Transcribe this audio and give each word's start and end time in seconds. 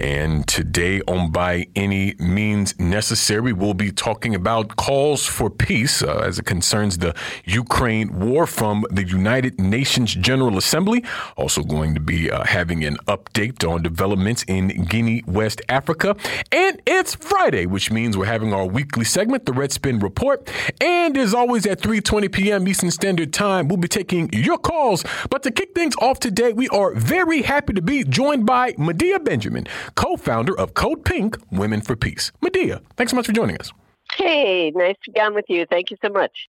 And 0.00 0.48
today, 0.48 1.02
on 1.06 1.30
By 1.30 1.66
Any 1.76 2.14
Means 2.18 2.78
Necessary, 2.80 3.52
we'll 3.52 3.74
be 3.74 3.92
talking 3.92 4.34
about 4.34 4.76
calls 4.76 5.26
for 5.26 5.50
peace 5.50 6.02
uh, 6.02 6.22
as 6.24 6.38
it 6.38 6.46
concerns 6.46 6.96
the 6.96 7.14
Ukraine 7.44 8.18
war 8.18 8.46
from 8.46 8.86
the 8.90 9.04
United 9.06 9.60
Nations 9.60 10.14
General 10.14 10.56
Assembly. 10.56 11.04
Also, 11.36 11.62
going 11.62 11.92
to 11.92 12.00
be 12.00 12.30
uh, 12.30 12.44
having 12.44 12.82
an 12.82 12.96
update 13.08 13.62
on 13.70 13.82
developments 13.82 14.42
in 14.48 14.68
Guinea, 14.86 15.22
West 15.26 15.60
Africa. 15.68 16.16
And 16.50 16.80
it's 16.86 17.14
Friday, 17.14 17.66
which 17.66 17.90
means 17.90 18.16
we're 18.16 18.24
having 18.24 18.54
our 18.54 18.64
weekly 18.64 19.04
segment, 19.04 19.44
the 19.44 19.52
Red 19.52 19.70
Spin 19.70 19.98
Report. 19.98 20.50
And 20.80 21.14
as 21.18 21.34
always, 21.34 21.66
at 21.66 21.80
3:20 21.80 22.32
p.m. 22.32 22.66
Eastern 22.66 22.90
Standard 22.90 23.34
Time, 23.34 23.68
we'll 23.68 23.76
be 23.76 23.86
taking 23.86 24.32
your 24.32 24.56
calls. 24.56 25.04
But 25.28 25.42
to 25.42 25.50
kick 25.50 25.74
things 25.74 25.94
off 26.00 26.20
today, 26.20 26.54
we 26.54 26.70
are 26.70 26.94
very 26.94 27.42
happy 27.42 27.74
to 27.74 27.82
be 27.82 28.02
joined 28.02 28.46
by 28.46 28.72
Medea 28.78 29.20
Benjamin 29.20 29.66
co 29.94 30.16
founder 30.16 30.58
of 30.58 30.74
Code 30.74 31.04
Pink 31.04 31.36
Women 31.50 31.80
for 31.80 31.96
Peace. 31.96 32.32
Medea, 32.40 32.80
thanks 32.96 33.10
so 33.10 33.16
much 33.16 33.26
for 33.26 33.32
joining 33.32 33.56
us. 33.58 33.72
Hey, 34.16 34.72
nice 34.74 34.96
to 35.04 35.12
be 35.12 35.20
on 35.20 35.34
with 35.34 35.44
you. 35.48 35.66
Thank 35.70 35.90
you 35.90 35.96
so 36.04 36.10
much. 36.10 36.48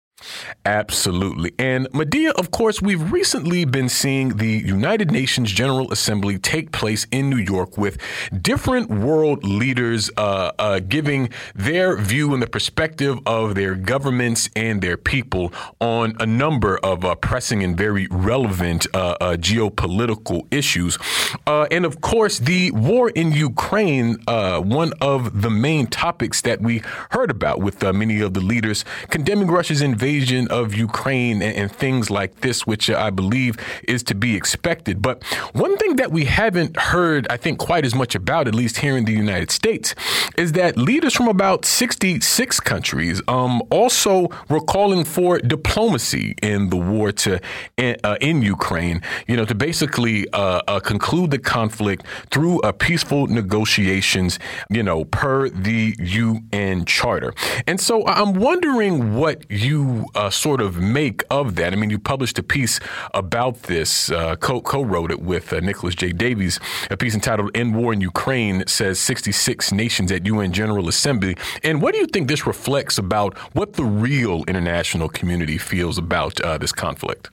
Absolutely. 0.66 1.52
And 1.58 1.88
Medea, 1.92 2.30
of 2.32 2.50
course, 2.50 2.82
we've 2.82 3.10
recently 3.10 3.64
been 3.64 3.88
seeing 3.88 4.36
the 4.36 4.58
United 4.58 5.10
Nations 5.10 5.50
General 5.50 5.90
Assembly 5.90 6.38
take 6.38 6.70
place 6.70 7.06
in 7.10 7.30
New 7.30 7.38
York 7.38 7.78
with 7.78 7.96
different 8.42 8.90
world 8.90 9.42
leaders 9.42 10.10
uh, 10.16 10.52
uh, 10.58 10.80
giving 10.80 11.30
their 11.54 11.96
view 11.96 12.34
and 12.34 12.42
the 12.42 12.46
perspective 12.46 13.18
of 13.24 13.54
their 13.54 13.74
governments 13.74 14.50
and 14.54 14.82
their 14.82 14.96
people 14.96 15.52
on 15.80 16.14
a 16.20 16.27
number 16.27 16.78
of 16.78 17.05
uh, 17.05 17.14
pressing 17.14 17.62
and 17.64 17.77
very 17.77 18.06
relevant 18.10 18.86
uh, 18.94 19.16
uh, 19.20 19.36
geopolitical 19.36 20.46
issues. 20.50 20.98
Uh, 21.46 21.66
and 21.70 21.86
of 21.86 22.00
course, 22.00 22.38
the 22.38 22.70
war 22.72 23.10
in 23.10 23.32
Ukraine, 23.32 24.16
one 24.27 24.92
of 25.00 25.42
the 25.42 25.50
main 25.50 25.86
topics 25.86 26.42
that 26.42 26.60
we 26.60 26.82
heard 27.10 27.30
about 27.30 27.60
with 27.60 27.82
many 27.82 28.20
of 28.20 28.34
the 28.34 28.40
leaders 28.40 28.84
condemning 29.08 29.48
Russia's 29.48 29.80
invasion 29.80 30.09
invasion 30.11 30.48
of 30.48 30.75
Ukraine 30.75 31.41
and, 31.41 31.55
and 31.56 31.72
things 31.72 32.11
like 32.11 32.41
this, 32.41 32.66
which 32.66 32.91
I 32.91 33.11
believe 33.11 33.56
is 33.86 34.03
to 34.05 34.14
be 34.14 34.34
expected. 34.34 35.00
But 35.00 35.22
one 35.52 35.77
thing 35.77 35.97
that 35.97 36.11
we 36.11 36.25
haven't 36.25 36.77
heard, 36.77 37.28
I 37.30 37.36
think, 37.36 37.58
quite 37.58 37.84
as 37.84 37.94
much 37.94 38.17
about, 38.17 38.48
at 38.48 38.55
least 38.55 38.78
here 38.78 38.97
in 38.97 39.05
the 39.05 39.12
United 39.12 39.50
States, 39.52 39.94
is 40.36 40.52
that 40.52 40.77
leaders 40.77 41.14
from 41.14 41.28
about 41.28 41.64
66 41.64 42.58
countries 42.61 43.22
um, 43.28 43.62
also 43.70 44.28
were 44.48 44.61
calling 44.61 45.05
for 45.05 45.39
diplomacy 45.39 46.34
in 46.42 46.70
the 46.70 46.77
war 46.77 47.12
to 47.12 47.41
uh, 47.78 48.17
in 48.20 48.42
Ukraine. 48.42 49.02
You 49.28 49.36
know, 49.36 49.45
to 49.45 49.55
basically 49.55 50.28
uh, 50.33 50.62
uh, 50.67 50.80
conclude 50.80 51.30
the 51.30 51.39
conflict 51.39 52.05
through 52.33 52.58
a 52.61 52.72
peaceful 52.72 53.28
negotiations. 53.28 54.41
You 54.70 54.83
know, 54.83 55.05
per 55.05 55.48
the 55.50 55.95
UN 55.98 56.84
Charter. 56.84 57.33
And 57.69 57.80
so 57.80 58.05
I'm 58.06 58.34
wondering 58.34 59.14
what 59.14 59.45
you 59.50 59.99
uh, 60.14 60.30
sort 60.30 60.60
of 60.60 60.78
make 60.78 61.22
of 61.30 61.56
that? 61.56 61.72
I 61.72 61.76
mean, 61.76 61.90
you 61.90 61.98
published 61.98 62.38
a 62.38 62.42
piece 62.42 62.80
about 63.14 63.64
this, 63.64 64.11
uh, 64.11 64.36
co 64.36 64.61
wrote 64.83 65.11
it 65.11 65.20
with 65.20 65.52
uh, 65.52 65.61
Nicholas 65.61 65.94
J. 65.94 66.12
Davies, 66.12 66.61
a 66.90 66.96
piece 66.96 67.14
entitled 67.14 67.50
End 67.55 67.74
War 67.74 67.92
in 67.92 68.00
Ukraine 68.00 68.64
says 68.66 68.98
66 69.00 69.72
nations 69.72 70.12
at 70.12 70.27
UN 70.27 70.52
General 70.52 70.89
Assembly. 70.89 71.36
And 71.62 71.83
what 71.83 71.94
do 71.94 72.00
you 72.00 72.06
think 72.06 72.28
this 72.28 72.46
reflects 72.46 72.98
about 72.98 73.36
what 73.55 73.74
the 73.74 73.84
real 73.84 74.44
international 74.48 75.08
community 75.08 75.58
feels 75.58 75.98
about 75.98 76.40
uh, 76.40 76.58
this 76.58 76.72
conflict? 76.72 77.30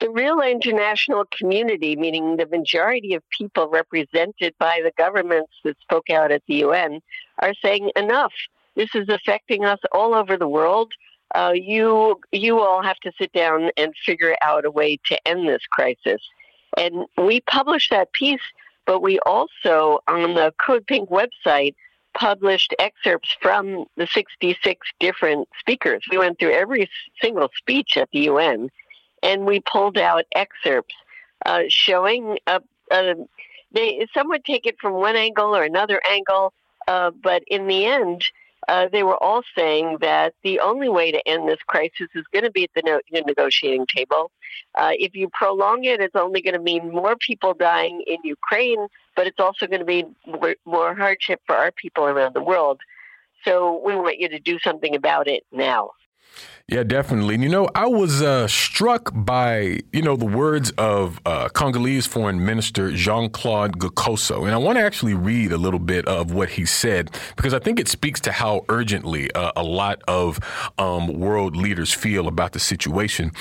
The 0.00 0.10
real 0.10 0.40
international 0.40 1.26
community, 1.30 1.94
meaning 1.94 2.36
the 2.38 2.46
majority 2.46 3.14
of 3.14 3.22
people 3.30 3.68
represented 3.68 4.54
by 4.58 4.80
the 4.82 4.92
governments 4.96 5.52
that 5.62 5.78
spoke 5.80 6.08
out 6.08 6.32
at 6.32 6.42
the 6.48 6.54
UN, 6.66 7.00
are 7.40 7.52
saying 7.62 7.90
enough. 7.96 8.32
This 8.76 8.94
is 8.94 9.08
affecting 9.10 9.64
us 9.64 9.78
all 9.92 10.14
over 10.14 10.38
the 10.38 10.48
world 10.48 10.92
uh, 11.34 11.52
you 11.54 12.20
you 12.32 12.60
all 12.60 12.82
have 12.82 12.98
to 13.00 13.12
sit 13.18 13.32
down 13.32 13.70
and 13.76 13.94
figure 14.04 14.36
out 14.42 14.64
a 14.64 14.70
way 14.70 14.98
to 15.06 15.28
end 15.28 15.48
this 15.48 15.66
crisis. 15.70 16.20
And 16.76 17.06
we 17.18 17.40
published 17.42 17.90
that 17.90 18.12
piece, 18.12 18.40
but 18.86 19.00
we 19.00 19.18
also 19.20 20.00
on 20.08 20.34
the 20.34 20.52
Code 20.64 20.86
Pink 20.86 21.08
website 21.10 21.74
published 22.14 22.74
excerpts 22.78 23.36
from 23.40 23.84
the 23.96 24.06
66 24.06 24.86
different 24.98 25.48
speakers. 25.58 26.02
We 26.10 26.18
went 26.18 26.38
through 26.38 26.52
every 26.52 26.90
single 27.22 27.48
speech 27.56 27.96
at 27.96 28.08
the 28.12 28.20
UN, 28.20 28.68
and 29.22 29.46
we 29.46 29.60
pulled 29.60 29.98
out 29.98 30.24
excerpts 30.34 30.94
uh, 31.46 31.62
showing. 31.68 32.38
Uh, 32.46 32.60
uh, 32.90 33.14
they 33.72 34.06
some 34.12 34.28
would 34.28 34.44
take 34.44 34.66
it 34.66 34.80
from 34.80 34.94
one 34.94 35.14
angle 35.14 35.56
or 35.56 35.62
another 35.62 36.00
angle, 36.08 36.52
uh, 36.88 37.10
but 37.10 37.42
in 37.46 37.68
the 37.68 37.86
end 37.86 38.24
uh, 38.70 38.88
they 38.92 39.02
were 39.02 39.20
all 39.20 39.42
saying 39.58 39.98
that 40.00 40.32
the 40.44 40.60
only 40.60 40.88
way 40.88 41.10
to 41.10 41.20
end 41.28 41.48
this 41.48 41.58
crisis 41.66 42.08
is 42.14 42.24
going 42.32 42.44
to 42.44 42.52
be 42.52 42.62
at 42.62 42.70
the, 42.76 42.82
no- 42.86 43.00
the 43.10 43.20
negotiating 43.22 43.84
table. 43.84 44.30
Uh, 44.76 44.92
if 44.92 45.16
you 45.16 45.28
prolong 45.32 45.82
it, 45.82 46.00
it's 46.00 46.14
only 46.14 46.40
going 46.40 46.54
to 46.54 46.60
mean 46.60 46.88
more 46.92 47.16
people 47.16 47.52
dying 47.52 48.04
in 48.06 48.18
Ukraine, 48.22 48.86
but 49.16 49.26
it's 49.26 49.40
also 49.40 49.66
going 49.66 49.80
to 49.80 49.84
be 49.84 50.04
more, 50.24 50.54
more 50.64 50.94
hardship 50.94 51.40
for 51.46 51.56
our 51.56 51.72
people 51.72 52.04
around 52.04 52.32
the 52.32 52.42
world. 52.42 52.80
So 53.44 53.82
we 53.84 53.96
want 53.96 54.20
you 54.20 54.28
to 54.28 54.38
do 54.38 54.60
something 54.60 54.94
about 54.94 55.26
it 55.26 55.42
now. 55.50 55.90
Yeah, 56.70 56.84
definitely. 56.84 57.36
You 57.38 57.48
know, 57.48 57.68
I 57.74 57.88
was 57.88 58.22
uh, 58.22 58.46
struck 58.46 59.10
by, 59.12 59.80
you 59.92 60.02
know, 60.02 60.14
the 60.14 60.24
words 60.24 60.70
of 60.78 61.20
uh, 61.26 61.48
Congolese 61.48 62.06
Foreign 62.06 62.46
Minister 62.46 62.92
Jean 62.92 63.28
Claude 63.28 63.80
Gakosso. 63.80 64.44
And 64.44 64.52
I 64.52 64.56
want 64.56 64.78
to 64.78 64.84
actually 64.84 65.14
read 65.14 65.50
a 65.50 65.56
little 65.56 65.80
bit 65.80 66.06
of 66.06 66.32
what 66.32 66.50
he 66.50 66.64
said 66.64 67.10
because 67.34 67.54
I 67.54 67.58
think 67.58 67.80
it 67.80 67.88
speaks 67.88 68.20
to 68.20 68.30
how 68.30 68.64
urgently 68.68 69.32
uh, 69.32 69.50
a 69.56 69.64
lot 69.64 70.00
of 70.06 70.38
um, 70.78 71.08
world 71.08 71.56
leaders 71.56 71.92
feel 71.92 72.28
about 72.28 72.52
the 72.52 72.60
situation. 72.60 73.32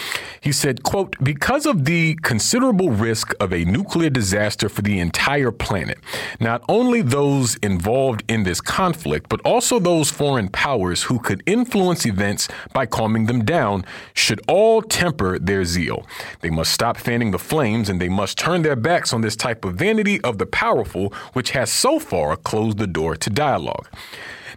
He 0.41 0.51
said, 0.51 0.81
quote, 0.81 1.15
because 1.21 1.67
of 1.67 1.85
the 1.85 2.15
considerable 2.23 2.89
risk 2.89 3.35
of 3.39 3.53
a 3.53 3.63
nuclear 3.63 4.09
disaster 4.09 4.69
for 4.69 4.81
the 4.81 4.99
entire 4.99 5.51
planet, 5.51 5.99
not 6.39 6.63
only 6.67 7.03
those 7.03 7.57
involved 7.57 8.23
in 8.27 8.41
this 8.41 8.59
conflict, 8.59 9.29
but 9.29 9.39
also 9.41 9.77
those 9.77 10.09
foreign 10.09 10.49
powers 10.49 11.03
who 11.03 11.19
could 11.19 11.43
influence 11.45 12.07
events 12.07 12.47
by 12.73 12.87
calming 12.87 13.18
them 13.25 13.43
down 13.43 13.85
should 14.13 14.41
all 14.47 14.81
temper 14.81 15.39
their 15.39 15.65
zeal. 15.65 16.05
They 16.41 16.49
must 16.49 16.71
stop 16.71 16.97
fanning 16.97 17.31
the 17.31 17.39
flames 17.39 17.89
and 17.89 18.01
they 18.01 18.09
must 18.09 18.37
turn 18.37 18.61
their 18.61 18.75
backs 18.75 19.13
on 19.13 19.21
this 19.21 19.35
type 19.35 19.65
of 19.65 19.75
vanity 19.75 20.21
of 20.21 20.37
the 20.37 20.45
powerful, 20.45 21.13
which 21.33 21.51
has 21.51 21.71
so 21.71 21.99
far 21.99 22.35
closed 22.35 22.77
the 22.77 22.87
door 22.87 23.15
to 23.15 23.29
dialogue. 23.29 23.87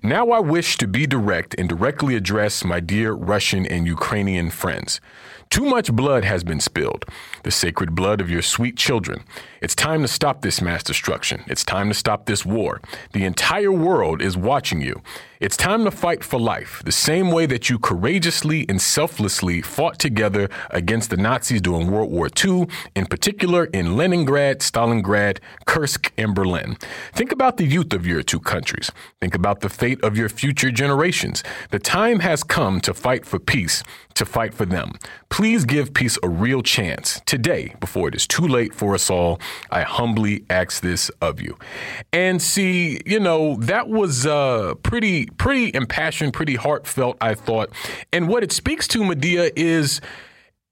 Now 0.04 0.30
I 0.30 0.40
wish 0.40 0.78
to 0.78 0.88
be 0.88 1.06
direct 1.06 1.54
and 1.58 1.68
directly 1.68 2.16
address 2.16 2.64
my 2.64 2.80
dear 2.80 3.12
Russian 3.12 3.66
and 3.66 3.86
Ukrainian 3.86 4.50
friends. 4.50 5.00
Too 5.48 5.64
much 5.64 5.92
blood 5.92 6.24
has 6.24 6.42
been 6.42 6.60
spilled, 6.60 7.04
the 7.44 7.50
sacred 7.50 7.94
blood 7.94 8.20
of 8.20 8.30
your 8.30 8.42
sweet 8.42 8.76
children. 8.76 9.22
It's 9.60 9.74
time 9.74 10.02
to 10.02 10.08
stop 10.08 10.40
this 10.40 10.60
mass 10.60 10.82
destruction. 10.82 11.44
It's 11.46 11.62
time 11.62 11.88
to 11.88 11.94
stop 11.94 12.24
this 12.26 12.44
war. 12.44 12.80
The 13.12 13.24
entire 13.24 13.70
world 13.70 14.22
is 14.22 14.36
watching 14.36 14.80
you. 14.80 15.02
It's 15.42 15.56
time 15.56 15.82
to 15.86 15.90
fight 15.90 16.22
for 16.22 16.38
life, 16.38 16.82
the 16.84 16.92
same 16.92 17.32
way 17.32 17.46
that 17.46 17.68
you 17.68 17.76
courageously 17.76 18.64
and 18.68 18.80
selflessly 18.80 19.60
fought 19.60 19.98
together 19.98 20.48
against 20.70 21.10
the 21.10 21.16
Nazis 21.16 21.60
during 21.60 21.90
World 21.90 22.12
War 22.12 22.28
II, 22.44 22.68
in 22.94 23.06
particular 23.06 23.64
in 23.64 23.96
Leningrad, 23.96 24.60
Stalingrad, 24.60 25.38
Kursk, 25.66 26.12
and 26.16 26.32
Berlin. 26.32 26.76
Think 27.12 27.32
about 27.32 27.56
the 27.56 27.66
youth 27.66 27.92
of 27.92 28.06
your 28.06 28.22
two 28.22 28.38
countries. 28.38 28.92
Think 29.20 29.34
about 29.34 29.62
the 29.62 29.68
fate 29.68 30.00
of 30.04 30.16
your 30.16 30.28
future 30.28 30.70
generations. 30.70 31.42
The 31.72 31.80
time 31.80 32.20
has 32.20 32.44
come 32.44 32.80
to 32.82 32.94
fight 32.94 33.26
for 33.26 33.40
peace, 33.40 33.82
to 34.14 34.24
fight 34.24 34.54
for 34.54 34.64
them. 34.64 34.92
Please 35.28 35.64
give 35.64 35.92
peace 35.92 36.18
a 36.22 36.28
real 36.28 36.62
chance 36.62 37.20
today 37.26 37.74
before 37.80 38.06
it 38.06 38.14
is 38.14 38.28
too 38.28 38.46
late 38.46 38.74
for 38.74 38.94
us 38.94 39.10
all. 39.10 39.40
I 39.72 39.82
humbly 39.82 40.44
ask 40.48 40.82
this 40.82 41.08
of 41.20 41.40
you. 41.40 41.58
And 42.12 42.40
see, 42.40 43.00
you 43.04 43.18
know, 43.18 43.56
that 43.56 43.88
was 43.88 44.24
uh, 44.24 44.74
pretty 44.84 45.30
pretty 45.38 45.70
impassioned, 45.74 46.32
pretty 46.32 46.56
heartfelt, 46.56 47.16
I 47.20 47.34
thought. 47.34 47.70
And 48.12 48.28
what 48.28 48.42
it 48.42 48.52
speaks 48.52 48.86
to, 48.88 49.04
Medea, 49.04 49.50
is 49.56 50.00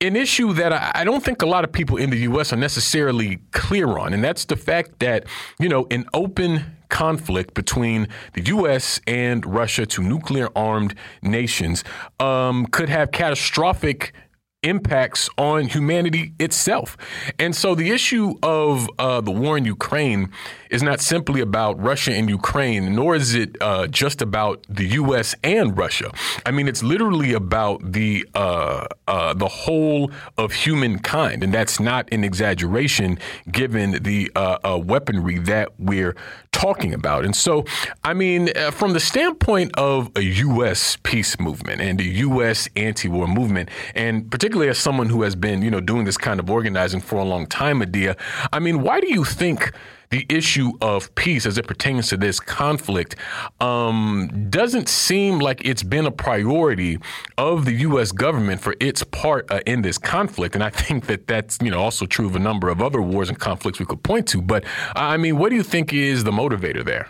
an 0.01 0.17
issue 0.17 0.53
that 0.55 0.97
I 0.97 1.05
don't 1.05 1.23
think 1.23 1.43
a 1.43 1.47
lot 1.47 1.65
of 1.65 1.73
people 1.73 1.97
in 1.99 2.11
the 2.11 2.19
U.S. 2.19 2.53
are 2.53 2.57
necessarily 2.57 3.41
clear 3.53 3.99
on, 3.99 4.15
and 4.15 4.25
that's 4.25 4.47
the 4.47 4.57
fact 4.57 4.99
that, 5.01 5.27
you 5.59 5.69
know, 5.69 5.87
an 5.91 6.07
open 6.15 6.77
conflict 6.89 7.55
between 7.55 8.09
the 8.33 8.43
U.S. 8.47 9.01
and 9.07 9.45
Russia, 9.47 9.87
two 9.87 10.03
nuclear 10.03 10.49
armed 10.57 10.95
nations, 11.23 11.85
um, 12.19 12.67
could 12.67 12.89
have 12.89 13.13
catastrophic 13.13 14.13
impacts 14.63 15.29
on 15.39 15.67
humanity 15.67 16.35
itself. 16.39 16.97
And 17.39 17.55
so 17.57 17.75
the 17.75 17.91
issue 17.91 18.35
of 18.43 18.89
uh, 18.99 19.21
the 19.21 19.31
war 19.31 19.57
in 19.57 19.65
Ukraine 19.65 20.31
is 20.71 20.83
not 20.83 21.01
simply 21.01 21.41
about 21.41 21.81
Russia 21.81 22.13
and 22.13 22.31
Ukraine, 22.31 22.95
nor 22.95 23.15
is 23.17 23.35
it 23.35 23.57
uh, 23.61 23.87
just 23.89 24.23
about 24.23 24.65
the 24.69 24.87
U.S. 25.03 25.35
and 25.43 25.77
Russia. 25.77 26.11
I 26.47 26.53
mean, 26.53 26.69
it's 26.69 26.83
literally 26.83 27.33
about 27.33 27.93
the 27.93 28.27
uh, 28.35 28.87
uh, 29.09 29.35
the 29.35 29.49
whole 29.49 30.11
of 30.39 30.53
humankind, 30.53 31.43
and 31.43 31.53
that's 31.53 31.81
not 31.81 32.09
an 32.13 32.25
exaggeration 32.25 33.19
given 33.51 34.03
the 34.03 34.31
uh, 34.37 34.59
uh, 34.65 34.79
weaponry 34.79 35.39
that 35.39 35.73
we're 35.79 36.15
talking 36.53 36.95
about. 36.95 37.25
And 37.25 37.35
so, 37.35 37.65
I 38.05 38.15
mean, 38.15 38.53
from 38.71 38.93
the 38.93 39.01
standpoint 39.01 39.73
of 39.77 40.11
a 40.17 40.23
U.S. 40.23 40.97
peace 41.03 41.39
movement 41.41 41.81
and 41.81 42.01
a 42.01 42.05
U.S. 42.05 42.69
anti-war 42.77 43.27
movement, 43.27 43.71
and 43.95 44.31
particularly 44.31 44.69
as 44.69 44.79
someone 44.79 45.09
who 45.09 45.23
has 45.23 45.35
been, 45.35 45.63
you 45.63 45.71
know, 45.71 45.81
doing 45.81 46.05
this 46.05 46.17
kind 46.17 46.39
of 46.39 46.49
organizing 46.51 47.01
for 47.01 47.17
a 47.17 47.25
long 47.25 47.47
time, 47.47 47.79
Medea, 47.79 48.17
I 48.53 48.61
mean, 48.61 48.83
why 48.83 49.01
do 49.01 49.09
you 49.09 49.25
think? 49.25 49.73
The 50.11 50.27
issue 50.29 50.73
of 50.81 51.15
peace 51.15 51.47
as 51.47 51.57
it 51.57 51.67
pertains 51.67 52.09
to 52.09 52.17
this 52.17 52.41
conflict 52.41 53.15
um, 53.61 54.49
doesn't 54.51 54.89
seem 54.89 55.39
like 55.39 55.65
it's 55.65 55.85
been 55.85 56.05
a 56.05 56.11
priority 56.11 56.99
of 57.39 57.65
the 57.65 57.73
U.S. 57.73 58.11
government 58.11 58.61
for 58.61 58.75
its 58.81 59.05
part 59.05 59.51
uh, 59.51 59.61
in 59.67 59.83
this 59.83 59.99
conflict. 59.99 60.57
And 60.57 60.65
I 60.65 60.71
think 60.71 61.07
that 61.07 61.29
that's 61.29 61.59
you 61.63 61.71
know 61.71 61.81
also 61.81 62.07
true 62.07 62.27
of 62.27 62.35
a 62.35 62.41
number 62.41 62.69
of 62.69 62.83
other 62.83 63.01
wars 63.01 63.29
and 63.29 63.39
conflicts 63.39 63.79
we 63.79 63.87
could 63.87 64.03
point 64.03 64.27
to. 64.29 64.43
But 64.43 64.65
I 64.97 65.17
mean, 65.17 65.39
what 65.39 65.51
do 65.51 65.57
you 65.57 65.63
think 65.63 65.93
is 65.93 66.25
the 66.25 66.33
motivator 66.33 66.85
there? 66.85 67.09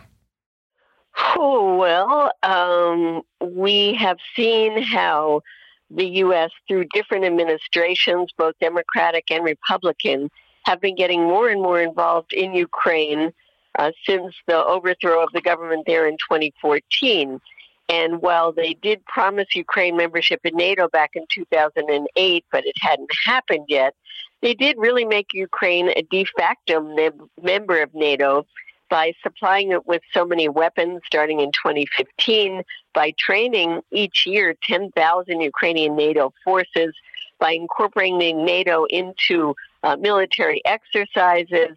Oh, 1.37 1.77
well, 1.77 2.33
um, 2.43 3.23
we 3.41 3.95
have 3.95 4.19
seen 4.37 4.83
how 4.83 5.43
the 5.91 6.07
U.S., 6.07 6.51
through 6.69 6.85
different 6.95 7.25
administrations, 7.25 8.31
both 8.37 8.55
Democratic 8.61 9.31
and 9.31 9.43
Republican, 9.43 10.31
have 10.65 10.81
been 10.81 10.95
getting 10.95 11.23
more 11.23 11.49
and 11.49 11.63
more 11.63 11.81
involved 11.81 12.33
in 12.33 12.55
Ukraine 12.55 13.33
uh, 13.79 13.93
since 14.07 14.35
the 14.47 14.65
overthrow 14.65 15.23
of 15.23 15.33
the 15.33 15.41
government 15.41 15.85
there 15.87 16.07
in 16.07 16.15
2014. 16.15 17.41
And 17.89 18.23
while 18.23 18.53
they 18.53 18.75
did 18.75 19.05
promise 19.07 19.49
Ukraine 19.55 19.97
membership 19.97 20.41
in 20.45 20.57
NATO 20.57 20.89
back 20.89 21.11
in 21.15 21.25
2008, 21.33 22.45
but 22.53 22.65
it 22.65 22.77
hadn't 22.81 23.11
happened 23.25 23.67
yet, 23.69 23.95
they 24.43 24.55
did 24.55 24.77
really 24.79 25.05
make 25.05 25.27
Ukraine 25.33 25.91
a 25.97 26.03
de 26.03 26.25
facto 26.37 26.81
member 27.43 27.83
of 27.83 27.95
NATO 27.95 28.47
by 28.89 29.13
supplying 29.23 29.71
it 29.71 29.87
with 29.87 30.03
so 30.13 30.25
many 30.25 30.49
weapons 30.49 31.01
starting 31.07 31.41
in 31.41 31.51
2015, 31.53 32.63
by 32.93 33.13
training 33.19 33.81
each 33.93 34.27
year 34.27 34.55
10,000 34.65 35.41
Ukrainian 35.41 35.97
NATO 35.97 36.33
forces, 36.45 36.95
by 37.39 37.53
incorporating 37.53 38.45
NATO 38.45 38.85
into 38.87 39.55
uh, 39.83 39.97
military 39.97 40.63
exercises. 40.65 41.77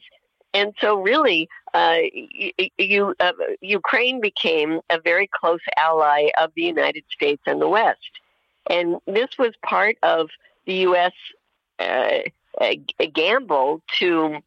And 0.54 0.74
so, 0.80 1.02
really, 1.02 1.50
uh, 1.74 1.98
you, 2.78 3.16
uh, 3.20 3.34
Ukraine 3.62 4.22
became 4.22 4.82
a 4.90 5.00
very 5.00 5.28
close 5.28 5.62
ally 5.78 6.30
of 6.40 6.52
the 6.56 6.64
United 6.64 7.04
States 7.12 7.42
and 7.48 7.60
the 7.60 7.68
West. 7.68 8.12
And 8.70 8.98
this 9.08 9.30
was 9.40 9.54
part 9.66 9.98
of 10.04 10.30
the 10.66 10.76
U.S. 10.90 11.14
Uh, 11.80 12.20
gamble 13.14 13.82
to 13.98 14.38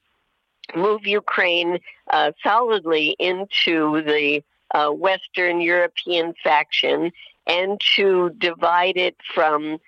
move 0.74 1.06
Ukraine 1.06 1.78
uh, 2.10 2.32
solidly 2.42 3.16
into 3.18 4.02
the 4.02 4.42
uh, 4.72 4.90
Western 4.90 5.60
European 5.60 6.34
faction 6.42 7.10
and 7.46 7.80
to 7.96 8.30
divide 8.38 8.96
it 8.96 9.16
from 9.34 9.78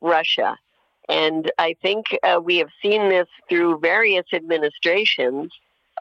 Russia. 0.00 0.58
And 1.08 1.50
I 1.58 1.76
think 1.82 2.06
uh, 2.22 2.40
we 2.42 2.58
have 2.58 2.70
seen 2.82 3.08
this 3.08 3.28
through 3.48 3.78
various 3.78 4.26
administrations, 4.32 5.52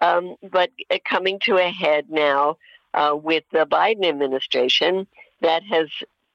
um, 0.01 0.35
but 0.51 0.71
coming 1.07 1.39
to 1.43 1.57
a 1.57 1.69
head 1.69 2.05
now 2.09 2.57
uh, 2.93 3.15
with 3.15 3.43
the 3.51 3.65
Biden 3.65 4.05
administration 4.05 5.07
that 5.41 5.63
has 5.63 5.87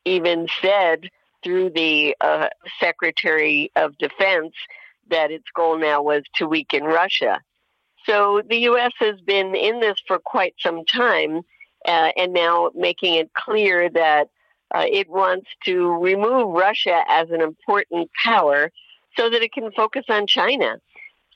even 0.05 0.47
said 0.63 1.11
through 1.43 1.71
the 1.71 2.17
uh, 2.21 2.49
Secretary 2.79 3.71
of 3.77 3.97
Defense 3.99 4.55
that 5.09 5.31
its 5.31 5.47
goal 5.55 5.79
now 5.79 6.03
was 6.03 6.23
to 6.37 6.47
weaken 6.47 6.85
Russia. 6.85 7.41
So 8.07 8.43
the 8.49 8.59
U.S. 8.59 8.93
has 8.99 9.21
been 9.21 9.55
in 9.55 9.81
this 9.81 10.01
for 10.07 10.19
quite 10.19 10.55
some 10.59 10.85
time, 10.85 11.43
uh, 11.87 12.11
and 12.17 12.33
now 12.33 12.71
making 12.75 13.15
it 13.15 13.33
clear 13.35 13.91
that 13.91 14.29
uh, 14.75 14.87
it 14.91 15.09
wants 15.09 15.49
to 15.65 15.93
remove 15.99 16.49
Russia 16.49 17.03
as 17.09 17.31
an 17.31 17.41
important 17.41 18.11
power 18.25 18.71
so 19.17 19.29
that 19.31 19.43
it 19.43 19.53
can 19.53 19.71
focus 19.73 20.05
on 20.09 20.27
China. 20.27 20.81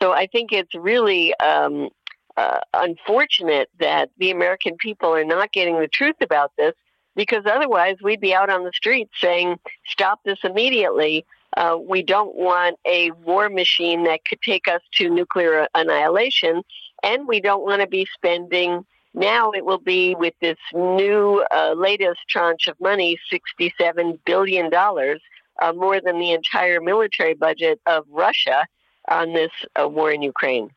So 0.00 0.12
I 0.12 0.26
think 0.26 0.52
it's 0.52 0.75
really 0.75 1.34
um, 1.40 1.88
uh, 2.36 2.60
unfortunate 2.75 3.69
that 3.81 4.10
the 4.19 4.31
American 4.31 4.76
people 4.76 5.14
are 5.14 5.25
not 5.25 5.52
getting 5.52 5.78
the 5.78 5.88
truth 5.88 6.16
about 6.20 6.52
this 6.58 6.75
because 7.16 7.44
otherwise 7.46 7.96
we'd 8.02 8.20
be 8.20 8.34
out 8.34 8.50
on 8.50 8.64
the 8.64 8.72
streets 8.75 9.12
saying, 9.20 9.58
stop 9.86 10.20
this 10.25 10.38
immediately. 10.42 11.25
Uh, 11.56 11.78
we 11.81 12.02
don't 12.02 12.34
want 12.34 12.76
a 12.86 13.12
war 13.12 13.48
machine 13.48 14.04
that 14.04 14.25
could 14.25 14.42
take 14.42 14.66
us 14.66 14.81
to 14.92 15.08
nuclear 15.08 15.69
annihilation, 15.75 16.62
and 17.04 17.28
we 17.28 17.40
don't 17.40 17.62
want 17.62 17.81
to 17.81 17.86
be 17.86 18.06
spending 18.12 18.84
now 19.14 19.52
it 19.52 19.64
will 19.64 19.78
be 19.78 20.14
with 20.16 20.34
this 20.40 20.58
new 20.72 21.44
uh, 21.55 21.75
latest 21.76 22.20
tranche 22.28 22.66
of 22.66 22.78
money, 22.81 23.19
$67 23.32 24.19
billion, 24.25 24.70
uh, 24.75 25.72
more 25.72 26.00
than 26.00 26.19
the 26.19 26.32
entire 26.32 26.81
military 26.81 27.34
budget 27.34 27.81
of 27.87 28.05
Russia 28.11 28.66
on 29.08 29.32
this 29.32 29.52
uh, 29.81 29.88
war 29.88 30.11
in 30.11 30.22
Ukraine. 30.22 30.70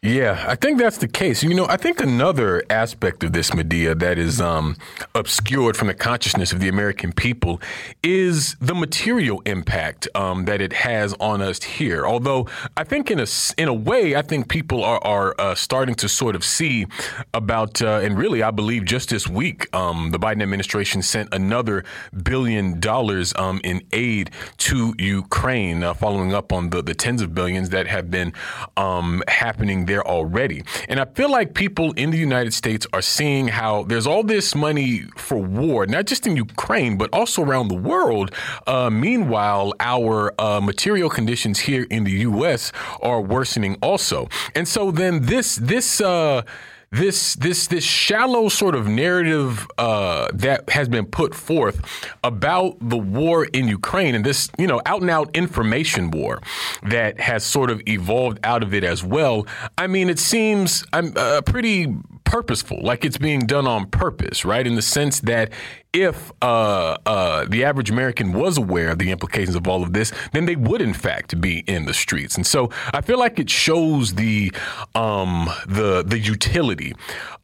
Yeah, 0.00 0.44
I 0.46 0.54
think 0.54 0.78
that's 0.78 0.98
the 0.98 1.08
case. 1.08 1.42
You 1.42 1.52
know, 1.54 1.66
I 1.68 1.76
think 1.76 2.00
another 2.00 2.62
aspect 2.70 3.24
of 3.24 3.32
this 3.32 3.52
Medea 3.52 3.96
that 3.96 4.16
is 4.16 4.40
um, 4.40 4.76
obscured 5.16 5.76
from 5.76 5.88
the 5.88 5.94
consciousness 5.94 6.52
of 6.52 6.60
the 6.60 6.68
American 6.68 7.12
people 7.12 7.60
is 8.04 8.54
the 8.60 8.76
material 8.76 9.42
impact 9.44 10.06
um, 10.14 10.44
that 10.44 10.60
it 10.60 10.72
has 10.72 11.14
on 11.14 11.42
us 11.42 11.64
here. 11.64 12.06
Although 12.06 12.46
I 12.76 12.84
think 12.84 13.10
in 13.10 13.18
a 13.18 13.26
in 13.56 13.66
a 13.66 13.74
way, 13.74 14.14
I 14.14 14.22
think 14.22 14.48
people 14.48 14.84
are 14.84 15.02
are 15.02 15.34
uh, 15.36 15.56
starting 15.56 15.96
to 15.96 16.08
sort 16.08 16.36
of 16.36 16.44
see 16.44 16.86
about, 17.34 17.82
uh, 17.82 17.98
and 18.00 18.16
really, 18.16 18.40
I 18.40 18.52
believe 18.52 18.84
just 18.84 19.08
this 19.08 19.26
week, 19.26 19.66
um, 19.74 20.12
the 20.12 20.18
Biden 20.20 20.44
administration 20.44 21.02
sent 21.02 21.34
another 21.34 21.82
billion 22.22 22.78
dollars 22.78 23.34
um, 23.34 23.60
in 23.64 23.82
aid 23.92 24.30
to 24.58 24.94
Ukraine, 24.96 25.82
uh, 25.82 25.92
following 25.92 26.32
up 26.32 26.52
on 26.52 26.70
the 26.70 26.84
the 26.84 26.94
tens 26.94 27.20
of 27.20 27.34
billions 27.34 27.70
that 27.70 27.88
have 27.88 28.12
been 28.12 28.32
um, 28.76 29.24
happening 29.26 29.87
there 29.88 30.06
already. 30.06 30.62
And 30.88 31.00
I 31.00 31.06
feel 31.06 31.30
like 31.30 31.54
people 31.54 31.92
in 31.92 32.10
the 32.10 32.18
United 32.18 32.54
States 32.54 32.86
are 32.92 33.02
seeing 33.02 33.48
how 33.48 33.82
there's 33.84 34.06
all 34.06 34.22
this 34.22 34.54
money 34.54 35.02
for 35.16 35.38
war, 35.38 35.86
not 35.86 36.06
just 36.06 36.26
in 36.26 36.36
Ukraine, 36.36 36.96
but 36.96 37.10
also 37.12 37.42
around 37.42 37.68
the 37.68 37.80
world. 37.92 38.30
Uh, 38.66 38.90
meanwhile, 38.90 39.74
our 39.80 40.32
uh, 40.38 40.60
material 40.60 41.10
conditions 41.10 41.58
here 41.58 41.86
in 41.90 42.04
the 42.04 42.16
U.S. 42.30 42.72
are 43.02 43.20
worsening 43.20 43.76
also. 43.82 44.28
And 44.54 44.68
so 44.68 44.90
then 44.90 45.22
this, 45.22 45.56
this, 45.56 46.00
uh, 46.00 46.42
this 46.90 47.34
this 47.34 47.66
this 47.66 47.84
shallow 47.84 48.48
sort 48.48 48.74
of 48.74 48.86
narrative 48.86 49.66
uh, 49.76 50.28
that 50.32 50.68
has 50.70 50.88
been 50.88 51.04
put 51.04 51.34
forth 51.34 51.82
about 52.24 52.76
the 52.80 52.96
war 52.96 53.44
in 53.46 53.68
Ukraine 53.68 54.14
and 54.14 54.24
this 54.24 54.48
you 54.58 54.66
know 54.66 54.80
out 54.86 55.02
and 55.02 55.10
out 55.10 55.30
information 55.36 56.10
war 56.10 56.40
that 56.82 57.20
has 57.20 57.44
sort 57.44 57.70
of 57.70 57.82
evolved 57.86 58.38
out 58.42 58.62
of 58.62 58.72
it 58.72 58.84
as 58.84 59.04
well. 59.04 59.46
I 59.76 59.86
mean, 59.86 60.08
it 60.08 60.18
seems 60.18 60.84
I'm 60.92 61.12
uh, 61.16 61.42
pretty 61.42 61.94
purposeful, 62.24 62.78
like 62.82 63.04
it's 63.04 63.18
being 63.18 63.40
done 63.40 63.66
on 63.66 63.86
purpose, 63.86 64.44
right? 64.44 64.66
In 64.66 64.74
the 64.74 64.82
sense 64.82 65.20
that 65.20 65.52
if 65.92 66.32
uh, 66.42 66.96
uh, 67.06 67.46
the 67.48 67.64
average 67.64 67.90
American 67.90 68.32
was 68.32 68.58
aware 68.58 68.90
of 68.90 68.98
the 68.98 69.10
implications 69.10 69.56
of 69.56 69.66
all 69.66 69.82
of 69.82 69.94
this, 69.94 70.12
then 70.32 70.44
they 70.44 70.56
would, 70.56 70.82
in 70.82 70.92
fact, 70.92 71.40
be 71.40 71.60
in 71.60 71.86
the 71.86 71.94
streets. 71.94 72.36
And 72.36 72.46
so 72.46 72.70
I 72.92 73.00
feel 73.00 73.18
like 73.18 73.38
it 73.38 73.48
shows 73.48 74.14
the 74.14 74.52
um, 74.94 75.50
the 75.66 76.04
the 76.06 76.18
utility 76.18 76.94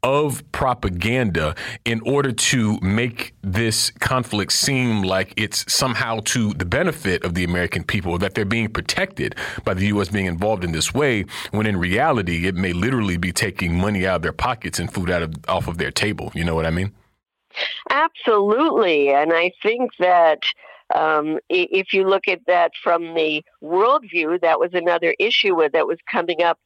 of 0.03 0.43
propaganda 0.53 1.55
in 1.87 2.03
order 2.03 2.31
to 2.31 2.79
make 2.81 3.35
this 3.43 3.91
conflict 3.93 4.53
seem 4.53 5.03
like 5.03 5.33
it's 5.39 5.73
somehow 5.73 6.21
to 6.27 6.53
the 6.53 6.67
benefit 6.67 7.25
of 7.25 7.33
the 7.35 7.45
American 7.45 7.83
people, 7.83 8.19
that 8.19 8.35
they're 8.35 8.45
being 8.45 8.69
protected 8.69 9.35
by 9.65 9.73
the 9.73 9.87
U.S. 9.87 10.11
being 10.11 10.27
involved 10.27 10.65
in 10.65 10.73
this 10.73 10.93
way, 10.93 11.25
when 11.53 11.67
in 11.67 11.79
reality, 11.79 12.47
it 12.47 12.55
may 12.55 12.75
literally 12.75 13.17
be 13.17 13.33
taking 13.33 13.79
money 13.79 14.07
out 14.07 14.17
of 14.17 14.23
their 14.23 14.33
pockets 14.33 14.79
and 14.79 14.93
food 14.93 15.11
out 15.11 15.23
of 15.23 15.35
off 15.49 15.67
of 15.67 15.79
their 15.79 15.91
table. 15.91 16.31
You 16.35 16.45
know 16.45 16.55
what 16.55 16.67
I 16.67 16.71
mean? 16.71 16.93
Absolutely. 17.91 19.11
And 19.11 19.33
I 19.33 19.53
think 19.63 19.93
that 19.99 20.41
um, 20.95 21.39
if 21.49 21.93
you 21.93 22.09
look 22.09 22.29
at 22.29 22.41
that 22.47 22.73
from 22.83 23.15
the 23.15 23.43
worldview, 23.63 24.41
that 24.41 24.59
was 24.61 24.71
another 24.73 25.15
issue 25.19 25.57
that 25.73 25.87
was 25.87 25.99
coming 26.11 26.43
up 26.43 26.59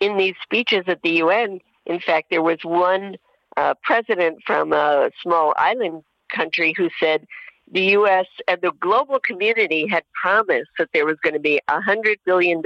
in 0.00 0.16
these 0.16 0.34
speeches 0.42 0.84
at 0.86 1.02
the 1.02 1.10
UN. 1.22 1.60
In 1.86 2.00
fact, 2.00 2.28
there 2.30 2.42
was 2.42 2.58
one 2.62 3.16
uh, 3.56 3.74
president 3.82 4.38
from 4.46 4.72
a 4.72 5.10
small 5.22 5.52
island 5.56 6.02
country 6.34 6.74
who 6.76 6.88
said, 6.98 7.26
the 7.72 7.82
U.S. 7.92 8.26
and 8.48 8.60
the 8.62 8.72
global 8.80 9.20
community 9.20 9.86
had 9.86 10.02
promised 10.20 10.70
that 10.78 10.88
there 10.92 11.06
was 11.06 11.16
going 11.22 11.34
to 11.34 11.40
be 11.40 11.60
a 11.68 11.80
$100 11.80 12.16
billion 12.26 12.62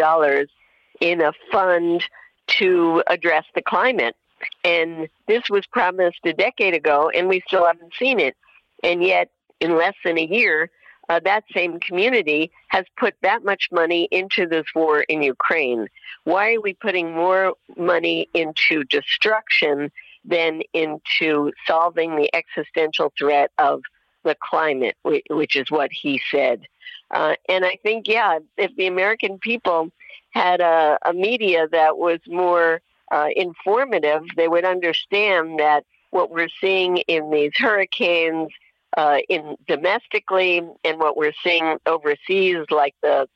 in 1.00 1.20
a 1.20 1.32
fund 1.52 2.04
to 2.46 3.02
address 3.06 3.44
the 3.54 3.62
climate. 3.62 4.16
And 4.64 5.08
this 5.26 5.42
was 5.50 5.66
promised 5.66 6.20
a 6.24 6.32
decade 6.32 6.74
ago, 6.74 7.10
and 7.14 7.28
we 7.28 7.42
still 7.46 7.66
haven't 7.66 7.92
seen 7.98 8.20
it. 8.20 8.36
And 8.82 9.02
yet, 9.02 9.30
in 9.60 9.76
less 9.76 9.94
than 10.04 10.18
a 10.18 10.24
year, 10.24 10.70
uh, 11.08 11.20
that 11.24 11.44
same 11.52 11.80
community 11.80 12.50
has 12.68 12.84
put 12.98 13.14
that 13.22 13.44
much 13.44 13.68
money 13.70 14.08
into 14.10 14.46
this 14.46 14.64
war 14.74 15.02
in 15.02 15.22
Ukraine. 15.22 15.88
Why 16.24 16.54
are 16.54 16.60
we 16.60 16.74
putting 16.74 17.14
more 17.14 17.54
money 17.76 18.28
into 18.34 18.84
destruction 18.84 19.90
than 20.24 20.62
into 20.72 21.52
solving 21.66 22.16
the 22.16 22.30
existential 22.34 23.12
threat 23.18 23.50
of 23.58 23.82
the 24.24 24.36
climate, 24.42 24.96
which 25.02 25.56
is 25.56 25.70
what 25.70 25.90
he 25.92 26.20
said? 26.30 26.62
Uh, 27.10 27.34
and 27.48 27.64
I 27.64 27.78
think, 27.82 28.08
yeah, 28.08 28.38
if 28.56 28.74
the 28.76 28.86
American 28.86 29.38
people 29.38 29.90
had 30.30 30.60
a, 30.60 30.98
a 31.04 31.12
media 31.12 31.68
that 31.70 31.98
was 31.98 32.18
more 32.26 32.80
uh, 33.10 33.28
informative, 33.34 34.22
they 34.36 34.48
would 34.48 34.64
understand 34.64 35.58
that 35.58 35.84
what 36.10 36.30
we're 36.30 36.48
seeing 36.60 36.98
in 37.08 37.30
these 37.30 37.52
hurricanes, 37.56 38.50
uh, 38.96 39.18
in 39.28 39.56
domestically, 39.66 40.62
and 40.84 40.98
what 40.98 41.16
we're 41.16 41.32
seeing 41.42 41.76
overseas, 41.86 42.64
like 42.70 42.94
the 43.02 43.28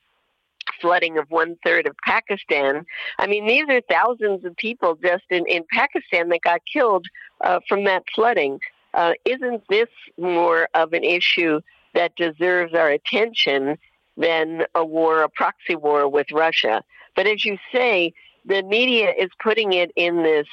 flooding 0.81 1.19
of 1.19 1.27
one 1.31 1.57
third 1.65 1.87
of 1.87 1.97
Pakistan. 2.05 2.85
I 3.19 3.27
mean, 3.27 3.47
these 3.47 3.65
are 3.69 3.81
thousands 3.91 4.45
of 4.45 4.57
people 4.57 4.97
just 5.03 5.25
in, 5.31 5.45
in 5.47 5.65
Pakistan 5.73 6.29
that 6.29 6.43
got 6.43 6.61
killed 6.73 7.07
uh, 7.41 7.61
from 7.69 7.85
that 7.85 8.05
flooding. 8.15 8.61
Uh, 8.95 9.15
isn't 9.25 9.63
this 9.69 9.89
more 10.17 10.69
of 10.75 10.93
an 10.93 11.05
issue 11.05 11.61
that 11.95 12.15
deserves 12.17 12.75
our 12.75 12.91
attention 12.91 13.79
than 14.17 14.65
a 14.75 14.85
war, 14.85 15.23
a 15.23 15.29
proxy 15.29 15.77
war 15.77 16.09
with 16.09 16.31
Russia? 16.33 16.83
But 17.17 17.27
as 17.27 17.45
you 17.45 17.59
say, 17.73 18.13
the 18.45 18.63
media 18.63 19.13
is 19.19 19.31
putting 19.43 19.73
it 19.73 19.91
in 19.97 20.23
this 20.23 20.47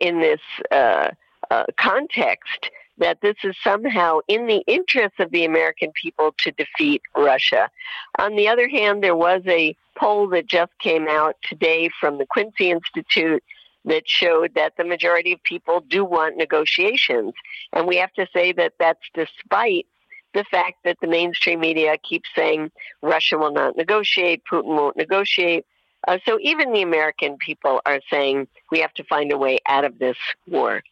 in 0.00 0.20
this 0.20 0.40
uh, 0.72 1.10
uh, 1.50 1.64
context 1.76 2.70
that 2.98 3.20
this 3.20 3.36
is 3.44 3.54
somehow 3.62 4.18
in 4.26 4.46
the 4.46 4.62
interest 4.66 5.14
of 5.20 5.30
the 5.30 5.44
American 5.44 5.92
people 5.92 6.34
to 6.38 6.50
defeat 6.52 7.00
Russia. 7.16 7.70
On 8.18 8.34
the 8.34 8.48
other 8.48 8.68
hand, 8.68 9.02
there 9.02 9.16
was 9.16 9.42
a 9.46 9.76
poll 9.96 10.28
that 10.30 10.46
just 10.46 10.72
came 10.80 11.06
out 11.08 11.36
today 11.48 11.90
from 12.00 12.18
the 12.18 12.26
Quincy 12.26 12.70
Institute 12.70 13.42
that 13.84 14.02
showed 14.06 14.54
that 14.54 14.76
the 14.76 14.84
majority 14.84 15.32
of 15.32 15.42
people 15.44 15.80
do 15.88 16.04
want 16.04 16.36
negotiations. 16.36 17.32
And 17.72 17.86
we 17.86 17.96
have 17.96 18.12
to 18.14 18.26
say 18.32 18.52
that 18.52 18.74
that's 18.78 19.08
despite 19.14 19.86
the 20.34 20.44
fact 20.50 20.84
that 20.84 20.98
the 21.00 21.06
mainstream 21.06 21.60
media 21.60 21.96
keeps 21.98 22.28
saying 22.36 22.70
Russia 23.02 23.38
will 23.38 23.52
not 23.52 23.76
negotiate, 23.76 24.42
Putin 24.50 24.76
won't 24.76 24.96
negotiate. 24.96 25.64
Uh, 26.06 26.18
so 26.24 26.38
even 26.40 26.72
the 26.72 26.82
American 26.82 27.36
people 27.38 27.80
are 27.84 28.00
saying 28.10 28.46
we 28.70 28.80
have 28.80 28.94
to 28.94 29.04
find 29.04 29.32
a 29.32 29.38
way 29.38 29.58
out 29.66 29.84
of 29.84 29.98
this 29.98 30.16
war. 30.46 30.82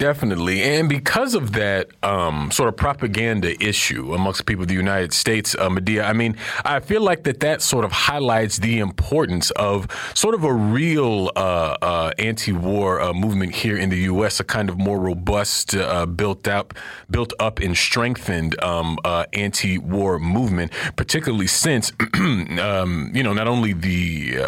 Definitely. 0.00 0.62
And 0.62 0.88
because 0.88 1.34
of 1.34 1.52
that 1.52 1.90
um, 2.02 2.50
sort 2.50 2.70
of 2.70 2.76
propaganda 2.78 3.62
issue 3.62 4.14
amongst 4.14 4.46
people 4.46 4.62
of 4.62 4.68
the 4.68 4.74
United 4.74 5.12
States, 5.12 5.54
uh, 5.58 5.68
Medea, 5.68 6.04
I 6.04 6.14
mean, 6.14 6.38
I 6.64 6.80
feel 6.80 7.02
like 7.02 7.24
that 7.24 7.40
that 7.40 7.60
sort 7.60 7.84
of 7.84 7.92
highlights 7.92 8.60
the 8.60 8.78
importance 8.78 9.50
of 9.50 9.88
sort 10.14 10.34
of 10.34 10.42
a 10.42 10.54
real 10.54 11.30
uh, 11.36 11.76
uh, 11.82 12.12
anti-war 12.18 12.98
uh, 13.02 13.12
movement 13.12 13.54
here 13.54 13.76
in 13.76 13.90
the 13.90 13.98
U.S., 13.98 14.40
a 14.40 14.44
kind 14.44 14.70
of 14.70 14.78
more 14.78 14.98
robust, 14.98 15.74
uh, 15.74 16.06
built 16.06 16.48
up, 16.48 16.72
built 17.10 17.34
up 17.38 17.58
and 17.58 17.76
strengthened 17.76 18.58
um, 18.64 18.98
uh, 19.04 19.26
anti-war 19.34 20.18
movement, 20.18 20.72
particularly 20.96 21.46
since, 21.46 21.92
um, 22.14 23.10
you 23.12 23.22
know, 23.22 23.34
not 23.34 23.48
only 23.48 23.74
the 23.74 24.38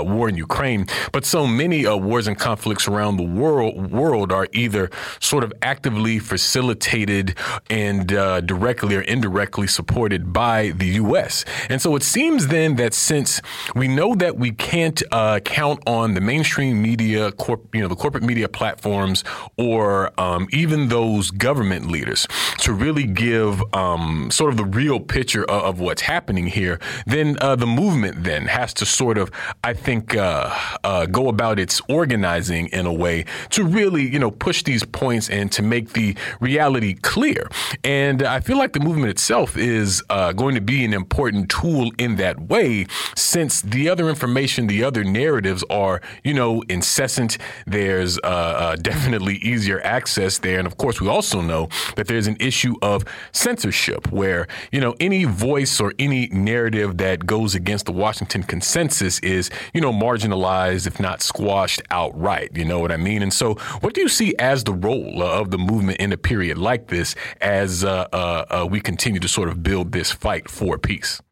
war 0.00 0.28
in 0.28 0.34
Ukraine, 0.34 0.84
but 1.12 1.24
so 1.24 1.46
many 1.46 1.86
wars 1.86 2.26
and 2.26 2.36
conflicts 2.36 2.88
around 2.88 3.18
the 3.18 3.22
world, 3.22 3.92
world 3.92 4.32
are 4.32 4.48
either 4.52 4.79
either 4.80 4.90
sort 5.20 5.44
of 5.44 5.52
actively 5.62 6.18
facilitated 6.18 7.36
and 7.68 8.12
uh, 8.12 8.40
directly 8.40 8.96
or 8.96 9.02
indirectly 9.02 9.66
supported 9.66 10.32
by 10.32 10.70
the 10.70 10.86
U.S. 10.86 11.44
And 11.68 11.80
so 11.80 11.96
it 11.96 12.02
seems 12.02 12.48
then 12.48 12.76
that 12.76 12.94
since 12.94 13.40
we 13.74 13.88
know 13.88 14.14
that 14.14 14.36
we 14.36 14.52
can't 14.52 15.02
uh, 15.12 15.40
count 15.40 15.82
on 15.86 16.14
the 16.14 16.20
mainstream 16.20 16.80
media, 16.82 17.32
corp, 17.32 17.74
you 17.74 17.82
know, 17.82 17.88
the 17.88 17.96
corporate 17.96 18.24
media 18.24 18.48
platforms, 18.48 19.24
or 19.56 20.12
um, 20.20 20.48
even 20.52 20.88
those 20.88 21.30
government 21.30 21.90
leaders 21.90 22.26
to 22.58 22.72
really 22.72 23.04
give 23.04 23.62
um, 23.74 24.30
sort 24.30 24.50
of 24.50 24.56
the 24.56 24.64
real 24.64 25.00
picture 25.00 25.44
of, 25.44 25.62
of 25.62 25.80
what's 25.80 26.02
happening 26.02 26.46
here, 26.46 26.78
then 27.06 27.36
uh, 27.40 27.56
the 27.56 27.66
movement 27.66 28.24
then 28.24 28.46
has 28.46 28.72
to 28.74 28.86
sort 28.86 29.18
of, 29.18 29.30
I 29.62 29.74
think, 29.74 30.16
uh, 30.16 30.54
uh, 30.84 31.06
go 31.06 31.28
about 31.28 31.58
its 31.58 31.80
organizing 31.88 32.68
in 32.68 32.86
a 32.86 32.92
way 32.92 33.24
to 33.50 33.64
really, 33.64 34.06
you 34.08 34.18
know, 34.18 34.30
push 34.30 34.62
these 34.70 34.84
points 34.84 35.28
and 35.28 35.50
to 35.52 35.62
make 35.62 35.92
the 35.94 36.16
reality 36.38 36.94
clear. 36.94 37.48
And 37.82 38.22
I 38.22 38.40
feel 38.40 38.56
like 38.56 38.72
the 38.72 38.80
movement 38.80 39.10
itself 39.10 39.56
is 39.56 40.02
uh, 40.08 40.32
going 40.32 40.54
to 40.54 40.60
be 40.60 40.84
an 40.84 40.94
important 40.94 41.50
tool 41.50 41.90
in 41.98 42.16
that 42.16 42.36
way, 42.40 42.86
since 43.16 43.62
the 43.62 43.88
other 43.88 44.08
information, 44.08 44.68
the 44.68 44.84
other 44.84 45.02
narratives 45.02 45.64
are, 45.70 46.00
you 46.22 46.34
know, 46.34 46.62
incessant. 46.68 47.38
There's 47.66 48.18
uh, 48.18 48.52
uh, 48.64 48.76
definitely 48.76 49.36
easier 49.52 49.80
access 49.82 50.38
there. 50.38 50.58
And 50.58 50.66
of 50.66 50.76
course, 50.76 51.00
we 51.00 51.08
also 51.08 51.40
know 51.40 51.68
that 51.96 52.06
there's 52.06 52.28
an 52.28 52.36
issue 52.38 52.74
of 52.82 53.04
censorship 53.32 54.12
where, 54.12 54.46
you 54.70 54.80
know, 54.80 54.94
any 55.00 55.24
voice 55.24 55.80
or 55.80 55.92
any 55.98 56.28
narrative 56.28 56.98
that 56.98 57.26
goes 57.26 57.54
against 57.54 57.86
the 57.86 57.92
Washington 58.04 58.42
consensus 58.44 59.18
is, 59.20 59.50
you 59.74 59.80
know, 59.80 59.92
marginalized, 59.92 60.86
if 60.86 61.00
not 61.00 61.22
squashed 61.22 61.82
outright. 61.90 62.50
You 62.54 62.64
know 62.64 62.78
what 62.78 62.92
I 62.92 62.96
mean? 62.96 63.22
And 63.22 63.32
so, 63.32 63.54
what 63.80 63.94
do 63.94 64.00
you 64.00 64.08
see 64.08 64.34
as 64.38 64.49
as 64.50 64.64
the 64.64 64.72
role 64.72 65.22
of 65.22 65.52
the 65.52 65.58
movement 65.58 65.98
in 65.98 66.10
a 66.12 66.16
period 66.16 66.58
like 66.58 66.88
this 66.88 67.14
as 67.40 67.84
uh, 67.84 68.08
uh, 68.12 68.44
uh, 68.50 68.66
we 68.68 68.80
continue 68.80 69.20
to 69.20 69.28
sort 69.28 69.48
of 69.48 69.62
build 69.62 69.92
this 69.92 70.10
fight 70.10 70.50
for 70.50 70.76
peace? 70.76 71.22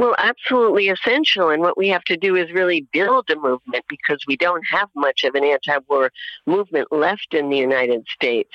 Well, 0.00 0.16
absolutely 0.18 0.88
essential. 0.88 1.50
And 1.50 1.62
what 1.62 1.78
we 1.78 1.86
have 1.88 2.02
to 2.04 2.16
do 2.16 2.34
is 2.34 2.50
really 2.50 2.88
build 2.92 3.30
a 3.30 3.36
movement 3.36 3.84
because 3.88 4.20
we 4.26 4.36
don't 4.36 4.64
have 4.68 4.88
much 4.96 5.22
of 5.22 5.36
an 5.36 5.44
anti 5.44 5.78
war 5.88 6.10
movement 6.46 6.90
left 6.90 7.34
in 7.34 7.50
the 7.50 7.56
United 7.56 8.04
States. 8.08 8.50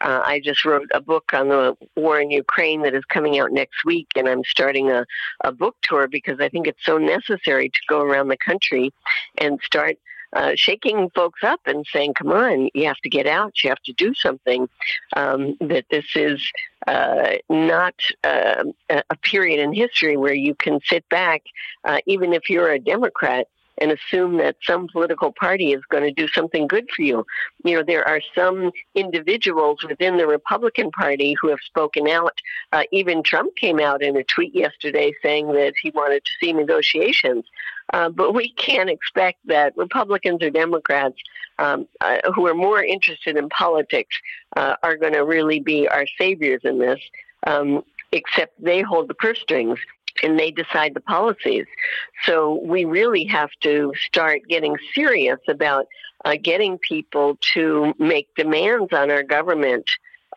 Uh, 0.00 0.20
I 0.24 0.38
just 0.38 0.64
wrote 0.64 0.88
a 0.94 1.00
book 1.00 1.32
on 1.32 1.48
the 1.48 1.76
war 1.96 2.20
in 2.20 2.30
Ukraine 2.30 2.82
that 2.82 2.94
is 2.94 3.04
coming 3.06 3.40
out 3.40 3.50
next 3.50 3.84
week, 3.84 4.06
and 4.14 4.28
I'm 4.28 4.44
starting 4.44 4.92
a, 4.92 5.04
a 5.42 5.50
book 5.50 5.74
tour 5.82 6.06
because 6.06 6.38
I 6.38 6.48
think 6.48 6.68
it's 6.68 6.84
so 6.84 6.98
necessary 6.98 7.68
to 7.68 7.80
go 7.88 8.00
around 8.00 8.28
the 8.28 8.36
country 8.36 8.92
and 9.38 9.58
start 9.64 9.96
uh, 10.32 10.52
shaking 10.54 11.10
folks 11.10 11.42
up 11.42 11.60
and 11.66 11.86
saying, 11.92 12.14
"Come 12.14 12.32
on, 12.32 12.70
you 12.74 12.86
have 12.86 12.98
to 12.98 13.08
get 13.08 13.26
out. 13.26 13.54
You 13.62 13.70
have 13.70 13.82
to 13.82 13.92
do 13.92 14.14
something." 14.14 14.68
Um, 15.16 15.56
that 15.60 15.86
this 15.90 16.06
is 16.14 16.40
uh, 16.86 17.36
not 17.48 17.94
uh, 18.24 18.64
a 18.88 19.16
period 19.22 19.60
in 19.60 19.72
history 19.72 20.16
where 20.16 20.34
you 20.34 20.54
can 20.54 20.80
sit 20.84 21.08
back, 21.08 21.42
uh, 21.84 21.98
even 22.06 22.32
if 22.32 22.48
you're 22.48 22.70
a 22.70 22.78
Democrat, 22.78 23.48
and 23.80 23.92
assume 23.92 24.36
that 24.38 24.56
some 24.62 24.88
political 24.88 25.32
party 25.32 25.72
is 25.72 25.82
going 25.88 26.02
to 26.02 26.12
do 26.12 26.28
something 26.28 26.66
good 26.66 26.88
for 26.94 27.02
you. 27.02 27.24
You 27.64 27.76
know, 27.76 27.82
there 27.82 28.06
are 28.06 28.20
some 28.34 28.72
individuals 28.94 29.84
within 29.88 30.16
the 30.16 30.26
Republican 30.26 30.90
Party 30.90 31.36
who 31.40 31.48
have 31.48 31.60
spoken 31.64 32.08
out. 32.08 32.38
Uh, 32.72 32.84
even 32.92 33.22
Trump 33.22 33.56
came 33.56 33.80
out 33.80 34.02
in 34.02 34.16
a 34.16 34.24
tweet 34.24 34.54
yesterday 34.54 35.12
saying 35.22 35.48
that 35.48 35.74
he 35.80 35.90
wanted 35.90 36.24
to 36.24 36.32
see 36.40 36.52
negotiations. 36.52 37.44
Uh, 37.92 38.08
but 38.08 38.34
we 38.34 38.52
can't 38.52 38.90
expect 38.90 39.38
that 39.46 39.76
Republicans 39.76 40.42
or 40.42 40.50
Democrats 40.50 41.16
um, 41.58 41.88
uh, 42.00 42.18
who 42.34 42.46
are 42.46 42.54
more 42.54 42.82
interested 42.82 43.36
in 43.36 43.48
politics 43.48 44.14
uh, 44.56 44.76
are 44.82 44.96
going 44.96 45.14
to 45.14 45.24
really 45.24 45.60
be 45.60 45.88
our 45.88 46.06
saviors 46.18 46.60
in 46.64 46.78
this, 46.78 47.00
um, 47.46 47.82
except 48.12 48.62
they 48.62 48.82
hold 48.82 49.08
the 49.08 49.14
purse 49.14 49.40
strings 49.40 49.78
and 50.22 50.38
they 50.38 50.50
decide 50.50 50.94
the 50.94 51.00
policies. 51.00 51.66
So 52.24 52.60
we 52.64 52.84
really 52.84 53.24
have 53.24 53.50
to 53.60 53.92
start 53.96 54.40
getting 54.48 54.76
serious 54.94 55.38
about 55.48 55.86
uh, 56.24 56.36
getting 56.42 56.78
people 56.78 57.38
to 57.54 57.94
make 57.98 58.28
demands 58.34 58.92
on 58.92 59.10
our 59.10 59.22
government. 59.22 59.88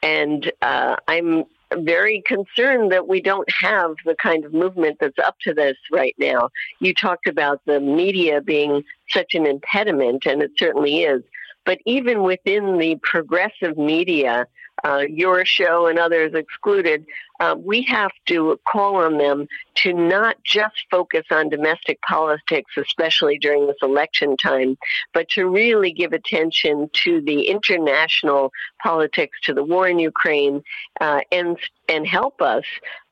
And 0.03 0.51
uh, 0.61 0.97
I'm 1.07 1.45
very 1.77 2.21
concerned 2.25 2.91
that 2.91 3.07
we 3.07 3.21
don't 3.21 3.49
have 3.61 3.95
the 4.05 4.15
kind 4.15 4.45
of 4.45 4.53
movement 4.53 4.97
that's 4.99 5.19
up 5.19 5.37
to 5.41 5.53
this 5.53 5.77
right 5.91 6.15
now. 6.17 6.49
You 6.79 6.93
talked 6.93 7.27
about 7.27 7.61
the 7.65 7.79
media 7.79 8.41
being 8.41 8.83
such 9.09 9.33
an 9.33 9.45
impediment, 9.45 10.25
and 10.25 10.41
it 10.41 10.51
certainly 10.57 11.03
is. 11.03 11.23
But 11.65 11.79
even 11.85 12.23
within 12.23 12.77
the 12.77 12.97
progressive 13.03 13.77
media, 13.77 14.47
uh, 14.83 15.03
your 15.07 15.45
show 15.45 15.87
and 15.87 15.99
others 15.99 16.33
excluded, 16.33 17.05
uh, 17.41 17.55
we 17.55 17.81
have 17.81 18.11
to 18.27 18.59
call 18.71 18.97
on 18.97 19.17
them 19.17 19.47
to 19.73 19.93
not 19.93 20.37
just 20.43 20.75
focus 20.91 21.25
on 21.31 21.49
domestic 21.49 21.99
politics, 22.03 22.71
especially 22.77 23.39
during 23.39 23.65
this 23.65 23.77
election 23.81 24.37
time, 24.37 24.77
but 25.11 25.27
to 25.29 25.47
really 25.47 25.91
give 25.91 26.13
attention 26.13 26.87
to 26.93 27.19
the 27.21 27.47
international 27.47 28.51
politics, 28.83 29.39
to 29.41 29.55
the 29.55 29.63
war 29.63 29.87
in 29.87 29.97
Ukraine, 29.97 30.61
uh, 31.01 31.21
and 31.31 31.57
and 31.89 32.05
help 32.07 32.41
us 32.41 32.63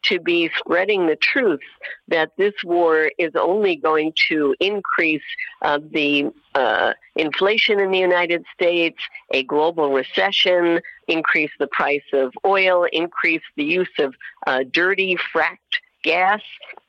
to 0.03 0.19
be 0.19 0.49
spreading 0.57 1.07
the 1.07 1.15
truth 1.15 1.59
that 2.07 2.31
this 2.37 2.53
war 2.63 3.11
is 3.17 3.31
only 3.35 3.75
going 3.75 4.13
to 4.29 4.55
increase 4.59 5.23
uh, 5.61 5.79
the 5.91 6.31
uh, 6.55 6.93
inflation 7.15 7.79
in 7.79 7.91
the 7.91 7.99
United 7.99 8.45
States, 8.53 8.97
a 9.33 9.43
global 9.43 9.91
recession, 9.91 10.79
increase 11.07 11.51
the 11.59 11.67
price 11.67 12.03
of 12.13 12.33
oil, 12.45 12.87
increase 12.91 13.41
the 13.57 13.63
use 13.63 13.91
of 13.99 14.15
uh, 14.47 14.63
dirty 14.71 15.17
fracked 15.33 15.79
gas, 16.03 16.41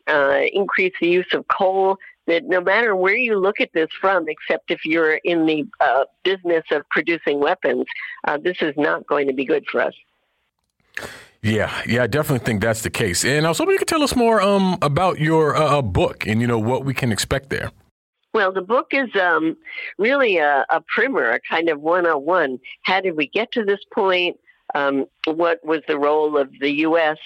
uh, 0.06 0.42
increase 0.52 0.92
the 1.00 1.08
use 1.08 1.32
of 1.32 1.46
coal. 1.48 1.96
That 2.26 2.44
no 2.44 2.60
matter 2.60 2.94
where 2.94 3.16
you 3.16 3.38
look 3.38 3.60
at 3.60 3.72
this 3.72 3.88
from, 4.00 4.26
except 4.28 4.70
if 4.70 4.84
you're 4.84 5.14
in 5.24 5.46
the 5.46 5.64
uh, 5.80 6.04
business 6.22 6.62
of 6.70 6.88
producing 6.90 7.40
weapons, 7.40 7.86
uh, 8.28 8.38
this 8.38 8.58
is 8.60 8.74
not 8.76 9.06
going 9.06 9.26
to 9.26 9.34
be 9.34 9.44
good 9.44 9.64
for 9.66 9.80
us. 9.80 9.94
Yeah, 11.42 11.72
yeah, 11.86 12.02
I 12.02 12.06
definitely 12.06 12.44
think 12.44 12.60
that's 12.60 12.82
the 12.82 12.90
case. 12.90 13.24
And 13.24 13.46
I 13.46 13.48
was 13.48 13.58
hoping 13.58 13.72
you 13.72 13.78
could 13.78 13.88
tell 13.88 14.02
us 14.02 14.14
more 14.14 14.42
um, 14.42 14.76
about 14.82 15.18
your 15.18 15.56
uh, 15.56 15.78
uh, 15.78 15.82
book 15.82 16.26
and 16.26 16.40
you 16.40 16.46
know 16.46 16.58
what 16.58 16.84
we 16.84 16.92
can 16.92 17.10
expect 17.10 17.48
there. 17.48 17.70
Well, 18.32 18.52
the 18.52 18.62
book 18.62 18.88
is 18.92 19.08
um, 19.20 19.56
really 19.98 20.36
a, 20.36 20.64
a, 20.68 20.82
primer, 20.94 21.30
a 21.30 21.40
kind 21.40 21.68
of 21.68 21.80
one-on-one. 21.80 22.60
How 22.82 23.00
did 23.00 23.16
we 23.16 23.26
get 23.26 23.50
to 23.52 23.64
this 23.64 23.80
point? 23.92 24.38
Um, 24.74 25.06
what 25.26 25.64
was 25.64 25.80
the 25.88 25.98
role 25.98 26.36
of 26.36 26.50
the 26.60 26.70
U.S. 26.70 27.18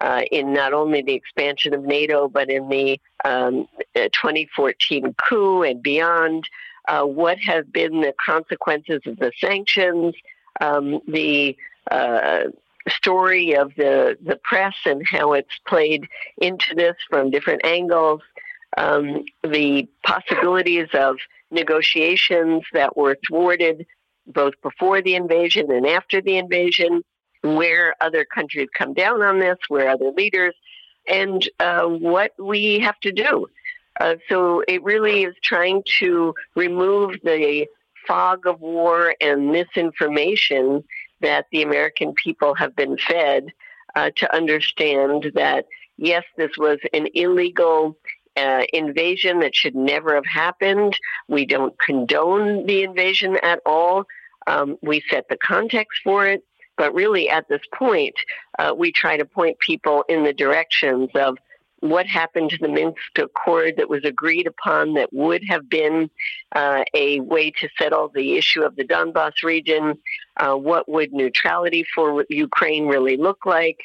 Uh, 0.00 0.22
in 0.30 0.52
not 0.52 0.72
only 0.72 1.02
the 1.02 1.14
expansion 1.14 1.74
of 1.74 1.84
NATO, 1.84 2.28
but 2.28 2.50
in 2.50 2.68
the 2.68 3.00
um, 3.24 3.68
uh, 3.94 4.08
2014 4.12 5.14
coup 5.28 5.62
and 5.62 5.82
beyond? 5.82 6.48
Uh, 6.88 7.04
what 7.04 7.38
have 7.38 7.72
been 7.72 8.00
the 8.00 8.14
consequences 8.24 9.00
of 9.06 9.18
the 9.18 9.30
sanctions? 9.38 10.14
Um, 10.60 11.00
the 11.06 11.56
uh, 11.90 12.44
story 12.88 13.54
of 13.54 13.72
the, 13.76 14.16
the 14.24 14.36
press 14.42 14.74
and 14.84 15.02
how 15.06 15.34
it's 15.34 15.58
played 15.66 16.08
into 16.38 16.74
this 16.74 16.96
from 17.08 17.30
different 17.30 17.64
angles, 17.64 18.22
um, 18.76 19.24
the 19.42 19.88
possibilities 20.04 20.88
of 20.94 21.16
negotiations 21.50 22.64
that 22.72 22.96
were 22.96 23.18
thwarted 23.26 23.86
both 24.28 24.54
before 24.62 25.02
the 25.02 25.14
invasion 25.14 25.70
and 25.70 25.86
after 25.86 26.20
the 26.20 26.36
invasion, 26.36 27.02
where 27.42 27.94
other 28.00 28.24
countries 28.24 28.68
come 28.76 28.94
down 28.94 29.22
on 29.22 29.38
this, 29.38 29.58
where 29.68 29.88
other 29.88 30.10
leaders, 30.16 30.54
and 31.08 31.48
uh, 31.60 31.84
what 31.84 32.32
we 32.38 32.80
have 32.80 32.98
to 33.00 33.12
do. 33.12 33.46
Uh, 34.00 34.16
so 34.28 34.62
it 34.68 34.82
really 34.82 35.24
is 35.24 35.34
trying 35.42 35.82
to 36.00 36.34
remove 36.54 37.16
the 37.24 37.66
fog 38.06 38.46
of 38.46 38.60
war 38.60 39.14
and 39.20 39.50
misinformation 39.50 40.84
that 41.20 41.46
the 41.50 41.62
American 41.62 42.12
people 42.14 42.54
have 42.54 42.74
been 42.76 42.96
fed 42.96 43.48
uh, 43.96 44.10
to 44.16 44.34
understand 44.34 45.32
that, 45.34 45.66
yes, 45.96 46.24
this 46.36 46.52
was 46.58 46.78
an 46.92 47.08
illegal 47.14 47.96
uh, 48.36 48.62
invasion 48.72 49.40
that 49.40 49.54
should 49.54 49.74
never 49.74 50.14
have 50.14 50.26
happened. 50.26 50.96
We 51.26 51.44
don't 51.44 51.76
condone 51.78 52.66
the 52.66 52.84
invasion 52.84 53.36
at 53.42 53.60
all. 53.66 54.04
Um, 54.48 54.76
we 54.82 55.02
set 55.10 55.28
the 55.28 55.36
context 55.36 56.00
for 56.02 56.26
it. 56.26 56.42
But 56.76 56.94
really, 56.94 57.28
at 57.28 57.48
this 57.48 57.60
point, 57.74 58.14
uh, 58.58 58.72
we 58.76 58.92
try 58.92 59.16
to 59.16 59.24
point 59.24 59.58
people 59.58 60.04
in 60.08 60.22
the 60.22 60.32
directions 60.32 61.10
of 61.16 61.36
what 61.80 62.06
happened 62.06 62.50
to 62.50 62.58
the 62.58 62.68
Minsk 62.68 63.18
Accord 63.18 63.74
that 63.76 63.88
was 63.88 64.04
agreed 64.04 64.46
upon 64.46 64.94
that 64.94 65.12
would 65.12 65.42
have 65.48 65.68
been 65.68 66.10
uh, 66.54 66.84
a 66.94 67.20
way 67.20 67.50
to 67.60 67.68
settle 67.78 68.10
the 68.14 68.36
issue 68.36 68.62
of 68.62 68.76
the 68.76 68.84
Donbass 68.84 69.42
region? 69.44 69.98
Uh, 70.36 70.54
what 70.54 70.88
would 70.88 71.12
neutrality 71.12 71.84
for 71.94 72.24
Ukraine 72.28 72.86
really 72.86 73.16
look 73.16 73.44
like? 73.44 73.80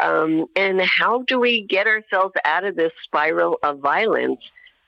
Um, 0.00 0.46
and 0.56 0.80
how 0.80 1.22
do 1.22 1.40
we 1.40 1.62
get 1.62 1.86
ourselves 1.86 2.34
out 2.44 2.64
of 2.64 2.76
this 2.76 2.92
spiral 3.02 3.58
of 3.62 3.80
violence 3.80 4.40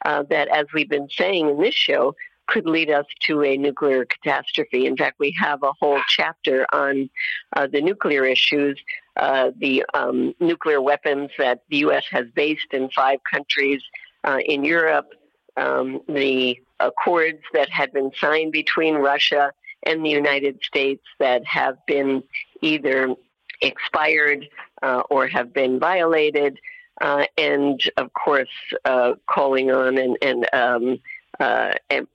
uh, 0.05 0.23
that, 0.31 0.49
as 0.49 0.67
we've 0.73 0.89
been 0.89 1.09
saying 1.11 1.49
in 1.49 1.61
this 1.61 1.75
show, 1.75 2.15
could 2.51 2.67
lead 2.67 2.91
us 2.91 3.07
to 3.27 3.43
a 3.45 3.57
nuclear 3.57 4.05
catastrophe. 4.05 4.87
In 4.87 4.97
fact, 4.97 5.21
we 5.21 5.35
have 5.39 5.63
a 5.63 5.73
whole 5.81 6.01
chapter 6.09 6.67
on 6.73 7.09
uh, 7.57 7.69
the 7.69 7.81
nuclear 7.81 8.25
issues, 8.25 8.79
uh, 9.17 9.53
the 9.57 9.85
um, 9.95 10.35
nuclear 10.41 10.83
weapons 10.83 11.31
that 11.39 11.63
the 11.71 11.79
U.S. 11.79 12.05
has 12.11 12.27
based 12.35 12.73
in 12.73 12.91
five 12.91 13.21
countries 13.31 13.83
uh, 14.25 14.39
in 14.45 14.65
Europe, 14.65 15.09
um, 15.57 16.01
the 16.09 16.59
accords 16.81 17.43
that 17.53 17.71
had 17.71 17.93
been 17.93 18.11
signed 18.19 18.53
between 18.53 18.97
Russia 18.97 19.53
and 19.85 20.05
the 20.05 20.11
United 20.11 20.61
States 20.63 21.05
that 21.21 21.45
have 21.45 21.77
been 21.87 22.23
either 22.63 23.15
expired 23.63 24.49
uh, 24.83 25.03
or 25.09 25.29
have 25.29 25.53
been 25.53 25.79
violated. 25.79 26.59
Uh, 27.01 27.25
and 27.39 27.81
of 27.97 28.13
course, 28.13 28.49
uh, 28.85 29.13
calling 29.27 29.71
on 29.71 29.97
and, 29.97 30.19
and 30.21 30.47
um, 30.53 30.99
uh, 31.41 31.73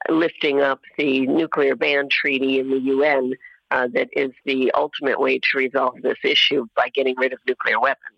lifting 0.10 0.62
up 0.62 0.82
the 0.98 1.26
nuclear 1.28 1.76
ban 1.76 2.08
treaty 2.10 2.60
in 2.60 2.70
the 2.70 2.80
UN 2.80 3.34
uh, 3.72 3.88
that 3.94 4.10
is 4.14 4.32
the 4.46 4.72
ultimate 4.74 5.20
way 5.20 5.40
to 5.40 5.58
resolve 5.58 6.02
this 6.02 6.18
issue 6.24 6.68
by 6.76 6.90
getting 6.94 7.16
rid 7.18 7.34
of 7.34 7.40
nuclear 7.48 7.80
weapons. 7.80 8.12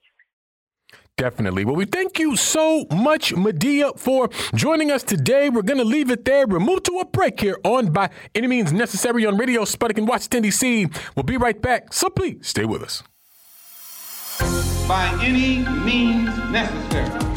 Definitely. 1.15 1.65
Well, 1.65 1.75
we 1.75 1.85
thank 1.85 2.19
you 2.19 2.35
so 2.35 2.85
much, 2.91 3.33
Medea, 3.35 3.91
for 3.95 4.29
joining 4.53 4.91
us 4.91 5.01
today. 5.01 5.49
We're 5.49 5.63
going 5.63 5.79
to 5.79 5.85
leave 5.85 6.11
it 6.11 6.25
there. 6.25 6.45
We'll 6.45 6.59
move 6.59 6.83
to 6.83 6.99
a 6.99 7.05
break 7.05 7.39
here 7.39 7.57
on 7.63 7.91
By 7.91 8.11
Any 8.35 8.45
Means 8.45 8.71
Necessary 8.71 9.25
on 9.25 9.35
Radio 9.35 9.63
Sputnik 9.63 9.97
in 9.97 10.05
Washington, 10.05 10.43
D.C. 10.43 10.87
We'll 11.15 11.23
be 11.23 11.37
right 11.37 11.59
back, 11.59 11.91
so 11.91 12.09
please 12.09 12.45
stay 12.45 12.65
with 12.65 12.83
us. 12.83 13.01
By 14.87 15.17
any 15.23 15.67
means 15.83 16.29
necessary. 16.51 17.36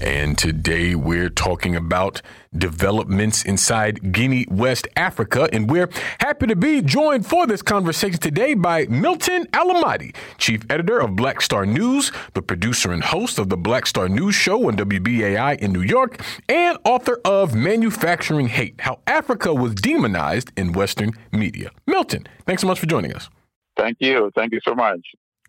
And 0.00 0.36
today 0.36 0.94
we're 0.94 1.30
talking 1.30 1.76
about 1.76 2.20
developments 2.56 3.44
inside 3.44 4.12
Guinea, 4.12 4.46
West 4.50 4.88
Africa. 4.96 5.48
And 5.52 5.70
we're 5.70 5.88
happy 6.20 6.46
to 6.48 6.56
be 6.56 6.82
joined 6.82 7.26
for 7.26 7.46
this 7.46 7.62
conversation 7.62 8.18
today 8.18 8.54
by 8.54 8.86
Milton 8.86 9.46
Allimadi, 9.52 10.14
chief 10.36 10.62
editor 10.68 10.98
of 11.00 11.16
Black 11.16 11.40
Star 11.40 11.64
News, 11.64 12.10
the 12.34 12.42
producer 12.42 12.92
and 12.92 13.04
host 13.04 13.38
of 13.38 13.48
the 13.48 13.56
Black 13.56 13.86
Star 13.86 14.08
News 14.08 14.34
Show 14.34 14.68
on 14.68 14.76
WBAI 14.76 15.58
in 15.60 15.72
New 15.72 15.82
York, 15.82 16.20
and 16.48 16.76
author 16.84 17.20
of 17.24 17.54
Manufacturing 17.54 18.48
Hate 18.48 18.80
How 18.80 18.98
Africa 19.06 19.54
Was 19.54 19.74
Demonized 19.74 20.50
in 20.56 20.72
Western 20.72 21.12
Media. 21.32 21.70
Milton, 21.86 22.26
thanks 22.46 22.62
so 22.62 22.68
much 22.68 22.80
for 22.80 22.86
joining 22.86 23.12
us. 23.12 23.30
Thank 23.76 23.98
you. 24.00 24.30
Thank 24.34 24.52
you 24.52 24.60
so 24.66 24.74
much. 24.74 25.00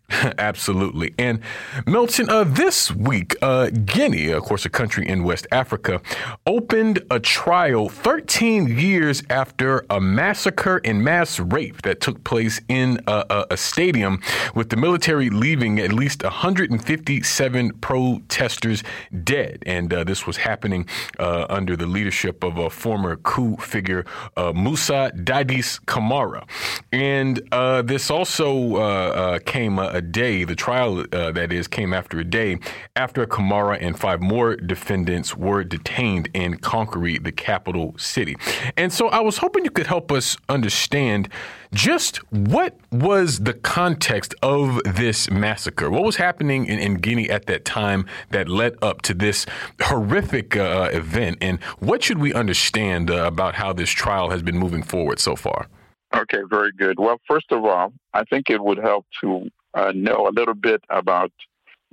Absolutely. 0.38 1.14
And 1.18 1.40
Milton, 1.86 2.30
uh, 2.30 2.44
this 2.44 2.92
week, 2.92 3.34
uh, 3.42 3.70
Guinea, 3.70 4.30
of 4.30 4.44
course, 4.44 4.64
a 4.64 4.68
country 4.68 5.06
in 5.06 5.24
West 5.24 5.48
Africa, 5.50 6.00
opened 6.46 7.02
a 7.10 7.18
trial 7.18 7.88
13 7.88 8.78
years 8.78 9.22
after 9.30 9.84
a 9.90 10.00
massacre 10.00 10.80
and 10.84 11.02
mass 11.02 11.40
rape 11.40 11.82
that 11.82 12.00
took 12.00 12.22
place 12.22 12.60
in 12.68 13.00
a, 13.08 13.46
a, 13.50 13.56
stadium, 13.56 14.22
with 14.54 14.70
the 14.70 14.76
military 14.76 15.28
leaving 15.28 15.80
at 15.80 15.92
least 15.92 16.22
157 16.22 17.72
protesters 17.80 18.84
dead. 19.24 19.62
And 19.66 19.92
uh, 19.92 20.04
this 20.04 20.26
was 20.26 20.36
happening 20.36 20.86
uh, 21.18 21.46
under 21.48 21.76
the 21.76 21.86
leadership 21.86 22.44
of 22.44 22.58
a 22.58 22.70
former 22.70 23.16
coup 23.16 23.56
figure, 23.56 24.04
uh, 24.36 24.52
Moussa 24.52 25.10
Dadis 25.16 25.84
Camara. 25.86 26.46
And 26.92 27.40
uh, 27.50 27.82
this 27.82 28.10
also 28.10 29.38
came 29.40 29.78
a 29.96 30.02
day, 30.02 30.44
the 30.44 30.54
trial 30.54 31.04
uh, 31.12 31.32
that 31.32 31.52
is, 31.52 31.66
came 31.66 31.92
after 31.92 32.20
a 32.20 32.24
day 32.24 32.58
after 32.94 33.26
Camara 33.26 33.78
and 33.78 33.98
five 33.98 34.20
more 34.20 34.56
defendants 34.56 35.36
were 35.36 35.64
detained 35.64 36.28
in 36.34 36.58
Conakry, 36.58 37.22
the 37.22 37.32
capital 37.32 37.94
city. 37.98 38.36
And 38.76 38.92
so 38.92 39.08
I 39.08 39.20
was 39.20 39.38
hoping 39.38 39.64
you 39.64 39.70
could 39.70 39.86
help 39.86 40.12
us 40.12 40.36
understand 40.48 41.28
just 41.72 42.18
what 42.30 42.78
was 42.92 43.40
the 43.40 43.54
context 43.54 44.34
of 44.42 44.80
this 44.84 45.30
massacre? 45.30 45.90
What 45.90 46.04
was 46.04 46.16
happening 46.16 46.66
in, 46.66 46.78
in 46.78 46.94
Guinea 46.94 47.28
at 47.28 47.46
that 47.46 47.64
time 47.64 48.06
that 48.30 48.48
led 48.48 48.74
up 48.82 49.02
to 49.02 49.14
this 49.14 49.46
horrific 49.80 50.56
uh, 50.56 50.90
event? 50.92 51.38
And 51.40 51.62
what 51.80 52.02
should 52.02 52.18
we 52.18 52.32
understand 52.32 53.10
uh, 53.10 53.24
about 53.26 53.54
how 53.54 53.72
this 53.72 53.90
trial 53.90 54.30
has 54.30 54.42
been 54.42 54.58
moving 54.58 54.82
forward 54.82 55.18
so 55.18 55.36
far? 55.36 55.68
Okay, 56.14 56.42
very 56.48 56.72
good. 56.72 56.98
Well, 56.98 57.20
first 57.28 57.50
of 57.50 57.64
all, 57.64 57.92
I 58.14 58.24
think 58.24 58.48
it 58.48 58.62
would 58.62 58.78
help 58.78 59.06
to 59.20 59.48
uh, 59.76 59.92
know 59.94 60.26
a 60.26 60.30
little 60.30 60.54
bit 60.54 60.82
about 60.88 61.30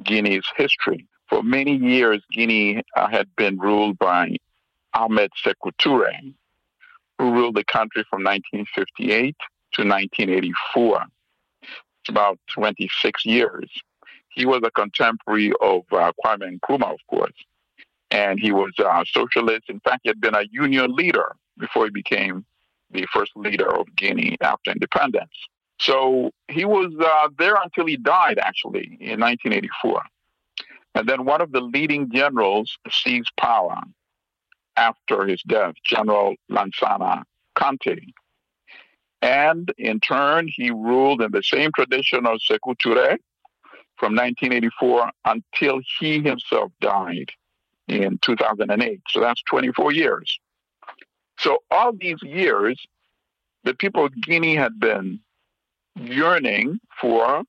Guinea's 0.04 0.48
history. 0.56 1.06
For 1.30 1.44
many 1.44 1.76
years, 1.76 2.22
Guinea 2.32 2.82
uh, 2.96 3.08
had 3.10 3.28
been 3.36 3.60
ruled 3.60 4.00
by 4.00 4.38
Ahmed 4.94 5.32
Sekou 5.44 5.72
Toure, 5.80 6.34
who 7.20 7.32
ruled 7.32 7.56
the 7.56 7.64
country 7.66 8.04
from 8.10 8.24
1958 8.24 9.36
to 9.74 9.82
1984. 9.82 11.04
It's 12.02 12.10
about 12.10 12.40
26 12.54 13.26
years. 13.26 13.70
He 14.30 14.46
was 14.46 14.62
a 14.64 14.72
contemporary 14.72 15.52
of 15.62 15.84
uh, 15.92 16.12
Kwame 16.24 16.60
Nkrumah, 16.60 16.94
of 16.94 17.00
course, 17.08 17.34
and 18.12 18.40
he 18.40 18.52
was 18.52 18.72
a 18.80 19.06
socialist. 19.08 19.70
In 19.70 19.80
fact, 19.82 20.02
he 20.04 20.10
had 20.10 20.22
been 20.22 20.36
a 20.36 20.44
union 20.52 20.96
leader 20.96 21.36
before 21.58 21.86
he 21.86 21.92
became 21.92 22.46
the 22.92 23.06
first 23.14 23.32
leader 23.36 23.68
of 23.76 23.88
Guinea 23.96 24.38
after 24.42 24.72
independence. 24.72 25.32
So 25.84 26.32
he 26.48 26.64
was 26.64 26.94
uh, 26.98 27.28
there 27.38 27.56
until 27.62 27.86
he 27.86 27.98
died, 27.98 28.40
actually, 28.40 28.98
in 29.02 29.20
1984. 29.20 30.02
And 30.96 31.10
then 31.10 31.26
one 31.26 31.42
of 31.42 31.52
the 31.52 31.60
leading 31.60 32.10
generals 32.10 32.78
seized 32.90 33.32
power 33.38 33.82
after 34.78 35.26
his 35.26 35.42
death, 35.44 35.74
General 35.84 36.36
Lansana 36.50 37.24
Conte. 37.56 38.00
And 39.22 39.74
in 39.78 40.00
turn, 40.00 40.48
he 40.48 40.72
ruled 40.72 41.22
in 41.22 41.32
the 41.32 41.44
same 41.44 41.72
tradition 41.76 42.26
of 42.26 42.40
Sekou 42.40 42.78
Touré 42.78 43.18
from 43.98 44.16
1984 44.16 45.12
until 45.26 45.82
he 46.00 46.22
himself 46.22 46.72
died 46.80 47.32
in 47.90 48.20
2008. 48.22 49.02
So 49.10 49.20
that's 49.20 49.44
24 49.50 49.92
years. 49.92 50.40
So 51.40 51.60
all 51.70 51.92
these 51.92 52.22
years, 52.22 52.82
the 53.66 53.74
people 53.74 54.06
of 54.06 54.22
Guinea 54.22 54.56
had 54.56 54.80
been 54.80 55.20
yearning 55.96 56.80
for 57.00 57.44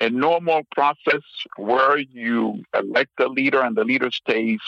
a 0.00 0.10
normal 0.10 0.62
process 0.74 1.22
where 1.56 1.98
you 1.98 2.62
elect 2.74 3.12
a 3.18 3.28
leader 3.28 3.62
and 3.62 3.76
the 3.76 3.84
leader 3.84 4.10
stays 4.10 4.60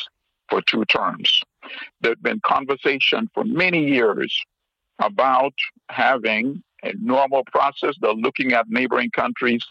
for 0.48 0.62
two 0.62 0.84
terms. 0.86 1.42
There 2.00 2.12
had 2.12 2.22
been 2.22 2.40
conversation 2.44 3.28
for 3.34 3.44
many 3.44 3.84
years 3.86 4.34
about 4.98 5.52
having 5.90 6.62
a 6.82 6.92
normal 6.94 7.44
process. 7.44 7.94
They're 8.00 8.12
looking 8.12 8.52
at 8.52 8.68
neighboring 8.68 9.10
countries 9.10 9.64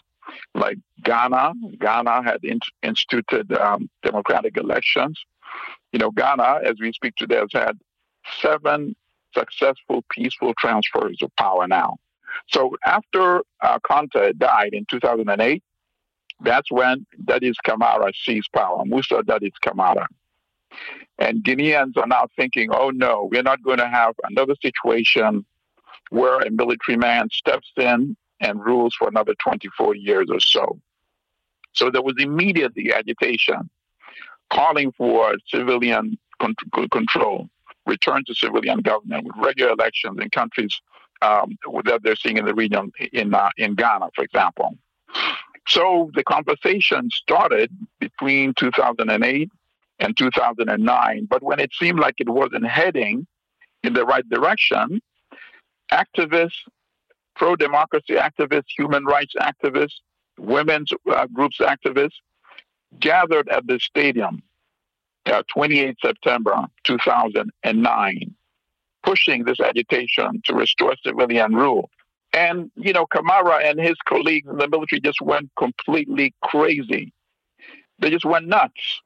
like 0.54 0.78
Ghana. 1.02 1.54
Ghana 1.80 2.22
had 2.22 2.44
in- 2.44 2.60
instituted 2.82 3.52
um, 3.52 3.90
democratic 4.02 4.56
elections. 4.56 5.18
You 5.92 5.98
know, 5.98 6.10
Ghana, 6.10 6.60
as 6.64 6.76
we 6.80 6.92
speak 6.92 7.16
today, 7.16 7.36
has 7.36 7.48
had 7.52 7.78
seven 8.40 8.94
successful, 9.34 10.04
peaceful 10.10 10.54
transfers 10.58 11.18
of 11.22 11.34
power 11.36 11.66
now. 11.66 11.96
So 12.48 12.76
after 12.84 13.42
uh, 13.62 13.78
Conte 13.80 14.32
died 14.34 14.70
in 14.72 14.86
2008, 14.90 15.62
that's 16.40 16.70
when 16.70 17.06
Dadis 17.24 17.56
Camara 17.64 18.12
seized 18.24 18.50
power, 18.52 18.84
Moussa 18.84 19.22
Dadis 19.22 19.52
Camara. 19.60 20.06
And 21.18 21.42
Guineans 21.42 21.96
are 21.96 22.06
now 22.06 22.28
thinking, 22.36 22.70
oh 22.72 22.90
no, 22.90 23.28
we're 23.30 23.42
not 23.42 23.62
going 23.62 23.78
to 23.78 23.88
have 23.88 24.14
another 24.24 24.54
situation 24.62 25.44
where 26.10 26.38
a 26.40 26.50
military 26.50 26.96
man 26.96 27.28
steps 27.30 27.70
in 27.76 28.16
and 28.40 28.64
rules 28.64 28.94
for 28.94 29.08
another 29.08 29.34
24 29.42 29.96
years 29.96 30.28
or 30.30 30.40
so. 30.40 30.80
So 31.72 31.90
there 31.90 32.02
was 32.02 32.14
immediately 32.18 32.92
agitation 32.92 33.68
calling 34.50 34.92
for 34.92 35.34
civilian 35.48 36.18
con- 36.40 36.54
control, 36.90 37.48
return 37.86 38.24
to 38.26 38.34
civilian 38.34 38.80
government 38.80 39.24
with 39.24 39.36
regular 39.44 39.72
elections 39.72 40.18
in 40.20 40.30
countries 40.30 40.80
um, 41.22 41.56
that 41.84 42.02
they're 42.02 42.16
seeing 42.16 42.36
in 42.36 42.44
the 42.44 42.54
region, 42.54 42.92
in, 43.12 43.34
uh, 43.34 43.50
in 43.56 43.74
Ghana, 43.74 44.10
for 44.14 44.24
example. 44.24 44.76
So 45.66 46.10
the 46.14 46.24
conversation 46.24 47.10
started 47.10 47.70
between 48.00 48.54
2008 48.54 49.50
and 50.00 50.16
2009. 50.16 51.26
But 51.28 51.42
when 51.42 51.60
it 51.60 51.72
seemed 51.74 52.00
like 52.00 52.14
it 52.18 52.28
wasn't 52.28 52.66
heading 52.66 53.26
in 53.82 53.92
the 53.92 54.04
right 54.04 54.26
direction, 54.28 55.00
activists, 55.92 56.66
pro 57.36 57.56
democracy 57.56 58.14
activists, 58.14 58.66
human 58.76 59.04
rights 59.04 59.34
activists, 59.40 60.00
women's 60.38 60.90
uh, 61.10 61.26
groups 61.32 61.58
activists 61.58 62.16
gathered 62.98 63.48
at 63.48 63.66
the 63.66 63.78
stadium 63.78 64.42
uh, 65.26 65.42
28 65.52 65.96
September 66.00 66.66
2009, 66.84 68.34
pushing 69.02 69.44
this 69.44 69.60
agitation 69.60 70.42
to 70.44 70.54
restore 70.54 70.94
civilian 71.04 71.54
rule. 71.54 71.90
And, 72.32 72.70
you 72.76 72.92
know, 72.92 73.06
Camara 73.06 73.56
and 73.64 73.80
his 73.80 73.96
colleagues 74.06 74.48
in 74.48 74.58
the 74.58 74.68
military 74.68 75.00
just 75.00 75.20
went 75.20 75.50
completely 75.58 76.34
crazy. 76.42 77.12
They 77.98 78.10
just 78.10 78.24
went 78.24 78.46
nuts. 78.46 79.00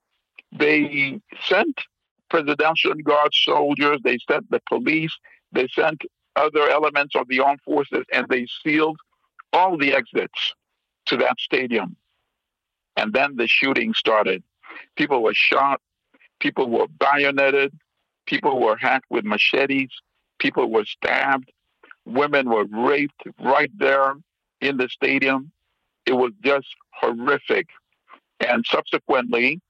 They 0.50 1.20
sent 1.46 1.80
presidential 2.28 2.94
guard 2.94 3.32
soldiers, 3.32 4.00
they 4.02 4.18
sent 4.28 4.50
the 4.50 4.60
police, 4.68 5.16
they 5.52 5.68
sent 5.68 6.02
other 6.36 6.68
elements 6.68 7.14
of 7.14 7.28
the 7.28 7.40
armed 7.40 7.60
forces, 7.62 8.04
and 8.12 8.26
they 8.28 8.46
sealed 8.62 8.98
all 9.52 9.76
the 9.76 9.94
exits 9.94 10.54
to 11.06 11.16
that 11.18 11.38
stadium. 11.38 11.96
And 12.96 13.12
then 13.12 13.36
the 13.36 13.46
shooting 13.46 13.94
started. 13.94 14.42
People 14.96 15.22
were 15.22 15.34
shot, 15.34 15.80
people 16.40 16.68
were 16.68 16.86
bayoneted, 16.88 17.72
people 18.26 18.60
were 18.60 18.76
hacked 18.76 19.06
with 19.10 19.24
machetes, 19.24 19.90
people 20.38 20.70
were 20.70 20.84
stabbed, 20.84 21.50
women 22.04 22.48
were 22.48 22.64
raped 22.64 23.22
right 23.40 23.70
there 23.78 24.14
in 24.60 24.76
the 24.76 24.88
stadium. 24.88 25.52
It 26.06 26.12
was 26.12 26.32
just 26.44 26.66
horrific. 26.90 27.68
And 28.40 28.64
subsequently, 28.66 29.60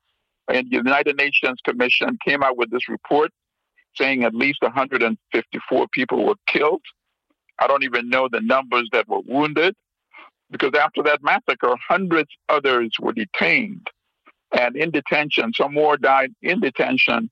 and 0.49 0.71
the 0.71 0.77
United 0.77 1.17
Nations 1.17 1.59
Commission 1.65 2.19
came 2.25 2.43
out 2.43 2.57
with 2.57 2.71
this 2.71 2.89
report 2.89 3.31
saying 3.95 4.25
at 4.25 4.35
least 4.35 4.63
154 4.63 5.87
people 5.89 6.25
were 6.25 6.35
killed. 6.47 6.83
I 7.59 7.67
don't 7.67 7.85
even 7.85 8.09
know 8.09 8.29
the 8.31 8.41
numbers 8.41 8.89
that 8.93 9.09
were 9.09 9.21
wounded 9.25 9.75
because 10.51 10.73
after 10.75 11.03
that 11.05 11.23
massacre, 11.23 11.75
hundreds 11.89 12.31
others 12.49 12.91
were 13.01 13.13
detained 13.13 13.87
and 14.57 14.77
in 14.77 14.91
detention. 14.91 15.53
Some 15.55 15.75
more 15.75 15.97
died 15.97 16.33
in 16.43 16.61
detention, 16.61 17.31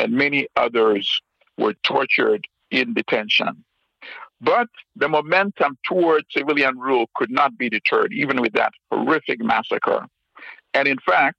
and 0.00 0.12
many 0.12 0.48
others 0.56 1.20
were 1.58 1.74
tortured 1.84 2.46
in 2.70 2.94
detention. 2.94 3.64
But 4.40 4.68
the 4.96 5.08
momentum 5.08 5.76
toward 5.86 6.24
civilian 6.30 6.78
rule 6.78 7.10
could 7.14 7.30
not 7.30 7.58
be 7.58 7.68
deterred, 7.68 8.10
even 8.14 8.40
with 8.40 8.54
that 8.54 8.72
horrific 8.90 9.40
massacre. 9.44 10.06
And 10.72 10.88
in 10.88 10.98
fact, 10.98 11.36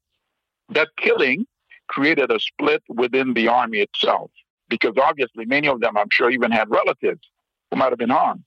that 0.70 0.90
killing 0.98 1.48
created 1.88 2.32
a 2.32 2.40
split 2.40 2.84
within 2.88 3.34
the 3.34 3.48
army 3.48 3.80
itself, 3.80 4.30
because 4.70 4.94
obviously 5.02 5.46
many 5.46 5.68
of 5.68 5.82
them, 5.82 5.98
I'm 5.98 6.12
sure, 6.12 6.30
even 6.30 6.52
had 6.52 6.70
relatives 6.70 7.28
who 7.72 7.78
might 7.78 7.90
have 7.90 7.98
been 7.98 8.12
harmed. 8.12 8.44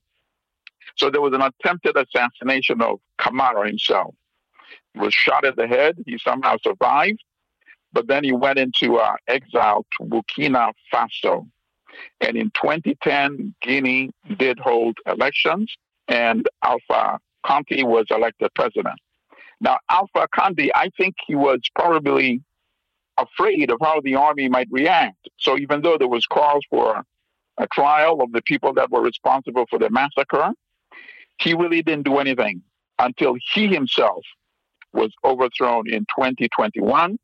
So 0.95 1.09
there 1.09 1.21
was 1.21 1.33
an 1.33 1.41
attempted 1.41 1.97
assassination 1.97 2.81
of 2.81 3.01
Camara 3.17 3.67
himself. 3.67 4.15
He 4.93 4.99
was 5.01 5.13
shot 5.13 5.43
in 5.43 5.53
the 5.57 5.67
head. 5.67 5.97
He 6.05 6.17
somehow 6.17 6.55
survived, 6.63 7.21
but 7.95 8.07
then 8.07 8.25
he 8.25 8.33
went 8.33 8.59
into 8.59 8.97
uh, 8.97 9.15
exile 9.27 9.85
to 9.97 10.05
Burkina 10.05 10.73
Faso. 10.93 11.47
And 12.19 12.35
in 12.35 12.51
2010, 12.51 13.55
Guinea 13.61 14.11
did 14.37 14.59
hold 14.59 14.97
elections, 15.07 15.73
and 16.09 16.45
Alpha 16.61 17.19
Conde 17.45 17.87
was 17.87 18.05
elected 18.11 18.49
president. 18.53 18.99
Now, 19.61 19.77
Alpha 19.89 20.27
Conde, 20.35 20.69
I 20.75 20.89
think 20.97 21.15
he 21.25 21.35
was 21.35 21.61
probably 21.73 22.41
afraid 23.17 23.71
of 23.71 23.77
how 23.81 24.01
the 24.01 24.15
army 24.15 24.49
might 24.49 24.67
react. 24.69 25.29
So 25.39 25.57
even 25.57 25.81
though 25.81 25.97
there 25.97 26.09
was 26.09 26.25
calls 26.25 26.65
for 26.69 27.01
a 27.57 27.67
trial 27.67 28.21
of 28.21 28.33
the 28.33 28.41
people 28.41 28.73
that 28.73 28.91
were 28.91 29.01
responsible 29.01 29.67
for 29.69 29.79
the 29.79 29.89
massacre, 29.89 30.51
he 31.39 31.53
really 31.53 31.81
didn't 31.81 32.03
do 32.03 32.17
anything 32.17 32.61
until 32.99 33.37
he 33.53 33.67
himself 33.67 34.21
was 34.91 35.13
overthrown 35.23 35.89
in 35.89 36.01
2021 36.01 37.17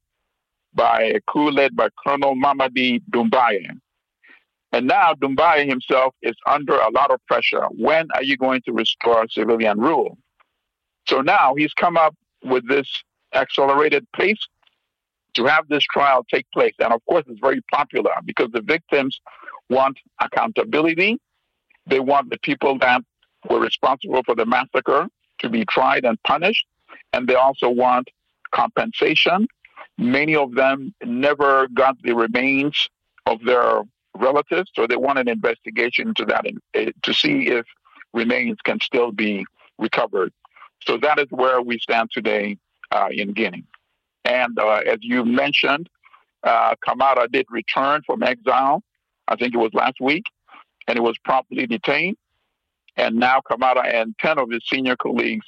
by 0.73 1.03
a 1.03 1.21
coup 1.21 1.49
led 1.49 1.75
by 1.75 1.89
Colonel 2.05 2.35
Mamady 2.35 3.01
Doumbouya. 3.11 3.77
And 4.71 4.87
now 4.87 5.13
Doumbouya 5.13 5.67
himself 5.67 6.15
is 6.21 6.35
under 6.45 6.77
a 6.77 6.89
lot 6.91 7.11
of 7.11 7.19
pressure. 7.27 7.65
When 7.71 8.07
are 8.15 8.23
you 8.23 8.37
going 8.37 8.61
to 8.65 8.71
restore 8.71 9.25
civilian 9.29 9.79
rule? 9.79 10.17
So 11.07 11.21
now 11.21 11.55
he's 11.55 11.73
come 11.73 11.97
up 11.97 12.15
with 12.43 12.67
this 12.67 12.87
accelerated 13.33 14.07
pace 14.15 14.47
to 15.33 15.45
have 15.45 15.67
this 15.67 15.83
trial 15.83 16.25
take 16.31 16.49
place. 16.51 16.73
And 16.79 16.93
of 16.93 17.03
course, 17.05 17.23
it's 17.27 17.39
very 17.39 17.61
popular 17.71 18.11
because 18.25 18.49
the 18.51 18.61
victims 18.61 19.19
want 19.69 19.97
accountability. 20.21 21.17
They 21.87 21.99
want 21.99 22.29
the 22.29 22.37
people 22.39 22.77
that 22.79 23.01
were 23.49 23.59
responsible 23.59 24.21
for 24.23 24.35
the 24.35 24.45
massacre 24.45 25.07
to 25.39 25.49
be 25.49 25.65
tried 25.65 26.05
and 26.05 26.21
punished. 26.23 26.65
And 27.13 27.27
they 27.27 27.35
also 27.35 27.69
want 27.69 28.09
compensation. 28.53 29.47
Many 30.01 30.35
of 30.35 30.55
them 30.55 30.95
never 31.03 31.67
got 31.67 31.95
the 32.01 32.13
remains 32.13 32.89
of 33.27 33.39
their 33.43 33.83
relatives, 34.15 34.71
so 34.73 34.87
they 34.87 34.95
want 34.95 35.19
an 35.19 35.27
investigation 35.27 36.07
into 36.07 36.25
that 36.25 36.43
eh, 36.73 36.89
to 37.03 37.13
see 37.13 37.49
if 37.49 37.67
remains 38.11 38.57
can 38.63 38.79
still 38.79 39.11
be 39.11 39.45
recovered. 39.77 40.33
So 40.87 40.97
that 40.97 41.19
is 41.19 41.27
where 41.29 41.61
we 41.61 41.77
stand 41.77 42.09
today 42.11 42.57
uh, 42.91 43.09
in 43.11 43.33
Guinea. 43.33 43.63
And 44.25 44.57
uh, 44.57 44.81
as 44.87 44.97
you 45.01 45.23
mentioned, 45.23 45.87
uh, 46.41 46.73
Camara 46.83 47.27
did 47.27 47.45
return 47.51 48.01
from 48.03 48.23
exile. 48.23 48.81
I 49.27 49.35
think 49.35 49.53
it 49.53 49.57
was 49.57 49.73
last 49.75 50.01
week, 50.01 50.25
and 50.87 50.97
he 50.97 50.99
was 50.99 51.15
promptly 51.19 51.67
detained. 51.67 52.17
And 52.97 53.17
now 53.17 53.39
Camara 53.41 53.85
and 53.87 54.15
10 54.17 54.39
of 54.39 54.49
his 54.49 54.63
senior 54.67 54.95
colleagues, 54.95 55.45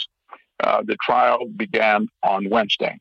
uh, 0.64 0.84
the 0.86 0.96
trial 1.04 1.48
began 1.48 2.08
on 2.22 2.52
Wednesday. 2.52 3.00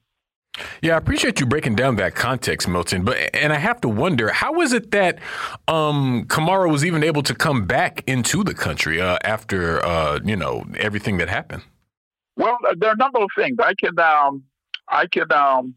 Yeah, 0.83 0.95
I 0.95 0.99
appreciate 0.99 1.41
you 1.41 1.47
breaking 1.47 1.77
down 1.77 1.97
that 1.97 2.15
context, 2.15 2.69
Milton. 2.69 3.05
But 3.05 3.17
and 3.35 3.53
I 3.53 3.59
have 3.59 3.81
to 3.83 3.89
wonder, 3.89 4.29
how 4.31 4.61
is 4.61 4.73
it 4.73 4.91
that 4.91 5.19
um, 5.67 6.27
Camara 6.29 6.69
was 6.69 6.85
even 6.85 7.03
able 7.03 7.23
to 7.23 7.35
come 7.35 7.67
back 7.67 8.05
into 8.07 8.45
the 8.45 8.55
country 8.55 9.01
uh, 9.01 9.19
after 9.25 9.85
uh, 9.85 10.21
you 10.25 10.37
know 10.37 10.65
everything 10.79 11.17
that 11.19 11.29
happened? 11.29 11.63
Well, 12.37 12.59
there 12.77 12.91
are 12.91 12.95
a 12.95 12.97
number 12.97 13.21
of 13.21 13.31
things. 13.37 13.57
I 13.61 13.75
can 13.75 13.99
um, 13.99 14.45
I 14.89 15.07
can 15.07 15.33
um, 15.33 15.75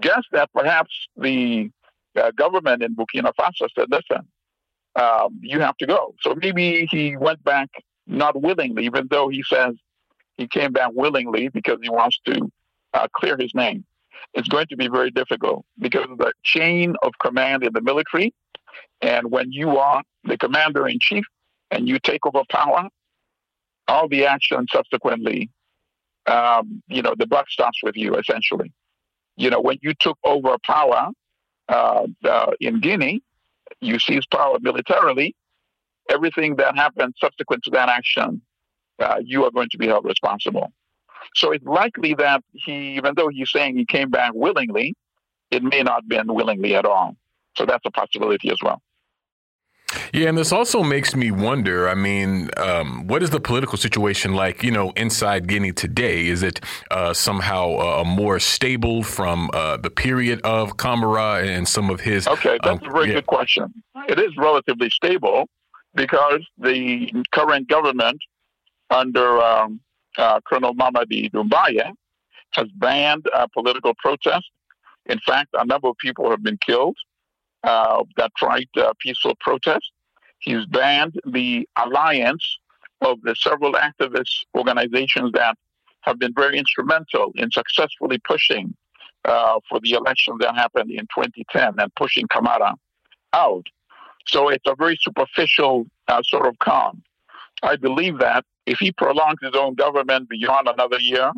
guess 0.00 0.22
that 0.32 0.50
perhaps 0.52 0.90
the 1.16 1.70
uh, 2.16 2.32
government 2.32 2.82
in 2.82 2.96
Burkina 2.96 3.32
Faso 3.38 3.68
said, 3.78 3.86
"Listen, 3.90 4.26
um, 4.96 5.38
you 5.40 5.60
have 5.60 5.76
to 5.78 5.86
go." 5.86 6.14
So 6.20 6.34
maybe 6.34 6.88
he 6.90 7.16
went 7.16 7.44
back 7.44 7.68
not 8.08 8.40
willingly, 8.40 8.86
even 8.86 9.06
though 9.08 9.28
he 9.28 9.44
says 9.44 9.74
he 10.36 10.48
came 10.48 10.72
back 10.72 10.90
willingly 10.94 11.48
because 11.48 11.78
he 11.82 11.90
wants 11.90 12.18
to 12.26 12.50
uh, 12.96 13.06
clear 13.14 13.36
his 13.38 13.54
name. 13.54 13.84
It's 14.34 14.48
going 14.48 14.66
to 14.68 14.76
be 14.76 14.88
very 14.88 15.10
difficult 15.10 15.64
because 15.78 16.06
of 16.10 16.18
the 16.18 16.32
chain 16.42 16.94
of 17.02 17.12
command 17.22 17.62
in 17.62 17.72
the 17.72 17.80
military. 17.80 18.34
And 19.00 19.30
when 19.30 19.52
you 19.52 19.78
are 19.78 20.02
the 20.24 20.38
commander 20.38 20.88
in 20.88 20.98
chief 21.00 21.24
and 21.70 21.88
you 21.88 21.98
take 21.98 22.24
over 22.26 22.42
power, 22.50 22.88
all 23.88 24.08
the 24.08 24.26
action 24.26 24.66
subsequently, 24.72 25.50
um, 26.26 26.82
you 26.88 27.02
know, 27.02 27.14
the 27.16 27.26
buck 27.26 27.48
stops 27.50 27.78
with 27.82 27.96
you 27.96 28.16
essentially. 28.16 28.72
You 29.36 29.50
know, 29.50 29.60
when 29.60 29.78
you 29.82 29.92
took 30.00 30.18
over 30.24 30.56
power 30.64 31.10
uh, 31.68 32.06
uh, 32.24 32.52
in 32.60 32.80
Guinea, 32.80 33.22
you 33.80 33.98
seized 33.98 34.30
power 34.30 34.58
militarily. 34.60 35.34
Everything 36.08 36.56
that 36.56 36.76
happened 36.76 37.14
subsequent 37.20 37.64
to 37.64 37.70
that 37.70 37.88
action, 37.88 38.40
uh, 39.00 39.16
you 39.22 39.44
are 39.44 39.50
going 39.50 39.68
to 39.70 39.78
be 39.78 39.86
held 39.86 40.04
responsible. 40.04 40.72
So 41.34 41.52
it's 41.52 41.64
likely 41.64 42.14
that 42.14 42.42
he, 42.52 42.96
even 42.96 43.14
though 43.16 43.28
he's 43.28 43.50
saying 43.50 43.76
he 43.76 43.84
came 43.84 44.10
back 44.10 44.32
willingly, 44.34 44.94
it 45.50 45.62
may 45.62 45.82
not 45.82 46.02
have 46.02 46.08
been 46.08 46.32
willingly 46.32 46.74
at 46.74 46.84
all. 46.84 47.16
So 47.56 47.66
that's 47.66 47.84
a 47.86 47.90
possibility 47.90 48.50
as 48.50 48.58
well. 48.62 48.82
Yeah, 50.12 50.28
and 50.28 50.36
this 50.36 50.52
also 50.52 50.82
makes 50.82 51.14
me 51.14 51.30
wonder. 51.30 51.88
I 51.88 51.94
mean, 51.94 52.50
um, 52.56 53.06
what 53.06 53.22
is 53.22 53.30
the 53.30 53.40
political 53.40 53.78
situation 53.78 54.34
like, 54.34 54.62
you 54.62 54.70
know, 54.70 54.90
inside 54.96 55.46
Guinea 55.46 55.72
today? 55.72 56.26
Is 56.26 56.42
it 56.42 56.60
uh, 56.90 57.12
somehow 57.12 57.76
uh, 57.78 58.04
more 58.04 58.38
stable 58.40 59.02
from 59.02 59.50
uh, 59.52 59.76
the 59.76 59.90
period 59.90 60.40
of 60.42 60.76
Camara 60.76 61.44
and 61.46 61.66
some 61.68 61.88
of 61.88 62.00
his? 62.00 62.26
Okay, 62.26 62.58
that's 62.62 62.82
um, 62.82 62.88
a 62.88 62.92
very 62.92 63.08
yeah. 63.08 63.14
good 63.14 63.26
question. 63.26 63.72
It 64.08 64.18
is 64.18 64.36
relatively 64.36 64.90
stable 64.90 65.48
because 65.94 66.40
the 66.58 67.24
current 67.32 67.68
government 67.68 68.20
under 68.90 69.40
um, 69.40 69.80
uh, 70.16 70.40
Colonel 70.46 70.74
Mamady 70.74 71.30
Doumbouya 71.30 71.92
has 72.52 72.66
banned 72.76 73.26
uh, 73.34 73.46
political 73.52 73.94
protest. 73.94 74.50
In 75.06 75.18
fact, 75.26 75.50
a 75.54 75.64
number 75.64 75.88
of 75.88 75.96
people 75.98 76.30
have 76.30 76.42
been 76.42 76.58
killed 76.58 76.96
uh, 77.64 78.04
that 78.16 78.32
tried 78.36 78.68
uh, 78.76 78.92
peaceful 79.00 79.34
protest. 79.40 79.90
He's 80.38 80.64
banned 80.66 81.20
the 81.26 81.68
alliance 81.76 82.58
of 83.00 83.20
the 83.22 83.34
several 83.36 83.72
activist 83.72 84.44
organizations 84.56 85.32
that 85.32 85.56
have 86.02 86.18
been 86.18 86.32
very 86.34 86.58
instrumental 86.58 87.32
in 87.34 87.50
successfully 87.50 88.18
pushing 88.18 88.74
uh, 89.24 89.58
for 89.68 89.80
the 89.80 89.92
election 89.92 90.36
that 90.40 90.54
happened 90.54 90.90
in 90.90 91.06
2010 91.14 91.74
and 91.78 91.94
pushing 91.96 92.26
Camara 92.28 92.74
out. 93.32 93.66
So 94.26 94.48
it's 94.48 94.64
a 94.66 94.74
very 94.76 94.98
superficial 95.00 95.86
uh, 96.08 96.22
sort 96.24 96.46
of 96.46 96.58
calm. 96.58 97.02
I 97.62 97.76
believe 97.76 98.18
that 98.18 98.44
if 98.66 98.78
he 98.78 98.92
prolongs 98.92 99.38
his 99.42 99.54
own 99.54 99.74
government 99.74 100.28
beyond 100.28 100.68
another 100.68 100.98
year, 100.98 101.32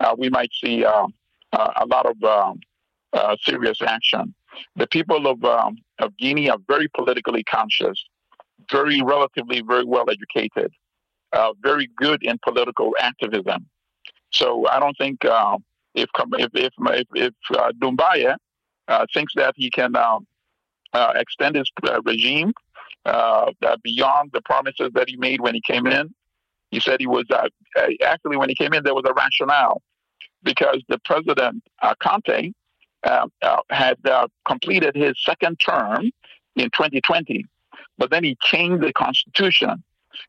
uh, 0.00 0.14
we 0.16 0.28
might 0.30 0.50
see 0.52 0.84
uh, 0.84 1.06
uh, 1.52 1.72
a 1.76 1.86
lot 1.86 2.06
of 2.06 2.22
um, 2.22 2.60
uh, 3.12 3.36
serious 3.42 3.82
action. 3.82 4.34
The 4.76 4.86
people 4.86 5.26
of, 5.26 5.44
um, 5.44 5.78
of 5.98 6.16
Guinea 6.16 6.50
are 6.50 6.58
very 6.68 6.88
politically 6.88 7.44
conscious, 7.44 8.04
very 8.70 9.02
relatively 9.02 9.62
very 9.62 9.84
well 9.84 10.06
educated, 10.10 10.72
uh, 11.32 11.52
very 11.62 11.88
good 11.96 12.22
in 12.22 12.38
political 12.42 12.94
activism. 13.00 13.66
So 14.32 14.66
I 14.68 14.78
don't 14.78 14.96
think 14.96 15.24
uh, 15.24 15.58
if 15.94 16.08
if 16.16 16.50
if 16.54 16.72
if, 16.78 17.06
if 17.14 17.34
Doumbouya 17.80 18.36
thinks 19.12 19.32
that 19.34 19.54
he 19.56 19.70
can 19.70 19.94
extend 20.94 21.56
his 21.56 21.70
regime 22.04 22.52
beyond 23.04 24.30
the 24.32 24.40
promises 24.44 24.90
that 24.94 25.08
he 25.08 25.16
made 25.16 25.40
when 25.40 25.54
he 25.54 25.60
came 25.60 25.86
in, 25.86 26.14
he 26.70 26.80
said 26.80 27.00
he 27.00 27.06
was 27.06 27.24
uh, 27.30 27.48
actually 28.04 28.36
when 28.36 28.48
he 28.48 28.54
came 28.54 28.72
in 28.72 28.84
there 28.84 28.94
was 28.94 29.04
a 29.06 29.12
rationale 29.12 29.82
because 30.42 30.82
the 30.88 30.98
president 31.04 31.62
uh, 31.82 31.94
Conde 32.00 32.54
uh, 33.04 33.26
uh 33.42 33.60
had 33.70 33.96
uh, 34.06 34.28
completed 34.46 34.94
his 34.94 35.14
second 35.22 35.56
term 35.56 36.10
in 36.56 36.70
2020, 36.70 37.44
but 37.98 38.10
then 38.10 38.24
he 38.24 38.36
changed 38.42 38.82
the 38.82 38.92
constitution, 38.92 39.82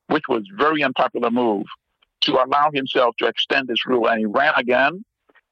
which 0.08 0.24
was 0.28 0.44
very 0.58 0.84
unpopular 0.84 1.30
move 1.30 1.66
to 2.22 2.34
allow 2.34 2.70
himself 2.74 3.16
to 3.18 3.26
extend 3.26 3.70
his 3.70 3.82
rule, 3.86 4.08
and 4.08 4.20
he 4.20 4.26
ran 4.26 4.54
again, 4.56 5.04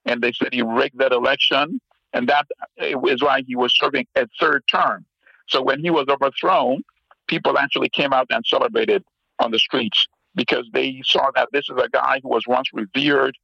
and 0.05 0.21
they 0.21 0.31
said 0.31 0.49
he 0.53 0.61
rigged 0.61 0.99
that 0.99 1.11
election, 1.11 1.81
and 2.13 2.29
that 2.29 2.45
is 2.77 3.21
why 3.21 3.41
he 3.45 3.55
was 3.55 3.75
serving 3.75 4.05
a 4.15 4.27
third 4.39 4.63
term. 4.71 5.05
So 5.47 5.61
when 5.61 5.79
he 5.79 5.89
was 5.89 6.05
overthrown, 6.09 6.83
people 7.29 7.57
actually 7.57 7.89
came 7.89 8.11
out 8.11 8.27
and 8.31 8.43
celebrated 8.45 9.03
on 9.39 9.51
the 9.51 9.59
streets 9.59 10.07
because 10.35 10.65
they 10.73 11.01
saw 11.05 11.29
that 11.35 11.47
this 11.53 11.69
is 11.69 11.77
a 11.81 11.87
guy 11.89 12.19
who 12.21 12.29
was 12.29 12.43
once 12.47 12.67
revered 12.73 13.37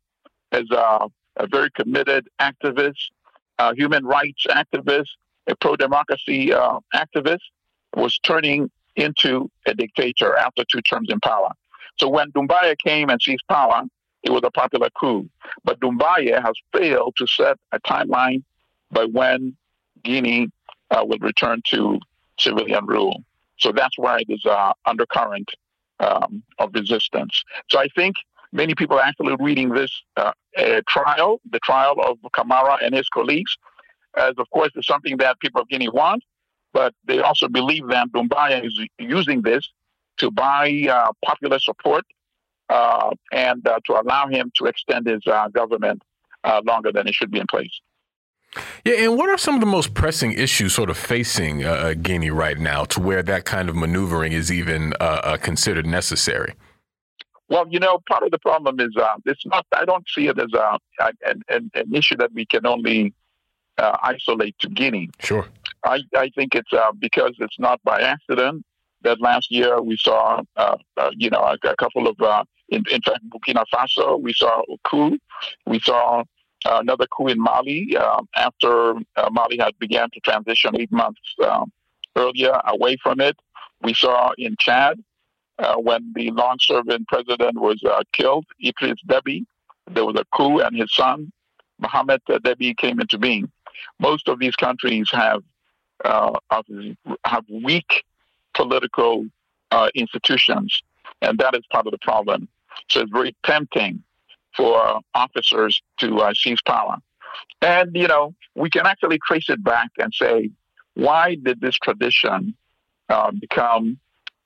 as 0.51 0.65
a, 0.71 1.07
a 1.37 1.47
very 1.47 1.69
committed 1.71 2.27
activist, 2.41 2.97
a 3.59 3.73
human 3.75 4.05
rights 4.05 4.45
activist, 4.49 5.07
a 5.47 5.55
pro 5.55 5.75
democracy 5.75 6.51
uh, 6.51 6.79
activist, 6.93 7.45
was 7.95 8.19
turning 8.19 8.69
into 8.95 9.49
a 9.67 9.73
dictator 9.73 10.35
after 10.37 10.63
two 10.69 10.81
terms 10.81 11.07
in 11.09 11.19
power. 11.21 11.51
So 11.99 12.09
when 12.09 12.31
Doumbouya 12.31 12.75
came 12.83 13.09
and 13.09 13.21
seized 13.21 13.43
power, 13.47 13.83
it 14.23 14.31
was 14.31 14.41
a 14.43 14.51
popular 14.51 14.89
coup. 14.99 15.29
But 15.63 15.79
Doumbouya 15.79 16.41
has 16.43 16.55
failed 16.73 17.15
to 17.17 17.27
set 17.27 17.57
a 17.71 17.79
timeline 17.81 18.43
by 18.91 19.05
when 19.05 19.55
Guinea 20.03 20.49
uh, 20.91 21.05
will 21.05 21.19
return 21.19 21.61
to 21.71 21.99
civilian 22.39 22.85
rule. 22.85 23.23
So 23.57 23.71
that's 23.71 23.97
why 23.97 24.19
it 24.19 24.27
is 24.29 24.45
uh, 24.45 24.73
undercurrent 24.85 25.49
um, 25.99 26.43
of 26.59 26.71
resistance. 26.73 27.43
So 27.69 27.79
I 27.79 27.87
think 27.95 28.15
many 28.51 28.75
people 28.75 28.97
are 28.97 29.03
actually 29.03 29.35
reading 29.39 29.69
this 29.69 29.91
uh, 30.17 30.31
trial, 30.87 31.39
the 31.49 31.59
trial 31.59 31.95
of 32.03 32.17
Camara 32.33 32.77
and 32.81 32.93
his 32.95 33.07
colleagues, 33.09 33.57
as 34.17 34.33
of 34.37 34.49
course 34.51 34.71
is 34.75 34.85
something 34.85 35.17
that 35.17 35.39
people 35.39 35.61
of 35.61 35.69
Guinea 35.69 35.89
want, 35.89 36.23
but 36.73 36.93
they 37.05 37.19
also 37.19 37.47
believe 37.47 37.87
that 37.87 38.07
Doumbouya 38.13 38.65
is 38.65 38.79
using 38.99 39.41
this 39.41 39.69
to 40.17 40.31
buy 40.31 40.87
uh, 40.89 41.11
popular 41.23 41.59
support 41.59 42.05
uh, 42.69 43.11
and 43.31 43.67
uh, 43.67 43.79
to 43.85 43.99
allow 43.99 44.27
him 44.27 44.51
to 44.55 44.65
extend 44.65 45.07
his 45.07 45.21
uh, 45.27 45.47
government 45.49 46.01
uh, 46.43 46.61
longer 46.65 46.91
than 46.91 47.07
it 47.07 47.13
should 47.13 47.31
be 47.31 47.39
in 47.39 47.47
place. 47.47 47.79
Yeah, 48.85 49.05
and 49.05 49.17
what 49.17 49.29
are 49.29 49.37
some 49.37 49.55
of 49.55 49.61
the 49.61 49.67
most 49.67 49.93
pressing 49.93 50.33
issues 50.33 50.73
sort 50.73 50.89
of 50.89 50.97
facing 50.97 51.63
uh, 51.63 51.71
uh, 51.71 51.93
Guinea 51.93 52.29
right 52.29 52.57
now 52.57 52.85
to 52.85 52.99
where 52.99 53.23
that 53.23 53.45
kind 53.45 53.69
of 53.69 53.75
maneuvering 53.75 54.31
is 54.31 54.51
even 54.51 54.93
uh, 54.99 55.21
uh, 55.23 55.37
considered 55.37 55.85
necessary? 55.85 56.53
Well, 57.49 57.65
you 57.69 57.79
know, 57.79 57.99
part 58.09 58.23
of 58.23 58.31
the 58.31 58.39
problem 58.39 58.79
is 58.79 58.95
uh, 58.97 59.15
it's 59.25 59.45
not. 59.45 59.65
I 59.75 59.85
don't 59.85 60.05
see 60.07 60.27
it 60.27 60.39
as 60.39 60.51
a, 60.53 60.77
an, 61.25 61.43
an, 61.49 61.71
an 61.75 61.93
issue 61.93 62.17
that 62.17 62.31
we 62.33 62.45
can 62.45 62.65
only 62.65 63.13
uh, 63.77 63.97
isolate 64.01 64.57
to 64.59 64.69
Guinea. 64.69 65.09
Sure. 65.19 65.47
I, 65.83 66.01
I 66.15 66.29
think 66.29 66.55
it's 66.55 66.71
because 66.97 67.33
it's 67.39 67.59
not 67.59 67.79
by 67.83 68.01
accident 68.01 68.65
that 69.03 69.21
last 69.21 69.51
year 69.51 69.79
we 69.81 69.95
saw, 69.97 70.41
you 71.13 71.29
know, 71.29 71.39
a, 71.39 71.57
a 71.67 71.75
couple 71.75 72.07
of 72.07 72.17
in, 72.69 72.83
in 72.91 73.01
fact, 73.01 73.19
Burkina 73.29 73.63
Faso, 73.73 74.19
we 74.19 74.33
saw 74.33 74.61
a 74.61 74.89
coup. 74.89 75.17
We 75.65 75.79
saw 75.79 76.23
another 76.65 77.05
coup 77.07 77.27
in 77.27 77.39
Mali 77.39 77.95
um, 77.97 78.27
after 78.35 78.95
uh, 79.15 79.29
Mali 79.31 79.57
had 79.57 79.77
began 79.79 80.09
to 80.11 80.19
transition 80.21 80.79
eight 80.79 80.91
months 80.91 81.21
um, 81.45 81.71
earlier 82.15 82.59
away 82.67 82.97
from 83.01 83.19
it. 83.19 83.37
We 83.81 83.93
saw 83.93 84.31
in 84.37 84.55
Chad 84.59 85.03
uh, 85.59 85.75
when 85.75 86.11
the 86.15 86.31
long-serving 86.31 87.05
president 87.07 87.59
was 87.59 87.81
uh, 87.83 88.01
killed, 88.13 88.45
Idris 88.63 88.99
Deby, 89.07 89.45
there 89.91 90.05
was 90.05 90.15
a 90.15 90.25
coup, 90.35 90.59
and 90.59 90.75
his 90.75 90.93
son 90.93 91.31
Mohamed 91.79 92.21
Deby 92.27 92.75
came 92.77 92.99
into 92.99 93.17
being. 93.17 93.51
Most 93.99 94.27
of 94.27 94.39
these 94.39 94.55
countries 94.55 95.07
have 95.11 95.43
uh, 96.03 96.31
have 97.25 97.45
weak 97.49 98.03
political 98.53 99.25
uh, 99.71 99.89
institutions, 99.95 100.81
and 101.21 101.37
that 101.39 101.55
is 101.55 101.63
part 101.71 101.85
of 101.85 101.91
the 101.91 101.97
problem. 101.99 102.47
So 102.89 103.01
it's 103.01 103.11
very 103.11 103.35
tempting 103.45 104.03
for 104.55 105.01
officers 105.13 105.81
to 105.99 106.17
uh, 106.17 106.33
seize 106.33 106.61
power. 106.65 106.97
And, 107.61 107.95
you 107.95 108.07
know, 108.07 108.33
we 108.55 108.69
can 108.69 108.85
actually 108.85 109.19
trace 109.25 109.49
it 109.49 109.63
back 109.63 109.89
and 109.97 110.13
say, 110.13 110.51
why 110.93 111.35
did 111.41 111.61
this 111.61 111.75
tradition 111.75 112.55
uh, 113.09 113.31
become 113.31 113.99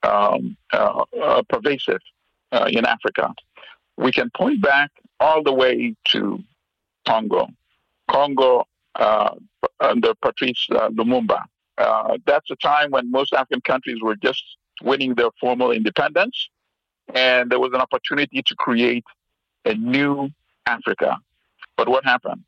um, 0.04 0.58
uh, 0.74 1.04
uh 1.22 1.44
pervasive 1.50 2.02
uh, 2.52 2.68
in 2.72 2.86
Africa? 2.86 3.34
We 3.98 4.12
can 4.12 4.30
point 4.36 4.62
back 4.62 4.92
all 5.20 5.44
the 5.44 5.54
way 5.54 5.96
to 6.06 6.40
Congo. 7.06 7.48
Congo 8.10 8.66
uh, 8.96 9.36
under 9.80 10.14
Patrice 10.16 10.68
Lumumba. 10.72 11.44
that's 12.26 12.50
a 12.50 12.56
time 12.56 12.92
when 12.92 13.12
most 13.12 13.34
African 13.34 13.62
countries 13.62 14.02
were 14.02 14.16
just 14.16 14.44
winning 14.82 15.16
their 15.16 15.30
formal 15.40 15.72
independence, 15.72 16.50
and 17.14 17.52
there 17.52 17.60
was 17.60 17.72
an 17.74 17.82
opportunity 17.82 18.42
to 18.42 18.56
create 18.56 19.04
a 19.66 19.74
new 19.74 20.30
Africa. 20.66 21.18
But 21.78 21.90
what 21.90 22.06
happened? 22.06 22.44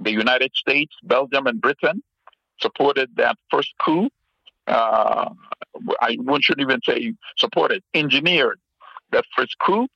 The 0.00 0.10
United 0.10 0.52
States, 0.54 0.94
Belgium, 1.02 1.46
and 1.46 1.60
Britain 1.60 2.02
supported 2.60 3.10
that 3.16 3.36
first 3.50 3.72
coup. 3.80 4.08
Uh, 4.66 5.30
I 6.00 6.16
shouldn't 6.40 6.60
even 6.60 6.80
say 6.86 7.14
supported, 7.36 7.82
engineered 7.92 8.58
that 9.12 9.24
first 9.36 9.56
coup 9.58 9.86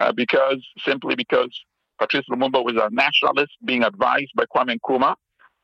uh, 0.00 0.12
because 0.12 0.64
simply 0.84 1.14
because 1.14 1.50
Patrice 1.98 2.24
Lumumba 2.30 2.64
was 2.64 2.76
a 2.76 2.88
nationalist 2.92 3.52
being 3.64 3.82
advised 3.82 4.32
by 4.34 4.44
Kwame 4.44 4.78
Nkrumah, 4.78 5.14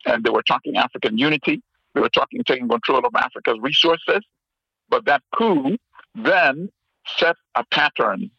and 0.06 0.24
they 0.24 0.30
were 0.30 0.42
talking 0.42 0.76
African 0.76 1.18
unity. 1.18 1.62
They 1.94 2.00
were 2.00 2.08
talking 2.08 2.42
taking 2.44 2.68
control 2.68 3.04
of 3.04 3.14
Africa's 3.14 3.58
resources. 3.60 4.24
But 4.88 5.04
that 5.06 5.22
coup 5.34 5.76
then 6.14 6.70
set 7.16 7.36
a 7.54 7.64
pattern 7.70 8.30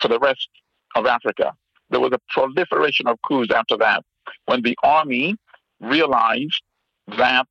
for 0.00 0.08
the 0.08 0.18
rest 0.18 0.48
of 0.94 1.06
Africa. 1.06 1.52
There 1.90 2.00
was 2.00 2.12
a 2.12 2.20
proliferation 2.32 3.06
of 3.06 3.18
coups 3.22 3.52
after 3.52 3.76
that 3.78 4.04
when 4.46 4.62
the 4.62 4.76
army 4.82 5.36
realized 5.80 6.62
that 7.18 7.46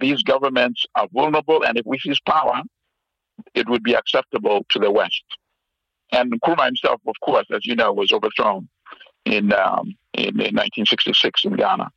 these 0.00 0.22
governments 0.22 0.84
are 0.94 1.08
vulnerable 1.12 1.64
and 1.64 1.76
if 1.78 1.86
we 1.86 1.98
seize 1.98 2.20
power, 2.20 2.62
it 3.54 3.68
would 3.68 3.82
be 3.82 3.94
acceptable 3.94 4.64
to 4.70 4.78
the 4.78 4.90
West. 4.90 5.24
And 6.12 6.32
Nkrumah 6.32 6.66
himself, 6.66 7.00
of 7.06 7.14
course, 7.22 7.46
as 7.54 7.66
you 7.66 7.74
know, 7.74 7.92
was 7.92 8.12
overthrown 8.12 8.68
in, 9.24 9.52
um, 9.52 9.94
in, 10.14 10.28
in 10.40 10.54
1966 10.56 11.44
in 11.44 11.56
Ghana. 11.56 11.90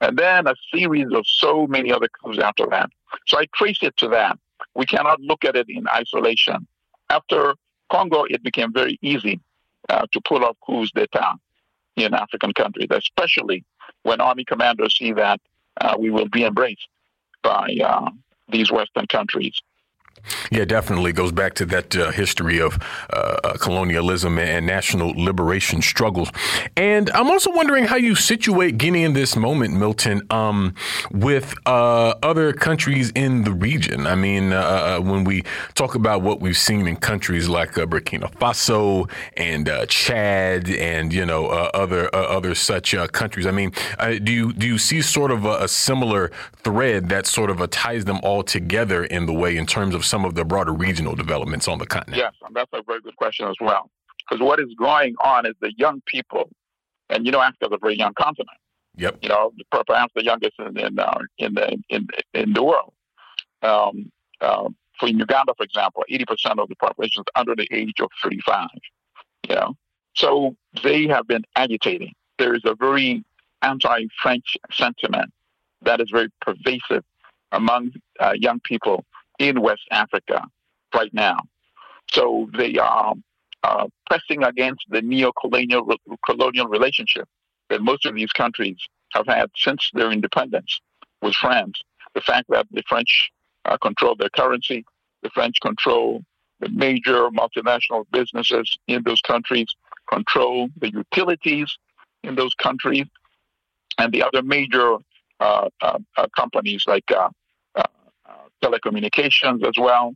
And 0.00 0.16
then 0.16 0.46
a 0.46 0.54
series 0.74 1.08
of 1.12 1.24
so 1.26 1.66
many 1.66 1.92
other 1.92 2.08
coups 2.22 2.38
after 2.38 2.66
that. 2.70 2.90
So 3.26 3.38
I 3.38 3.46
trace 3.54 3.78
it 3.82 3.96
to 3.98 4.08
that. 4.08 4.38
We 4.74 4.86
cannot 4.86 5.20
look 5.20 5.44
at 5.44 5.56
it 5.56 5.66
in 5.68 5.86
isolation. 5.88 6.66
After 7.10 7.54
Congo, 7.90 8.24
it 8.24 8.42
became 8.42 8.72
very 8.72 8.98
easy 9.02 9.40
uh, 9.88 10.06
to 10.12 10.20
pull 10.26 10.44
off 10.44 10.56
coups 10.64 10.90
d'etat 10.94 11.34
in 11.96 12.14
African 12.14 12.52
countries, 12.52 12.88
especially 12.90 13.64
when 14.02 14.20
army 14.20 14.44
commanders 14.44 14.96
see 14.96 15.12
that 15.12 15.40
uh, 15.80 15.96
we 15.98 16.10
will 16.10 16.28
be 16.28 16.44
embraced 16.44 16.88
by 17.42 17.76
uh, 17.82 18.10
these 18.48 18.70
Western 18.70 19.06
countries. 19.06 19.60
Yeah, 20.50 20.64
definitely 20.64 21.12
goes 21.12 21.32
back 21.32 21.54
to 21.54 21.66
that 21.66 21.96
uh, 21.96 22.10
history 22.10 22.60
of 22.60 22.78
uh, 23.12 23.36
uh, 23.44 23.56
colonialism 23.58 24.38
and 24.38 24.66
national 24.66 25.10
liberation 25.10 25.82
struggles. 25.82 26.30
And 26.76 27.10
I'm 27.10 27.28
also 27.28 27.52
wondering 27.52 27.84
how 27.84 27.96
you 27.96 28.14
situate 28.14 28.78
Guinea 28.78 29.04
in 29.04 29.12
this 29.12 29.36
moment, 29.36 29.74
Milton, 29.74 30.22
um, 30.30 30.74
with 31.10 31.54
uh, 31.66 32.14
other 32.22 32.52
countries 32.52 33.10
in 33.14 33.44
the 33.44 33.52
region. 33.52 34.06
I 34.06 34.14
mean, 34.14 34.52
uh, 34.52 34.58
uh, 34.98 35.00
when 35.00 35.24
we 35.24 35.44
talk 35.74 35.94
about 35.94 36.22
what 36.22 36.40
we've 36.40 36.56
seen 36.58 36.86
in 36.86 36.96
countries 36.96 37.48
like 37.48 37.72
Burkina 37.72 38.32
Faso 38.34 39.10
and 39.36 39.70
Chad, 39.88 40.68
and 40.68 41.12
you 41.12 41.24
know 41.24 41.46
other 41.46 42.14
other 42.14 42.54
such 42.54 42.94
countries. 43.12 43.46
I 43.46 43.50
mean, 43.50 43.72
do 44.22 44.32
you 44.32 44.52
do 44.52 44.66
you 44.66 44.78
see 44.78 45.02
sort 45.02 45.30
of 45.30 45.44
a, 45.44 45.64
a 45.64 45.68
similar 45.68 46.30
thread 46.62 47.08
that 47.08 47.26
sort 47.26 47.50
of 47.50 47.68
ties 47.70 48.04
them 48.04 48.20
all 48.22 48.42
together 48.42 49.04
in 49.04 49.26
the 49.26 49.32
way 49.32 49.56
in 49.56 49.66
terms 49.66 49.94
of 49.94 49.99
some 50.04 50.24
of 50.24 50.34
the 50.34 50.44
broader 50.44 50.72
regional 50.72 51.14
developments 51.14 51.68
on 51.68 51.78
the 51.78 51.86
continent? 51.86 52.18
Yes, 52.18 52.32
that's 52.52 52.70
a 52.72 52.82
very 52.82 53.00
good 53.00 53.16
question 53.16 53.46
as 53.48 53.56
well. 53.60 53.90
Because 54.18 54.42
what 54.42 54.60
is 54.60 54.74
going 54.78 55.16
on 55.24 55.46
is 55.46 55.54
the 55.60 55.72
young 55.76 56.02
people, 56.06 56.50
and 57.08 57.26
you 57.26 57.32
know, 57.32 57.40
Africa 57.40 57.66
is 57.66 57.72
a 57.72 57.78
very 57.78 57.96
young 57.96 58.14
continent. 58.14 58.56
Yep. 58.96 59.18
You 59.22 59.28
know, 59.28 59.52
perhaps 59.86 60.12
the 60.14 60.24
youngest 60.24 60.54
in 60.58 60.78
in 60.78 60.98
uh, 60.98 61.18
in, 61.38 61.54
the, 61.54 61.78
in 61.88 62.08
in 62.34 62.52
the 62.52 62.62
world. 62.62 62.92
Um, 63.62 64.10
uh, 64.40 64.68
for 64.98 65.08
Uganda, 65.08 65.54
for 65.56 65.64
example, 65.64 66.04
eighty 66.08 66.24
percent 66.24 66.58
of 66.58 66.68
the 66.68 66.76
population 66.76 67.22
is 67.22 67.32
under 67.34 67.54
the 67.56 67.66
age 67.72 68.00
of 68.00 68.10
thirty-five. 68.22 68.68
You 69.48 69.54
know, 69.54 69.74
so 70.14 70.56
they 70.82 71.06
have 71.08 71.26
been 71.26 71.44
agitating. 71.56 72.12
There 72.38 72.54
is 72.54 72.62
a 72.64 72.74
very 72.74 73.24
anti-French 73.62 74.56
sentiment 74.72 75.32
that 75.82 76.00
is 76.00 76.10
very 76.10 76.28
pervasive 76.40 77.04
among 77.52 77.92
uh, 78.20 78.32
young 78.34 78.60
people 78.60 79.04
in 79.40 79.60
West 79.60 79.82
Africa 79.90 80.44
right 80.94 81.12
now. 81.12 81.38
So 82.12 82.48
they 82.56 82.76
are 82.76 83.14
uh, 83.64 83.86
pressing 84.06 84.44
against 84.44 84.84
the 84.90 85.02
neo-colonial 85.02 85.96
colonial 86.24 86.68
relationship 86.68 87.26
that 87.70 87.80
most 87.80 88.06
of 88.06 88.14
these 88.14 88.32
countries 88.32 88.76
have 89.14 89.26
had 89.26 89.50
since 89.56 89.90
their 89.94 90.12
independence 90.12 90.80
with 91.22 91.34
France. 91.34 91.80
The 92.14 92.20
fact 92.20 92.46
that 92.50 92.66
the 92.70 92.82
French 92.88 93.30
uh, 93.64 93.76
control 93.78 94.14
their 94.14 94.30
currency, 94.30 94.84
the 95.22 95.30
French 95.30 95.56
control 95.60 96.22
the 96.60 96.68
major 96.68 97.30
multinational 97.30 98.04
businesses 98.12 98.76
in 98.86 99.02
those 99.04 99.20
countries, 99.22 99.68
control 100.12 100.68
the 100.78 100.92
utilities 100.92 101.74
in 102.22 102.34
those 102.34 102.54
countries, 102.54 103.06
and 103.98 104.12
the 104.12 104.22
other 104.22 104.42
major 104.42 104.96
uh, 105.40 105.68
uh, 105.80 105.98
uh 106.18 106.26
companies 106.36 106.84
like 106.86 107.10
uh, 107.10 107.30
telecommunications 108.62 109.64
as 109.66 109.74
well, 109.78 110.14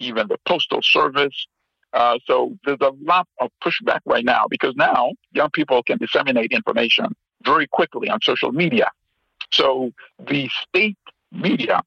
even 0.00 0.28
the 0.28 0.38
postal 0.46 0.80
service. 0.82 1.46
Uh, 1.92 2.18
so 2.26 2.56
there's 2.64 2.78
a 2.80 2.92
lot 3.02 3.28
of 3.40 3.50
pushback 3.62 4.00
right 4.06 4.24
now 4.24 4.46
because 4.48 4.74
now 4.76 5.12
young 5.32 5.50
people 5.50 5.82
can 5.82 5.98
disseminate 5.98 6.52
information 6.52 7.14
very 7.44 7.66
quickly 7.66 8.08
on 8.08 8.18
social 8.22 8.52
media. 8.52 8.88
So 9.50 9.90
the 10.18 10.48
state 10.48 10.96
media, 11.30 11.82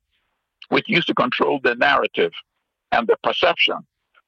which 0.69 0.87
used 0.87 1.07
to 1.07 1.13
control 1.15 1.59
the 1.63 1.75
narrative 1.75 2.31
and 2.91 3.07
the 3.07 3.17
perception 3.23 3.77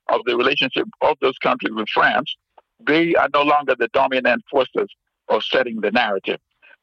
of 0.10 0.22
the 0.26 0.36
relationship 0.36 0.88
of 1.02 1.18
those 1.22 1.38
countries 1.38 1.74
with 1.74 1.90
France, 1.90 2.36
they 2.86 3.13
are 3.16 3.30
no 3.34 3.44
longer 3.44 3.76
the 3.78 3.88
dominant 3.90 4.44
forces 4.50 4.88
of 5.30 5.44
setting 5.44 5.82
the 5.82 5.92
narrative. 5.92 6.40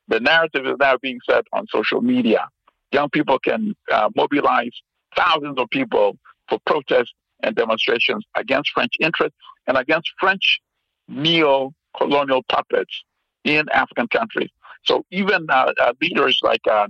The 0.09 0.21
narrative 0.21 0.67
is 0.67 0.77
now 0.79 0.99
being 0.99 1.19
set 1.29 1.47
on 1.53 1.67
social 1.69 2.01
media 2.01 2.49
young 2.93 3.11
people 3.11 3.39
can 3.39 3.75
uh, 3.93 4.09
mobilize 4.15 4.73
thousands 5.17 5.59
of 5.59 5.69
people 5.71 6.17
for 6.49 6.59
protests 6.67 7.15
and 7.43 7.57
demonstrations 7.57 8.25
against 8.37 8.71
French 8.71 8.93
interests 9.01 9.37
and 9.67 9.77
against 9.77 10.11
French 10.19 10.61
neo-colonial 11.09 12.43
puppets 12.49 13.05
in 13.45 13.69
African 13.73 14.09
countries. 14.09 14.51
So 14.85 15.05
even 15.11 15.47
uh, 15.51 15.73
uh, 15.81 15.93
leaders 16.01 16.39
like 16.43 16.61
uh, 16.71 16.89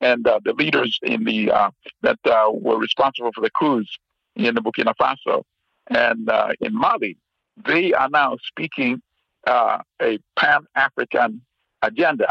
and 0.00 0.26
uh, 0.26 0.40
the 0.44 0.52
leaders 0.52 0.98
in 1.02 1.24
the 1.24 1.50
uh, 1.50 1.70
that 2.02 2.18
uh, 2.24 2.50
were 2.52 2.78
responsible 2.78 3.30
for 3.34 3.40
the 3.40 3.50
coups 3.50 3.98
in 4.36 4.54
the 4.54 4.60
Burkina 4.60 4.94
Faso 5.00 5.44
and 5.88 6.28
uh, 6.28 6.48
in 6.60 6.74
Mali, 6.74 7.16
they 7.64 7.92
are 7.92 8.08
now 8.08 8.36
speaking 8.44 9.02
a 9.46 10.18
pan-African 10.36 11.42
agenda 11.82 12.30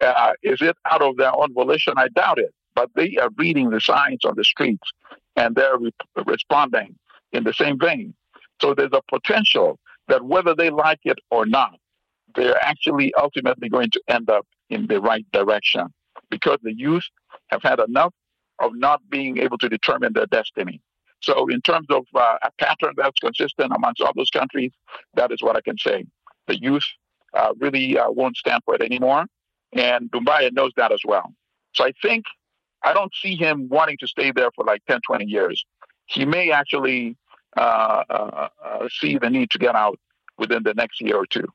uh, 0.00 0.32
is 0.42 0.60
it 0.60 0.76
out 0.90 1.02
of 1.02 1.16
their 1.16 1.34
own 1.34 1.52
volition? 1.54 1.94
I 1.96 2.08
doubt 2.08 2.38
it. 2.38 2.54
But 2.74 2.90
they 2.94 3.16
are 3.16 3.30
reading 3.36 3.70
the 3.70 3.80
signs 3.80 4.24
on 4.24 4.34
the 4.36 4.44
streets 4.44 4.92
and 5.36 5.56
they're 5.56 5.78
re- 5.78 5.92
responding 6.26 6.94
in 7.32 7.44
the 7.44 7.52
same 7.52 7.78
vein. 7.78 8.14
So 8.60 8.74
there's 8.74 8.92
a 8.92 9.02
potential 9.08 9.78
that 10.08 10.24
whether 10.24 10.54
they 10.54 10.70
like 10.70 11.00
it 11.04 11.18
or 11.30 11.46
not, 11.46 11.78
they're 12.34 12.62
actually 12.62 13.12
ultimately 13.14 13.68
going 13.68 13.90
to 13.90 14.02
end 14.08 14.30
up 14.30 14.46
in 14.70 14.86
the 14.86 15.00
right 15.00 15.26
direction 15.32 15.86
because 16.30 16.58
the 16.62 16.74
youth 16.76 17.04
have 17.48 17.62
had 17.62 17.80
enough 17.80 18.12
of 18.60 18.72
not 18.74 19.00
being 19.08 19.38
able 19.38 19.58
to 19.58 19.68
determine 19.68 20.12
their 20.12 20.26
destiny. 20.26 20.80
So, 21.20 21.48
in 21.48 21.60
terms 21.62 21.86
of 21.90 22.04
uh, 22.14 22.36
a 22.42 22.50
pattern 22.60 22.94
that's 22.96 23.18
consistent 23.18 23.72
amongst 23.74 24.00
all 24.00 24.12
those 24.14 24.30
countries, 24.30 24.72
that 25.14 25.32
is 25.32 25.38
what 25.40 25.56
I 25.56 25.60
can 25.60 25.76
say. 25.76 26.04
The 26.46 26.60
youth 26.60 26.84
uh, 27.34 27.54
really 27.58 27.98
uh, 27.98 28.10
won't 28.10 28.36
stand 28.36 28.62
for 28.64 28.74
it 28.74 28.82
anymore, 28.82 29.24
and 29.72 30.10
Doumbouya 30.10 30.52
knows 30.52 30.72
that 30.76 30.92
as 30.92 31.00
well. 31.04 31.32
So, 31.74 31.84
I 31.84 31.92
think 32.02 32.24
I 32.84 32.92
don't 32.92 33.14
see 33.14 33.36
him 33.36 33.68
wanting 33.68 33.98
to 33.98 34.06
stay 34.06 34.32
there 34.32 34.50
for 34.54 34.64
like 34.64 34.84
10, 34.86 35.00
20 35.06 35.24
years. 35.24 35.64
He 36.06 36.24
may 36.24 36.50
actually 36.50 37.16
uh, 37.56 38.04
uh, 38.08 38.48
uh, 38.64 38.88
see 38.90 39.18
the 39.18 39.30
need 39.30 39.50
to 39.50 39.58
get 39.58 39.74
out 39.74 39.98
within 40.38 40.62
the 40.62 40.74
next 40.74 41.00
year 41.00 41.16
or 41.16 41.26
two. 41.26 41.46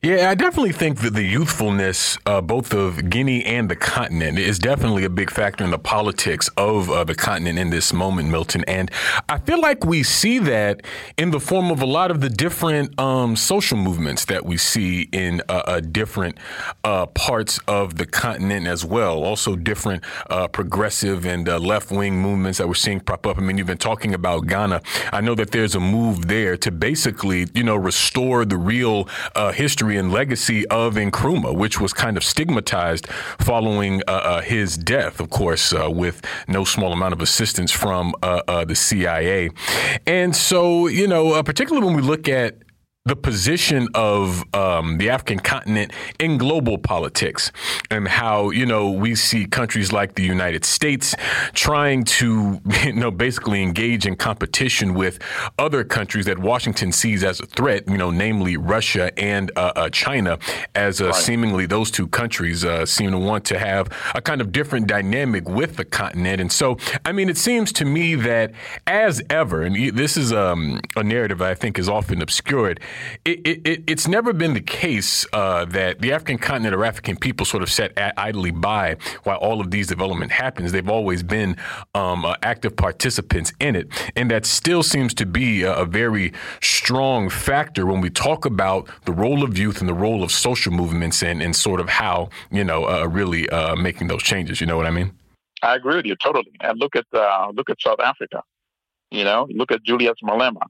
Yeah, 0.00 0.30
I 0.30 0.36
definitely 0.36 0.70
think 0.70 1.00
that 1.00 1.14
the 1.14 1.24
youthfulness, 1.24 2.18
uh, 2.24 2.40
both 2.40 2.72
of 2.72 3.10
Guinea 3.10 3.44
and 3.44 3.68
the 3.68 3.74
continent, 3.74 4.38
is 4.38 4.60
definitely 4.60 5.02
a 5.02 5.10
big 5.10 5.28
factor 5.28 5.64
in 5.64 5.72
the 5.72 5.78
politics 5.78 6.48
of 6.56 6.88
uh, 6.88 7.02
the 7.02 7.16
continent 7.16 7.58
in 7.58 7.70
this 7.70 7.92
moment, 7.92 8.28
Milton. 8.28 8.62
And 8.68 8.92
I 9.28 9.38
feel 9.38 9.60
like 9.60 9.84
we 9.84 10.04
see 10.04 10.38
that 10.38 10.82
in 11.16 11.32
the 11.32 11.40
form 11.40 11.72
of 11.72 11.82
a 11.82 11.84
lot 11.84 12.12
of 12.12 12.20
the 12.20 12.30
different 12.30 12.96
um, 13.00 13.34
social 13.34 13.76
movements 13.76 14.26
that 14.26 14.46
we 14.46 14.56
see 14.56 15.08
in 15.10 15.42
uh, 15.48 15.62
uh 15.66 15.80
different 15.80 16.38
uh, 16.84 17.06
parts 17.06 17.58
of 17.66 17.96
the 17.96 18.06
continent 18.06 18.68
as 18.68 18.84
well. 18.84 19.24
Also, 19.24 19.56
different 19.56 20.04
uh, 20.30 20.46
progressive 20.46 21.26
and 21.26 21.48
left 21.48 21.90
wing 21.90 22.22
movements 22.22 22.58
that 22.58 22.68
we're 22.68 22.74
seeing 22.74 23.00
prop 23.00 23.26
up. 23.26 23.36
I 23.36 23.40
mean, 23.40 23.58
you've 23.58 23.66
been 23.66 23.78
talking 23.78 24.14
about 24.14 24.46
Ghana. 24.46 24.80
I 25.12 25.20
know 25.22 25.34
that 25.34 25.50
there's 25.50 25.74
a 25.74 25.80
move 25.80 26.28
there 26.28 26.56
to 26.58 26.70
basically, 26.70 27.48
you 27.52 27.64
know, 27.64 27.74
restore 27.74 28.44
the 28.44 28.58
real 28.58 29.08
history 29.54 29.87
and 29.96 30.12
legacy 30.12 30.66
of 30.68 30.94
Nkrumah, 30.94 31.56
which 31.56 31.80
was 31.80 31.92
kind 31.92 32.16
of 32.16 32.24
stigmatized 32.24 33.06
following 33.38 34.02
uh, 34.06 34.12
uh, 34.12 34.40
his 34.42 34.76
death, 34.76 35.20
of 35.20 35.30
course, 35.30 35.72
uh, 35.72 35.90
with 35.90 36.22
no 36.46 36.64
small 36.64 36.92
amount 36.92 37.12
of 37.12 37.20
assistance 37.20 37.72
from 37.72 38.14
uh, 38.22 38.42
uh, 38.48 38.64
the 38.64 38.74
CIA. 38.74 39.50
And 40.06 40.34
so, 40.34 40.86
you 40.86 41.06
know, 41.06 41.42
particularly 41.42 41.86
when 41.86 41.96
we 41.96 42.02
look 42.02 42.28
at 42.28 42.58
the 43.08 43.16
position 43.16 43.88
of 43.94 44.44
um, 44.54 44.98
the 44.98 45.08
African 45.08 45.38
continent 45.38 45.92
in 46.20 46.36
global 46.36 46.76
politics 46.76 47.50
and 47.90 48.06
how, 48.06 48.50
you 48.50 48.66
know, 48.66 48.90
we 48.90 49.14
see 49.14 49.46
countries 49.46 49.92
like 49.92 50.14
the 50.14 50.22
United 50.22 50.64
States 50.64 51.14
trying 51.54 52.04
to, 52.04 52.60
you 52.84 52.92
know, 52.92 53.10
basically 53.10 53.62
engage 53.62 54.06
in 54.06 54.14
competition 54.14 54.92
with 54.92 55.18
other 55.58 55.84
countries 55.84 56.26
that 56.26 56.38
Washington 56.38 56.92
sees 56.92 57.24
as 57.24 57.40
a 57.40 57.46
threat, 57.46 57.88
you 57.88 57.96
know, 57.96 58.10
namely 58.10 58.58
Russia 58.58 59.10
and 59.18 59.50
uh, 59.56 59.72
uh, 59.74 59.88
China, 59.88 60.38
as 60.74 61.00
uh, 61.00 61.06
right. 61.06 61.14
seemingly 61.14 61.64
those 61.64 61.90
two 61.90 62.08
countries 62.08 62.64
uh, 62.64 62.84
seem 62.84 63.10
to 63.10 63.18
want 63.18 63.44
to 63.46 63.58
have 63.58 63.88
a 64.14 64.20
kind 64.20 64.42
of 64.42 64.52
different 64.52 64.86
dynamic 64.86 65.48
with 65.48 65.76
the 65.76 65.84
continent. 65.84 66.42
And 66.42 66.52
so, 66.52 66.76
I 67.06 67.12
mean, 67.12 67.30
it 67.30 67.38
seems 67.38 67.72
to 67.74 67.86
me 67.86 68.16
that 68.16 68.52
as 68.86 69.22
ever, 69.30 69.62
and 69.62 69.96
this 69.96 70.18
is 70.18 70.30
um, 70.30 70.80
a 70.94 71.02
narrative 71.02 71.40
I 71.40 71.54
think 71.54 71.78
is 71.78 71.88
often 71.88 72.20
obscured, 72.20 72.80
it, 73.24 73.66
it, 73.66 73.84
it's 73.86 74.08
never 74.08 74.32
been 74.32 74.54
the 74.54 74.60
case 74.60 75.26
uh, 75.32 75.64
that 75.66 76.00
the 76.00 76.12
African 76.12 76.38
continent 76.38 76.74
or 76.74 76.84
African 76.84 77.16
people 77.16 77.44
sort 77.46 77.62
of 77.62 77.70
sat 77.70 77.92
idly 78.16 78.50
by 78.50 78.96
while 79.24 79.38
all 79.38 79.60
of 79.60 79.70
these 79.70 79.86
development 79.86 80.32
happens. 80.32 80.72
They've 80.72 80.88
always 80.88 81.22
been 81.22 81.56
um, 81.94 82.24
uh, 82.24 82.36
active 82.42 82.76
participants 82.76 83.52
in 83.60 83.76
it, 83.76 83.88
and 84.16 84.30
that 84.30 84.46
still 84.46 84.82
seems 84.82 85.14
to 85.14 85.26
be 85.26 85.62
a, 85.62 85.74
a, 85.74 85.84
very 85.88 86.32
strong 86.60 87.30
factor 87.30 87.86
when 87.86 88.00
we 88.00 88.10
talk 88.10 88.44
about 88.44 88.88
the 89.04 89.12
role 89.12 89.42
of 89.42 89.56
youth 89.56 89.80
and 89.80 89.88
the 89.88 89.94
role 89.94 90.22
of 90.22 90.30
social 90.30 90.72
movements 90.72 91.22
and, 91.22 91.42
and 91.42 91.56
sort 91.56 91.80
of 91.80 91.88
how 91.88 92.28
you 92.50 92.62
know 92.62 92.84
uh, 92.84 93.06
really 93.06 93.48
uh, 93.50 93.74
making 93.74 94.08
those 94.08 94.22
changes. 94.22 94.60
You 94.60 94.66
know 94.66 94.76
what 94.76 94.86
I 94.86 94.90
mean? 94.90 95.12
I 95.62 95.74
agree 95.74 95.96
with 95.96 96.06
you 96.06 96.16
totally. 96.16 96.52
And 96.60 96.78
look 96.78 96.94
at 96.94 97.06
uh, 97.12 97.50
look 97.54 97.70
at 97.70 97.80
South 97.80 98.00
Africa. 98.00 98.42
You 99.10 99.24
know, 99.24 99.48
look 99.50 99.72
at 99.72 99.82
Julius 99.82 100.16
Malema 100.22 100.60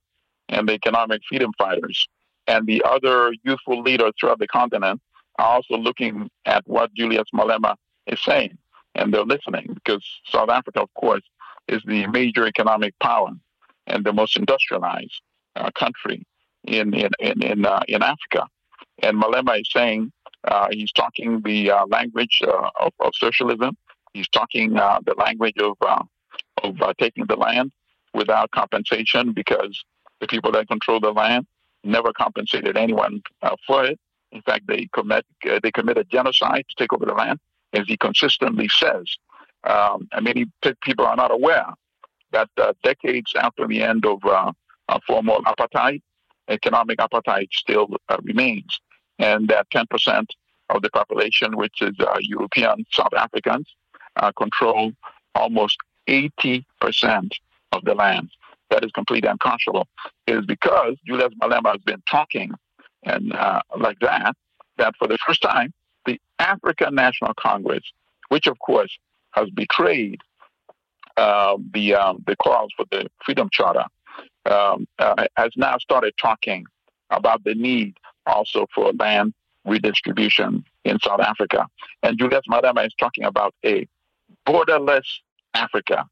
and 0.48 0.68
the 0.68 0.72
economic 0.72 1.20
freedom 1.28 1.52
fighters 1.58 2.08
and 2.48 2.66
the 2.66 2.82
other 2.84 3.32
youthful 3.44 3.82
leaders 3.82 4.12
throughout 4.18 4.38
the 4.38 4.48
continent 4.48 5.00
are 5.38 5.46
also 5.46 5.76
looking 5.76 6.28
at 6.46 6.66
what 6.66 6.92
Julius 6.94 7.28
Malema 7.32 7.76
is 8.06 8.20
saying, 8.24 8.56
and 8.94 9.12
they're 9.12 9.24
listening 9.24 9.70
because 9.74 10.04
South 10.26 10.48
Africa, 10.48 10.80
of 10.80 10.92
course, 10.94 11.22
is 11.68 11.82
the 11.86 12.06
major 12.08 12.46
economic 12.46 12.98
power 12.98 13.30
and 13.86 14.04
the 14.04 14.12
most 14.12 14.36
industrialized 14.36 15.20
uh, 15.54 15.70
country 15.72 16.24
in 16.64 16.94
in 16.94 17.10
in 17.20 17.42
in, 17.42 17.66
uh, 17.66 17.80
in, 17.86 18.02
Africa. 18.02 18.46
And 19.02 19.22
Malema 19.22 19.60
is 19.60 19.70
saying 19.70 20.10
uh, 20.44 20.68
he's 20.70 20.92
talking 20.92 21.42
the 21.42 21.70
uh, 21.70 21.86
language 21.86 22.40
uh, 22.42 22.70
of, 22.80 22.92
of, 23.00 23.12
socialism. 23.14 23.76
He's 24.14 24.28
talking 24.28 24.76
uh, 24.76 25.00
the 25.04 25.14
language 25.14 25.58
of 25.58 25.76
of 26.64 26.96
taking 26.98 27.26
the 27.26 27.36
land 27.36 27.70
without 28.14 28.50
compensation 28.50 29.32
because 29.32 29.84
the 30.20 30.26
people 30.26 30.52
that 30.52 30.68
control 30.68 31.00
the 31.00 31.10
land 31.10 31.46
never 31.84 32.12
compensated 32.12 32.76
anyone 32.76 33.22
uh, 33.42 33.56
for 33.66 33.84
it. 33.84 33.98
In 34.32 34.42
fact, 34.42 34.66
they 34.66 34.88
commit 34.92 35.24
uh, 35.48 35.58
they 35.62 35.70
committed 35.70 36.10
genocide 36.10 36.64
to 36.68 36.74
take 36.76 36.92
over 36.92 37.06
the 37.06 37.14
land, 37.14 37.38
as 37.72 37.86
he 37.86 37.96
consistently 37.96 38.68
says. 38.68 39.06
Um, 39.64 40.08
and 40.12 40.24
many 40.24 40.46
people 40.82 41.06
are 41.06 41.16
not 41.16 41.30
aware 41.30 41.66
that 42.32 42.48
uh, 42.58 42.74
decades 42.82 43.32
after 43.36 43.66
the 43.66 43.82
end 43.82 44.04
of 44.04 44.22
uh, 44.24 44.52
formal 45.06 45.42
apartheid, 45.44 46.02
economic 46.48 46.98
apartheid 46.98 47.48
still 47.52 47.88
uh, 48.08 48.18
remains, 48.22 48.80
and 49.18 49.48
that 49.48 49.68
10% 49.70 50.26
of 50.70 50.82
the 50.82 50.90
population, 50.90 51.56
which 51.56 51.80
is 51.80 51.94
uh, 52.00 52.16
European 52.20 52.84
South 52.92 53.14
Africans, 53.16 53.66
control 54.36 54.92
almost 55.34 55.78
80% 56.08 56.64
of 57.72 57.84
the 57.84 57.94
land 57.94 58.30
that 58.70 58.84
is 58.84 58.90
completely 58.92 59.28
unconscionable 59.28 59.86
is 60.26 60.44
because 60.46 60.96
Julius 61.06 61.32
Malema 61.40 61.72
has 61.72 61.80
been 61.84 62.02
talking 62.08 62.52
and 63.04 63.32
uh, 63.32 63.60
like 63.78 63.98
that, 64.00 64.34
that 64.76 64.94
for 64.98 65.08
the 65.08 65.18
first 65.26 65.42
time, 65.42 65.72
the 66.06 66.20
African 66.38 66.94
National 66.94 67.32
Congress, 67.34 67.82
which 68.28 68.46
of 68.46 68.58
course 68.58 68.96
has 69.32 69.48
betrayed 69.50 70.20
uh, 71.16 71.56
the 71.72 71.94
um, 71.94 72.22
the 72.26 72.36
calls 72.36 72.72
for 72.76 72.86
the 72.90 73.06
Freedom 73.24 73.48
Charter, 73.52 73.84
um, 74.46 74.86
uh, 74.98 75.26
has 75.36 75.50
now 75.56 75.76
started 75.78 76.14
talking 76.20 76.64
about 77.10 77.42
the 77.44 77.54
need 77.54 77.96
also 78.26 78.66
for 78.74 78.92
land 78.92 79.34
redistribution 79.64 80.64
in 80.84 80.98
South 81.00 81.20
Africa. 81.20 81.66
And 82.02 82.18
Julius 82.18 82.44
Malema 82.50 82.86
is 82.86 82.94
talking 82.98 83.24
about 83.24 83.54
a 83.64 83.86
borderless 84.46 85.06
Africa, 85.54 86.06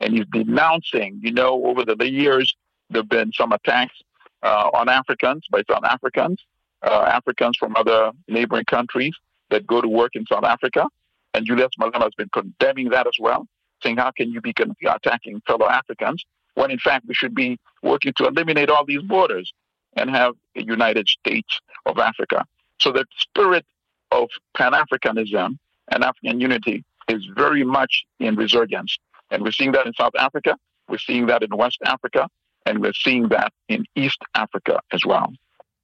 and 0.00 0.14
he's 0.14 0.26
denouncing, 0.32 1.20
you 1.22 1.32
know, 1.32 1.64
over 1.66 1.84
the, 1.84 2.10
years, 2.10 2.54
there 2.88 3.02
have 3.02 3.08
been 3.08 3.32
some 3.32 3.52
attacks 3.52 3.94
uh, 4.42 4.70
on 4.72 4.88
Africans 4.88 5.44
by 5.50 5.62
South 5.70 5.84
Africans, 5.84 6.42
uh, 6.82 7.04
Africans 7.06 7.56
from 7.58 7.76
other 7.76 8.12
neighboring 8.28 8.64
countries 8.64 9.14
that 9.50 9.66
go 9.66 9.80
to 9.80 9.88
work 9.88 10.12
in 10.14 10.24
South 10.26 10.44
Africa. 10.44 10.86
And 11.34 11.46
Julius 11.46 11.70
Malema 11.78 12.02
has 12.02 12.14
been 12.16 12.30
condemning 12.32 12.88
that 12.90 13.06
as 13.06 13.16
well, 13.20 13.46
saying, 13.82 13.98
how 13.98 14.10
can 14.10 14.30
you 14.30 14.40
be 14.40 14.54
attacking 14.86 15.40
fellow 15.46 15.68
Africans 15.68 16.24
when 16.54 16.70
in 16.70 16.78
fact 16.78 17.06
we 17.06 17.14
should 17.14 17.34
be 17.34 17.58
working 17.82 18.12
to 18.16 18.26
eliminate 18.26 18.70
all 18.70 18.84
these 18.84 19.02
borders 19.02 19.52
and 19.96 20.10
have 20.10 20.34
a 20.56 20.62
United 20.62 21.08
States 21.08 21.60
of 21.86 21.98
Africa. 21.98 22.44
So 22.80 22.92
the 22.92 23.04
spirit 23.16 23.64
of 24.10 24.28
Pan 24.56 24.72
Africanism 24.72 25.58
and 25.90 26.04
African 26.04 26.40
unity 26.40 26.84
is 27.08 27.26
very 27.34 27.64
much 27.64 28.04
in 28.18 28.36
resurgence. 28.36 28.98
And 29.30 29.42
we're 29.42 29.52
seeing 29.52 29.72
that 29.72 29.86
in 29.86 29.92
South 29.94 30.14
Africa, 30.18 30.56
we're 30.88 30.98
seeing 30.98 31.26
that 31.26 31.42
in 31.42 31.56
West 31.56 31.78
Africa, 31.84 32.28
and 32.66 32.80
we're 32.80 32.92
seeing 32.92 33.28
that 33.28 33.52
in 33.68 33.84
East 33.94 34.18
Africa 34.34 34.80
as 34.92 35.04
well. 35.06 35.32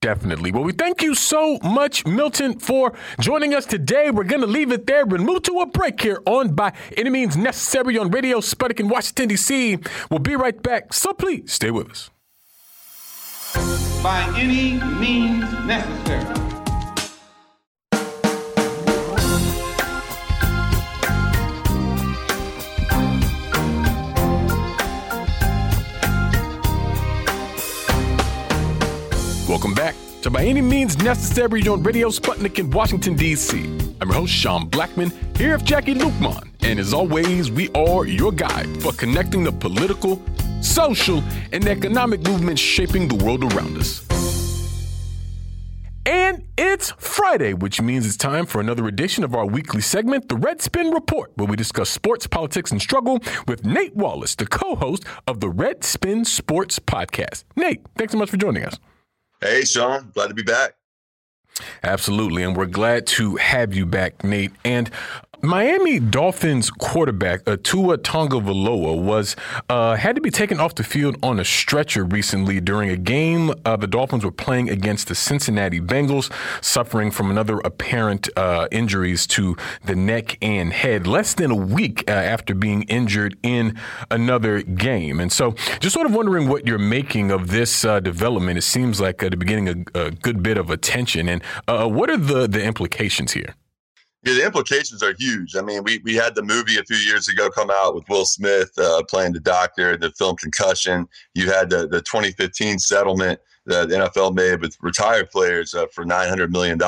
Definitely. 0.02 0.52
Well, 0.52 0.62
we 0.62 0.72
thank 0.72 1.02
you 1.02 1.14
so 1.14 1.58
much, 1.62 2.04
Milton, 2.06 2.58
for 2.58 2.92
joining 3.18 3.54
us 3.54 3.64
today. 3.64 4.10
We're 4.10 4.24
going 4.24 4.42
to 4.42 4.46
leave 4.46 4.70
it 4.70 4.86
there 4.86 5.02
and 5.02 5.24
move 5.24 5.42
to 5.44 5.60
a 5.60 5.66
break 5.66 6.00
here 6.00 6.20
on 6.26 6.54
By 6.54 6.74
Any 6.96 7.10
Means 7.10 7.36
Necessary 7.36 7.98
on 7.98 8.10
Radio 8.10 8.38
Sputnik 8.38 8.78
in 8.78 8.88
Washington, 8.88 9.28
D.C. 9.28 9.78
We'll 10.10 10.20
be 10.20 10.36
right 10.36 10.62
back, 10.62 10.92
so 10.92 11.12
please 11.12 11.52
stay 11.52 11.70
with 11.70 11.90
us. 11.90 12.10
By 14.02 14.32
any 14.36 14.74
means 15.00 15.50
necessary. 15.66 16.45
Welcome 29.56 29.72
back 29.72 29.94
to 30.20 30.28
By 30.28 30.44
Any 30.44 30.60
Means 30.60 30.98
Necessary 30.98 31.66
on 31.66 31.82
Radio 31.82 32.10
Sputnik 32.10 32.58
in 32.58 32.70
Washington, 32.70 33.16
D.C. 33.16 33.58
I'm 34.02 34.08
your 34.08 34.12
host, 34.12 34.34
Sean 34.34 34.68
Blackmon, 34.68 35.10
here 35.34 35.56
with 35.56 35.64
Jacquie 35.64 35.94
Luqman. 35.94 36.50
And 36.60 36.78
as 36.78 36.92
always, 36.92 37.50
we 37.50 37.70
are 37.70 38.04
your 38.04 38.32
guide 38.32 38.82
for 38.82 38.92
connecting 38.92 39.44
the 39.44 39.52
political, 39.52 40.20
social, 40.60 41.24
and 41.52 41.66
economic 41.66 42.20
movements 42.20 42.60
shaping 42.60 43.08
the 43.08 43.14
world 43.24 43.50
around 43.50 43.78
us. 43.78 44.06
And 46.04 46.44
it's 46.58 46.90
Friday, 46.98 47.54
which 47.54 47.80
means 47.80 48.04
it's 48.04 48.18
time 48.18 48.44
for 48.44 48.60
another 48.60 48.86
edition 48.86 49.24
of 49.24 49.34
our 49.34 49.46
weekly 49.46 49.80
segment, 49.80 50.28
the 50.28 50.36
Red 50.36 50.60
Spin 50.60 50.90
Report, 50.90 51.32
where 51.36 51.48
we 51.48 51.56
discuss 51.56 51.88
sports, 51.88 52.26
politics, 52.26 52.72
and 52.72 52.82
struggle 52.82 53.20
with 53.48 53.64
Nate 53.64 53.96
Wallace, 53.96 54.34
the 54.34 54.46
co 54.46 54.76
host 54.76 55.06
of 55.26 55.40
the 55.40 55.48
Red 55.48 55.82
Spin 55.82 56.26
Sports 56.26 56.78
Podcast. 56.78 57.44
Nate, 57.56 57.80
thanks 57.96 58.12
so 58.12 58.18
much 58.18 58.28
for 58.28 58.36
joining 58.36 58.62
us. 58.62 58.78
Hey, 59.40 59.64
Sean, 59.64 60.10
glad 60.14 60.28
to 60.28 60.34
be 60.34 60.42
back. 60.42 60.74
Absolutely. 61.82 62.42
And 62.42 62.56
we're 62.56 62.66
glad 62.66 63.06
to 63.08 63.36
have 63.36 63.74
you 63.74 63.86
back, 63.86 64.22
Nate. 64.24 64.52
And 64.64 64.90
Miami 65.42 66.00
Dolphins 66.00 66.70
quarterback 66.70 67.46
uh, 67.46 67.56
Tua 67.62 67.98
Tagovailoa 67.98 69.00
was 69.00 69.36
uh, 69.68 69.94
had 69.94 70.14
to 70.16 70.22
be 70.22 70.30
taken 70.30 70.58
off 70.58 70.74
the 70.74 70.82
field 70.82 71.16
on 71.22 71.38
a 71.38 71.44
stretcher 71.44 72.04
recently 72.04 72.60
during 72.60 72.88
a 72.88 72.96
game 72.96 73.52
uh, 73.64 73.76
the 73.76 73.86
Dolphins 73.86 74.24
were 74.24 74.32
playing 74.32 74.70
against 74.70 75.08
the 75.08 75.14
Cincinnati 75.14 75.80
Bengals, 75.80 76.32
suffering 76.64 77.10
from 77.10 77.30
another 77.30 77.58
apparent 77.58 78.28
uh, 78.36 78.66
injuries 78.70 79.26
to 79.28 79.56
the 79.84 79.94
neck 79.94 80.38
and 80.40 80.72
head 80.72 81.06
less 81.06 81.34
than 81.34 81.50
a 81.50 81.56
week 81.56 82.04
uh, 82.08 82.12
after 82.12 82.54
being 82.54 82.82
injured 82.84 83.36
in 83.42 83.78
another 84.10 84.62
game. 84.62 85.20
And 85.20 85.30
so, 85.30 85.52
just 85.80 85.94
sort 85.94 86.06
of 86.06 86.14
wondering 86.14 86.48
what 86.48 86.66
you're 86.66 86.78
making 86.78 87.30
of 87.30 87.48
this 87.48 87.84
uh, 87.84 88.00
development. 88.00 88.58
It 88.58 88.62
seems 88.62 89.00
like 89.00 89.22
at 89.22 89.32
the 89.32 89.36
beginning 89.36 89.86
a, 89.94 90.06
a, 90.06 90.10
good 90.10 90.42
bit 90.42 90.56
of 90.56 90.70
attention. 90.70 91.28
And 91.28 91.42
what 91.66 92.10
are 92.10 92.16
the 92.16 92.46
the 92.46 92.62
implications 92.62 93.32
here? 93.32 93.54
The 94.26 94.44
implications 94.44 95.04
are 95.04 95.14
huge. 95.16 95.54
I 95.54 95.62
mean, 95.62 95.84
we, 95.84 95.98
we 95.98 96.16
had 96.16 96.34
the 96.34 96.42
movie 96.42 96.78
a 96.78 96.82
few 96.82 96.96
years 96.96 97.28
ago 97.28 97.48
come 97.48 97.70
out 97.70 97.94
with 97.94 98.08
Will 98.08 98.24
Smith 98.24 98.72
uh, 98.76 99.04
playing 99.08 99.34
the 99.34 99.40
doctor, 99.40 99.96
the 99.96 100.10
film 100.10 100.34
Concussion. 100.34 101.06
You 101.34 101.48
had 101.52 101.70
the, 101.70 101.86
the 101.86 102.02
2015 102.02 102.80
settlement 102.80 103.38
that 103.66 103.88
the 103.88 103.94
NFL 103.94 104.34
made 104.34 104.60
with 104.60 104.76
retired 104.80 105.30
players 105.30 105.74
uh, 105.74 105.86
for 105.92 106.04
$900 106.04 106.50
million 106.50 106.80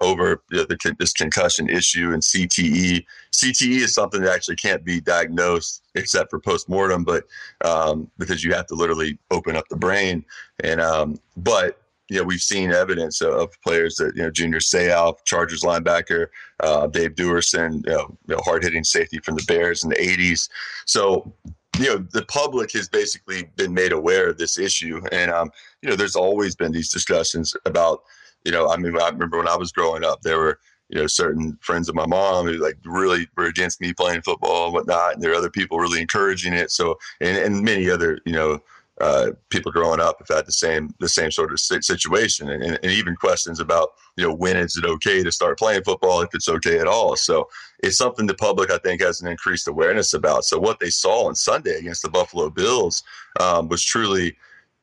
over 0.00 0.40
the, 0.50 0.64
the, 0.66 0.94
this 1.00 1.12
concussion 1.12 1.68
issue 1.68 2.12
and 2.12 2.22
CTE. 2.22 3.04
CTE 3.32 3.76
is 3.78 3.92
something 3.92 4.20
that 4.22 4.32
actually 4.32 4.56
can't 4.56 4.84
be 4.84 5.00
diagnosed 5.00 5.82
except 5.96 6.30
for 6.30 6.38
postmortem, 6.38 7.02
but 7.02 7.24
um, 7.64 8.08
because 8.18 8.44
you 8.44 8.52
have 8.54 8.66
to 8.68 8.74
literally 8.74 9.18
open 9.32 9.56
up 9.56 9.68
the 9.68 9.76
brain. 9.76 10.24
And 10.62 10.80
um, 10.80 11.18
but 11.36 11.81
you 12.08 12.18
know, 12.18 12.24
we've 12.24 12.40
seen 12.40 12.72
evidence 12.72 13.22
of 13.22 13.50
players 13.62 13.96
that, 13.96 14.14
you 14.16 14.22
know, 14.22 14.30
Junior 14.30 14.58
Seau, 14.58 15.16
Chargers 15.24 15.62
linebacker, 15.62 16.26
uh, 16.60 16.86
Dave 16.86 17.14
Duerson, 17.14 17.84
you 17.86 17.92
know, 17.92 18.18
you 18.26 18.34
know 18.34 18.42
hard 18.44 18.64
hitting 18.64 18.84
safety 18.84 19.18
from 19.18 19.36
the 19.36 19.44
Bears 19.44 19.84
in 19.84 19.90
the 19.90 19.96
80s. 19.96 20.48
So, 20.84 21.32
you 21.78 21.86
know, 21.86 21.98
the 22.12 22.24
public 22.26 22.72
has 22.72 22.88
basically 22.88 23.50
been 23.56 23.72
made 23.72 23.92
aware 23.92 24.28
of 24.28 24.38
this 24.38 24.58
issue. 24.58 25.00
And, 25.10 25.30
um, 25.30 25.50
you 25.80 25.88
know, 25.88 25.96
there's 25.96 26.16
always 26.16 26.54
been 26.54 26.72
these 26.72 26.90
discussions 26.90 27.56
about, 27.64 28.02
you 28.44 28.52
know, 28.52 28.68
I 28.68 28.76
mean, 28.76 28.94
I 29.00 29.08
remember 29.08 29.38
when 29.38 29.48
I 29.48 29.56
was 29.56 29.72
growing 29.72 30.04
up, 30.04 30.22
there 30.22 30.38
were, 30.38 30.58
you 30.90 31.00
know, 31.00 31.06
certain 31.06 31.56
friends 31.62 31.88
of 31.88 31.94
my 31.94 32.06
mom 32.06 32.46
who 32.46 32.58
like 32.58 32.76
really 32.84 33.26
were 33.36 33.46
against 33.46 33.80
me 33.80 33.94
playing 33.94 34.20
football 34.20 34.66
and 34.66 34.74
whatnot. 34.74 35.14
And 35.14 35.22
there 35.22 35.32
are 35.32 35.36
other 35.36 35.50
people 35.50 35.78
really 35.78 36.02
encouraging 36.02 36.52
it. 36.52 36.70
So, 36.70 36.98
and, 37.20 37.38
and 37.38 37.64
many 37.64 37.88
other, 37.88 38.18
you 38.26 38.32
know, 38.32 38.60
uh, 39.02 39.32
people 39.50 39.72
growing 39.72 39.98
up 39.98 40.16
have 40.20 40.36
had 40.36 40.46
the 40.46 40.52
same 40.52 40.94
the 41.00 41.08
same 41.08 41.32
sort 41.32 41.52
of 41.52 41.58
situation, 41.58 42.48
and, 42.50 42.62
and, 42.62 42.78
and, 42.84 42.92
even 42.92 43.16
questions 43.16 43.58
about 43.58 43.90
you 44.16 44.24
know 44.24 44.32
when 44.32 44.56
is 44.56 44.76
it 44.76 44.84
okay 44.84 45.24
to 45.24 45.32
start 45.32 45.58
playing 45.58 45.82
football 45.82 46.20
if 46.20 46.32
it's 46.34 46.48
okay 46.48 46.78
at 46.78 46.86
all. 46.86 47.16
So 47.16 47.48
it's 47.82 47.98
something 47.98 48.26
the 48.26 48.34
public 48.34 48.70
I 48.70 48.78
think 48.78 49.02
has 49.02 49.20
an 49.20 49.26
increased 49.26 49.66
awareness 49.66 50.14
about. 50.14 50.44
So 50.44 50.56
what 50.56 50.78
they 50.78 50.88
saw 50.90 51.26
on 51.26 51.34
Sunday 51.34 51.78
against 51.78 52.02
the 52.02 52.10
Buffalo 52.10 52.48
Bills 52.48 53.02
um, 53.40 53.68
was 53.68 53.82
truly 53.82 54.36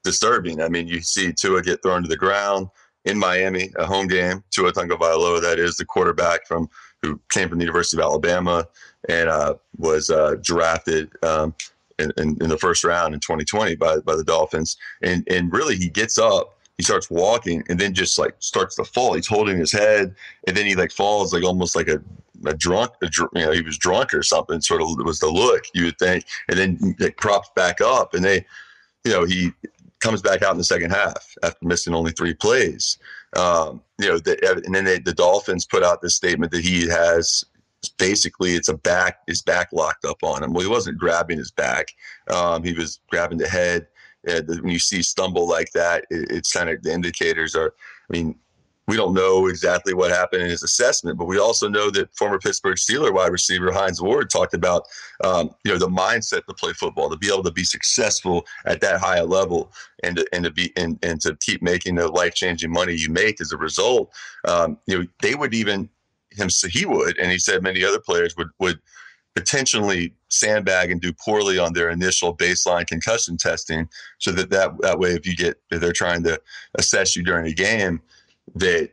disturbing. 0.04 0.62
I 0.62 0.68
mean, 0.68 0.88
you 0.88 1.00
see 1.00 1.32
Tua 1.32 1.62
get 1.62 1.82
thrown 1.82 2.04
to 2.04 2.10
the 2.10 2.18
ground 2.18 2.68
in 3.06 3.18
Miami, 3.18 3.72
a 3.78 3.86
home 3.86 4.08
game. 4.08 4.44
Tua 4.52 4.74
Tagovailoa, 4.74 5.42
that 5.42 5.60
is 5.60 5.78
the 5.78 5.86
quarterback 5.86 6.46
from 6.46 6.70
who 7.02 7.22
came 7.30 7.48
from 7.48 7.60
the 7.60 7.64
University 7.64 8.02
of 8.02 8.04
Alabama 8.04 8.68
and 9.08 9.30
uh, 9.30 9.56
was 9.78 10.10
uh, 10.10 10.36
drafted. 10.42 11.10
Um, 11.24 11.56
in, 12.00 12.12
in, 12.18 12.38
in, 12.42 12.50
the 12.50 12.58
first 12.58 12.84
round 12.84 13.14
in 13.14 13.20
2020 13.20 13.76
by 13.76 14.00
by 14.00 14.16
the 14.16 14.24
Dolphins, 14.24 14.78
and 15.02 15.28
and 15.30 15.52
really 15.52 15.76
he 15.76 15.90
gets 15.90 16.18
up, 16.18 16.58
he 16.78 16.84
starts 16.84 17.10
walking, 17.10 17.64
and 17.70 17.80
then 17.80 17.94
just 17.94 18.18
like 18.18 18.36
starts 18.40 18.76
to 18.76 18.86
fall. 18.86 19.14
He's 19.14 19.28
holding 19.28 19.58
his 19.58 19.72
head, 19.72 20.16
and 20.48 20.56
then 20.56 20.66
he 20.66 20.76
like 20.76 20.92
falls 20.92 21.34
like 21.34 21.44
almost 21.44 21.76
like 21.76 21.88
a 21.88 22.02
a 22.46 22.54
drunk, 22.54 22.92
a, 23.02 23.10
you 23.36 23.46
know, 23.46 23.52
he 23.52 23.62
was 23.62 23.78
drunk 23.78 24.14
or 24.14 24.24
something. 24.24 24.62
Sort 24.62 24.82
of 24.82 24.88
was 25.04 25.20
the 25.20 25.28
look 25.28 25.66
you 25.74 25.86
would 25.86 26.00
think, 26.00 26.26
and 26.48 26.58
then 26.58 26.96
it 27.00 27.18
props 27.18 27.50
back 27.56 27.82
up, 27.82 28.14
and 28.14 28.24
they, 28.24 28.46
you 29.04 29.12
know, 29.12 29.26
he 29.26 29.52
comes 30.00 30.22
back 30.22 30.42
out 30.42 30.52
in 30.52 30.58
the 30.58 30.64
second 30.64 30.92
half 30.92 31.36
after 31.44 31.66
missing 31.66 31.94
only 31.94 32.12
three 32.12 32.34
plays. 32.34 32.98
Um, 33.36 33.82
you 34.00 34.08
know, 34.08 34.18
the, 34.18 34.64
and 34.66 34.74
then 34.74 34.86
they, 34.86 35.00
the 35.00 35.14
Dolphins 35.14 35.66
put 35.66 35.84
out 35.84 36.02
this 36.02 36.16
statement 36.16 36.52
that 36.52 36.64
he 36.64 36.88
has 36.88 37.44
basically 37.98 38.52
it's 38.52 38.70
a 38.70 38.78
back 38.78 39.20
his 39.28 39.42
back 39.42 39.70
locked 39.72 40.06
up 40.06 40.24
on 40.24 40.44
him. 40.44 40.54
Well 40.54 40.64
he 40.64 40.70
wasn't 40.70 40.98
grabbing 40.98 41.38
his 41.38 41.52
back. 41.52 41.94
Um, 42.30 42.64
he 42.64 42.74
was 42.74 43.00
grabbing 43.10 43.38
the 43.38 43.48
head. 43.48 43.88
And 44.28 44.48
when 44.48 44.70
you 44.70 44.80
see 44.80 45.02
stumble 45.02 45.48
like 45.48 45.72
that 45.72 46.06
it, 46.10 46.30
it's 46.30 46.52
kind 46.52 46.70
of 46.70 46.84
the 46.84 46.92
indicators 46.94 47.56
are 47.56 47.74
i 48.10 48.14
mean 48.14 48.36
we 48.90 48.98
don't 48.98 49.14
know 49.14 49.46
exactly 49.46 49.94
what 49.94 50.10
happened 50.10 50.42
in 50.42 50.50
his 50.50 50.64
assessment, 50.64 51.18
but 51.18 51.26
we 51.26 51.38
also 51.38 51.70
know 51.70 51.92
that 51.92 52.14
former 52.18 52.40
Pittsburgh 52.40 52.76
Steeler 52.76 53.14
wide 53.14 53.32
receiver 53.32 53.72
Hines 53.72 54.02
Ward 54.02 54.32
talked 54.32 54.56
about, 54.56 54.88
um, 55.24 55.52
you 55.64 55.72
know, 55.72 55.78
the 55.78 55.88
mindset 55.88 56.46
to 56.48 56.56
play 56.56 56.74
football, 56.74 57.08
to 57.08 57.16
be 57.16 57.28
able 57.28 57.44
to 57.44 57.52
be 57.52 57.64
successful 57.64 58.48
at 58.66 58.82
that 58.82 59.00
high 59.00 59.22
level, 59.22 59.72
and 60.04 60.18
to, 60.18 60.26
and 60.34 60.44
to 60.44 60.50
be 60.50 60.74
and, 60.76 60.98
and 61.04 61.22
to 61.22 61.38
keep 61.40 61.62
making 61.62 61.96
the 61.96 62.08
life 62.08 62.34
changing 62.34 62.72
money 62.72 62.94
you 62.94 63.12
make 63.12 63.40
as 63.40 63.52
a 63.52 63.58
result. 63.58 64.12
Um, 64.48 64.80
you 64.88 64.98
know, 64.98 65.06
they 65.22 65.36
would 65.36 65.54
even 65.54 65.88
him 66.32 66.50
so 66.50 66.68
he 66.68 66.86
would, 66.86 67.18
and 67.18 67.32
he 67.32 67.40
said 67.40 67.64
many 67.64 67.84
other 67.84 68.00
players 68.00 68.36
would 68.38 68.50
would 68.60 68.80
potentially 69.36 70.14
sandbag 70.30 70.92
and 70.92 71.02
do 71.02 71.14
poorly 71.14 71.58
on 71.58 71.74
their 71.74 71.90
initial 71.90 72.36
baseline 72.36 72.86
concussion 72.86 73.38
testing, 73.38 73.88
so 74.18 74.32
that 74.32 74.50
that, 74.50 74.72
that 74.82 75.00
way, 75.00 75.12
if 75.12 75.26
you 75.26 75.36
get 75.36 75.60
if 75.72 75.80
they're 75.80 75.94
trying 75.94 76.24
to 76.24 76.40
assess 76.78 77.16
you 77.16 77.24
during 77.24 77.48
a 77.48 77.54
game, 77.54 78.02
that 78.56 78.92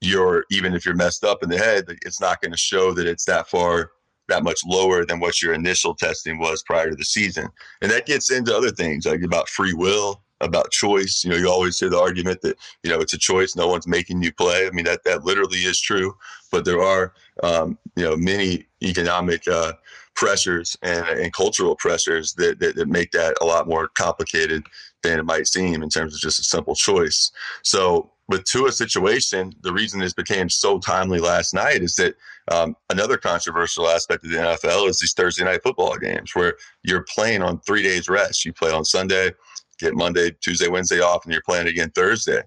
you're 0.00 0.44
even 0.50 0.74
if 0.74 0.84
you're 0.84 0.94
messed 0.94 1.24
up 1.24 1.42
in 1.42 1.48
the 1.48 1.58
head, 1.58 1.84
it's 2.02 2.20
not 2.20 2.40
going 2.40 2.52
to 2.52 2.58
show 2.58 2.92
that 2.92 3.06
it's 3.06 3.24
that 3.24 3.48
far 3.48 3.90
that 4.28 4.44
much 4.44 4.60
lower 4.66 5.04
than 5.04 5.20
what 5.20 5.40
your 5.40 5.54
initial 5.54 5.94
testing 5.94 6.38
was 6.38 6.62
prior 6.62 6.90
to 6.90 6.96
the 6.96 7.04
season. 7.04 7.48
And 7.80 7.90
that 7.90 8.06
gets 8.06 8.30
into 8.30 8.54
other 8.54 8.70
things 8.70 9.06
like 9.06 9.22
about 9.22 9.48
free 9.48 9.72
will, 9.72 10.22
about 10.40 10.70
choice. 10.70 11.22
You 11.24 11.30
know, 11.30 11.36
you 11.36 11.48
always 11.50 11.78
hear 11.78 11.90
the 11.90 12.00
argument 12.00 12.42
that 12.42 12.56
you 12.82 12.90
know 12.90 12.98
it's 12.98 13.14
a 13.14 13.18
choice. 13.18 13.56
No 13.56 13.68
one's 13.68 13.88
making 13.88 14.22
you 14.22 14.32
play. 14.32 14.66
I 14.66 14.70
mean, 14.70 14.84
that 14.84 15.04
that 15.04 15.24
literally 15.24 15.58
is 15.58 15.80
true. 15.80 16.16
But 16.50 16.64
there 16.64 16.82
are 16.82 17.12
um, 17.42 17.78
you 17.96 18.04
know 18.04 18.16
many 18.16 18.66
economic 18.82 19.46
uh, 19.48 19.72
pressures 20.18 20.76
and, 20.82 21.06
and 21.06 21.32
cultural 21.32 21.76
pressures 21.76 22.34
that, 22.34 22.58
that, 22.58 22.74
that 22.74 22.88
make 22.88 23.12
that 23.12 23.36
a 23.40 23.44
lot 23.44 23.68
more 23.68 23.86
complicated 23.94 24.64
than 25.04 25.20
it 25.20 25.24
might 25.24 25.46
seem 25.46 25.80
in 25.80 25.88
terms 25.88 26.12
of 26.12 26.20
just 26.20 26.40
a 26.40 26.42
simple 26.42 26.74
choice. 26.74 27.30
So 27.62 28.10
with 28.28 28.44
Tua's 28.44 28.76
situation, 28.76 29.52
the 29.62 29.72
reason 29.72 30.00
this 30.00 30.12
became 30.12 30.48
so 30.48 30.80
timely 30.80 31.20
last 31.20 31.54
night 31.54 31.82
is 31.82 31.94
that 31.94 32.16
um, 32.50 32.74
another 32.90 33.16
controversial 33.16 33.88
aspect 33.88 34.24
of 34.24 34.30
the 34.30 34.38
NFL 34.38 34.88
is 34.88 34.98
these 34.98 35.12
Thursday 35.12 35.44
night 35.44 35.62
football 35.62 35.96
games 35.96 36.34
where 36.34 36.54
you're 36.82 37.06
playing 37.08 37.42
on 37.42 37.60
three 37.60 37.84
days 37.84 38.08
rest. 38.08 38.44
You 38.44 38.52
play 38.52 38.72
on 38.72 38.84
Sunday, 38.84 39.30
get 39.78 39.94
Monday, 39.94 40.30
Tuesday, 40.40 40.68
Wednesday 40.68 41.00
off, 41.00 41.24
and 41.24 41.32
you're 41.32 41.42
playing 41.42 41.68
again 41.68 41.90
Thursday 41.90 42.42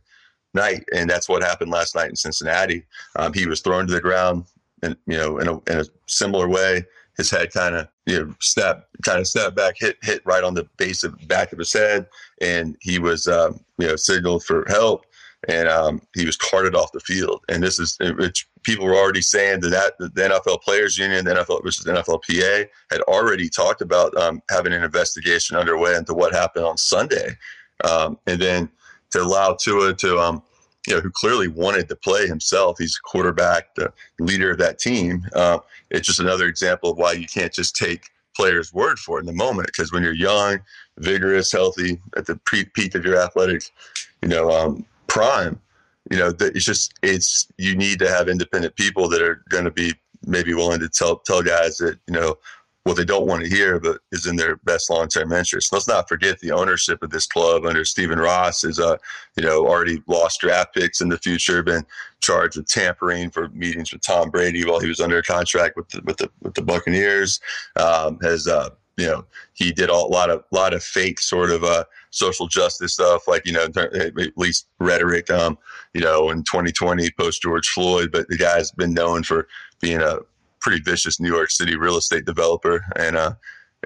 night. 0.54 0.84
And 0.94 1.10
that's 1.10 1.30
what 1.30 1.44
happened 1.44 1.72
last 1.72 1.96
night 1.96 2.10
in 2.10 2.16
Cincinnati. 2.16 2.84
Um, 3.16 3.34
he 3.34 3.48
was 3.48 3.62
thrown 3.62 3.88
to 3.88 3.94
the 3.94 4.02
ground, 4.02 4.46
and 4.84 4.96
you 5.08 5.18
know, 5.18 5.38
in 5.40 5.48
a, 5.48 5.54
in 5.72 5.80
a 5.80 5.86
similar 6.08 6.48
way. 6.48 6.86
His 7.18 7.30
head 7.30 7.52
kind 7.52 7.76
of 7.76 7.88
you 8.06 8.24
know 8.24 8.36
step 8.40 8.88
kind 9.04 9.20
of 9.20 9.28
step 9.28 9.54
back, 9.54 9.76
hit 9.78 9.98
hit 10.02 10.22
right 10.26 10.44
on 10.44 10.54
the 10.54 10.68
base 10.78 11.04
of 11.04 11.16
back 11.28 11.52
of 11.52 11.60
his 11.60 11.74
head, 11.74 12.08
and 12.40 12.78
he 12.80 13.00
was 13.00 13.28
um, 13.28 13.60
you 13.78 13.88
know 13.88 13.96
signaled 13.96 14.44
for 14.44 14.66
help 14.70 15.06
and 15.48 15.68
um, 15.68 16.02
he 16.16 16.26
was 16.26 16.38
carted 16.38 16.76
off 16.76 16.92
the 16.92 17.00
field. 17.00 17.44
And 17.50 17.64
this 17.64 17.80
is 17.80 17.98
which 18.18 18.48
people 18.64 18.86
were 18.86 18.96
already 18.96 19.22
saying 19.22 19.62
that, 19.62 19.94
that 20.00 20.16
the 20.16 20.22
NFL 20.22 20.62
Players 20.62 20.98
Union, 20.98 21.26
the 21.26 21.34
NFL, 21.34 21.64
the 21.64 21.94
NFLPA, 21.94 22.68
had 22.92 23.02
already 23.02 23.50
talked 23.50 23.82
about 23.82 24.16
um, 24.18 24.42
having 24.50 24.74
an 24.74 24.84
investigation 24.84 25.56
underway 25.56 25.96
into 25.96 26.14
what 26.14 26.34
happened 26.34 26.66
on 26.66 26.78
Sunday, 26.78 27.36
um, 27.84 28.18
and 28.28 28.40
then 28.40 28.70
to 29.12 29.22
allow 29.22 29.54
Tua 29.60 29.94
to, 29.96 30.20
um, 30.20 30.44
you 30.88 30.94
know, 30.94 31.02
who 31.02 31.12
clearly 31.12 31.48
wanted 31.48 31.90
to 31.90 31.96
play 31.96 32.28
himself. 32.28 32.78
He's 32.78 32.98
a 32.98 33.08
quarterback, 33.08 33.74
the 33.76 33.92
leader 34.20 34.52
of 34.52 34.58
that 34.60 34.80
team. 34.80 35.26
Uh, 35.36 35.60
it's 35.90 36.08
just 36.08 36.20
another 36.20 36.48
example 36.48 36.92
of 36.92 36.98
why 36.98 37.14
you 37.14 37.28
can't 37.28 37.54
just 37.54 37.76
take 37.76 38.10
players' 38.36 38.74
word 38.74 38.98
for 39.00 39.18
it 39.18 39.22
in 39.22 39.26
the 39.26 39.34
moment. 39.34 39.68
Because 39.68 39.92
when 39.92 40.04
you're 40.04 40.14
young, 40.14 40.60
vigorous, 40.98 41.52
healthy, 41.52 42.00
at 42.16 42.26
the 42.26 42.40
peak 42.46 42.96
of 42.96 43.04
your 43.04 43.18
athletic, 43.18 43.64
you 44.22 44.30
know, 44.30 44.50
um, 44.50 44.86
prime. 45.12 45.60
You 46.10 46.18
know, 46.18 46.34
it's 46.40 46.66
just 46.66 46.94
it's 47.04 47.48
you 47.58 47.76
need 47.76 48.00
to 48.00 48.10
have 48.10 48.30
independent 48.30 48.76
people 48.76 49.08
that 49.10 49.22
are 49.22 49.44
going 49.50 49.66
to 49.66 49.72
be 49.72 49.94
maybe 50.26 50.54
willing 50.54 50.80
to 50.80 50.90
tell 50.90 51.18
tell 51.18 51.44
guys 51.44 51.78
that 51.78 52.00
you 52.08 52.14
know 52.14 52.38
what 52.84 52.98
they 52.98 53.06
don't 53.06 53.28
want 53.28 53.44
to 53.44 53.50
hear, 53.50 53.80
but 53.80 54.00
is 54.12 54.26
in 54.26 54.36
their 54.36 54.56
best 54.58 54.90
long-term 54.90 55.32
interest. 55.32 55.72
Let's 55.72 55.88
not 55.88 56.10
forget 56.10 56.40
the 56.40 56.52
ownership 56.52 57.04
of 57.04 57.12
this 57.12 57.28
club 57.28 57.64
under 57.64 57.86
Stephen 57.86 58.18
Ross 58.18 58.64
is, 58.64 58.80
uh, 58.80 58.98
you 59.38 59.44
know, 59.44 59.68
already 59.68 60.02
lost 60.08 60.42
draft 60.42 60.74
picks 60.74 61.00
in 61.00 61.08
the 61.08 61.20
future, 61.20 61.62
been 61.62 61.86
charged 62.22 62.58
with 62.58 62.68
tampering 62.68 63.30
for 63.30 63.50
meetings 63.50 63.94
with 63.94 64.02
Tom 64.02 64.32
Brady 64.32 64.66
while 64.66 64.80
he 64.80 64.88
was 64.88 65.00
under 65.00 65.22
contract 65.22 65.78
with 65.78 65.90
the 65.90 66.02
with 66.06 66.18
the 66.18 66.32
with 66.42 66.56
the 66.56 66.64
Buccaneers. 66.64 67.40
Um, 67.76 68.18
has 68.24 68.48
uh, 68.48 68.70
you 68.98 69.08
know, 69.08 69.26
he 69.54 69.72
did 69.72 69.90
a 69.90 69.96
lot 69.96 70.30
of 70.30 70.44
lot 70.52 70.74
of 70.74 70.84
fake 70.84 71.20
sort 71.20 71.50
of 71.50 71.64
uh, 71.64 71.86
social 72.10 72.48
justice 72.48 72.94
stuff, 72.94 73.28
like 73.28 73.46
you 73.46 73.54
know, 73.54 73.68
at 73.76 74.38
least 74.38 74.68
rhetoric. 74.80 75.30
Um, 75.30 75.58
you 75.94 76.02
know, 76.02 76.30
in 76.30 76.44
2020 76.44 77.10
post 77.12 77.42
George 77.42 77.68
Floyd, 77.70 78.12
but 78.12 78.28
the 78.28 78.38
guy's 78.38 78.72
been 78.72 78.94
known 78.94 79.24
for 79.24 79.48
being 79.80 80.02
a 80.02 80.20
pretty 80.60 80.82
vicious 80.82 81.20
New 81.20 81.34
York 81.34 81.50
City 81.50 81.76
real 81.76 81.98
estate 81.98 82.26
developer 82.26 82.86
and 82.96 83.18
uh 83.18 83.34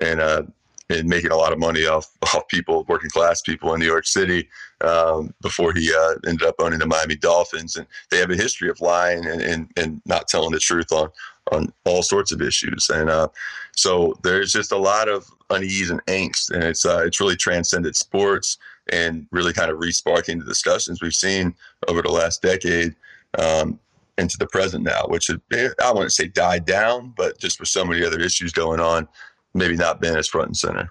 and 0.02 0.20
uh 0.20 0.44
and 0.90 1.08
making 1.08 1.32
a 1.32 1.36
lot 1.36 1.52
of 1.52 1.60
money 1.60 1.86
off 1.86 2.12
off 2.36 2.48
people, 2.48 2.86
working 2.88 3.10
class 3.10 3.42
people 3.42 3.74
in 3.74 3.80
New 3.80 3.86
York 3.86 4.06
City, 4.06 4.48
um, 4.82 5.34
before 5.42 5.74
he 5.74 5.92
uh, 5.94 6.16
ended 6.28 6.48
up 6.48 6.56
owning 6.60 6.80
the 6.80 6.86
Miami 6.86 7.16
Dolphins. 7.16 7.76
And 7.76 7.88
they 8.12 8.18
have 8.18 8.32
a 8.32 8.36
history 8.36 8.70
of 8.70 8.80
lying 8.82 9.26
and, 9.26 9.42
and, 9.42 9.72
and 9.78 10.02
not 10.06 10.28
telling 10.28 10.52
the 10.52 10.60
truth 10.60 10.92
on 10.92 11.10
on 11.52 11.72
all 11.86 12.02
sorts 12.04 12.32
of 12.32 12.42
issues. 12.42 12.90
And 12.90 13.10
uh, 13.10 13.28
so 13.76 14.18
there's 14.24 14.52
just 14.52 14.72
a 14.72 14.78
lot 14.78 15.08
of 15.08 15.26
unease 15.50 15.90
and 15.90 16.04
angst, 16.06 16.52
and 16.52 16.64
it's 16.64 16.86
uh, 16.86 17.04
it's 17.06 17.20
really 17.20 17.36
transcended 17.36 17.96
sports 17.96 18.58
and 18.92 19.28
really 19.32 19.54
kind 19.54 19.72
of 19.72 19.80
resparking 19.80 20.40
the 20.40 20.46
discussions 20.46 21.02
we've 21.02 21.14
seen 21.14 21.54
over 21.88 22.02
the 22.02 22.12
last 22.12 22.42
decade. 22.42 22.96
Um, 23.38 23.80
into 24.18 24.38
the 24.38 24.48
present 24.48 24.84
now, 24.84 25.06
which 25.08 25.30
is, 25.30 25.38
I 25.52 25.92
wouldn't 25.92 26.14
say 26.14 26.28
died 26.28 26.66
down, 26.66 27.14
but 27.18 27.38
just 27.38 27.60
with 27.60 27.68
so 27.68 27.84
many 27.84 28.06
other 28.06 28.22
issues 28.22 28.54
going 28.54 28.80
on, 28.80 29.10
maybe 29.54 29.76
not 29.76 30.00
been 30.00 30.16
as 30.18 30.28
front 30.28 30.48
and 30.48 30.58
center. 30.58 30.90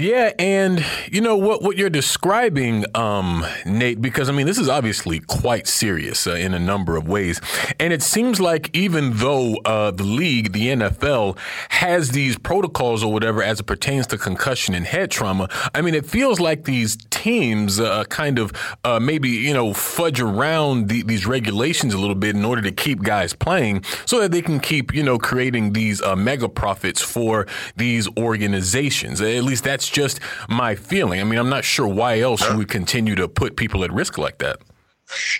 Yeah, 0.00 0.30
and 0.38 0.86
you 1.10 1.20
know 1.20 1.36
what 1.36 1.60
what 1.60 1.76
you're 1.76 1.90
describing, 1.90 2.84
um, 2.94 3.44
Nate, 3.66 4.00
because 4.00 4.28
I 4.28 4.32
mean 4.32 4.46
this 4.46 4.56
is 4.56 4.68
obviously 4.68 5.18
quite 5.18 5.66
serious 5.66 6.24
uh, 6.24 6.34
in 6.34 6.54
a 6.54 6.58
number 6.60 6.96
of 6.96 7.08
ways, 7.08 7.40
and 7.80 7.92
it 7.92 8.00
seems 8.00 8.40
like 8.40 8.70
even 8.76 9.16
though 9.16 9.56
uh, 9.64 9.90
the 9.90 10.04
league, 10.04 10.52
the 10.52 10.68
NFL, 10.68 11.36
has 11.70 12.10
these 12.12 12.38
protocols 12.38 13.02
or 13.02 13.12
whatever 13.12 13.42
as 13.42 13.58
it 13.58 13.64
pertains 13.64 14.06
to 14.06 14.18
concussion 14.18 14.72
and 14.72 14.86
head 14.86 15.10
trauma, 15.10 15.48
I 15.74 15.80
mean 15.80 15.94
it 15.94 16.06
feels 16.06 16.38
like 16.38 16.62
these 16.62 16.96
teams 17.10 17.80
uh, 17.80 18.04
kind 18.04 18.38
of 18.38 18.52
uh, 18.84 19.00
maybe 19.00 19.30
you 19.30 19.52
know 19.52 19.74
fudge 19.74 20.20
around 20.20 20.90
the, 20.90 21.02
these 21.02 21.26
regulations 21.26 21.92
a 21.92 21.98
little 21.98 22.14
bit 22.14 22.36
in 22.36 22.44
order 22.44 22.62
to 22.62 22.70
keep 22.70 23.02
guys 23.02 23.34
playing, 23.34 23.82
so 24.06 24.20
that 24.20 24.30
they 24.30 24.42
can 24.42 24.60
keep 24.60 24.94
you 24.94 25.02
know 25.02 25.18
creating 25.18 25.72
these 25.72 26.00
uh, 26.02 26.14
mega 26.14 26.48
profits 26.48 27.02
for 27.02 27.48
these 27.74 28.08
organizations. 28.16 29.20
At 29.20 29.42
least 29.42 29.64
that's 29.64 29.87
just 29.88 30.20
my 30.48 30.74
feeling. 30.74 31.20
I 31.20 31.24
mean, 31.24 31.38
I'm 31.38 31.48
not 31.48 31.64
sure 31.64 31.86
why 31.86 32.20
else 32.20 32.48
we 32.54 32.64
continue 32.64 33.14
to 33.16 33.28
put 33.28 33.56
people 33.56 33.84
at 33.84 33.92
risk 33.92 34.18
like 34.18 34.38
that. 34.38 34.58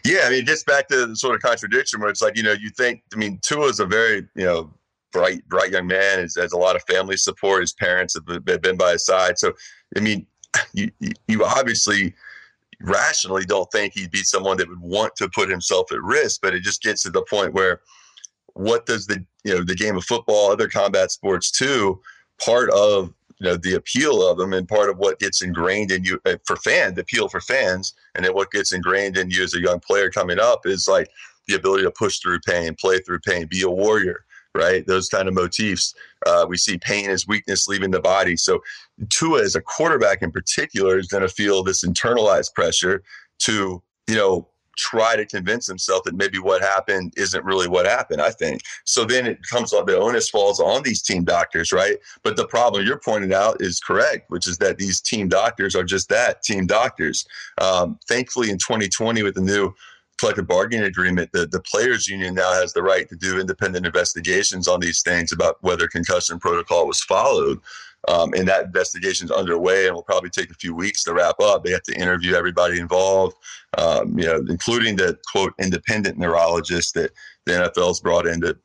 Yeah, 0.04 0.20
I 0.24 0.30
mean, 0.30 0.40
it 0.40 0.46
gets 0.46 0.64
back 0.64 0.88
to 0.88 1.06
the 1.06 1.16
sort 1.16 1.34
of 1.34 1.42
contradiction 1.42 2.00
where 2.00 2.08
it's 2.08 2.22
like, 2.22 2.36
you 2.36 2.42
know, 2.42 2.52
you 2.52 2.70
think, 2.70 3.02
I 3.12 3.16
mean, 3.16 3.38
Tua 3.42 3.66
is 3.66 3.80
a 3.80 3.86
very, 3.86 4.26
you 4.34 4.44
know, 4.44 4.72
bright, 5.12 5.46
bright 5.48 5.70
young 5.72 5.86
man. 5.86 6.20
Has, 6.20 6.36
has 6.36 6.52
a 6.52 6.56
lot 6.56 6.76
of 6.76 6.82
family 6.84 7.16
support. 7.16 7.60
His 7.60 7.74
parents 7.74 8.14
have 8.14 8.44
been 8.44 8.76
by 8.76 8.92
his 8.92 9.04
side. 9.04 9.38
So, 9.38 9.52
I 9.96 10.00
mean, 10.00 10.26
you, 10.72 10.90
you 11.26 11.44
obviously 11.44 12.14
rationally 12.80 13.44
don't 13.44 13.70
think 13.72 13.92
he'd 13.94 14.10
be 14.10 14.22
someone 14.22 14.56
that 14.58 14.68
would 14.68 14.80
want 14.80 15.16
to 15.16 15.28
put 15.28 15.50
himself 15.50 15.90
at 15.92 16.02
risk, 16.02 16.40
but 16.42 16.54
it 16.54 16.62
just 16.62 16.82
gets 16.82 17.02
to 17.02 17.10
the 17.10 17.22
point 17.22 17.52
where 17.52 17.80
what 18.54 18.86
does 18.86 19.06
the, 19.06 19.24
you 19.44 19.54
know, 19.54 19.64
the 19.64 19.74
game 19.74 19.96
of 19.96 20.04
football, 20.04 20.50
other 20.50 20.68
combat 20.68 21.10
sports 21.10 21.50
too, 21.50 22.00
part 22.44 22.70
of 22.70 23.12
you 23.40 23.48
know 23.48 23.56
the 23.56 23.74
appeal 23.74 24.26
of 24.26 24.38
them 24.38 24.52
and 24.52 24.68
part 24.68 24.90
of 24.90 24.98
what 24.98 25.18
gets 25.18 25.42
ingrained 25.42 25.90
in 25.90 26.04
you 26.04 26.20
uh, 26.26 26.36
for 26.44 26.56
fans 26.56 26.94
the 26.94 27.02
appeal 27.02 27.28
for 27.28 27.40
fans 27.40 27.94
and 28.14 28.24
then 28.24 28.34
what 28.34 28.50
gets 28.50 28.72
ingrained 28.72 29.16
in 29.16 29.30
you 29.30 29.42
as 29.42 29.54
a 29.54 29.60
young 29.60 29.80
player 29.80 30.10
coming 30.10 30.38
up 30.38 30.66
is 30.66 30.88
like 30.88 31.08
the 31.46 31.54
ability 31.54 31.84
to 31.84 31.90
push 31.90 32.18
through 32.18 32.40
pain 32.40 32.74
play 32.74 32.98
through 32.98 33.20
pain 33.20 33.46
be 33.48 33.62
a 33.62 33.70
warrior 33.70 34.24
right? 34.54 34.86
Those 34.86 35.08
kind 35.08 35.28
of 35.28 35.34
motifs. 35.34 35.94
Uh, 36.26 36.46
we 36.48 36.56
see 36.56 36.78
pain 36.78 37.10
as 37.10 37.28
weakness 37.28 37.68
leaving 37.68 37.90
the 37.90 38.00
body. 38.00 38.36
So 38.36 38.60
Tua 39.08 39.42
as 39.42 39.54
a 39.54 39.60
quarterback 39.60 40.22
in 40.22 40.32
particular 40.32 40.98
is 40.98 41.06
going 41.06 41.22
to 41.22 41.28
feel 41.28 41.62
this 41.62 41.84
internalized 41.84 42.54
pressure 42.54 43.02
to 43.40 43.82
you 44.08 44.16
know 44.16 44.48
try 44.78 45.16
to 45.16 45.26
convince 45.26 45.66
himself 45.66 46.04
that 46.04 46.14
maybe 46.14 46.38
what 46.38 46.62
happened 46.62 47.12
isn't 47.16 47.44
really 47.44 47.68
what 47.68 47.84
happened, 47.84 48.22
I 48.22 48.30
think. 48.30 48.62
So 48.84 49.04
then 49.04 49.26
it 49.26 49.38
comes 49.50 49.72
on 49.72 49.84
the 49.84 49.98
onus 49.98 50.30
falls 50.30 50.60
on 50.60 50.82
these 50.82 51.02
team 51.02 51.24
doctors, 51.24 51.72
right? 51.72 51.96
But 52.22 52.36
the 52.36 52.46
problem 52.46 52.86
you're 52.86 53.00
pointing 53.00 53.34
out 53.34 53.60
is 53.60 53.80
correct, 53.80 54.30
which 54.30 54.46
is 54.46 54.56
that 54.58 54.78
these 54.78 55.00
team 55.00 55.28
doctors 55.28 55.74
are 55.74 55.84
just 55.84 56.08
that 56.08 56.42
team 56.42 56.66
doctors. 56.66 57.26
Um, 57.60 57.98
thankfully, 58.08 58.50
in 58.50 58.58
2020, 58.58 59.22
with 59.22 59.34
the 59.34 59.40
new 59.40 59.74
collective 60.18 60.46
bargaining 60.46 60.86
agreement, 60.86 61.30
the, 61.32 61.46
the 61.46 61.60
players 61.60 62.08
union 62.08 62.34
now 62.34 62.52
has 62.52 62.72
the 62.72 62.82
right 62.82 63.08
to 63.08 63.16
do 63.16 63.40
independent 63.40 63.86
investigations 63.86 64.68
on 64.68 64.80
these 64.80 65.02
things 65.02 65.32
about 65.32 65.56
whether 65.60 65.88
concussion 65.88 66.38
protocol 66.38 66.86
was 66.86 67.02
followed. 67.02 67.58
Um, 68.08 68.32
and 68.34 68.48
that 68.48 68.64
investigation 68.64 69.26
is 69.26 69.30
underway 69.30 69.86
and 69.86 69.94
will 69.94 70.02
probably 70.02 70.30
take 70.30 70.50
a 70.50 70.54
few 70.54 70.74
weeks 70.74 71.04
to 71.04 71.12
wrap 71.12 71.38
up. 71.40 71.62
They 71.62 71.72
have 71.72 71.82
to 71.84 71.94
interview 71.94 72.34
everybody 72.34 72.78
involved, 72.78 73.36
um, 73.76 74.18
you 74.18 74.24
know, 74.24 74.42
including 74.48 74.96
the 74.96 75.18
quote 75.30 75.52
independent 75.58 76.16
neurologist 76.16 76.94
that 76.94 77.12
the 77.44 77.52
NFL's 77.52 78.00
brought 78.00 78.26
in 78.26 78.40
to 78.40 78.56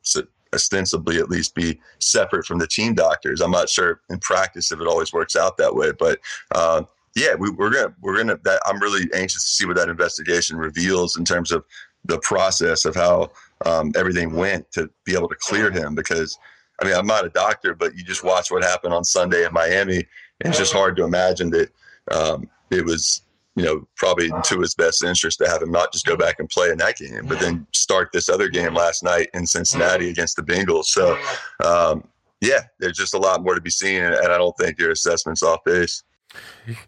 ostensibly 0.54 1.18
at 1.18 1.28
least 1.28 1.54
be 1.54 1.78
separate 1.98 2.46
from 2.46 2.58
the 2.58 2.66
team 2.66 2.94
doctors. 2.94 3.40
I'm 3.40 3.50
not 3.50 3.68
sure 3.68 4.00
in 4.08 4.18
practice 4.20 4.72
if 4.72 4.80
it 4.80 4.86
always 4.86 5.12
works 5.12 5.36
out 5.36 5.56
that 5.58 5.74
way, 5.74 5.92
but 5.92 6.20
uh, 6.54 6.84
yeah, 7.14 7.34
we, 7.34 7.48
are 7.48 7.70
gonna 7.70 7.94
we're 8.00 8.16
gonna. 8.16 8.38
That, 8.44 8.60
I'm 8.64 8.80
really 8.80 9.08
anxious 9.14 9.44
to 9.44 9.50
see 9.50 9.66
what 9.66 9.76
that 9.76 9.88
investigation 9.88 10.56
reveals 10.56 11.16
in 11.16 11.24
terms 11.24 11.52
of 11.52 11.64
the 12.04 12.18
process 12.20 12.84
of 12.84 12.94
how 12.94 13.30
um, 13.64 13.92
everything 13.96 14.34
went 14.34 14.70
to 14.72 14.90
be 15.04 15.14
able 15.14 15.28
to 15.28 15.36
clear 15.38 15.70
him 15.70 15.94
because 15.94 16.38
I 16.80 16.84
mean, 16.84 16.94
I'm 16.94 17.06
not 17.06 17.24
a 17.24 17.30
doctor, 17.30 17.74
but 17.74 17.96
you 17.96 18.04
just 18.04 18.24
watch 18.24 18.50
what 18.50 18.62
happened 18.62 18.94
on 18.94 19.04
Sunday 19.04 19.44
in 19.44 19.52
Miami, 19.52 19.98
and 20.40 20.50
it's 20.50 20.58
just 20.58 20.72
hard 20.72 20.96
to 20.96 21.04
imagine 21.04 21.50
that 21.50 21.70
um, 22.10 22.48
it 22.70 22.84
was, 22.84 23.22
you 23.54 23.64
know, 23.64 23.86
probably 23.96 24.30
to 24.44 24.60
his 24.60 24.74
best 24.74 25.04
interest 25.04 25.38
to 25.38 25.48
have 25.48 25.62
him 25.62 25.70
not 25.70 25.92
just 25.92 26.06
go 26.06 26.16
back 26.16 26.40
and 26.40 26.48
play 26.48 26.70
in 26.70 26.78
that 26.78 26.96
game, 26.96 27.26
but 27.26 27.38
then 27.38 27.66
start 27.72 28.10
this 28.12 28.28
other 28.28 28.48
game 28.48 28.74
last 28.74 29.02
night 29.02 29.28
in 29.34 29.46
Cincinnati 29.46 30.10
against 30.10 30.36
the 30.36 30.42
Bengals. 30.42 30.86
So, 30.86 31.16
um, 31.64 32.04
yeah, 32.40 32.60
there's 32.80 32.96
just 32.96 33.14
a 33.14 33.18
lot 33.18 33.42
more 33.42 33.54
to 33.54 33.60
be 33.60 33.70
seen, 33.70 34.02
and 34.02 34.16
I 34.16 34.38
don't 34.38 34.56
think 34.58 34.78
your 34.78 34.90
assessment's 34.90 35.42
off 35.42 35.62
base. 35.64 36.02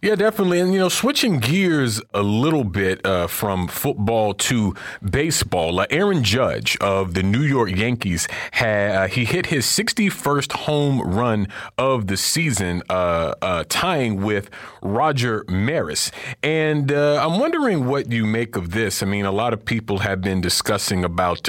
Yeah, 0.00 0.14
definitely. 0.14 0.60
And, 0.60 0.72
you 0.72 0.78
know, 0.78 0.88
switching 0.88 1.38
gears 1.38 2.00
a 2.14 2.22
little 2.22 2.64
bit 2.64 3.04
uh, 3.04 3.26
from 3.26 3.68
football 3.68 4.32
to 4.32 4.74
baseball, 5.02 5.80
uh, 5.80 5.86
Aaron 5.90 6.24
Judge 6.24 6.78
of 6.78 7.12
the 7.12 7.22
New 7.22 7.42
York 7.42 7.76
Yankees, 7.76 8.26
had, 8.52 8.94
uh, 8.94 9.06
he 9.06 9.26
hit 9.26 9.46
his 9.46 9.66
61st 9.66 10.52
home 10.52 11.02
run 11.02 11.48
of 11.76 12.06
the 12.06 12.16
season, 12.16 12.82
uh, 12.88 13.34
uh, 13.42 13.64
tying 13.68 14.22
with 14.22 14.48
Roger 14.80 15.44
Maris. 15.48 16.10
And 16.42 16.90
uh, 16.90 17.22
I'm 17.22 17.38
wondering 17.38 17.86
what 17.86 18.10
you 18.10 18.24
make 18.24 18.56
of 18.56 18.70
this. 18.70 19.02
I 19.02 19.06
mean, 19.06 19.26
a 19.26 19.32
lot 19.32 19.52
of 19.52 19.62
people 19.62 19.98
have 19.98 20.22
been 20.22 20.40
discussing 20.40 21.04
about, 21.04 21.48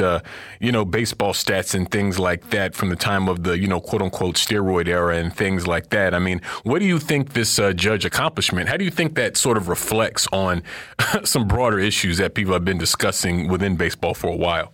you 0.60 0.72
know, 0.72 0.84
baseball 0.84 1.32
stats 1.32 1.74
and 1.74 1.90
things 1.90 2.20
like 2.20 2.50
that 2.50 2.76
from 2.76 2.90
the 2.90 2.96
time 2.98 3.30
of 3.30 3.44
the, 3.44 3.58
you 3.58 3.68
know, 3.68 3.80
quote 3.80 4.02
unquote 4.02 4.36
steroid 4.36 4.90
era 4.90 5.16
and 5.16 5.34
things 5.34 5.66
like 5.66 5.92
that. 5.92 6.14
I 6.14 6.20
mean, 6.20 6.42
what 6.64 6.80
do 6.80 6.86
you 6.86 7.00
think 7.00 7.32
this 7.34 7.56
Judge 7.76 8.06
accomplishment. 8.18 8.68
How 8.68 8.78
do 8.78 8.84
you 8.84 8.90
think 8.90 9.14
that 9.16 9.38
sort 9.38 9.58
of 9.58 9.70
reflects 9.70 10.28
on 10.32 10.64
some 11.24 11.48
broader 11.48 11.78
issues 11.78 12.18
that 12.18 12.34
people 12.34 12.54
have 12.54 12.66
been 12.66 12.80
discussing 12.80 13.48
within 13.48 13.76
baseball 13.76 14.16
for 14.16 14.28
a 14.28 14.36
while? 14.36 14.74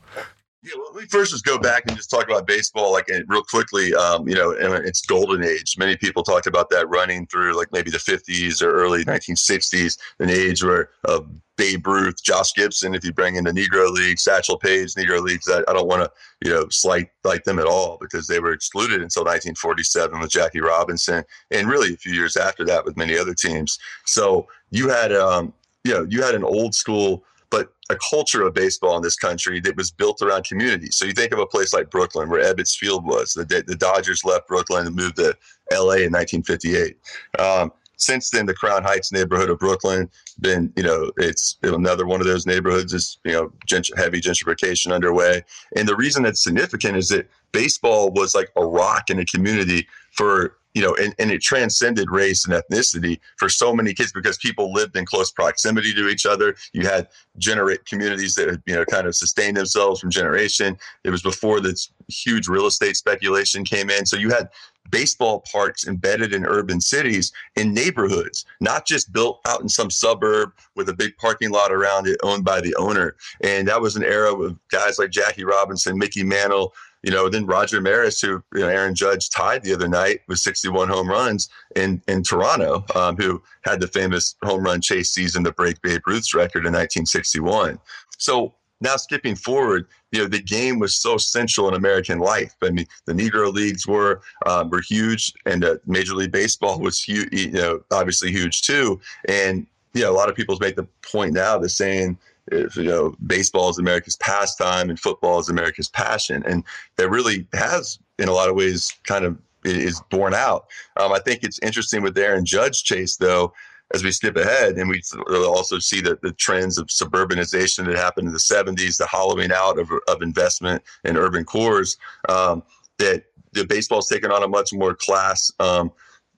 Yeah, 0.63 0.75
well, 0.77 0.93
let 0.93 1.01
me 1.03 1.09
first 1.09 1.31
just 1.31 1.43
go 1.43 1.59
back 1.59 1.83
and 1.87 1.97
just 1.97 2.09
talk 2.09 2.23
about 2.23 2.47
baseball, 2.47 2.93
like 2.93 3.09
real 3.27 3.43
quickly. 3.43 3.93
Um, 3.93 4.29
you 4.29 4.35
know, 4.35 4.51
its 4.51 5.05
golden 5.05 5.43
age. 5.43 5.77
Many 5.77 5.97
people 5.97 6.23
talked 6.23 6.47
about 6.47 6.69
that 6.69 6.87
running 6.87 7.27
through 7.27 7.57
like 7.57 7.67
maybe 7.73 7.91
the 7.91 7.97
50s 7.97 8.61
or 8.61 8.71
early 8.71 9.03
1960s, 9.03 9.97
an 10.19 10.29
age 10.29 10.63
where 10.63 10.91
uh, 11.05 11.19
Babe 11.57 11.85
Ruth, 11.85 12.23
Josh 12.23 12.53
Gibson, 12.53 12.95
if 12.95 13.03
you 13.03 13.11
bring 13.11 13.35
in 13.35 13.43
the 13.43 13.51
Negro 13.51 13.91
League, 13.91 14.19
Satchel 14.19 14.57
Paige, 14.57 14.93
Negro 14.93 15.21
Leagues, 15.21 15.49
I, 15.49 15.59
I 15.67 15.73
don't 15.73 15.87
want 15.87 16.03
to, 16.03 16.11
you 16.47 16.55
know, 16.55 16.69
slight 16.69 17.09
like 17.25 17.43
them 17.43 17.59
at 17.59 17.67
all 17.67 17.97
because 17.99 18.27
they 18.27 18.39
were 18.39 18.53
excluded 18.53 19.01
until 19.01 19.23
1947 19.23 20.17
with 20.17 20.29
Jackie 20.29 20.61
Robinson, 20.61 21.25
and 21.51 21.67
really 21.67 21.93
a 21.93 21.97
few 21.97 22.13
years 22.13 22.37
after 22.37 22.63
that 22.65 22.85
with 22.85 22.95
many 22.95 23.17
other 23.17 23.33
teams. 23.33 23.77
So 24.05 24.47
you 24.71 24.87
had, 24.87 25.11
um, 25.11 25.53
you 25.83 25.93
know, 25.93 26.07
you 26.09 26.23
had 26.23 26.35
an 26.35 26.45
old 26.45 26.73
school 26.73 27.25
but 27.53 27.71
a 27.91 27.95
culture 28.09 28.41
of 28.41 28.55
baseball 28.55 28.97
in 28.97 29.03
this 29.03 29.15
country 29.15 29.59
that 29.59 29.77
was 29.77 29.91
built 29.91 30.23
around 30.23 30.43
community. 30.43 30.87
So 30.89 31.05
you 31.05 31.13
think 31.13 31.31
of 31.31 31.37
a 31.37 31.45
place 31.45 31.71
like 31.71 31.91
Brooklyn, 31.91 32.27
where 32.27 32.41
Ebbets 32.41 32.75
Field 32.75 33.05
was. 33.05 33.33
The, 33.33 33.63
the 33.67 33.75
Dodgers 33.75 34.25
left 34.25 34.47
Brooklyn 34.47 34.87
and 34.87 34.95
moved 34.95 35.17
to 35.17 35.37
L.A. 35.71 35.97
in 35.97 36.11
1958. 36.11 36.97
Um, 37.37 37.71
since 37.95 38.31
then, 38.31 38.47
the 38.47 38.55
Crown 38.55 38.81
Heights 38.81 39.11
neighborhood 39.11 39.51
of 39.51 39.59
Brooklyn 39.59 40.09
been, 40.41 40.73
you 40.75 40.81
know, 40.81 41.11
it's 41.17 41.59
another 41.61 42.07
one 42.07 42.21
of 42.21 42.25
those 42.25 42.47
neighborhoods 42.47 42.91
is, 42.91 43.19
you 43.23 43.33
know, 43.33 43.53
gent- 43.67 43.95
heavy 43.95 44.19
gentrification 44.19 44.91
underway. 44.91 45.43
And 45.75 45.87
the 45.87 45.95
reason 45.95 46.23
that's 46.23 46.43
significant 46.43 46.97
is 46.97 47.09
that 47.09 47.29
baseball 47.51 48.09
was 48.13 48.33
like 48.33 48.49
a 48.55 48.65
rock 48.65 49.11
in 49.11 49.19
a 49.19 49.25
community 49.25 49.87
for 50.11 50.57
you 50.73 50.81
know, 50.81 50.95
and, 50.95 51.13
and 51.19 51.31
it 51.31 51.41
transcended 51.41 52.09
race 52.09 52.45
and 52.45 52.53
ethnicity 52.53 53.19
for 53.37 53.49
so 53.49 53.73
many 53.73 53.93
kids 53.93 54.11
because 54.11 54.37
people 54.37 54.73
lived 54.73 54.95
in 54.95 55.05
close 55.05 55.31
proximity 55.31 55.93
to 55.93 56.07
each 56.07 56.25
other. 56.25 56.55
You 56.73 56.87
had 56.87 57.07
generate 57.37 57.85
communities 57.85 58.35
that 58.35 58.61
you 58.65 58.75
know 58.75 58.85
kind 58.85 59.07
of 59.07 59.15
sustained 59.15 59.57
themselves 59.57 59.99
from 59.99 60.09
generation. 60.09 60.77
It 61.03 61.09
was 61.09 61.21
before 61.21 61.59
this 61.59 61.91
huge 62.07 62.47
real 62.47 62.65
estate 62.65 62.95
speculation 62.95 63.63
came 63.63 63.89
in, 63.89 64.05
so 64.05 64.17
you 64.17 64.29
had 64.29 64.49
baseball 64.89 65.43
parks 65.51 65.87
embedded 65.87 66.33
in 66.33 66.45
urban 66.45 66.79
cities 66.81 67.31
in 67.55 67.73
neighborhoods, 67.73 68.45
not 68.59 68.85
just 68.85 69.11
built 69.11 69.39
out 69.47 69.61
in 69.61 69.69
some 69.69 69.89
suburb 69.89 70.51
with 70.75 70.89
a 70.89 70.93
big 70.93 71.15
parking 71.17 71.51
lot 71.51 71.71
around 71.71 72.07
it 72.07 72.19
owned 72.23 72.43
by 72.43 72.61
the 72.61 72.75
owner. 72.75 73.15
And 73.41 73.67
that 73.67 73.81
was 73.81 73.95
an 73.95 74.03
era 74.03 74.33
of 74.33 74.57
guys 74.69 74.99
like 74.99 75.09
Jackie 75.09 75.45
Robinson, 75.45 75.97
Mickey 75.97 76.23
Mantle, 76.23 76.73
you 77.03 77.11
know, 77.11 77.29
then 77.29 77.45
Roger 77.45 77.81
Maris, 77.81 78.21
who 78.21 78.41
you 78.53 78.61
know, 78.61 78.69
Aaron 78.69 78.95
Judge 78.95 79.29
tied 79.29 79.63
the 79.63 79.73
other 79.73 79.87
night 79.89 80.21
with 80.27 80.39
61 80.39 80.87
home 80.87 81.09
runs 81.09 81.49
in 81.75 82.01
in 82.07 82.23
Toronto, 82.23 82.85
um, 82.95 83.17
who 83.17 83.41
had 83.63 83.79
the 83.79 83.87
famous 83.87 84.35
home 84.43 84.63
run 84.63 84.81
chase 84.81 85.09
season 85.09 85.43
to 85.43 85.51
break 85.51 85.81
Babe 85.81 86.01
Ruth's 86.07 86.33
record 86.33 86.65
in 86.65 86.73
1961. 86.73 87.77
So 88.17 88.55
now 88.79 88.95
skipping 88.95 89.35
forward, 89.35 89.87
you 90.11 90.21
know, 90.21 90.27
the 90.27 90.41
game 90.41 90.79
was 90.79 90.95
so 90.95 91.17
central 91.17 91.67
in 91.67 91.73
American 91.73 92.19
life. 92.19 92.53
I 92.61 92.69
mean, 92.69 92.85
the 93.05 93.13
Negro 93.13 93.51
leagues 93.51 93.85
were 93.85 94.21
um, 94.45 94.69
were 94.69 94.81
huge, 94.81 95.33
and 95.45 95.63
uh, 95.63 95.75
Major 95.85 96.13
League 96.15 96.31
Baseball 96.31 96.79
was 96.79 97.01
huge. 97.01 97.29
You 97.31 97.51
know, 97.51 97.79
obviously 97.91 98.31
huge 98.31 98.61
too. 98.61 99.01
And 99.27 99.67
you 99.93 100.03
know, 100.03 100.11
a 100.11 100.15
lot 100.15 100.29
of 100.29 100.35
people 100.35 100.57
make 100.59 100.75
the 100.75 100.87
point 101.01 101.33
now 101.33 101.57
to 101.57 101.69
saying 101.69 102.17
if, 102.51 102.75
you 102.75 102.83
know, 102.83 103.15
baseball 103.25 103.69
is 103.69 103.77
America's 103.77 104.15
pastime 104.17 104.89
and 104.89 104.99
football 104.99 105.39
is 105.39 105.49
America's 105.49 105.89
passion. 105.89 106.43
And 106.45 106.63
that 106.97 107.09
really 107.09 107.47
has, 107.53 107.99
in 108.19 108.27
a 108.27 108.33
lot 108.33 108.49
of 108.49 108.55
ways, 108.55 108.91
kind 109.03 109.25
of 109.25 109.37
is 109.63 110.01
borne 110.09 110.33
out. 110.33 110.67
Um, 110.97 111.13
I 111.13 111.19
think 111.19 111.43
it's 111.43 111.59
interesting 111.59 112.01
with 112.01 112.17
Aaron 112.17 112.45
Judge 112.45 112.83
chase, 112.83 113.15
though, 113.15 113.53
as 113.93 114.03
we 114.03 114.11
skip 114.11 114.35
ahead, 114.35 114.77
and 114.77 114.89
we 114.89 115.01
also 115.29 115.77
see 115.77 116.01
that 116.01 116.21
the 116.21 116.31
trends 116.33 116.77
of 116.77 116.87
suburbanization 116.87 117.85
that 117.85 117.95
happened 117.95 118.27
in 118.27 118.33
the 118.33 118.39
70s, 118.39 118.97
the 118.97 119.05
hollowing 119.05 119.51
out 119.51 119.77
of, 119.77 119.91
of 120.07 120.21
investment 120.21 120.81
in 121.03 121.15
urban 121.15 121.45
cores, 121.45 121.97
um, 122.27 122.63
that 122.97 123.25
the 123.51 123.65
baseball's 123.65 124.07
taken 124.07 124.31
on 124.31 124.41
a 124.41 124.47
much 124.47 124.73
more 124.73 124.95
class 124.95 125.51
um, 125.59 125.91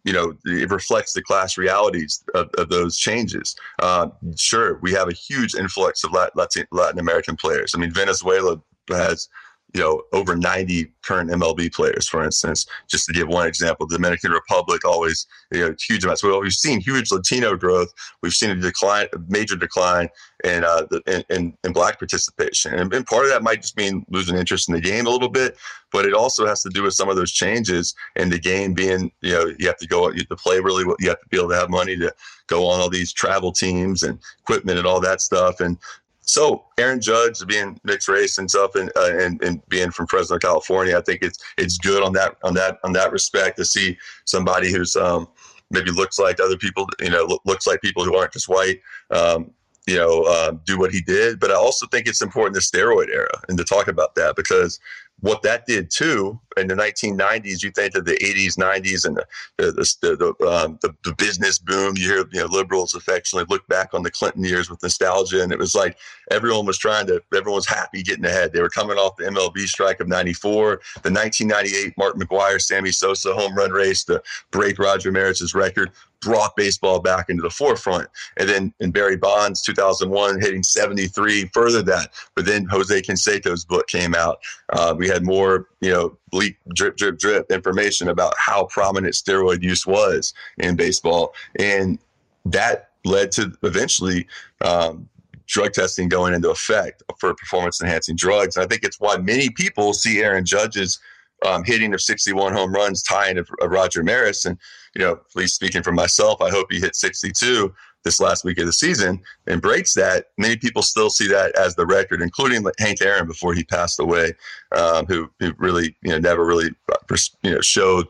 you 0.05 0.13
know, 0.13 0.33
it 0.45 0.69
reflects 0.69 1.13
the 1.13 1.21
class 1.23 1.57
realities 1.57 2.23
of, 2.35 2.49
of 2.57 2.69
those 2.69 2.97
changes. 2.97 3.55
Uh, 3.81 4.07
sure, 4.37 4.79
we 4.81 4.91
have 4.93 5.09
a 5.09 5.13
huge 5.13 5.55
influx 5.55 6.03
of 6.03 6.11
Latin, 6.11 6.65
Latin 6.71 6.99
American 6.99 7.35
players. 7.35 7.73
I 7.75 7.79
mean, 7.79 7.91
Venezuela 7.91 8.61
has 8.89 9.27
you 9.75 9.81
know, 9.81 10.03
over 10.13 10.37
90 10.37 10.89
current 11.03 11.29
MLB 11.29 11.73
players, 11.73 12.07
for 12.07 12.23
instance, 12.23 12.65
just 12.87 13.05
to 13.07 13.13
give 13.13 13.27
one 13.27 13.45
example. 13.45 13.85
The 13.85 13.97
Dominican 13.97 14.31
Republic 14.31 14.85
always, 14.85 15.27
you 15.51 15.59
know, 15.59 15.75
huge 15.85 16.05
amounts. 16.05 16.23
Well, 16.23 16.39
we've 16.39 16.53
seen 16.53 16.79
huge 16.79 17.11
Latino 17.11 17.57
growth. 17.57 17.93
We've 18.21 18.31
seen 18.31 18.51
a 18.51 18.55
decline, 18.55 19.07
a 19.13 19.17
major 19.27 19.57
decline 19.57 20.07
in, 20.45 20.63
uh, 20.63 20.85
the, 20.89 21.01
in, 21.07 21.23
in, 21.29 21.57
in, 21.65 21.73
black 21.73 21.99
participation. 21.99 22.73
And, 22.73 22.93
and, 22.93 23.05
part 23.05 23.25
of 23.25 23.31
that 23.31 23.43
might 23.43 23.63
just 23.63 23.75
mean 23.75 24.05
losing 24.09 24.37
interest 24.37 24.69
in 24.69 24.75
the 24.75 24.81
game 24.81 25.07
a 25.07 25.09
little 25.09 25.27
bit, 25.27 25.57
but 25.91 26.05
it 26.05 26.13
also 26.13 26.45
has 26.45 26.61
to 26.63 26.69
do 26.69 26.83
with 26.83 26.93
some 26.93 27.09
of 27.09 27.17
those 27.17 27.33
changes 27.33 27.95
in 28.15 28.29
the 28.29 28.39
game 28.39 28.73
being, 28.73 29.11
you 29.19 29.33
know, 29.33 29.53
you 29.59 29.67
have 29.67 29.77
to 29.79 29.87
go, 29.87 30.07
out 30.07 30.13
you 30.13 30.21
have 30.21 30.29
to 30.29 30.35
play 30.37 30.61
really, 30.61 30.85
you 30.99 31.09
have 31.09 31.19
to 31.19 31.27
be 31.29 31.37
able 31.37 31.49
to 31.49 31.55
have 31.55 31.69
money 31.69 31.97
to 31.97 32.13
go 32.47 32.65
on 32.65 32.79
all 32.79 32.89
these 32.89 33.11
travel 33.11 33.51
teams 33.51 34.03
and 34.03 34.19
equipment 34.39 34.77
and 34.77 34.87
all 34.87 35.01
that 35.01 35.19
stuff. 35.19 35.59
And 35.59 35.77
so 36.25 36.65
Aaron 36.77 36.99
Judge 36.99 37.45
being 37.47 37.79
mixed 37.83 38.07
race 38.07 38.37
and 38.37 38.49
stuff, 38.49 38.75
and, 38.75 38.91
uh, 38.95 39.11
and 39.13 39.41
and 39.43 39.61
being 39.69 39.91
from 39.91 40.07
Fresno, 40.07 40.37
California, 40.39 40.97
I 40.97 41.01
think 41.01 41.21
it's 41.21 41.39
it's 41.57 41.77
good 41.77 42.03
on 42.03 42.13
that 42.13 42.37
on 42.43 42.55
that 42.55 42.79
on 42.83 42.93
that 42.93 43.11
respect 43.11 43.57
to 43.57 43.65
see 43.65 43.97
somebody 44.25 44.71
who's 44.71 44.95
um, 44.95 45.27
maybe 45.69 45.91
looks 45.91 46.17
like 46.17 46.39
other 46.39 46.57
people, 46.57 46.87
you 46.99 47.09
know, 47.09 47.39
looks 47.45 47.67
like 47.67 47.81
people 47.81 48.03
who 48.03 48.15
aren't 48.15 48.33
just 48.33 48.49
white, 48.49 48.81
um, 49.11 49.51
you 49.87 49.95
know, 49.97 50.23
uh, 50.23 50.51
do 50.65 50.79
what 50.79 50.91
he 50.91 51.01
did. 51.01 51.39
But 51.39 51.51
I 51.51 51.55
also 51.55 51.85
think 51.87 52.07
it's 52.07 52.21
important 52.21 52.55
the 52.55 52.61
steroid 52.61 53.09
era 53.09 53.29
and 53.47 53.57
to 53.57 53.63
talk 53.63 53.87
about 53.87 54.15
that 54.15 54.35
because 54.35 54.79
what 55.25 55.41
that 55.41 55.65
did 55.65 55.89
too 55.89 56.39
in 56.55 56.67
the 56.67 56.75
1990s, 56.75 57.63
you 57.63 57.71
think 57.71 57.95
of 57.95 58.05
the 58.05 58.17
80s, 58.17 58.57
90s, 58.57 59.05
and 59.05 59.17
the 59.17 59.25
the 59.57 59.95
the, 60.01 60.35
the, 60.39 60.47
um, 60.47 60.77
the, 60.81 60.93
the 61.03 61.13
business 61.15 61.57
boom. 61.57 61.97
You 61.97 62.07
hear 62.07 62.25
you 62.31 62.41
know 62.41 62.45
liberals 62.45 62.93
affectionately 62.93 63.51
look 63.53 63.67
back 63.67 63.93
on 63.93 64.03
the 64.03 64.11
Clinton 64.11 64.43
years 64.43 64.69
with 64.69 64.83
nostalgia, 64.83 65.41
and 65.41 65.51
it 65.51 65.57
was 65.57 65.73
like 65.73 65.97
everyone 66.29 66.65
was 66.65 66.77
trying 66.77 67.07
to, 67.07 67.21
everyone 67.33 67.57
was 67.57 67.67
happy 67.67 68.03
getting 68.03 68.25
ahead. 68.25 68.53
They 68.53 68.61
were 68.61 68.69
coming 68.69 68.97
off 68.97 69.15
the 69.17 69.25
MLB 69.25 69.67
strike 69.67 69.99
of 69.99 70.07
'94, 70.07 70.81
the 71.01 71.11
1998 71.11 71.97
Mark 71.97 72.15
McGwire, 72.17 72.61
Sammy 72.61 72.91
Sosa 72.91 73.33
home 73.33 73.55
run 73.55 73.71
race 73.71 74.03
to 74.05 74.21
break 74.51 74.77
Roger 74.77 75.11
Maris's 75.11 75.55
record 75.55 75.91
brought 76.25 76.55
baseball 76.55 76.99
back 76.99 77.29
into 77.29 77.43
the 77.43 77.49
forefront. 77.49 78.09
And 78.37 78.49
then 78.49 78.73
in 78.79 78.91
Barry 78.91 79.15
Bonds, 79.15 79.61
2001, 79.61 80.41
hitting 80.41 80.63
73, 80.63 81.51
further 81.53 81.83
that. 81.83 82.09
But 82.35 82.45
then 82.45 82.65
Jose 82.65 83.01
Canseco's 83.03 83.63
book 83.63 83.87
came 83.87 84.15
out. 84.15 84.39
Uh, 84.73 84.95
we 84.97 85.07
had 85.07 85.23
more, 85.23 85.69
you 85.81 85.91
know, 85.91 86.17
leak, 86.33 86.57
drip, 86.73 86.97
drip, 86.97 87.19
drip 87.19 87.51
information 87.51 88.09
about 88.09 88.33
how 88.37 88.65
prominent 88.65 89.13
steroid 89.13 89.61
use 89.61 89.85
was 89.85 90.33
in 90.57 90.75
baseball. 90.75 91.33
And 91.59 91.99
that 92.45 92.89
led 93.05 93.31
to 93.33 93.53
eventually 93.61 94.27
um, 94.61 95.07
drug 95.45 95.73
testing 95.73 96.09
going 96.09 96.33
into 96.33 96.49
effect 96.49 97.03
for 97.19 97.35
performance 97.35 97.81
enhancing 97.81 98.15
drugs. 98.15 98.57
And 98.57 98.65
I 98.65 98.67
think 98.67 98.83
it's 98.83 98.99
why 98.99 99.17
many 99.17 99.49
people 99.51 99.93
see 99.93 100.21
Aaron 100.21 100.43
Judge's 100.43 100.99
um, 101.45 101.63
hitting 101.63 101.93
of 101.93 102.01
61 102.01 102.53
home 102.53 102.73
runs, 102.73 103.03
tying 103.03 103.37
of, 103.37 103.49
of, 103.61 103.71
Roger 103.71 104.03
Maris. 104.03 104.45
And, 104.45 104.57
you 104.95 105.01
know, 105.01 105.13
at 105.13 105.35
least 105.35 105.55
speaking 105.55 105.83
for 105.83 105.91
myself, 105.91 106.41
I 106.41 106.49
hope 106.49 106.67
he 106.71 106.79
hit 106.79 106.95
62 106.95 107.73
this 108.03 108.19
last 108.19 108.43
week 108.43 108.59
of 108.59 108.67
the 108.67 108.73
season 108.73 109.21
and 109.47 109.61
breaks 109.61 109.93
that. 109.95 110.27
Many 110.37 110.57
people 110.57 110.81
still 110.81 111.09
see 111.09 111.27
that 111.27 111.57
as 111.57 111.75
the 111.75 111.85
record, 111.85 112.21
including 112.21 112.65
Hank 112.79 113.01
Aaron 113.01 113.27
before 113.27 113.53
he 113.53 113.63
passed 113.63 113.99
away, 113.99 114.33
um, 114.75 115.05
who, 115.07 115.29
who 115.39 115.53
really, 115.57 115.95
you 116.03 116.11
know, 116.11 116.19
never 116.19 116.45
really, 116.45 116.69
uh, 116.91 117.15
you 117.43 117.51
know, 117.51 117.61
showed 117.61 118.07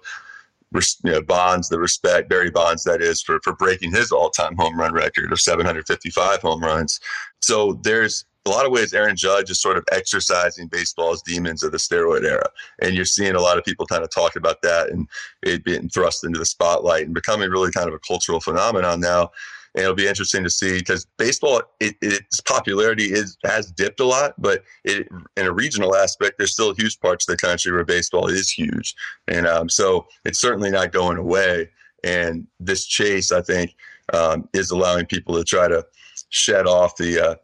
you 1.03 1.11
know, 1.11 1.21
Bonds 1.21 1.69
the 1.69 1.79
respect, 1.79 2.29
Barry 2.29 2.51
Bonds, 2.51 2.83
that 2.83 3.01
is, 3.01 3.21
for, 3.21 3.39
for 3.43 3.53
breaking 3.53 3.91
his 3.91 4.11
all 4.11 4.29
time 4.29 4.55
home 4.57 4.77
run 4.77 4.93
record 4.93 5.31
of 5.31 5.39
755 5.39 6.41
home 6.41 6.61
runs. 6.61 6.99
So 7.39 7.79
there's 7.83 8.25
a 8.45 8.49
lot 8.49 8.65
of 8.65 8.71
ways, 8.71 8.93
Aaron 8.93 9.15
Judge 9.15 9.49
is 9.49 9.59
sort 9.59 9.77
of 9.77 9.83
exercising 9.91 10.67
baseball's 10.67 11.21
demons 11.23 11.63
of 11.63 11.71
the 11.71 11.77
steroid 11.77 12.23
era. 12.23 12.47
And 12.81 12.93
you're 12.93 13.05
seeing 13.05 13.35
a 13.35 13.41
lot 13.41 13.57
of 13.57 13.63
people 13.63 13.87
kind 13.87 14.03
of 14.03 14.13
talk 14.13 14.35
about 14.35 14.61
that 14.61 14.89
and 14.89 15.07
it 15.41 15.63
being 15.63 15.89
thrust 15.89 16.23
into 16.23 16.37
the 16.37 16.45
spotlight 16.45 17.05
and 17.05 17.13
becoming 17.13 17.49
really 17.49 17.71
kind 17.71 17.87
of 17.87 17.95
a 17.95 17.99
cultural 17.99 18.39
phenomenon 18.39 18.99
now. 18.99 19.31
And 19.73 19.83
it'll 19.83 19.95
be 19.95 20.07
interesting 20.07 20.43
to 20.43 20.49
see 20.49 20.77
because 20.77 21.05
baseball, 21.17 21.61
it, 21.79 21.95
its 22.01 22.39
popularity 22.39 23.05
is 23.05 23.37
has 23.43 23.71
dipped 23.71 23.99
a 23.99 24.05
lot, 24.05 24.33
but 24.37 24.63
it, 24.85 25.09
in 25.35 25.45
a 25.45 25.51
regional 25.51 25.95
aspect, 25.95 26.35
there's 26.37 26.53
still 26.53 26.73
huge 26.73 26.99
parts 27.01 27.27
of 27.27 27.35
the 27.35 27.45
country 27.45 27.73
where 27.73 27.83
baseball 27.83 28.27
is 28.27 28.49
huge, 28.49 28.95
and 29.27 29.45
um, 29.45 29.67
so 29.67 30.07
it's 30.23 30.39
certainly 30.39 30.71
not 30.71 30.93
going 30.93 31.17
away. 31.17 31.69
And 32.05 32.47
this 32.57 32.85
chase, 32.85 33.33
I 33.33 33.41
think, 33.41 33.75
um, 34.13 34.47
is 34.53 34.71
allowing 34.71 35.07
people 35.07 35.35
to 35.35 35.43
try 35.43 35.67
to 35.67 35.85
shed 36.29 36.67
off 36.67 36.95
the 36.95 37.19
uh, 37.31 37.35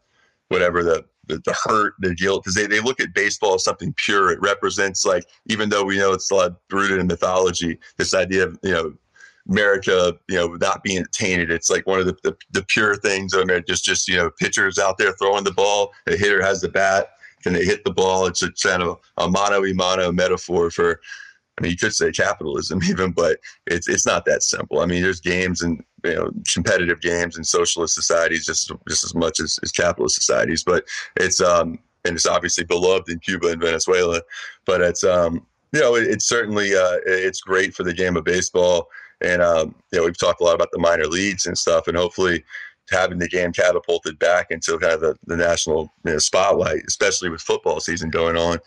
whatever 0.52 0.84
the 0.84 1.04
the, 1.26 1.38
the 1.44 1.56
hurt, 1.64 1.94
the 2.00 2.14
guilt, 2.14 2.42
because 2.42 2.56
they, 2.56 2.66
they 2.66 2.80
look 2.80 3.00
at 3.00 3.14
baseball 3.14 3.54
as 3.54 3.64
something 3.64 3.94
pure. 3.96 4.32
It 4.32 4.40
represents 4.40 5.04
like, 5.04 5.24
even 5.46 5.68
though 5.68 5.84
we 5.84 5.96
know 5.96 6.12
it's 6.12 6.30
a 6.30 6.34
lot 6.34 6.56
rooted 6.70 6.98
in 6.98 7.06
mythology, 7.06 7.78
this 7.96 8.12
idea 8.12 8.46
of, 8.46 8.58
you 8.62 8.72
know, 8.72 8.92
America, 9.48 10.14
you 10.28 10.36
know, 10.36 10.48
not 10.54 10.82
being 10.82 11.04
tainted. 11.12 11.50
It's 11.50 11.70
like 11.70 11.86
one 11.86 12.00
of 12.00 12.06
the, 12.06 12.16
the, 12.24 12.36
the 12.50 12.64
pure 12.64 12.96
things 12.96 13.34
I 13.34 13.44
mean, 13.44 13.62
just, 13.68 13.84
just, 13.84 14.08
you 14.08 14.16
know, 14.16 14.30
pitchers 14.38 14.78
out 14.78 14.98
there 14.98 15.12
throwing 15.12 15.44
the 15.44 15.52
ball, 15.52 15.92
the 16.06 16.16
hitter 16.16 16.42
has 16.42 16.60
the 16.60 16.68
bat, 16.68 17.10
can 17.42 17.52
they 17.52 17.64
hit 17.64 17.84
the 17.84 17.92
ball? 17.92 18.26
It's 18.26 18.42
a 18.42 18.50
kind 18.52 18.82
of 18.82 18.98
a 19.16 19.28
mano 19.28 19.64
a 19.64 19.74
mano 19.74 20.12
metaphor 20.12 20.70
for, 20.70 21.00
I 21.58 21.62
mean, 21.62 21.70
you 21.72 21.76
could 21.76 21.94
say 21.94 22.10
capitalism 22.12 22.80
even, 22.88 23.12
but 23.12 23.38
it's 23.66 23.88
it's 23.88 24.06
not 24.06 24.24
that 24.24 24.42
simple. 24.42 24.80
I 24.80 24.86
mean, 24.86 25.02
there's 25.02 25.20
games 25.20 25.62
and 25.62 25.82
you 26.04 26.14
know 26.14 26.30
competitive 26.52 27.00
games 27.00 27.36
in 27.36 27.44
socialist 27.44 27.94
societies 27.94 28.46
just 28.46 28.70
just 28.88 29.04
as 29.04 29.14
much 29.14 29.40
as, 29.40 29.58
as 29.62 29.72
capitalist 29.72 30.16
societies, 30.16 30.62
but 30.62 30.84
it's 31.16 31.40
um 31.40 31.78
and 32.04 32.16
it's 32.16 32.26
obviously 32.26 32.64
beloved 32.64 33.08
in 33.08 33.18
Cuba 33.20 33.48
and 33.48 33.60
Venezuela, 33.60 34.20
but 34.64 34.80
it's 34.80 35.04
um 35.04 35.46
you 35.72 35.80
know 35.80 35.96
it, 35.96 36.08
it's 36.08 36.28
certainly 36.28 36.74
uh, 36.74 36.98
it's 37.06 37.40
great 37.40 37.74
for 37.74 37.82
the 37.82 37.94
game 37.94 38.16
of 38.16 38.24
baseball, 38.24 38.88
and 39.20 39.42
um 39.42 39.74
you 39.92 39.98
know 39.98 40.04
we've 40.04 40.18
talked 40.18 40.40
a 40.40 40.44
lot 40.44 40.54
about 40.54 40.70
the 40.72 40.78
minor 40.78 41.06
leagues 41.06 41.46
and 41.46 41.56
stuff, 41.56 41.88
and 41.88 41.96
hopefully 41.96 42.44
having 42.90 43.18
the 43.18 43.28
game 43.28 43.52
catapulted 43.52 44.18
back 44.18 44.48
into 44.50 44.78
kind 44.78 44.94
of 44.94 45.00
the, 45.00 45.16
the 45.26 45.36
national 45.36 45.92
you 46.04 46.12
know, 46.12 46.18
spotlight, 46.18 46.82
especially 46.86 47.28
with 47.28 47.40
football 47.40 47.80
season 47.80 48.10
going 48.10 48.36
on. 48.36 48.58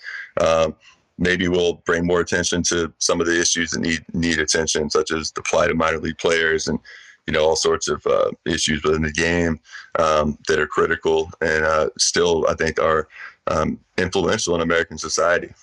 Um, 0.41 0.75
maybe 1.17 1.47
we'll 1.47 1.75
bring 1.85 2.05
more 2.05 2.21
attention 2.21 2.63
to 2.63 2.91
some 2.99 3.21
of 3.21 3.27
the 3.27 3.39
issues 3.39 3.71
that 3.71 3.81
need 3.81 4.03
need 4.13 4.39
attention, 4.39 4.89
such 4.89 5.11
as 5.11 5.31
the 5.31 5.41
plight 5.41 5.71
of 5.71 5.77
minor 5.77 5.99
league 5.99 6.17
players 6.17 6.67
and 6.67 6.79
you 7.27 7.33
know, 7.33 7.43
all 7.43 7.55
sorts 7.55 7.87
of 7.87 8.05
uh, 8.05 8.31
issues 8.45 8.83
within 8.83 9.01
the 9.01 9.11
game 9.11 9.59
um, 9.97 10.37
that 10.47 10.59
are 10.59 10.67
critical 10.67 11.29
and 11.41 11.65
uh, 11.65 11.89
still, 11.97 12.45
I 12.47 12.53
think, 12.53 12.79
are 12.79 13.07
um, 13.47 13.79
influential 13.97 14.55
in 14.55 14.61
American 14.61 14.97
society. 14.97 15.53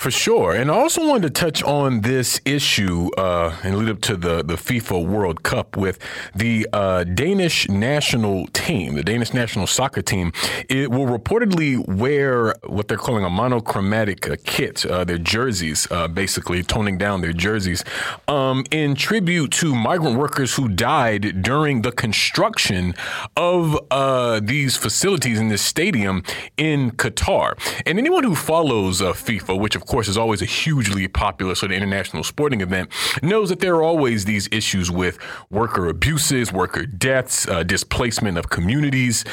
For 0.00 0.10
sure. 0.10 0.54
And 0.54 0.70
I 0.70 0.74
also 0.76 1.06
wanted 1.06 1.34
to 1.34 1.40
touch 1.40 1.62
on 1.62 2.00
this 2.00 2.40
issue 2.46 3.10
uh, 3.18 3.54
and 3.62 3.76
lead 3.76 3.90
up 3.90 4.00
to 4.00 4.16
the, 4.16 4.42
the 4.42 4.54
FIFA 4.54 5.06
World 5.06 5.42
Cup 5.42 5.76
with 5.76 5.98
the 6.34 6.66
uh, 6.72 7.04
Danish 7.04 7.68
national 7.68 8.46
team, 8.46 8.94
the 8.94 9.02
Danish 9.02 9.34
national 9.34 9.66
soccer 9.66 10.00
team. 10.00 10.32
It 10.70 10.90
will 10.90 11.04
reportedly 11.04 11.86
wear 11.86 12.54
what 12.64 12.88
they're 12.88 12.96
calling 12.96 13.26
a 13.26 13.28
monochromatic 13.28 14.26
uh, 14.26 14.36
kit, 14.42 14.86
uh, 14.86 15.04
their 15.04 15.18
jerseys, 15.18 15.86
uh, 15.90 16.08
basically 16.08 16.62
toning 16.62 16.96
down 16.96 17.20
their 17.20 17.34
jerseys, 17.34 17.84
um, 18.26 18.64
in 18.70 18.94
tribute 18.94 19.52
to 19.52 19.74
migrant 19.74 20.16
workers 20.16 20.54
who 20.54 20.70
died 20.70 21.42
during 21.42 21.82
the 21.82 21.92
construction 21.92 22.94
of 23.36 23.78
uh, 23.90 24.40
these 24.42 24.78
facilities 24.78 25.38
in 25.38 25.48
this 25.48 25.60
stadium 25.60 26.22
in 26.56 26.90
Qatar. 26.92 27.52
And 27.84 27.98
anyone 27.98 28.24
who 28.24 28.34
follows 28.34 29.02
FIFA, 29.02 29.60
which 29.60 29.76
of 29.76 29.89
course, 29.90 30.08
is 30.08 30.16
always 30.16 30.40
a 30.40 30.46
hugely 30.46 31.06
popular 31.08 31.54
sort 31.54 31.72
of 31.72 31.76
international 31.76 32.22
sporting 32.24 32.60
event, 32.60 32.88
knows 33.22 33.48
that 33.48 33.60
there 33.60 33.74
are 33.74 33.82
always 33.82 34.24
these 34.24 34.48
issues 34.52 34.90
with 34.90 35.18
worker 35.50 35.88
abuses, 35.88 36.52
worker 36.52 36.86
deaths, 36.86 37.46
uh, 37.48 37.62
displacement 37.62 38.38
of 38.38 38.48
communities, 38.50 39.24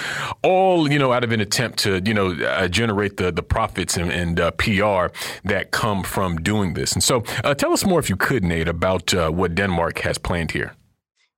all 0.43 0.91
you 0.91 0.99
know 0.99 1.13
out 1.13 1.23
of 1.23 1.31
an 1.31 1.39
attempt 1.39 1.79
to 1.79 2.01
you 2.05 2.13
know 2.13 2.31
uh, 2.31 2.67
generate 2.67 3.17
the 3.17 3.31
the 3.31 3.43
profits 3.43 3.97
and, 3.97 4.11
and 4.11 4.39
uh, 4.39 4.51
PR 4.51 5.13
that 5.45 5.69
come 5.71 6.03
from 6.03 6.37
doing 6.37 6.73
this. 6.73 6.93
And 6.93 7.03
so, 7.03 7.23
uh, 7.43 7.53
tell 7.53 7.71
us 7.71 7.85
more, 7.85 7.99
if 7.99 8.09
you 8.09 8.17
could, 8.17 8.43
Nate, 8.43 8.67
about 8.67 9.13
uh, 9.13 9.29
what 9.29 9.55
Denmark 9.55 9.99
has 9.99 10.17
planned 10.17 10.51
here. 10.51 10.73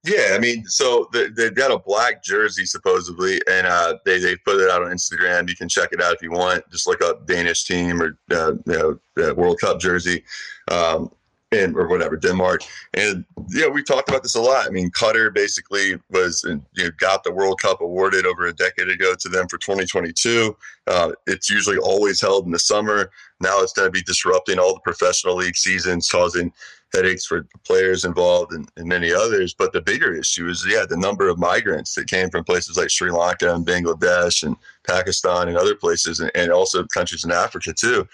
Yeah, 0.05 0.29
I 0.33 0.39
mean, 0.39 0.65
so 0.65 1.09
they, 1.11 1.43
have 1.43 1.55
got 1.55 1.71
a 1.71 1.77
black 1.77 2.23
jersey 2.23 2.65
supposedly, 2.65 3.41
and 3.49 3.67
uh, 3.67 3.97
they 4.05 4.17
they 4.17 4.37
put 4.37 4.61
it 4.61 4.69
out 4.69 4.81
on 4.81 4.91
Instagram. 4.91 5.49
You 5.49 5.57
can 5.57 5.67
check 5.67 5.89
it 5.91 6.01
out 6.01 6.13
if 6.13 6.21
you 6.21 6.31
want. 6.31 6.63
Just 6.71 6.87
look 6.87 7.03
up 7.03 7.27
Danish 7.27 7.65
team 7.65 8.01
or 8.01 8.17
uh, 8.31 8.53
you 8.65 8.99
know 9.17 9.33
World 9.33 9.59
Cup 9.59 9.77
jersey, 9.77 10.23
um, 10.71 11.11
and 11.51 11.75
or 11.75 11.89
whatever 11.89 12.15
Denmark. 12.15 12.61
And 12.93 13.25
yeah, 13.49 13.67
we 13.67 13.83
talked 13.83 14.07
about 14.07 14.23
this 14.23 14.35
a 14.35 14.41
lot. 14.41 14.67
I 14.67 14.69
mean, 14.69 14.89
Qatar 14.91 15.33
basically 15.33 15.99
was 16.09 16.45
you 16.47 16.61
know, 16.77 16.91
got 16.97 17.25
the 17.25 17.33
World 17.33 17.59
Cup 17.61 17.81
awarded 17.81 18.25
over 18.25 18.47
a 18.47 18.53
decade 18.53 18.87
ago 18.87 19.15
to 19.19 19.27
them 19.27 19.49
for 19.49 19.57
2022. 19.57 20.55
Uh, 20.87 21.11
it's 21.27 21.49
usually 21.49 21.77
always 21.77 22.21
held 22.21 22.45
in 22.45 22.51
the 22.51 22.59
summer. 22.59 23.11
Now 23.41 23.59
it's 23.59 23.73
going 23.73 23.87
to 23.87 23.91
be 23.91 24.03
disrupting 24.03 24.59
all 24.59 24.75
the 24.75 24.79
professional 24.81 25.35
league 25.35 25.57
seasons, 25.57 26.09
causing 26.09 26.53
headaches 26.93 27.25
for 27.25 27.47
players 27.65 28.05
involved 28.05 28.53
and, 28.53 28.69
and, 28.77 28.87
many 28.87 29.11
others. 29.11 29.53
But 29.53 29.73
the 29.73 29.81
bigger 29.81 30.13
issue 30.13 30.49
is, 30.49 30.65
yeah, 30.67 30.85
the 30.87 30.97
number 30.97 31.29
of 31.29 31.37
migrants 31.37 31.93
that 31.95 32.09
came 32.09 32.29
from 32.29 32.43
places 32.43 32.77
like 32.77 32.89
Sri 32.89 33.11
Lanka 33.11 33.53
and 33.53 33.65
Bangladesh 33.65 34.43
and 34.43 34.55
Pakistan 34.87 35.47
and 35.47 35.57
other 35.57 35.75
places, 35.75 36.19
and, 36.19 36.31
and 36.35 36.51
also 36.51 36.83
countries 36.85 37.23
in 37.23 37.31
Africa 37.31 37.73
too, 37.73 38.07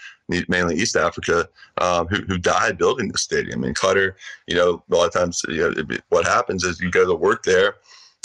mainly 0.48 0.76
East 0.76 0.96
Africa, 0.96 1.48
um, 1.78 2.06
who, 2.08 2.22
who 2.22 2.38
died 2.38 2.78
building 2.78 3.08
the 3.08 3.18
stadium. 3.18 3.64
In 3.64 3.74
Qatar, 3.74 4.12
you 4.46 4.56
know, 4.56 4.82
a 4.90 4.94
lot 4.94 5.06
of 5.06 5.12
times, 5.12 5.42
you 5.48 5.70
know, 5.70 5.98
what 6.10 6.26
happens 6.26 6.64
is 6.64 6.80
you 6.80 6.90
go 6.90 7.06
to 7.06 7.14
work 7.14 7.42
there 7.44 7.76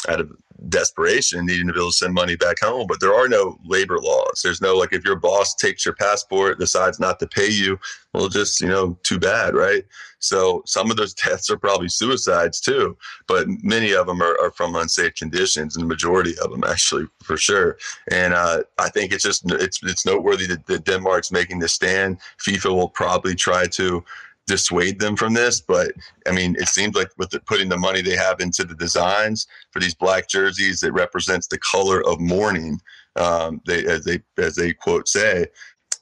out 0.09 0.19
of 0.19 0.31
desperation, 0.69 1.45
needing 1.45 1.67
to 1.67 1.73
be 1.73 1.79
able 1.79 1.89
to 1.89 1.97
send 1.97 2.13
money 2.13 2.35
back 2.35 2.59
home. 2.59 2.85
But 2.87 2.99
there 2.99 3.13
are 3.13 3.27
no 3.27 3.59
labor 3.65 3.97
laws. 3.99 4.41
There's 4.43 4.61
no 4.61 4.75
like 4.75 4.93
if 4.93 5.03
your 5.03 5.15
boss 5.15 5.55
takes 5.55 5.85
your 5.85 5.95
passport, 5.95 6.59
decides 6.59 6.99
not 6.99 7.19
to 7.19 7.27
pay 7.27 7.49
you, 7.49 7.79
well, 8.13 8.29
just 8.29 8.61
you 8.61 8.67
know, 8.67 8.97
too 9.03 9.19
bad, 9.19 9.55
right? 9.55 9.85
So 10.19 10.61
some 10.65 10.91
of 10.91 10.97
those 10.97 11.13
deaths 11.25 11.49
are 11.49 11.57
probably 11.57 11.89
suicides 11.89 12.61
too, 12.61 12.97
but 13.27 13.47
many 13.63 13.93
of 13.93 14.07
them 14.07 14.21
are, 14.21 14.39
are 14.39 14.51
from 14.51 14.75
unsafe 14.75 15.15
conditions, 15.15 15.75
and 15.75 15.83
the 15.83 15.87
majority 15.87 16.35
of 16.43 16.51
them 16.51 16.63
actually 16.63 17.07
for 17.23 17.37
sure. 17.37 17.77
And 18.11 18.33
uh, 18.33 18.63
I 18.77 18.89
think 18.89 19.11
it's 19.11 19.23
just 19.23 19.49
it's 19.51 19.79
it's 19.83 20.05
noteworthy 20.05 20.47
that, 20.47 20.65
that 20.67 20.85
Denmark's 20.85 21.31
making 21.31 21.59
this 21.59 21.73
stand. 21.73 22.19
FIFA 22.39 22.75
will 22.75 22.89
probably 22.89 23.35
try 23.35 23.65
to 23.67 24.03
dissuade 24.51 24.99
them 24.99 25.15
from 25.15 25.33
this. 25.33 25.61
But 25.61 25.93
I 26.27 26.31
mean, 26.31 26.55
it 26.59 26.67
seems 26.67 26.93
like 26.93 27.09
with 27.17 27.29
the, 27.29 27.39
putting 27.39 27.69
the 27.69 27.77
money 27.77 28.01
they 28.01 28.17
have 28.17 28.41
into 28.41 28.65
the 28.65 28.75
designs 28.75 29.47
for 29.71 29.79
these 29.79 29.95
black 29.95 30.27
jerseys 30.27 30.81
that 30.81 30.91
represents 30.91 31.47
the 31.47 31.57
color 31.59 32.05
of 32.05 32.19
mourning, 32.19 32.79
um, 33.15 33.61
they 33.65 33.85
as 33.85 34.03
they 34.03 34.19
as 34.37 34.55
they 34.55 34.73
quote 34.73 35.07
say, 35.07 35.47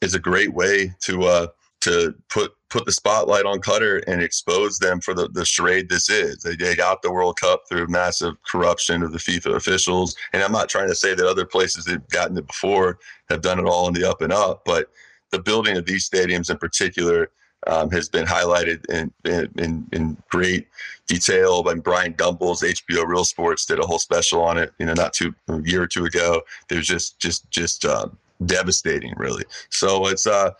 is 0.01 0.15
a 0.15 0.19
great 0.19 0.53
way 0.53 0.91
to 1.01 1.23
uh, 1.23 1.47
to 1.81 2.15
put 2.29 2.51
put 2.69 2.85
the 2.85 2.91
spotlight 2.91 3.45
on 3.45 3.59
Qatar 3.59 4.03
and 4.07 4.21
expose 4.21 4.79
them 4.79 4.99
for 4.99 5.13
the, 5.13 5.27
the 5.29 5.45
charade 5.45 5.89
this 5.89 6.07
is. 6.09 6.37
They, 6.43 6.55
they 6.55 6.75
got 6.75 7.01
the 7.01 7.11
World 7.11 7.39
Cup 7.39 7.63
through 7.67 7.87
massive 7.87 8.35
corruption 8.43 9.01
of 9.01 9.11
the 9.11 9.17
FIFA 9.17 9.55
officials. 9.55 10.15
And 10.33 10.43
I'm 10.43 10.51
not 10.51 10.69
trying 10.69 10.87
to 10.87 10.93
say 10.93 11.15
that 11.15 11.27
other 11.27 11.47
places 11.47 11.85
that 11.85 11.93
have 11.93 12.09
gotten 12.09 12.37
it 12.37 12.45
before 12.45 12.99
have 13.27 13.41
done 13.41 13.57
it 13.57 13.65
all 13.65 13.87
in 13.87 13.95
the 13.95 14.07
up 14.07 14.21
and 14.21 14.31
up, 14.31 14.65
but 14.65 14.91
the 15.31 15.41
building 15.41 15.77
of 15.77 15.85
these 15.85 16.07
stadiums 16.07 16.51
in 16.51 16.57
particular 16.57 17.31
um, 17.67 17.91
has 17.91 18.09
been 18.09 18.25
highlighted 18.25 18.85
in, 18.89 19.11
in, 19.25 19.87
in 19.91 20.17
great 20.29 20.67
detail 21.07 21.63
by 21.63 21.73
Bryant 21.73 22.17
Gumbel's 22.17 22.61
HBO 22.61 23.05
Real 23.05 23.25
Sports 23.25 23.65
did 23.65 23.79
a 23.79 23.85
whole 23.85 23.99
special 23.99 24.41
on 24.41 24.57
it. 24.57 24.71
You 24.79 24.85
know, 24.85 24.93
not 24.93 25.13
too 25.13 25.33
a 25.47 25.61
year 25.61 25.83
or 25.83 25.87
two 25.87 26.05
ago. 26.05 26.41
It 26.69 26.75
was 26.75 26.87
just 26.87 27.19
just 27.19 27.49
just 27.51 27.83
uh, 27.83 28.07
devastating, 28.45 29.13
really. 29.17 29.43
So 29.69 30.07
it's 30.07 30.27
uh, 30.27 30.51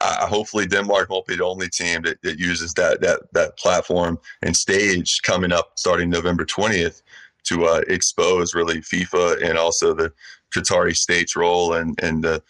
I, 0.00 0.26
hopefully 0.28 0.66
Denmark 0.66 1.10
won't 1.10 1.26
be 1.26 1.36
the 1.36 1.44
only 1.44 1.68
team 1.68 2.02
that, 2.02 2.22
that 2.22 2.38
uses 2.38 2.72
that 2.74 3.00
that 3.00 3.32
that 3.32 3.58
platform 3.58 4.18
and 4.42 4.56
stage 4.56 5.22
coming 5.22 5.52
up 5.52 5.72
starting 5.74 6.08
November 6.08 6.44
twentieth 6.44 7.02
to 7.44 7.66
uh, 7.66 7.82
expose 7.88 8.54
really 8.54 8.78
FIFA 8.78 9.42
and 9.42 9.58
also 9.58 9.92
the 9.92 10.12
Qatari 10.54 10.96
state's 10.96 11.36
role 11.36 11.74
and 11.74 11.98
and 12.02 12.22
the 12.22 12.42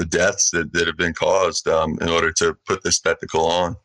the 0.00 0.06
deaths 0.06 0.50
that, 0.50 0.72
that 0.72 0.86
have 0.86 0.96
been 0.96 1.12
caused 1.12 1.68
um, 1.68 1.98
in 2.00 2.08
order 2.08 2.32
to 2.32 2.56
put 2.66 2.82
this 2.82 2.96
spectacle 2.96 3.44
on. 3.44 3.76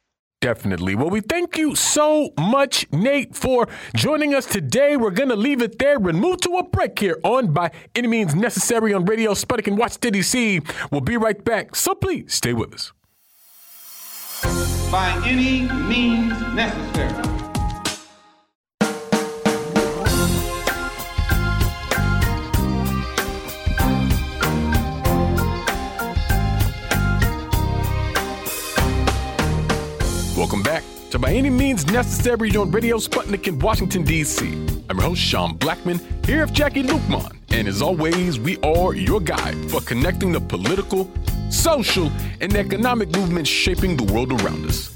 Definitely. 0.42 0.96
Well, 0.96 1.10
we 1.10 1.22
thank 1.22 1.58
you 1.58 1.76
so 1.76 2.30
much, 2.40 2.86
Nate, 2.92 3.36
for 3.36 3.68
joining 3.96 4.34
us 4.34 4.46
today. 4.46 4.96
We're 4.96 5.12
going 5.12 5.30
to 5.30 5.36
leave 5.36 5.62
it 5.62 5.78
there 5.80 5.98
and 5.98 6.20
move 6.20 6.40
to 6.42 6.58
a 6.58 6.64
break 6.64 7.00
here 7.00 7.20
on 7.24 7.52
By 7.52 7.72
Any 7.96 8.08
Means 8.08 8.34
Necessary 8.34 8.94
on 8.94 9.06
Radio 9.06 9.34
Sputnik 9.34 9.68
and 9.68 9.78
Washington 9.78 10.14
D.C. 10.14 10.62
We'll 10.92 11.02
be 11.02 11.18
right 11.18 11.44
back, 11.44 11.76
so 11.76 11.96
please 11.96 12.34
stay 12.34 12.54
with 12.54 12.74
us. 12.74 12.94
By 14.92 15.22
any 15.26 15.62
means 15.88 16.40
necessary. 16.54 17.45
By 31.20 31.32
Any 31.34 31.50
Means 31.50 31.88
Necessary 31.88 32.56
on 32.58 32.72
Radio 32.72 32.98
Sputnik 32.98 33.48
in 33.48 33.58
Washington, 33.60 34.04
D.C. 34.04 34.48
I'm 34.90 34.98
your 34.98 35.08
host, 35.08 35.22
Sean 35.22 35.58
Blackmon, 35.58 36.00
here 36.26 36.46
with 36.46 36.54
Jacquie 36.54 36.84
Luqman. 36.84 37.36
And 37.52 37.68
as 37.68 37.82
always, 37.82 38.40
we 38.40 38.58
are 38.60 38.94
your 38.94 39.22
guide 39.22 39.56
for 39.72 39.80
connecting 39.82 40.32
the 40.32 40.42
political, 40.42 41.10
social, 41.50 42.12
and 42.42 42.54
economic 42.56 43.10
movements 43.16 43.50
shaping 43.50 43.96
the 43.96 44.12
world 44.12 44.42
around 44.42 44.66
us. 44.66 44.94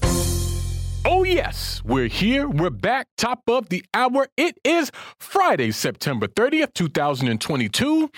Oh, 1.05 1.23
yes, 1.23 1.81
we're 1.85 2.07
here. 2.07 2.49
We're 2.49 2.69
back, 2.69 3.07
top 3.17 3.43
of 3.47 3.69
the 3.69 3.85
hour. 3.93 4.27
It 4.35 4.59
is 4.65 4.91
Friday, 5.19 5.71
September 5.71 6.27
30th, 6.27 6.73
2022. 6.73 8.11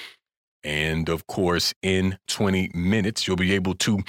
And 0.64 1.10
of 1.10 1.26
course, 1.28 1.74
in 1.82 2.18
20 2.28 2.72
minutes, 2.74 3.28
you'll 3.28 3.36
be 3.36 3.54
able 3.54 3.74
to 3.76 4.00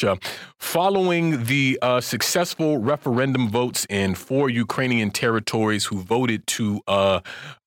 following 0.58 1.44
the 1.46 1.80
uh, 1.82 2.02
successful 2.02 2.78
referendum 2.78 3.50
votes 3.50 3.86
in 3.90 4.16
four 4.16 4.50
Ukrainian 4.50 5.12
territories 5.12 5.86
who 5.86 6.02
voted 6.02 6.46
to 6.48 6.82
uh, 6.88 7.20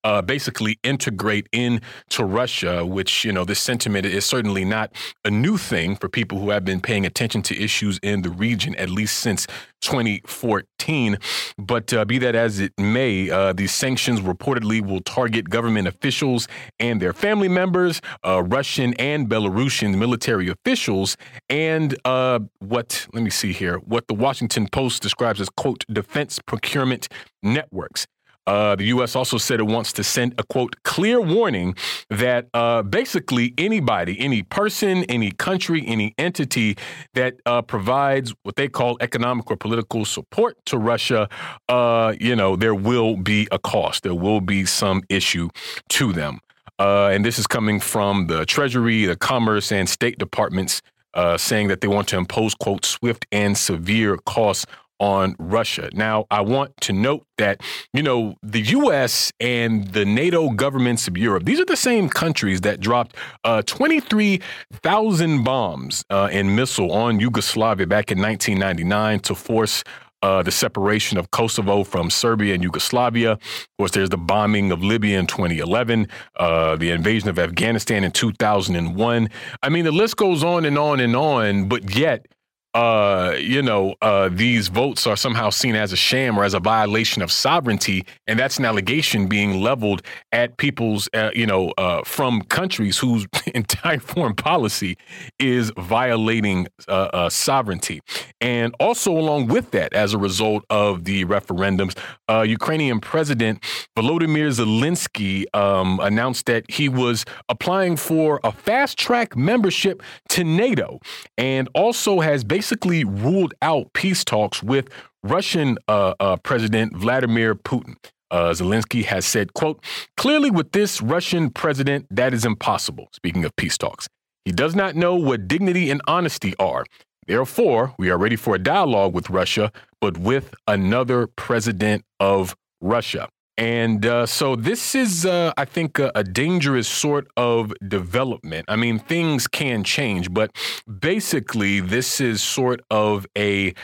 uh, 0.05 0.23
basically 0.23 0.79
integrate 0.83 1.49
into 1.53 2.25
Russia, 2.25 2.85
which, 2.85 3.25
you 3.25 3.33
know, 3.33 3.45
this 3.45 3.61
sentiment 3.61 4.07
is 4.07 4.25
certainly 4.25 4.65
not 4.65 4.93
a 5.25 5.31
new 5.31 5.57
thing 5.57 5.97
for 5.97 6.09
people 6.09 6.39
who 6.39 6.51
have 6.51 6.65
been 6.65 6.81
paying 6.81 7.05
attention 7.05 7.43
to 7.43 7.63
issues 7.63 7.99
in 8.03 8.23
the 8.23 8.31
region, 8.31 8.75
at 8.77 8.91
least 8.91 9.19
since 9.19 9.47
2014. 9.83 11.19
But 11.59 11.93
uh, 11.93 12.05
be 12.05 12.19
that 12.19 12.35
as 12.35 12.61
it 12.61 12.73
may, 12.79 13.31
uh, 13.31 13.53
these 13.53 13.73
sanctions 13.73 14.21
reportedly 14.21 14.85
will 14.85 15.01
target 15.01 15.51
government 15.51 15.89
officials 15.89 16.49
and 16.79 17.01
their 17.01 17.13
family 17.13 17.49
members, 17.49 18.01
uh, 18.25 18.43
Russian 18.43 18.95
and 18.95 19.29
Belarusian 19.29 19.99
military 19.99 20.49
officials, 20.49 21.17
and 21.49 21.97
uh, 22.05 22.41
what, 22.59 23.07
let 23.13 23.23
me 23.23 23.31
see 23.31 23.53
here, 23.53 23.79
what 23.79 24.09
the 24.09 24.15
Washington 24.15 24.69
Post 24.69 25.03
describes 25.03 25.41
as, 25.41 25.49
quote, 25.51 25.85
defense 25.89 26.39
procurement 26.39 27.09
networks. 27.43 28.07
Uh, 28.51 28.75
the 28.75 28.87
U.S. 28.87 29.15
also 29.15 29.39
said 29.39 29.61
it 29.61 29.67
wants 29.69 29.93
to 29.93 30.03
send 30.03 30.35
a 30.37 30.43
quote 30.43 30.75
clear 30.83 31.21
warning 31.21 31.73
that 32.09 32.49
uh, 32.53 32.83
basically 32.83 33.55
anybody, 33.57 34.19
any 34.19 34.43
person, 34.43 35.05
any 35.05 35.31
country, 35.31 35.85
any 35.87 36.13
entity 36.19 36.77
that 37.15 37.35
uh, 37.47 37.63
provides 37.63 38.35
what 38.43 38.57
they 38.57 38.67
call 38.67 38.97
economic 39.01 39.49
or 39.53 39.57
political 39.57 40.05
support 40.05 40.57
to 40.67 40.79
Russia, 40.79 41.29
uh, 41.69 42.13
you 42.19 42.35
know, 42.35 42.57
there 42.57 42.75
will 42.75 43.17
be 43.17 43.47
a 43.53 43.59
cost. 43.61 44.03
There 44.03 44.17
will 44.17 44.41
be 44.41 44.65
some 44.65 45.05
issue 45.09 45.49
to 45.91 46.13
them. 46.13 46.41
Uh, 46.81 47.11
and 47.13 47.25
this 47.25 47.39
is 47.39 47.47
coming 47.47 47.79
from 47.79 48.27
the 48.27 48.45
Treasury, 48.47 49.05
the 49.05 49.15
Commerce, 49.15 49.71
and 49.71 49.89
State 49.89 50.19
Departments. 50.19 50.83
Uh, 51.13 51.37
saying 51.37 51.67
that 51.67 51.81
they 51.81 51.89
want 51.89 52.07
to 52.07 52.17
impose, 52.17 52.55
quote, 52.55 52.85
swift 52.85 53.27
and 53.33 53.59
severe 53.59 54.17
costs 54.27 54.65
on 55.01 55.35
Russia. 55.39 55.91
Now, 55.93 56.27
I 56.31 56.43
want 56.43 56.77
to 56.83 56.93
note 56.93 57.27
that, 57.39 57.63
you 57.93 58.03
know, 58.03 58.37
the 58.43 58.61
U.S. 58.61 59.33
and 59.41 59.89
the 59.89 60.05
NATO 60.05 60.51
governments 60.51 61.09
of 61.09 61.17
Europe, 61.17 61.45
these 61.45 61.59
are 61.59 61.65
the 61.65 61.77
same 61.77 62.09
countries 62.09 62.61
that 62.61 62.81
dropped 62.81 63.17
uh, 63.45 63.63
23,000 63.63 65.43
bombs 65.43 66.05
uh, 66.11 66.29
and 66.31 66.55
missile 66.55 66.93
on 66.93 67.19
Yugoslavia 67.19 67.87
back 67.87 68.13
in 68.13 68.21
1999 68.21 69.21
to 69.21 69.35
force 69.35 69.83
uh, 70.23 70.43
the 70.43 70.51
separation 70.51 71.17
of 71.19 71.31
Kosovo 71.31 71.83
from 71.85 72.11
Serbia 72.11 72.55
and 72.55 72.63
Yugoslavia. 72.63 73.33
Of 73.33 73.69
course, 73.79 73.93
there's 73.93 74.11
the 74.11 74.19
bombing 74.19 74.71
of 74.71 74.83
Libya 74.83 75.19
in 75.19 75.27
2011, 75.27 76.09
uh, 76.37 76.77
the 76.77 76.91
invasion 76.91 77.29
of 77.29 77.39
Afghanistan 77.39 78.05
in 78.05 78.13
2001. 78.13 79.31
I 79.63 79.69
mean, 79.69 79.85
the 79.85 79.93
list 79.93 80.17
goes 80.17 80.45
on 80.45 80.65
and 80.65 80.77
on 80.77 81.01
and 81.01 81.17
on, 81.17 81.69
but 81.69 81.97
yet, 81.97 82.27
uh, 82.75 83.35
you 83.37 83.63
know, 83.63 83.97
uh, 84.01 84.29
these 84.31 84.69
votes 84.69 85.05
are 85.07 85.17
somehow 85.17 85.51
seen 85.51 85.75
as 85.75 85.93
a 85.93 85.97
sham 85.97 86.39
or 86.39 86.45
as 86.45 86.55
a 86.55 86.61
violation 86.61 87.21
of 87.21 87.33
sovereignty, 87.33 88.07
and 88.29 88.39
that's 88.39 88.59
an 88.59 88.65
allegation 88.65 89.27
being 89.27 89.61
leveled 89.61 90.03
at 90.31 90.57
people's, 90.57 91.09
uh, 91.13 91.31
you 91.35 91.47
know, 91.47 91.71
uh, 91.79 92.03
from 92.05 92.43
countries 92.43 92.99
whose 92.99 93.27
entire 93.55 93.99
foreign 93.99 94.35
policy 94.35 94.97
is 95.41 95.73
violating 95.77 96.69
uh, 96.87 97.09
uh, 97.13 97.29
sovereignty. 97.29 98.01
And 98.41 98.73
also, 98.79 99.11
along 99.11 99.49
with 99.49 99.73
that, 99.73 99.93
as 99.93 100.15
a 100.15 100.19
result 100.19 100.65
of 100.71 101.05
the 101.05 101.25
referendums, 101.25 101.99
Ukrainian 102.31 103.01
President 103.01 103.61
Volodymyr 103.99 104.51
Zelensky 104.53 105.45
um, 105.53 105.99
announced 106.01 106.47
that 106.47 106.71
he 106.71 106.89
was 106.89 107.25
applying 107.49 107.97
for 107.97 108.39
a 108.45 108.53
fast 108.53 108.97
track 108.97 109.37
membership 109.37 110.01
to 110.29 110.45
NATO, 110.45 111.01
and 111.37 111.69
also 111.75 112.21
has 112.21 112.45
basically 112.45 112.60
basically 112.61 113.05
ruled 113.05 113.55
out 113.63 113.91
peace 113.95 114.23
talks 114.23 114.63
with 114.63 114.87
Russian 115.23 115.79
uh, 115.89 116.13
uh, 116.21 116.37
President 116.37 116.95
Vladimir 116.95 117.55
Putin. 117.55 117.97
Uh, 118.31 118.51
Zelensky 118.51 119.03
has 119.03 119.25
said, 119.25 119.55
quote, 119.55 119.83
clearly 120.19 120.51
with 120.51 120.73
this 120.73 121.01
Russian 121.01 121.49
president, 121.49 122.05
that 122.11 122.35
is 122.35 122.45
impossible. 122.45 123.09
Speaking 123.15 123.47
of 123.47 123.57
peace 123.57 123.79
talks, 123.79 124.09
he 124.45 124.53
does 124.53 124.75
not 124.75 124.95
know 124.95 125.15
what 125.15 125.49
dignity 125.49 125.91
and 125.91 126.03
honesty 126.07 126.53
are. 126.59 126.85
Therefore, 127.27 127.95
we 127.99 128.11
are 128.11 128.19
ready 128.19 128.37
for 128.37 128.55
a 128.55 128.59
dialogue 128.59 129.15
with 129.15 129.31
Russia, 129.31 129.73
but 129.99 130.19
with 130.19 130.55
another 130.69 131.29
president 131.29 132.05
of 132.21 132.55
Russia. 132.83 133.31
And 133.61 134.07
uh, 134.07 134.25
so 134.25 134.57
this 134.57 134.95
is, 134.95 135.27
uh, 135.27 135.53
I 135.59 135.67
think, 135.67 135.99
a, 135.99 136.11
a, 136.15 136.25
dangerous 136.25 136.89
sort 136.89 137.29
of 137.37 137.75
development. 137.87 138.65
I 138.69 138.77
mean, 138.77 138.99
things 138.99 139.47
can 139.47 139.85
change, 139.85 140.33
but 140.33 140.51
basically, 140.99 141.81
this 141.81 142.23
is 142.23 142.43
sort 142.43 142.81
of 142.91 143.27
a 143.37 143.75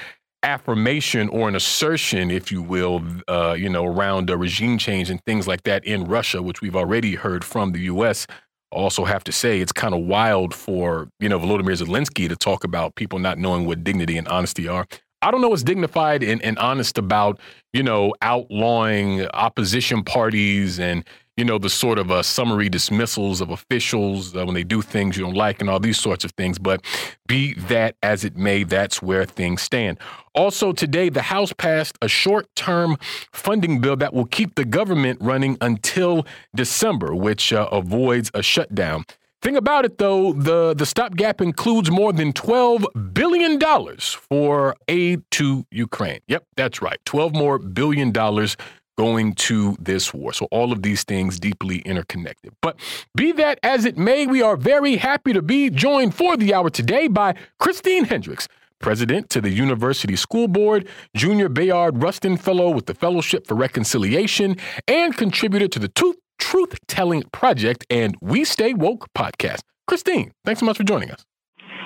affirmation 0.43 1.29
or 1.29 1.47
an 1.47 1.55
assertion, 1.55 2.31
if 2.31 2.51
you 2.51 2.63
will, 2.63 3.03
uh, 3.29 3.53
you 3.53 3.69
know, 3.69 3.85
around 3.85 4.31
a 4.31 4.39
regime 4.39 4.79
change 4.79 5.11
and 5.11 5.23
things 5.27 5.47
like 5.47 5.65
that 5.65 5.85
in 5.85 6.05
Russia, 6.05 6.41
which 6.41 6.63
we've 6.63 6.77
already 6.77 7.15
heard 7.15 7.45
from 7.45 7.73
the 7.73 7.81
U.S. 7.81 8.27
Also, 8.73 9.05
have 9.05 9.25
to 9.25 9.33
say 9.33 9.61
it's 9.61 9.73
kind 9.73 9.93
of 9.93 10.01
wild 10.01 10.55
for 10.55 11.11
you 11.21 11.29
know 11.29 11.39
Volodymyr 11.39 11.77
Zelensky 11.77 12.31
to 12.31 12.37
talk 12.37 12.65
about 12.65 12.95
people 12.95 13.19
not 13.19 13.37
knowing 13.37 13.67
what 13.67 13.85
dignity 13.85 14.17
and 14.17 14.27
honesty 14.29 14.67
are. 14.69 14.87
I 15.23 15.31
don't 15.31 15.41
know 15.41 15.49
what's 15.49 15.63
dignified 15.63 16.23
and, 16.23 16.43
and 16.43 16.59
honest 16.59 16.99
about, 16.99 17.41
you 17.73 17.83
know, 17.83 18.15
outlawing 18.23 19.27
opposition 19.29 20.05
parties 20.05 20.79
and, 20.79 21.05
you 21.37 21.45
know, 21.45 21.59
the 21.59 21.71
sort 21.71 21.99
of 21.99 22.11
uh, 22.11 22.23
summary 22.23 22.69
dismissals 22.69 23.41
of 23.41 23.51
officials 23.51 24.37
uh, 24.37 24.45
when 24.45 24.55
they 24.55 24.65
do 24.65 24.83
things 24.83 25.17
you 25.17 25.25
don't 25.25 25.35
like 25.35 25.61
and 25.61 25.71
all 25.71 25.81
these 25.81 25.99
sorts 25.99 26.25
of 26.25 26.33
things. 26.33 26.59
But 26.59 26.85
be 27.27 27.55
that 27.55 27.97
as 28.03 28.25
it 28.25 28.37
may, 28.37 28.63
that's 28.65 29.03
where 29.03 29.25
things 29.25 29.63
stand. 29.63 29.99
Also, 30.35 30.73
today, 30.73 31.09
the 31.09 31.23
House 31.23 31.53
passed 31.53 31.97
a 32.03 32.09
short 32.09 32.47
term 32.55 32.97
funding 33.33 33.81
bill 33.81 33.97
that 33.97 34.13
will 34.13 34.27
keep 34.27 34.55
the 34.55 34.65
government 34.67 35.19
running 35.23 35.57
until 35.61 36.27
December, 36.55 37.15
which 37.15 37.53
uh, 37.53 37.69
avoids 37.73 38.31
a 38.35 38.43
shutdown. 38.43 39.05
Thing 39.47 39.57
about 39.57 39.85
it, 39.85 39.99
though, 39.99 40.33
the, 40.33 40.75
the 40.75 40.85
stopgap 40.85 41.41
includes 41.41 41.89
more 41.89 42.13
than 42.13 42.33
$12 42.33 43.15
billion 43.15 43.61
for 44.09 44.75
aid 44.89 45.23
to 45.31 45.65
Ukraine. 45.71 46.19
Yep, 46.27 46.47
that's 46.57 46.83
right. 46.83 46.99
12 47.05 47.33
more 47.33 47.61
billion 47.61 48.11
dollars 48.11 48.57
going 48.99 49.35
to 49.35 49.77
this 49.79 50.13
war. 50.13 50.33
So 50.33 50.49
all 50.51 50.73
of 50.73 50.83
these 50.83 51.05
things 51.05 51.39
deeply 51.39 51.79
interconnected. 51.83 52.55
But 52.61 52.81
be 53.15 53.31
that 53.35 53.61
as 53.63 53.85
it 53.85 53.97
may, 53.97 54.27
we 54.27 54.43
are 54.43 54.57
very 54.57 54.97
happy 54.97 55.33
to 55.33 55.43
be 55.43 55.71
joined 55.71 56.17
for 56.17 56.37
the 56.37 56.53
hour 56.53 56.69
today 56.69 57.07
by 57.07 57.37
Christine 57.61 58.07
Hendricks. 58.07 58.49
President 58.81 59.31
to 59.31 59.41
the 59.41 59.51
University 59.51 60.17
School 60.17 60.49
Board, 60.49 60.89
Junior 61.15 61.49
Bayard 61.49 62.03
Rustin 62.03 62.37
Fellow 62.37 62.71
with 62.71 62.87
the 62.87 62.95
Fellowship 62.95 63.47
for 63.47 63.55
Reconciliation, 63.55 64.57
and 64.89 65.17
contributor 65.17 65.69
to 65.69 65.79
the 65.79 65.89
Truth 65.89 66.17
Truth 66.39 66.79
Telling 66.87 67.23
Project 67.33 67.87
and 67.91 68.17
We 68.21 68.45
Stay 68.45 68.75
Woke 68.75 69.07
podcast. 69.15 69.61
Christine, 69.87 70.33
thanks 70.45 70.61
so 70.61 70.67
much 70.67 70.77
for 70.77 70.85
joining 70.85 71.11
us. 71.11 71.25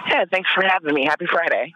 Yeah, 0.08 0.24
thanks 0.30 0.50
for 0.54 0.64
having 0.64 0.94
me. 0.94 1.04
Happy 1.04 1.26
Friday. 1.26 1.74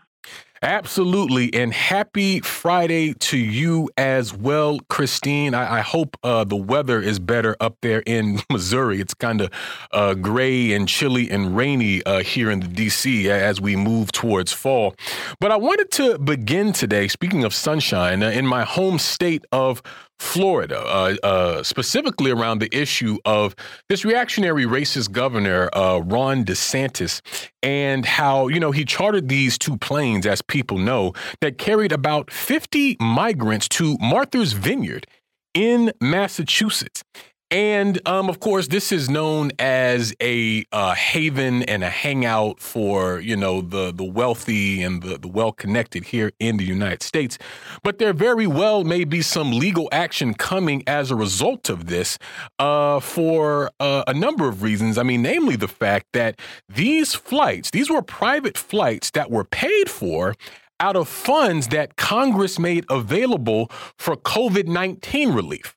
Absolutely. 0.64 1.52
And 1.52 1.74
happy 1.74 2.40
Friday 2.40 3.12
to 3.12 3.36
you 3.36 3.90
as 3.98 4.32
well, 4.32 4.80
Christine. 4.88 5.52
I, 5.52 5.78
I 5.78 5.80
hope 5.82 6.16
uh, 6.22 6.44
the 6.44 6.56
weather 6.56 7.02
is 7.02 7.18
better 7.18 7.54
up 7.60 7.76
there 7.82 8.02
in 8.06 8.40
Missouri. 8.50 8.98
It's 8.98 9.12
kind 9.12 9.42
of 9.42 9.50
uh, 9.92 10.14
gray 10.14 10.72
and 10.72 10.88
chilly 10.88 11.30
and 11.30 11.54
rainy 11.54 12.02
uh, 12.04 12.20
here 12.20 12.50
in 12.50 12.60
the 12.60 12.66
DC 12.66 13.26
as 13.26 13.60
we 13.60 13.76
move 13.76 14.10
towards 14.10 14.52
fall. 14.52 14.94
But 15.38 15.52
I 15.52 15.56
wanted 15.56 15.90
to 15.92 16.18
begin 16.18 16.72
today, 16.72 17.08
speaking 17.08 17.44
of 17.44 17.52
sunshine, 17.52 18.22
uh, 18.22 18.30
in 18.30 18.46
my 18.46 18.64
home 18.64 18.98
state 18.98 19.44
of 19.52 19.82
Florida, 20.18 20.80
uh, 20.80 21.16
uh, 21.22 21.62
specifically 21.62 22.30
around 22.30 22.60
the 22.60 22.74
issue 22.76 23.18
of 23.24 23.54
this 23.88 24.04
reactionary 24.04 24.64
racist 24.64 25.12
governor, 25.12 25.68
uh, 25.72 26.00
Ron 26.04 26.44
DeSantis, 26.44 27.20
and 27.62 28.06
how, 28.06 28.48
you 28.48 28.60
know, 28.60 28.70
he 28.70 28.84
chartered 28.84 29.28
these 29.28 29.58
two 29.58 29.76
planes, 29.76 30.26
as 30.26 30.42
people 30.42 30.78
know, 30.78 31.12
that 31.40 31.58
carried 31.58 31.92
about 31.92 32.30
50 32.30 32.96
migrants 33.00 33.68
to 33.70 33.96
Martha's 34.00 34.52
Vineyard 34.52 35.06
in 35.54 35.92
Massachusetts. 36.00 37.02
And 37.50 38.00
um, 38.08 38.28
of 38.28 38.40
course, 38.40 38.68
this 38.68 38.90
is 38.90 39.08
known 39.08 39.52
as 39.58 40.14
a 40.20 40.64
uh, 40.72 40.94
haven 40.94 41.62
and 41.62 41.84
a 41.84 41.90
hangout 41.90 42.58
for 42.58 43.20
you 43.20 43.36
know 43.36 43.60
the 43.60 43.92
the 43.92 44.04
wealthy 44.04 44.82
and 44.82 45.02
the, 45.02 45.18
the 45.18 45.28
well 45.28 45.52
connected 45.52 46.04
here 46.04 46.32
in 46.40 46.56
the 46.56 46.64
United 46.64 47.02
States. 47.02 47.38
But 47.82 47.98
there 47.98 48.12
very 48.12 48.46
well 48.46 48.82
may 48.82 49.04
be 49.04 49.22
some 49.22 49.52
legal 49.52 49.88
action 49.92 50.34
coming 50.34 50.82
as 50.86 51.10
a 51.10 51.16
result 51.16 51.68
of 51.68 51.86
this 51.86 52.18
uh, 52.58 52.98
for 52.98 53.70
uh, 53.78 54.04
a 54.06 54.14
number 54.14 54.48
of 54.48 54.62
reasons. 54.62 54.98
I 54.98 55.02
mean, 55.02 55.22
namely 55.22 55.56
the 55.56 55.68
fact 55.68 56.06
that 56.12 56.40
these 56.68 57.14
flights, 57.14 57.70
these 57.70 57.90
were 57.90 58.02
private 58.02 58.58
flights 58.58 59.10
that 59.12 59.30
were 59.30 59.44
paid 59.44 59.88
for 59.88 60.34
out 60.80 60.96
of 60.96 61.08
funds 61.08 61.68
that 61.68 61.96
Congress 61.96 62.58
made 62.58 62.84
available 62.90 63.70
for 63.96 64.16
COVID 64.16 64.66
19 64.66 65.32
relief. 65.32 65.76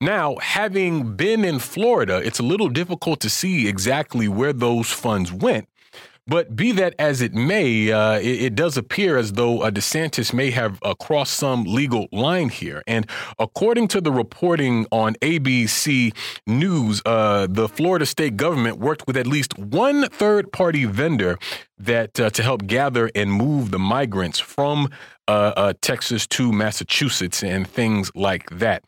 Now, 0.00 0.36
having 0.36 1.16
been 1.16 1.44
in 1.44 1.58
Florida, 1.58 2.20
it's 2.24 2.38
a 2.38 2.42
little 2.42 2.68
difficult 2.68 3.20
to 3.20 3.30
see 3.30 3.68
exactly 3.68 4.28
where 4.28 4.52
those 4.52 4.90
funds 4.90 5.32
went. 5.32 5.68
But 6.26 6.56
be 6.56 6.72
that 6.72 6.94
as 6.98 7.20
it 7.20 7.34
may, 7.34 7.92
uh, 7.92 8.18
it, 8.18 8.42
it, 8.42 8.54
does 8.54 8.78
appear 8.78 9.18
as 9.18 9.32
though 9.32 9.60
uh, 9.60 9.70
DeSantis 9.70 10.32
may 10.32 10.50
have 10.52 10.78
uh, 10.82 10.94
crossed 10.94 11.34
some 11.34 11.64
legal 11.64 12.08
line 12.12 12.48
here. 12.48 12.82
And 12.86 13.06
according 13.38 13.88
to 13.88 14.00
the 14.00 14.10
reporting 14.10 14.86
on 14.90 15.16
ABC 15.16 16.16
News, 16.46 17.02
uh, 17.04 17.46
the 17.50 17.68
Florida 17.68 18.06
state 18.06 18.38
government 18.38 18.78
worked 18.78 19.06
with 19.06 19.18
at 19.18 19.26
least 19.26 19.58
one 19.58 20.08
third 20.08 20.50
party 20.50 20.86
vendor 20.86 21.38
that 21.78 22.18
uh, 22.18 22.30
to 22.30 22.42
help 22.42 22.66
gather 22.66 23.10
and 23.14 23.30
move 23.30 23.70
the 23.70 23.78
migrants 23.78 24.38
from 24.38 24.88
uh, 25.28 25.72
Texas 25.80 26.26
to 26.28 26.52
Massachusetts 26.52 27.42
and 27.42 27.66
things 27.66 28.10
like 28.14 28.48
that. 28.50 28.84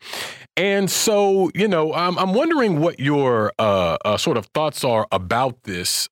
And 0.55 0.89
so, 0.89 1.51
you 1.53 1.67
know, 1.67 1.93
I'm, 1.93 2.17
I'm 2.17 2.33
wondering 2.33 2.79
what 2.79 2.99
your 2.99 3.51
uh, 3.59 4.17
sort 4.17 4.37
of 4.37 4.47
thoughts 4.47 4.83
are 4.83 5.07
about 5.11 5.63
this 5.63 6.09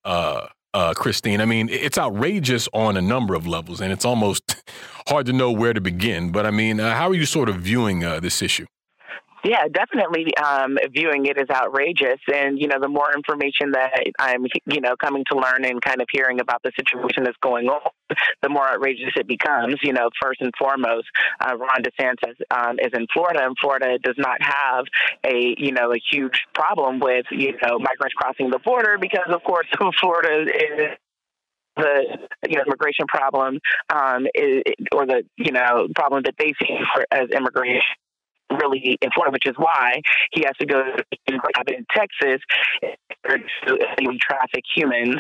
uh, 0.76 0.94
Christine. 0.94 1.42
I 1.42 1.46
mean, 1.46 1.70
it's 1.70 1.98
outrageous 1.98 2.68
on 2.74 2.98
a 2.98 3.02
number 3.02 3.34
of 3.34 3.48
levels, 3.48 3.80
and 3.82 3.94
it's 3.94 4.06
almost 4.06 4.62
hard 5.08 5.26
to 5.28 5.34
know 5.34 5.52
where 5.52 5.74
to 5.74 5.82
begin. 5.82 6.32
But 6.32 6.46
I 6.46 6.52
mean, 6.52 6.80
uh, 6.80 6.94
how 6.96 7.10
are 7.10 7.16
you 7.16 7.26
sort 7.26 7.50
of 7.50 7.58
viewing 7.58 8.04
uh, 8.04 8.20
this 8.20 8.42
issue? 8.42 8.66
Yeah, 9.46 9.68
definitely 9.72 10.36
um, 10.38 10.80
viewing 10.92 11.28
it 11.28 11.38
as 11.38 11.56
outrageous. 11.56 12.20
And, 12.34 12.60
you 12.60 12.68
know, 12.68 12.80
the 12.82 12.88
more 12.88 13.14
information 13.14 13.74
that 13.74 13.92
I'm, 14.18 14.44
you 14.66 14.82
know, 14.82 14.96
coming 14.96 15.24
to 15.32 15.38
learn 15.38 15.64
and 15.64 15.80
kind 15.80 16.02
of 16.02 16.08
hearing 16.12 16.40
about 16.40 16.64
the 16.64 16.72
situation 16.76 17.26
that's 17.26 17.38
going 17.44 17.68
on, 17.68 17.92
the 18.42 18.50
more 18.50 18.68
outrageous 18.68 19.14
it 19.16 19.28
becomes. 19.28 19.76
You 19.84 19.94
know, 19.94 20.10
first 20.20 20.42
and 20.42 20.52
foremost, 20.58 21.06
uh, 21.40 21.56
Ron 21.56 21.84
DeSantis 21.84 22.42
um, 22.50 22.78
is 22.80 22.90
in 22.96 23.06
Florida, 23.14 23.46
and 23.46 23.56
Florida 23.62 24.00
does 24.00 24.16
not 24.18 24.42
have 24.42 24.86
a, 25.24 25.54
you 25.60 25.74
know, 25.74 25.94
a 25.94 26.02
huge 26.12 26.42
problem 26.56 27.00
with, 27.00 27.28
you 27.30 27.52
know, 27.62 27.78
migrants 27.78 28.16
crossing 28.16 28.50
the 28.50 28.60
border 28.66 28.98
because, 29.00 29.30
of 29.30 29.44
course, 29.44 29.68
Florida 30.02 30.42
is 30.42 30.98
the 31.78 32.18
you 32.48 32.56
know 32.56 32.64
immigration 32.66 33.06
problem 33.06 33.60
um, 33.94 34.26
is, 34.34 34.64
or 34.94 35.06
the 35.06 35.24
you 35.38 35.52
know 35.52 35.88
problem 35.94 36.24
that 36.24 36.34
they 36.40 36.54
see 36.62 36.78
for, 36.94 37.06
as 37.12 37.30
immigration 37.36 37.82
really 38.52 38.98
important, 39.02 39.34
which 39.34 39.48
is 39.48 39.56
why 39.58 40.02
he 40.32 40.44
has 40.46 40.56
to 40.60 40.66
go 40.66 40.84
to 40.84 41.04
in 41.68 41.86
Texas 41.96 42.42
to 43.28 44.18
traffic 44.22 44.64
humans 44.76 45.18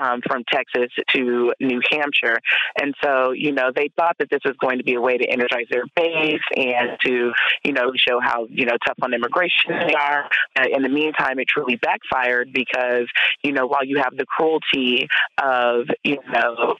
um, 0.00 0.20
from 0.26 0.42
Texas 0.50 0.90
to 1.14 1.52
New 1.60 1.80
Hampshire. 1.90 2.38
And 2.80 2.94
so, 3.02 3.32
you 3.32 3.52
know, 3.52 3.70
they 3.74 3.90
thought 3.96 4.16
that 4.18 4.28
this 4.30 4.40
was 4.44 4.56
going 4.60 4.78
to 4.78 4.84
be 4.84 4.94
a 4.94 5.00
way 5.00 5.16
to 5.16 5.24
energize 5.24 5.66
their 5.70 5.84
base 5.94 6.42
and 6.56 6.98
to, 7.04 7.32
you 7.64 7.72
know, 7.72 7.92
show 7.96 8.20
how, 8.20 8.46
you 8.50 8.66
know, 8.66 8.76
tough 8.86 8.98
on 9.02 9.14
immigration 9.14 9.70
they 9.86 9.94
are. 9.94 10.28
Uh, 10.58 10.64
in 10.72 10.82
the 10.82 10.88
meantime, 10.88 11.38
it 11.38 11.48
truly 11.48 11.76
backfired 11.76 12.52
because, 12.52 13.06
you 13.42 13.52
know, 13.52 13.66
while 13.66 13.84
you 13.84 13.98
have 13.98 14.16
the 14.16 14.26
cruelty 14.26 15.08
of, 15.42 15.86
you 16.02 16.18
know, 16.32 16.74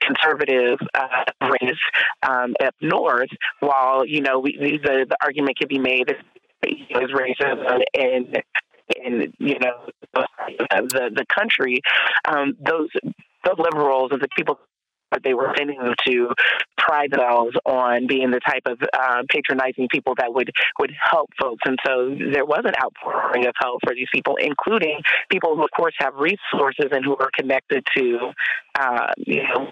conservative 0.00 0.78
uh, 0.94 1.24
race 1.42 1.78
um, 2.22 2.54
up 2.64 2.74
north, 2.80 3.30
while 3.60 4.06
you 4.06 4.20
know 4.20 4.38
we, 4.38 4.56
the 4.58 5.06
the 5.08 5.16
argument 5.22 5.58
can 5.58 5.68
be 5.68 5.78
made 5.78 6.14
is 6.62 7.10
racism 7.10 7.80
in 7.94 8.32
in 9.04 9.32
you 9.38 9.58
know 9.58 9.86
the 10.14 11.10
the 11.14 11.24
country, 11.34 11.80
um, 12.28 12.56
those 12.64 12.88
those 13.44 13.58
liberals 13.58 14.10
and 14.12 14.20
the 14.20 14.28
people 14.36 14.58
but 15.12 15.22
they 15.22 15.34
were 15.34 15.52
tending 15.56 15.78
to 16.06 16.28
pride 16.78 17.12
themselves 17.12 17.54
on 17.64 18.06
being 18.06 18.30
the 18.30 18.40
type 18.40 18.62
of 18.66 18.78
uh, 18.92 19.22
patronizing 19.28 19.86
people 19.92 20.14
that 20.18 20.32
would 20.34 20.50
would 20.80 20.92
help 21.10 21.30
folks, 21.40 21.62
and 21.66 21.78
so 21.86 22.16
there 22.32 22.44
was 22.44 22.62
an 22.64 22.74
outpouring 22.82 23.46
of 23.46 23.54
help 23.60 23.80
for 23.86 23.94
these 23.94 24.08
people, 24.12 24.36
including 24.36 25.00
people 25.30 25.54
who, 25.54 25.62
of 25.62 25.70
course, 25.76 25.94
have 25.98 26.14
resources 26.16 26.86
and 26.90 27.04
who 27.04 27.16
are 27.18 27.30
connected 27.36 27.84
to, 27.96 28.18
uh, 28.78 29.06
you 29.18 29.42
know, 29.42 29.70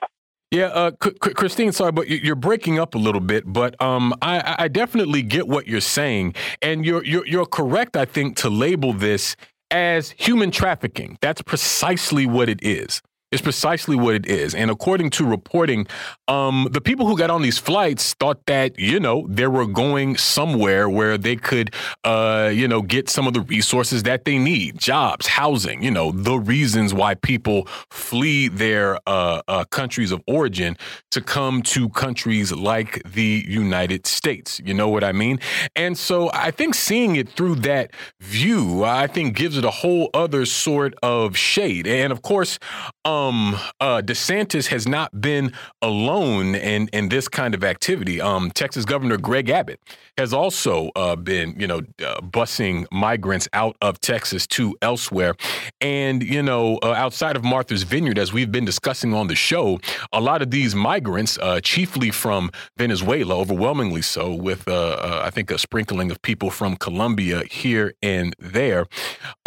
yeah, 0.50 0.66
uh, 0.66 0.90
Christine, 0.90 1.70
sorry, 1.70 1.92
but 1.92 2.08
you're 2.08 2.34
breaking 2.34 2.80
up 2.80 2.96
a 2.96 2.98
little 2.98 3.20
bit. 3.20 3.44
But 3.46 3.80
um, 3.80 4.12
I, 4.20 4.56
I, 4.58 4.68
definitely 4.68 5.22
get 5.22 5.46
what 5.46 5.68
you're 5.68 5.80
saying, 5.80 6.34
and 6.60 6.84
you're, 6.84 7.04
you're 7.04 7.24
you're 7.24 7.46
correct. 7.46 7.96
I 7.96 8.04
think 8.04 8.36
to 8.38 8.50
label 8.50 8.92
this 8.92 9.36
as 9.70 10.10
human 10.18 10.50
trafficking. 10.50 11.18
That's 11.20 11.40
precisely 11.42 12.26
what 12.26 12.48
it 12.48 12.58
is. 12.62 13.00
It's 13.32 13.40
precisely 13.42 13.94
what 13.94 14.16
it 14.16 14.26
is. 14.26 14.56
And 14.56 14.72
according 14.72 15.10
to 15.10 15.24
reporting, 15.24 15.86
um, 16.26 16.66
the 16.72 16.80
people 16.80 17.06
who 17.06 17.16
got 17.16 17.30
on 17.30 17.42
these 17.42 17.58
flights 17.58 18.14
thought 18.14 18.44
that, 18.46 18.76
you 18.76 18.98
know, 18.98 19.24
they 19.28 19.46
were 19.46 19.66
going 19.66 20.16
somewhere 20.16 20.90
where 20.90 21.16
they 21.16 21.36
could, 21.36 21.72
uh, 22.02 22.50
you 22.52 22.66
know, 22.66 22.82
get 22.82 23.08
some 23.08 23.28
of 23.28 23.34
the 23.34 23.42
resources 23.42 24.02
that 24.02 24.24
they 24.24 24.36
need 24.36 24.78
jobs, 24.78 25.28
housing, 25.28 25.80
you 25.80 25.92
know, 25.92 26.10
the 26.10 26.40
reasons 26.40 26.92
why 26.92 27.14
people 27.14 27.68
flee 27.90 28.48
their 28.48 28.98
uh, 29.06 29.42
uh, 29.46 29.64
countries 29.66 30.10
of 30.10 30.20
origin 30.26 30.76
to 31.12 31.20
come 31.20 31.62
to 31.62 31.88
countries 31.90 32.50
like 32.50 33.00
the 33.04 33.44
United 33.46 34.08
States. 34.08 34.60
You 34.64 34.74
know 34.74 34.88
what 34.88 35.04
I 35.04 35.12
mean? 35.12 35.38
And 35.76 35.96
so 35.96 36.30
I 36.32 36.50
think 36.50 36.74
seeing 36.74 37.14
it 37.14 37.28
through 37.28 37.56
that 37.56 37.92
view, 38.20 38.82
I 38.82 39.06
think 39.06 39.36
gives 39.36 39.56
it 39.56 39.64
a 39.64 39.70
whole 39.70 40.10
other 40.14 40.46
sort 40.46 40.94
of 41.00 41.36
shade. 41.36 41.86
And 41.86 42.12
of 42.12 42.22
course, 42.22 42.58
um, 43.04 43.19
um, 43.28 43.54
uh, 43.80 44.02
DeSantis 44.02 44.68
has 44.68 44.86
not 44.86 45.20
been 45.20 45.52
alone 45.82 46.54
in 46.54 46.88
in 46.88 47.08
this 47.08 47.28
kind 47.28 47.54
of 47.54 47.64
activity. 47.64 48.20
Um, 48.20 48.50
Texas 48.50 48.84
Governor 48.84 49.16
Greg 49.16 49.48
Abbott 49.50 49.80
has 50.20 50.34
also 50.34 50.90
uh, 50.96 51.16
been, 51.16 51.58
you 51.58 51.66
know, 51.66 51.78
uh, 51.78 52.20
busing 52.20 52.86
migrants 52.92 53.48
out 53.54 53.74
of 53.80 53.98
Texas 54.00 54.46
to 54.48 54.76
elsewhere, 54.82 55.34
and 55.80 56.22
you 56.22 56.42
know, 56.42 56.78
uh, 56.82 56.92
outside 56.92 57.36
of 57.36 57.42
Martha's 57.42 57.84
Vineyard, 57.84 58.18
as 58.18 58.30
we've 58.30 58.52
been 58.52 58.66
discussing 58.66 59.14
on 59.14 59.28
the 59.28 59.34
show, 59.34 59.80
a 60.12 60.20
lot 60.20 60.42
of 60.42 60.50
these 60.50 60.74
migrants, 60.74 61.38
uh, 61.38 61.58
chiefly 61.60 62.10
from 62.10 62.50
Venezuela, 62.76 63.34
overwhelmingly 63.34 64.02
so, 64.02 64.34
with 64.34 64.68
uh, 64.68 65.22
I 65.24 65.30
think 65.30 65.50
a 65.50 65.58
sprinkling 65.58 66.10
of 66.10 66.20
people 66.20 66.50
from 66.50 66.76
Colombia 66.76 67.42
here 67.50 67.94
and 68.02 68.36
there. 68.38 68.86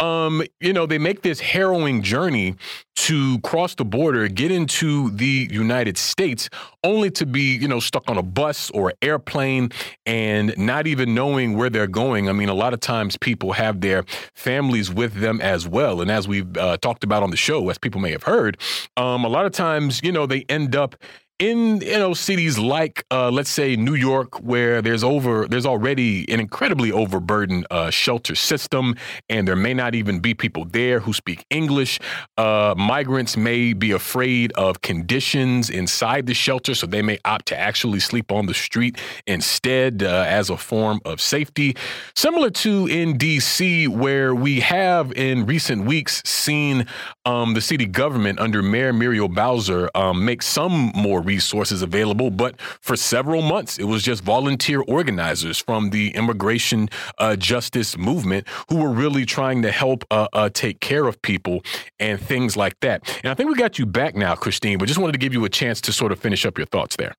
Um, 0.00 0.42
you 0.60 0.72
know, 0.72 0.86
they 0.86 0.98
make 0.98 1.22
this 1.22 1.38
harrowing 1.38 2.02
journey 2.02 2.56
to 2.96 3.38
cross 3.40 3.74
the 3.74 3.84
border, 3.84 4.28
get 4.28 4.50
into 4.50 5.10
the 5.10 5.48
United 5.50 5.98
States, 5.98 6.48
only 6.82 7.10
to 7.10 7.26
be, 7.26 7.56
you 7.56 7.68
know, 7.68 7.80
stuck 7.80 8.08
on 8.08 8.16
a 8.16 8.22
bus 8.22 8.70
or 8.70 8.92
airplane 9.02 9.70
and 10.06 10.56
not 10.66 10.86
even 10.86 11.14
knowing 11.14 11.56
where 11.56 11.70
they're 11.70 11.86
going. 11.86 12.28
I 12.28 12.32
mean, 12.32 12.48
a 12.48 12.54
lot 12.54 12.72
of 12.74 12.80
times 12.80 13.16
people 13.16 13.52
have 13.52 13.80
their 13.80 14.04
families 14.34 14.92
with 14.92 15.14
them 15.14 15.40
as 15.40 15.66
well. 15.66 16.00
And 16.00 16.10
as 16.10 16.26
we've 16.28 16.56
uh, 16.56 16.76
talked 16.78 17.04
about 17.04 17.22
on 17.22 17.30
the 17.30 17.36
show, 17.36 17.68
as 17.70 17.78
people 17.78 18.00
may 18.00 18.10
have 18.12 18.22
heard, 18.22 18.58
um, 18.96 19.24
a 19.24 19.28
lot 19.28 19.46
of 19.46 19.52
times, 19.52 20.00
you 20.02 20.12
know, 20.12 20.26
they 20.26 20.44
end 20.48 20.76
up 20.76 20.96
in 21.40 21.80
you 21.80 21.98
know 21.98 22.14
cities 22.14 22.58
like 22.58 23.04
uh, 23.10 23.30
let's 23.30 23.50
say 23.50 23.74
New 23.76 23.94
York, 23.94 24.40
where 24.40 24.80
there's 24.80 25.02
over 25.02 25.48
there's 25.48 25.66
already 25.66 26.30
an 26.32 26.38
incredibly 26.38 26.92
overburdened 26.92 27.66
uh, 27.70 27.90
shelter 27.90 28.34
system, 28.34 28.94
and 29.28 29.48
there 29.48 29.56
may 29.56 29.74
not 29.74 29.94
even 29.94 30.20
be 30.20 30.34
people 30.34 30.64
there 30.64 31.00
who 31.00 31.12
speak 31.12 31.44
English. 31.50 31.98
Uh, 32.38 32.74
migrants 32.76 33.36
may 33.36 33.72
be 33.72 33.90
afraid 33.90 34.52
of 34.52 34.82
conditions 34.82 35.70
inside 35.70 36.26
the 36.26 36.34
shelter, 36.34 36.74
so 36.74 36.86
they 36.86 37.02
may 37.02 37.18
opt 37.24 37.46
to 37.46 37.58
actually 37.58 38.00
sleep 38.00 38.30
on 38.30 38.46
the 38.46 38.54
street 38.54 38.98
instead 39.26 40.02
uh, 40.02 40.24
as 40.28 40.50
a 40.50 40.56
form 40.56 41.00
of 41.04 41.20
safety. 41.20 41.76
Similar 42.14 42.50
to 42.50 42.86
in 42.86 43.18
D.C., 43.18 43.88
where 43.88 44.34
we 44.34 44.60
have 44.60 45.12
in 45.12 45.46
recent 45.46 45.84
weeks 45.84 46.22
seen 46.24 46.86
um, 47.24 47.54
the 47.54 47.60
city 47.60 47.86
government 47.86 48.38
under 48.38 48.62
Mayor 48.62 48.92
Muriel 48.92 49.28
Bowser 49.28 49.90
um, 49.94 50.24
make 50.24 50.42
some 50.42 50.92
more 50.94 51.23
resources 51.24 51.82
available. 51.82 52.30
But 52.30 52.60
for 52.80 52.96
several 52.96 53.42
months, 53.42 53.78
it 53.78 53.84
was 53.84 54.02
just 54.02 54.22
volunteer 54.22 54.82
organizers 54.82 55.58
from 55.58 55.90
the 55.90 56.14
immigration 56.14 56.88
uh, 57.18 57.36
justice 57.36 57.96
movement 57.96 58.46
who 58.68 58.76
were 58.76 58.90
really 58.90 59.24
trying 59.24 59.62
to 59.62 59.70
help 59.70 60.04
uh, 60.10 60.28
uh, 60.32 60.50
take 60.50 60.80
care 60.80 61.06
of 61.06 61.20
people 61.22 61.62
and 61.98 62.20
things 62.20 62.56
like 62.56 62.78
that. 62.80 63.08
And 63.22 63.30
I 63.30 63.34
think 63.34 63.48
we 63.48 63.54
got 63.54 63.78
you 63.78 63.86
back 63.86 64.14
now, 64.14 64.34
Christine, 64.34 64.78
but 64.78 64.86
just 64.86 65.00
wanted 65.00 65.12
to 65.12 65.18
give 65.18 65.32
you 65.32 65.44
a 65.44 65.50
chance 65.50 65.80
to 65.82 65.92
sort 65.92 66.12
of 66.12 66.18
finish 66.18 66.46
up 66.46 66.58
your 66.58 66.66
thoughts 66.66 66.96
there. 66.96 67.14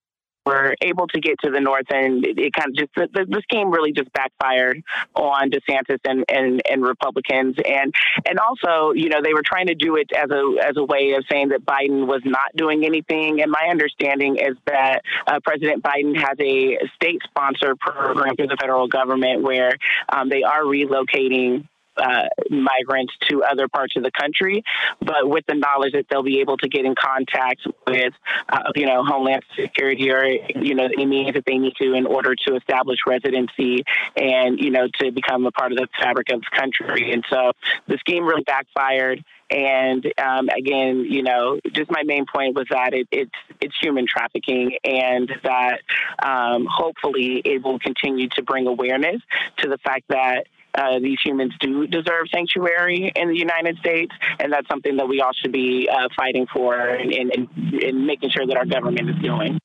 Were 0.45 0.75
able 0.81 1.07
to 1.07 1.19
get 1.19 1.39
to 1.43 1.49
the 1.49 1.59
north 1.59 1.91
end, 1.91 2.25
it, 2.25 2.53
kind 2.53 2.69
of 2.69 2.75
just 2.75 2.93
the, 2.95 3.41
scheme 3.43 3.69
really 3.69 3.91
just 3.91 4.11
backfired 4.13 4.81
on 5.13 5.51
DeSantis 5.51 5.99
and, 6.05 6.23
and, 6.29 6.61
and 6.69 6.81
Republicans, 6.83 7.55
and 7.63 7.93
and 8.27 8.39
also 8.39 8.91
you 8.93 9.09
know 9.09 9.19
they 9.23 9.33
were 9.33 9.43
trying 9.45 9.67
to 9.67 9.75
do 9.75 9.97
it 9.97 10.11
as 10.13 10.29
a 10.31 10.55
as 10.65 10.77
a 10.77 10.83
way 10.83 11.13
of 11.13 11.25
saying 11.29 11.49
that 11.49 11.65
Biden 11.65 12.07
was 12.07 12.21
not 12.25 12.55
doing 12.55 12.85
anything. 12.85 13.41
And 13.41 13.51
my 13.51 13.67
understanding 13.69 14.37
is 14.37 14.57
that 14.65 15.01
uh, 15.27 15.39
President 15.43 15.83
Biden 15.83 16.15
has 16.15 16.37
a 16.39 16.77
state 16.95 17.21
sponsored 17.23 17.79
program 17.79 18.35
through 18.35 18.47
the 18.47 18.57
federal 18.59 18.87
government 18.87 19.43
where 19.43 19.73
um, 20.09 20.29
they 20.29 20.43
are 20.43 20.63
relocating 20.63 21.67
uh, 21.97 22.27
migrants 22.49 23.13
to 23.29 23.43
other 23.43 23.67
parts 23.67 23.95
of 23.95 24.03
the 24.03 24.11
country, 24.11 24.63
but 25.01 25.29
with 25.29 25.45
the 25.47 25.55
knowledge 25.55 25.93
that 25.93 26.05
they'll 26.09 26.23
be 26.23 26.39
able 26.41 26.57
to 26.57 26.67
get 26.67 26.85
in 26.85 26.95
contact 26.95 27.61
with, 27.87 28.13
uh, 28.49 28.71
you 28.75 28.85
know, 28.85 29.03
Homeland 29.03 29.43
Security 29.55 30.11
or, 30.11 30.25
you 30.25 30.75
know, 30.75 30.85
any 30.85 31.05
means 31.05 31.33
that 31.33 31.45
they 31.45 31.57
need 31.57 31.73
to 31.81 31.93
in 31.93 32.05
order 32.05 32.35
to 32.47 32.55
establish 32.55 32.99
residency 33.07 33.83
and, 34.15 34.59
you 34.59 34.71
know, 34.71 34.87
to 34.99 35.11
become 35.11 35.45
a 35.45 35.51
part 35.51 35.71
of 35.71 35.77
the 35.77 35.87
fabric 35.99 36.31
of 36.31 36.41
the 36.41 36.57
country. 36.57 37.11
And 37.13 37.23
so 37.29 37.51
the 37.87 37.97
scheme 37.97 38.25
really 38.25 38.43
backfired. 38.43 39.23
And 39.49 40.05
um, 40.17 40.49
again, 40.49 41.05
you 41.07 41.21
know, 41.21 41.59
just 41.71 41.91
my 41.91 42.01
main 42.03 42.25
point 42.25 42.55
was 42.55 42.65
that 42.71 42.95
it, 42.95 43.07
it's 43.11 43.31
it's 43.61 43.75
human 43.79 44.07
trafficking, 44.07 44.77
and 44.83 45.31
that 45.43 45.81
um, 46.17 46.67
hopefully 46.67 47.43
it 47.45 47.63
will 47.63 47.77
continue 47.77 48.27
to 48.29 48.41
bring 48.41 48.65
awareness 48.65 49.21
to 49.57 49.69
the 49.69 49.77
fact 49.77 50.05
that 50.09 50.47
uh, 50.77 50.99
these 50.99 51.17
humans 51.23 51.53
do 51.59 51.87
deserve 51.87 52.27
sanctuary 52.33 53.11
in 53.15 53.29
the 53.29 53.37
United 53.37 53.77
States, 53.77 54.11
and 54.39 54.51
that's 54.51 54.67
something 54.67 54.97
that 54.97 55.07
we 55.07 55.21
all 55.21 55.33
should 55.33 55.51
be 55.51 55.87
uh, 55.91 56.07
fighting 56.15 56.47
for 56.51 56.75
and, 56.75 57.11
and, 57.13 57.49
and 57.83 58.05
making 58.05 58.29
sure 58.29 58.45
that 58.45 58.57
our 58.57 58.65
government 58.65 59.09
is 59.09 59.15
doing. 59.21 59.59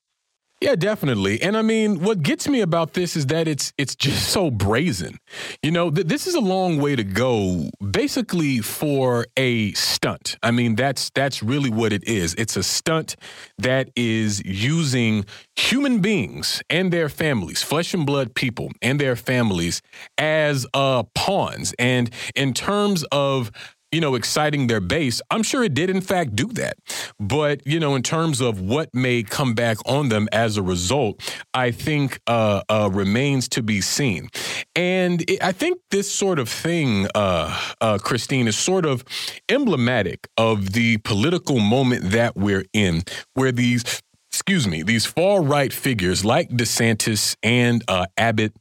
Yeah, 0.60 0.74
definitely. 0.74 1.40
And 1.40 1.56
I 1.56 1.62
mean, 1.62 2.00
what 2.00 2.22
gets 2.22 2.46
me 2.46 2.60
about 2.60 2.92
this 2.92 3.16
is 3.16 3.26
that 3.26 3.48
it's 3.48 3.72
it's 3.78 3.94
just 3.96 4.28
so 4.28 4.50
brazen. 4.50 5.16
You 5.62 5.70
know, 5.70 5.90
th- 5.90 6.06
this 6.06 6.26
is 6.26 6.34
a 6.34 6.40
long 6.40 6.78
way 6.78 6.96
to 6.96 7.02
go 7.02 7.70
basically 7.90 8.58
for 8.58 9.26
a 9.38 9.72
stunt. 9.72 10.36
I 10.42 10.50
mean, 10.50 10.74
that's 10.76 11.08
that's 11.14 11.42
really 11.42 11.70
what 11.70 11.94
it 11.94 12.04
is. 12.04 12.34
It's 12.34 12.58
a 12.58 12.62
stunt 12.62 13.16
that 13.56 13.88
is 13.96 14.42
using 14.44 15.24
human 15.56 16.00
beings 16.00 16.62
and 16.68 16.92
their 16.92 17.08
families, 17.08 17.62
flesh 17.62 17.94
and 17.94 18.04
blood 18.04 18.34
people 18.34 18.70
and 18.82 19.00
their 19.00 19.16
families 19.16 19.80
as 20.18 20.66
uh 20.74 21.04
pawns. 21.14 21.72
And 21.78 22.10
in 22.34 22.52
terms 22.52 23.02
of 23.10 23.50
you 23.92 24.00
know, 24.00 24.14
exciting 24.14 24.66
their 24.68 24.80
base, 24.80 25.20
I'm 25.30 25.42
sure 25.42 25.64
it 25.64 25.74
did, 25.74 25.90
in 25.90 26.00
fact, 26.00 26.36
do 26.36 26.46
that. 26.54 26.76
But, 27.18 27.66
you 27.66 27.80
know, 27.80 27.94
in 27.94 28.02
terms 28.02 28.40
of 28.40 28.60
what 28.60 28.94
may 28.94 29.22
come 29.22 29.54
back 29.54 29.78
on 29.84 30.08
them 30.08 30.28
as 30.32 30.56
a 30.56 30.62
result, 30.62 31.20
I 31.52 31.72
think 31.72 32.20
uh, 32.26 32.62
uh, 32.68 32.90
remains 32.92 33.48
to 33.50 33.62
be 33.62 33.80
seen. 33.80 34.28
And 34.76 35.28
it, 35.28 35.42
I 35.42 35.52
think 35.52 35.80
this 35.90 36.10
sort 36.10 36.38
of 36.38 36.48
thing, 36.48 37.08
uh, 37.14 37.58
uh, 37.80 37.98
Christine, 37.98 38.46
is 38.46 38.56
sort 38.56 38.86
of 38.86 39.04
emblematic 39.48 40.28
of 40.36 40.72
the 40.72 40.98
political 40.98 41.58
moment 41.58 42.10
that 42.12 42.36
we're 42.36 42.66
in, 42.72 43.02
where 43.34 43.52
these, 43.52 44.02
excuse 44.30 44.68
me, 44.68 44.82
these 44.82 45.04
far 45.04 45.42
right 45.42 45.72
figures 45.72 46.24
like 46.24 46.48
DeSantis 46.50 47.36
and 47.42 47.82
uh, 47.88 48.06
Abbott 48.16 48.52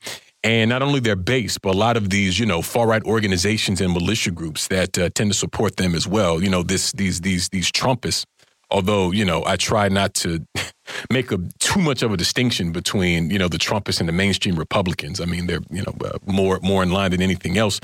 and 0.43 0.69
not 0.69 0.81
only 0.81 0.99
their 0.99 1.15
base, 1.15 1.57
but 1.57 1.75
a 1.75 1.77
lot 1.77 1.97
of 1.97 2.09
these, 2.09 2.39
you 2.39 2.45
know, 2.45 2.61
far 2.61 2.87
right 2.87 3.03
organizations 3.03 3.81
and 3.81 3.93
militia 3.93 4.31
groups 4.31 4.67
that 4.67 4.97
uh, 4.97 5.09
tend 5.13 5.31
to 5.31 5.37
support 5.37 5.77
them 5.77 5.95
as 5.95 6.07
well. 6.07 6.41
You 6.41 6.49
know, 6.49 6.63
this 6.63 6.91
these 6.93 7.21
these 7.21 7.49
these 7.49 7.71
Trumpists. 7.71 8.25
Although 8.71 9.11
you 9.11 9.25
know, 9.25 9.43
I 9.45 9.55
try 9.57 9.89
not 9.89 10.13
to 10.15 10.45
make 11.11 11.31
a 11.31 11.39
too 11.59 11.81
much 11.81 12.03
of 12.03 12.13
a 12.13 12.17
distinction 12.17 12.71
between 12.71 13.29
you 13.29 13.39
know 13.39 13.47
the 13.47 13.57
Trumpists 13.57 13.99
and 13.99 14.07
the 14.07 14.13
mainstream 14.13 14.55
Republicans. 14.55 15.19
I 15.19 15.25
mean, 15.25 15.47
they're 15.47 15.63
you 15.69 15.83
know 15.83 15.93
uh, 16.05 16.17
more 16.25 16.59
more 16.61 16.83
in 16.83 16.91
line 16.91 17.11
than 17.11 17.21
anything 17.21 17.57
else. 17.57 17.79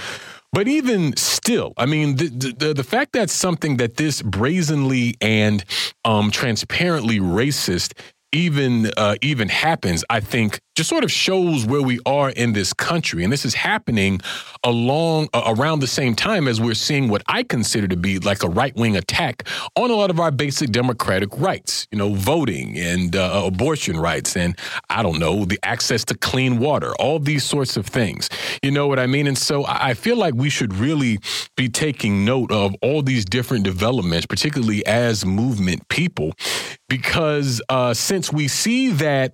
But 0.53 0.69
even 0.69 1.17
still, 1.17 1.73
I 1.75 1.85
mean, 1.85 2.15
the, 2.15 2.55
the, 2.57 2.73
the 2.73 2.83
fact 2.83 3.11
that 3.11 3.29
something 3.29 3.75
that 3.75 3.97
this 3.97 4.21
brazenly 4.21 5.15
and 5.19 5.65
um, 6.05 6.31
transparently 6.31 7.19
racist 7.19 7.91
even 8.35 8.91
uh, 8.97 9.15
even 9.21 9.47
happens, 9.47 10.03
I 10.09 10.19
think 10.19 10.59
just 10.75 10.89
sort 10.89 11.05
of 11.05 11.11
shows 11.11 11.65
where 11.65 11.81
we 11.81 11.99
are 12.05 12.31
in 12.31 12.51
this 12.51 12.73
country. 12.73 13.23
And 13.23 13.31
this 13.31 13.45
is 13.45 13.53
happening 13.53 14.19
along 14.61 15.29
uh, 15.33 15.53
around 15.57 15.79
the 15.79 15.87
same 15.87 16.15
time 16.15 16.49
as 16.49 16.59
we're 16.59 16.73
seeing 16.73 17.07
what 17.07 17.23
I 17.27 17.43
consider 17.43 17.87
to 17.87 17.95
be 17.95 18.19
like 18.19 18.43
a 18.43 18.49
right 18.49 18.75
wing 18.75 18.97
attack 18.97 19.47
on 19.77 19.89
a 19.89 19.93
lot 19.93 20.09
of 20.09 20.19
our 20.19 20.31
basic 20.31 20.71
democratic 20.71 21.29
rights, 21.37 21.87
you 21.91 21.97
know, 21.97 22.13
voting 22.13 22.77
and 22.77 23.15
uh, 23.15 23.43
abortion 23.45 23.97
rights, 23.97 24.35
and 24.35 24.57
I 24.89 25.01
don't 25.01 25.17
know, 25.17 25.45
the 25.45 25.59
access 25.63 26.03
to 26.05 26.17
clean 26.17 26.59
water, 26.59 26.93
all 26.95 27.19
these 27.19 27.45
sorts 27.45 27.77
of 27.77 27.85
things. 27.85 28.29
You 28.61 28.71
know 28.71 28.87
what 28.87 28.99
I 28.99 29.07
mean? 29.07 29.27
And 29.27 29.37
so 29.37 29.63
I 29.65 29.93
feel 29.93 30.17
like 30.17 30.33
we 30.33 30.49
should 30.49 30.73
really 30.73 31.19
be 31.55 31.69
taking 31.69 32.25
note 32.25 32.51
of 32.51 32.75
all 32.81 33.01
these 33.01 33.23
different 33.23 33.63
developments, 33.63 34.25
particularly 34.25 34.85
as 34.85 35.25
movement 35.25 35.87
people, 35.87 36.33
because 36.89 37.61
uh, 37.69 37.93
since 37.93 38.31
we 38.31 38.47
see 38.47 38.89
that 38.91 39.33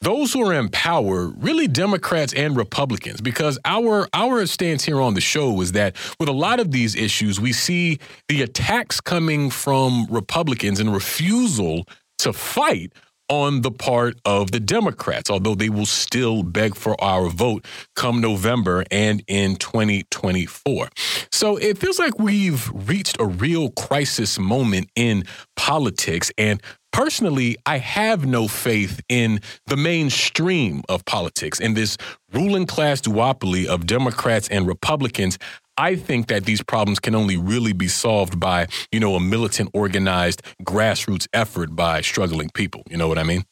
those 0.00 0.32
who 0.32 0.48
are 0.48 0.54
in 0.54 0.68
power, 0.68 1.26
really 1.26 1.66
Democrats 1.66 2.32
and 2.32 2.56
Republicans, 2.56 3.20
because 3.20 3.58
our 3.64 4.08
our 4.14 4.46
stance 4.46 4.84
here 4.84 5.00
on 5.00 5.14
the 5.14 5.20
show 5.20 5.60
is 5.60 5.72
that 5.72 5.96
with 6.20 6.28
a 6.28 6.32
lot 6.32 6.60
of 6.60 6.70
these 6.70 6.94
issues, 6.94 7.40
we 7.40 7.52
see 7.52 7.98
the 8.28 8.42
attacks 8.42 9.00
coming 9.00 9.50
from 9.50 10.06
Republicans 10.08 10.78
and 10.78 10.92
refusal 10.92 11.84
to 12.18 12.32
fight 12.32 12.92
on 13.28 13.62
the 13.62 13.70
part 13.70 14.18
of 14.24 14.50
the 14.50 14.60
Democrats, 14.60 15.30
although 15.30 15.54
they 15.54 15.68
will 15.68 15.86
still 15.86 16.42
beg 16.42 16.74
for 16.74 16.98
our 17.02 17.28
vote 17.28 17.66
come 17.96 18.20
November 18.20 18.84
and 18.90 19.22
in 19.26 19.56
2024. 19.56 20.88
So 21.30 21.56
it 21.56 21.78
feels 21.78 21.98
like 21.98 22.18
we've 22.18 22.70
reached 22.72 23.16
a 23.20 23.26
real 23.26 23.70
crisis 23.70 24.38
moment 24.38 24.90
in 24.96 25.24
politics. 25.56 26.30
And 26.38 26.62
Personally, 26.90 27.56
I 27.66 27.78
have 27.78 28.26
no 28.26 28.48
faith 28.48 29.00
in 29.08 29.40
the 29.66 29.76
mainstream 29.76 30.82
of 30.88 31.04
politics, 31.04 31.60
in 31.60 31.74
this 31.74 31.96
ruling 32.32 32.66
class 32.66 33.00
duopoly 33.00 33.66
of 33.66 33.86
Democrats 33.86 34.48
and 34.48 34.66
Republicans. 34.66 35.38
I 35.78 35.94
think 35.94 36.26
that 36.26 36.44
these 36.44 36.60
problems 36.60 36.98
can 36.98 37.14
only 37.14 37.36
really 37.36 37.72
be 37.72 37.86
solved 37.86 38.40
by, 38.40 38.66
you 38.90 38.98
know, 38.98 39.14
a 39.14 39.20
militant, 39.20 39.70
organized, 39.72 40.42
grassroots 40.64 41.28
effort 41.32 41.76
by 41.76 42.00
struggling 42.00 42.50
people. 42.50 42.82
You 42.90 42.96
know 42.96 43.06
what 43.06 43.16
I 43.16 43.22
mean? 43.22 43.44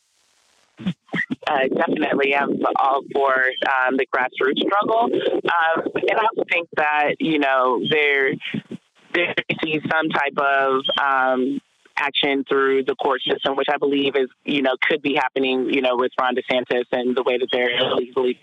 Uh, 0.78 1.69
definitely, 1.74 2.35
I'm 2.35 2.59
all 2.81 3.03
for 3.15 3.32
um, 3.32 3.97
the 3.97 4.07
grassroots 4.15 4.59
struggle, 4.59 5.05
um, 5.05 5.90
and 5.94 6.19
I 6.19 6.24
also 6.24 6.44
think 6.51 6.69
that 6.77 7.15
you 7.19 7.39
know 7.39 7.81
there 7.90 8.32
there 9.15 9.35
is 9.62 9.81
some 9.90 10.11
type 10.11 10.36
of 10.36 10.82
um, 11.01 11.61
action 11.97 12.44
through 12.48 12.85
the 12.85 12.94
court 12.97 13.23
system, 13.23 13.57
which 13.57 13.69
I 13.73 13.78
believe 13.78 14.16
is, 14.16 14.28
you 14.44 14.62
know, 14.62 14.77
could 14.82 15.03
be 15.03 15.15
happening, 15.15 15.70
you 15.70 15.81
know, 15.81 15.97
with 15.97 16.12
Ron 16.20 16.35
DeSantis 16.35 16.85
and 16.93 17.16
the 17.16 17.23
way 17.23 17.39
that 17.39 17.48
they're 17.51 17.78
illegally 17.78 18.39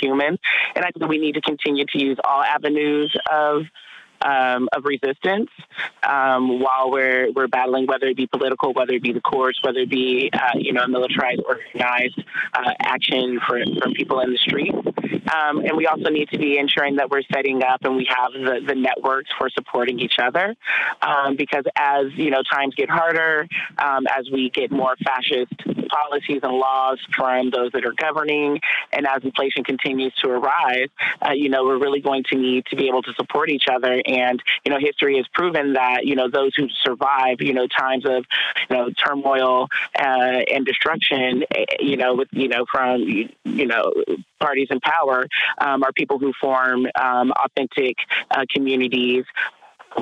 human. 0.00 0.38
And 0.74 0.84
I 0.84 0.90
think 0.90 1.08
we 1.08 1.18
need 1.18 1.34
to 1.34 1.40
continue 1.40 1.84
to 1.86 1.98
use 1.98 2.18
all 2.24 2.42
avenues 2.42 3.14
of 3.30 3.62
um, 4.24 4.68
of 4.72 4.84
resistance 4.84 5.50
um, 6.08 6.60
while 6.60 6.90
we're 6.90 7.32
we're 7.32 7.48
battling, 7.48 7.86
whether 7.86 8.06
it 8.06 8.16
be 8.16 8.26
political, 8.26 8.72
whether 8.72 8.92
it 8.94 9.02
be 9.02 9.12
the 9.12 9.20
courts, 9.20 9.58
whether 9.62 9.80
it 9.80 9.90
be 9.90 10.30
uh, 10.32 10.56
you 10.56 10.72
know 10.72 10.86
militarized, 10.86 11.42
organized 11.46 12.22
uh, 12.54 12.72
action 12.80 13.40
for 13.46 13.60
from 13.80 13.92
people 13.94 14.20
in 14.20 14.30
the 14.30 14.38
streets. 14.38 14.76
Um, 15.32 15.60
and 15.60 15.76
we 15.76 15.86
also 15.86 16.10
need 16.10 16.28
to 16.30 16.38
be 16.38 16.58
ensuring 16.58 16.96
that 16.96 17.08
we're 17.08 17.22
setting 17.32 17.62
up 17.62 17.84
and 17.84 17.96
we 17.96 18.06
have 18.08 18.32
the, 18.32 18.60
the 18.66 18.74
networks 18.74 19.30
for 19.38 19.48
supporting 19.50 19.98
each 19.98 20.16
other. 20.20 20.54
Um, 21.00 21.36
because 21.36 21.64
as 21.76 22.06
you 22.16 22.30
know, 22.30 22.42
times 22.42 22.74
get 22.74 22.90
harder, 22.90 23.46
um, 23.78 24.06
as 24.06 24.28
we 24.30 24.50
get 24.50 24.70
more 24.70 24.94
fascist 25.04 25.81
policies 25.92 26.40
and 26.42 26.52
laws 26.52 26.98
from 27.16 27.50
those 27.50 27.70
that 27.72 27.84
are 27.84 27.92
governing, 27.92 28.60
and 28.92 29.06
as 29.06 29.22
inflation 29.22 29.62
continues 29.64 30.14
to 30.22 30.28
arise, 30.30 30.88
uh, 31.26 31.32
you 31.32 31.48
know, 31.48 31.64
we're 31.64 31.78
really 31.78 32.00
going 32.00 32.24
to 32.30 32.36
need 32.36 32.64
to 32.66 32.76
be 32.76 32.88
able 32.88 33.02
to 33.02 33.12
support 33.14 33.50
each 33.50 33.66
other. 33.70 34.00
And, 34.06 34.42
you 34.64 34.70
know, 34.72 34.78
history 34.78 35.16
has 35.18 35.26
proven 35.34 35.74
that, 35.74 36.06
you 36.06 36.14
know, 36.16 36.28
those 36.30 36.52
who 36.56 36.66
survive, 36.82 37.36
you 37.40 37.52
know, 37.52 37.66
times 37.66 38.04
of, 38.06 38.24
you 38.68 38.76
know, 38.76 38.90
turmoil 38.90 39.68
uh, 39.98 40.42
and 40.52 40.64
destruction, 40.64 41.44
eh, 41.54 41.64
you 41.80 41.96
know, 41.96 42.14
with, 42.14 42.28
you 42.32 42.48
know, 42.48 42.64
from, 42.70 43.02
you 43.44 43.66
know, 43.66 43.92
parties 44.40 44.68
in 44.70 44.80
power 44.80 45.26
um, 45.58 45.82
are 45.82 45.92
people 45.92 46.18
who 46.18 46.32
form 46.40 46.86
um, 47.00 47.32
authentic 47.44 47.96
uh, 48.30 48.44
communities 48.50 49.24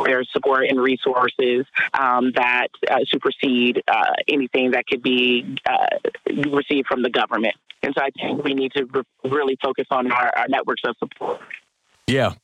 their 0.04 0.24
support 0.24 0.66
and 0.68 0.80
resources 0.80 1.66
um, 1.98 2.32
that 2.34 2.68
uh, 2.90 3.00
supersede 3.06 3.82
uh, 3.88 4.12
anything 4.28 4.72
that 4.72 4.86
could 4.86 5.02
be 5.02 5.56
uh, 5.68 5.86
received 6.50 6.86
from 6.86 7.02
the 7.02 7.10
government. 7.10 7.54
And 7.82 7.94
so 7.96 8.04
I 8.04 8.10
think 8.10 8.44
we 8.44 8.54
need 8.54 8.72
to 8.72 8.84
re- 8.86 9.30
really 9.30 9.56
focus 9.62 9.86
on 9.90 10.10
our, 10.12 10.30
our 10.36 10.48
networks 10.48 10.82
of 10.84 10.96
support. 10.98 11.40
Yeah. 12.06 12.34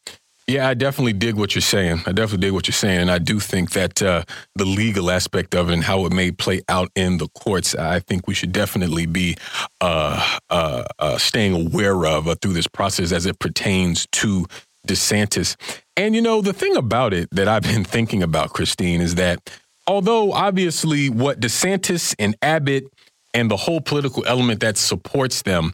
Yeah, 0.48 0.68
I 0.68 0.74
definitely 0.74 1.14
dig 1.14 1.34
what 1.34 1.56
you're 1.56 1.62
saying. 1.62 2.02
I 2.06 2.12
definitely 2.12 2.46
dig 2.46 2.52
what 2.52 2.68
you're 2.68 2.72
saying, 2.72 3.00
and 3.00 3.10
I 3.10 3.18
do 3.18 3.40
think 3.40 3.72
that 3.72 4.00
uh, 4.00 4.22
the 4.54 4.64
legal 4.64 5.10
aspect 5.10 5.56
of 5.56 5.68
it 5.68 5.72
and 5.72 5.82
how 5.82 6.06
it 6.06 6.12
may 6.12 6.30
play 6.30 6.60
out 6.68 6.92
in 6.94 7.18
the 7.18 7.26
courts, 7.26 7.74
I 7.74 7.98
think 7.98 8.28
we 8.28 8.34
should 8.34 8.52
definitely 8.52 9.06
be 9.06 9.36
uh, 9.80 10.38
uh, 10.48 10.84
uh 11.00 11.18
staying 11.18 11.66
aware 11.66 12.06
of 12.06 12.28
uh, 12.28 12.36
through 12.40 12.52
this 12.52 12.68
process 12.68 13.10
as 13.10 13.26
it 13.26 13.40
pertains 13.40 14.06
to 14.12 14.46
DeSantis. 14.86 15.56
And 15.96 16.14
you 16.14 16.20
know, 16.20 16.42
the 16.42 16.52
thing 16.52 16.76
about 16.76 17.14
it 17.14 17.28
that 17.32 17.48
I've 17.48 17.62
been 17.62 17.84
thinking 17.84 18.22
about, 18.22 18.50
Christine, 18.50 19.00
is 19.00 19.14
that 19.14 19.50
although 19.86 20.32
obviously 20.32 21.08
what 21.08 21.40
DeSantis 21.40 22.14
and 22.18 22.36
Abbott 22.42 22.84
and 23.32 23.50
the 23.50 23.56
whole 23.56 23.80
political 23.80 24.24
element 24.26 24.60
that 24.60 24.76
supports 24.76 25.42
them 25.42 25.72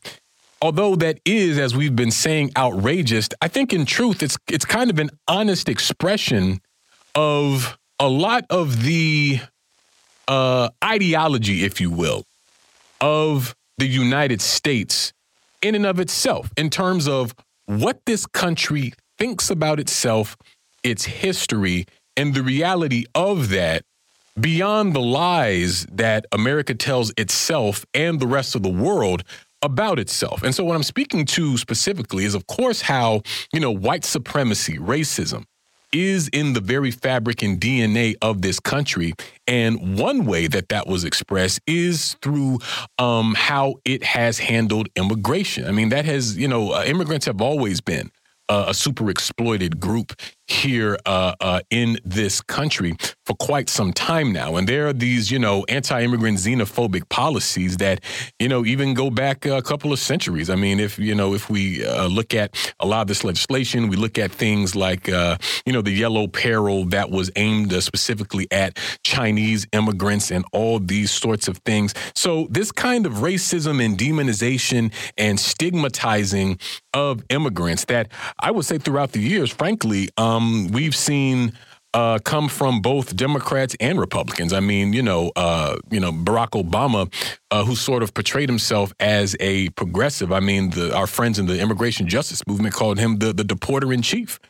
although 0.63 0.95
that 0.95 1.19
is, 1.25 1.59
as 1.59 1.77
we've 1.77 1.97
been 1.97 2.13
saying, 2.13 2.53
outrageous, 2.57 3.29
I 3.43 3.49
think 3.49 3.73
in 3.73 3.85
truth 3.85 4.23
it's 4.23 4.39
it's 4.49 4.65
kind 4.65 4.89
of 4.89 4.99
an 4.99 5.11
honest 5.29 5.69
expression 5.69 6.61
of 7.15 7.77
a 7.99 8.09
lot 8.09 8.45
of 8.49 8.85
the 8.85 9.41
uh, 10.29 10.71
ideology, 10.83 11.65
if 11.65 11.81
you 11.81 11.91
will, 11.91 12.25
of 13.01 13.55
the 13.77 13.87
United 13.87 14.41
States 14.41 15.13
in 15.61 15.75
and 15.75 15.85
of 15.85 16.01
itself, 16.01 16.51
in 16.57 16.71
terms 16.71 17.07
of 17.07 17.35
what 17.67 18.01
this 18.07 18.25
country 18.27 18.93
thinks 19.23 19.51
about 19.51 19.79
itself, 19.79 20.37
its 20.83 21.05
history, 21.05 21.87
and 22.17 22.35
the 22.35 22.43
reality 22.43 23.05
of 23.15 23.51
that 23.51 23.85
beyond 24.41 24.97
the 24.97 25.01
lies 25.01 25.87
that 25.93 26.27
America 26.33 26.75
tells 26.75 27.13
itself 27.17 27.87
and 27.95 28.19
the 28.19 28.27
rest 28.27 28.57
of 28.57 28.65
the 28.65 28.69
world 28.69 29.23
about 29.63 30.01
itself. 30.01 30.43
And 30.43 30.53
so 30.53 30.65
what 30.65 30.75
I'm 30.75 30.83
speaking 30.83 31.25
to 31.27 31.57
specifically 31.57 32.25
is 32.25 32.35
of 32.35 32.49
course 32.49 32.83
how, 32.83 33.23
you 33.53 33.61
know, 33.61 33.71
white 33.71 34.05
supremacy, 34.05 34.77
racism 34.77 35.45
is 35.93 36.27
in 36.33 36.55
the 36.55 36.61
very 36.61 36.91
fabric 36.91 37.43
and 37.45 37.61
DNA 37.61 38.17
of 38.23 38.43
this 38.43 38.59
country. 38.59 39.13
And 39.47 39.97
one 39.97 40.25
way 40.25 40.49
that 40.49 40.69
that 40.71 40.89
was 40.89 41.05
expressed 41.05 41.61
is 41.69 42.17
through 42.23 42.59
um, 42.99 43.37
how 43.37 43.77
it 43.85 44.03
has 44.03 44.41
handled 44.41 44.89
immigration. 44.97 45.65
I 45.69 45.71
mean, 45.71 45.91
that 45.91 46.07
has, 46.07 46.37
you 46.37 46.49
know, 46.49 46.73
uh, 46.73 46.83
immigrants 46.85 47.27
have 47.27 47.41
always 47.41 47.81
been 47.81 48.11
a 48.49 48.75
super 48.75 49.11
exploited 49.11 49.81
group 49.81 50.13
here 50.53 50.99
uh, 51.07 51.35
uh, 51.41 51.61
in 51.71 51.99
this 52.05 52.41
country 52.41 52.95
for 53.25 53.35
quite 53.35 53.69
some 53.69 53.93
time 53.93 54.33
now. 54.33 54.57
And 54.57 54.69
there 54.69 54.87
are 54.89 54.93
these, 54.93 55.31
you 55.31 55.39
know, 55.39 55.65
anti 55.69 56.03
immigrant 56.03 56.39
xenophobic 56.39 57.09
policies 57.09 57.79
that, 57.79 58.01
you 58.39 58.49
know, 58.49 58.65
even 58.65 58.95
go 58.95 59.11
back 59.11 59.47
a 59.47 59.63
couple 59.63 59.93
of 59.93 59.99
centuries. 59.99 60.51
I 60.51 60.57
mean, 60.57 60.79
if, 60.79 60.99
you 60.99 61.15
know, 61.15 61.35
if 61.35 61.49
we 61.49 61.85
uh, 61.85 62.07
look 62.07 62.35
at 62.35 62.55
a 62.81 62.87
lot 62.87 63.03
of 63.03 63.09
this 63.09 63.25
legislation, 63.25 63.89
we 63.89 63.97
look 63.97 64.19
at 64.19 64.31
things 64.31 64.77
like, 64.77 65.09
uh, 65.09 65.39
you 65.65 65.73
know, 65.73 65.83
the 65.83 65.93
yellow 65.93 66.27
peril 66.27 66.85
that 66.87 67.11
was 67.11 67.31
aimed 67.37 67.73
uh, 67.73 67.81
specifically 67.81 68.47
at 68.51 68.79
Chinese 69.05 69.67
immigrants 69.73 70.31
and 70.31 70.45
all 70.53 70.79
these 70.79 71.11
sorts 71.11 71.49
of 71.49 71.59
things. 71.59 71.95
So, 72.15 72.47
this 72.51 72.71
kind 72.73 73.07
of 73.07 73.15
racism 73.15 73.83
and 73.85 73.97
demonization 73.97 74.93
and 75.17 75.41
stigmatizing 75.41 76.59
of 76.95 77.23
immigrants 77.31 77.87
that 77.87 78.09
I 78.39 78.51
would 78.51 78.65
say 78.65 78.79
throughout 78.79 79.13
the 79.13 79.21
years, 79.21 79.51
frankly, 79.51 80.11
um, 80.17 80.42
um, 80.43 80.69
we've 80.69 80.97
seen 80.97 81.53
uh, 81.95 82.19
come 82.25 82.49
from 82.49 82.81
both 82.81 83.15
Democrats 83.15 83.77
and 83.79 84.01
Republicans. 84.01 84.53
I 84.53 84.61
mean, 84.61 84.93
you 84.93 85.03
know, 85.03 85.31
uh, 85.37 85.77
you 85.91 86.01
know, 86.01 86.11
Barack 86.11 86.51
Obama, 86.51 87.13
uh, 87.51 87.65
who 87.65 87.77
sort 87.77 88.03
of 88.03 88.15
portrayed 88.15 88.49
himself 88.49 88.93
as 88.99 89.37
a 89.41 89.69
progressive. 89.71 90.33
I 90.33 90.41
mean, 90.41 90.71
the, 90.71 90.95
our 90.97 91.07
friends 91.07 91.39
in 91.39 91.47
the 91.47 91.61
immigration 91.61 92.09
justice 92.09 92.43
movement 92.47 92.75
called 92.75 92.99
him 92.99 93.19
the 93.19 93.33
the 93.33 93.45
deporter 93.45 93.93
in 93.93 94.03
chief. 94.03 94.41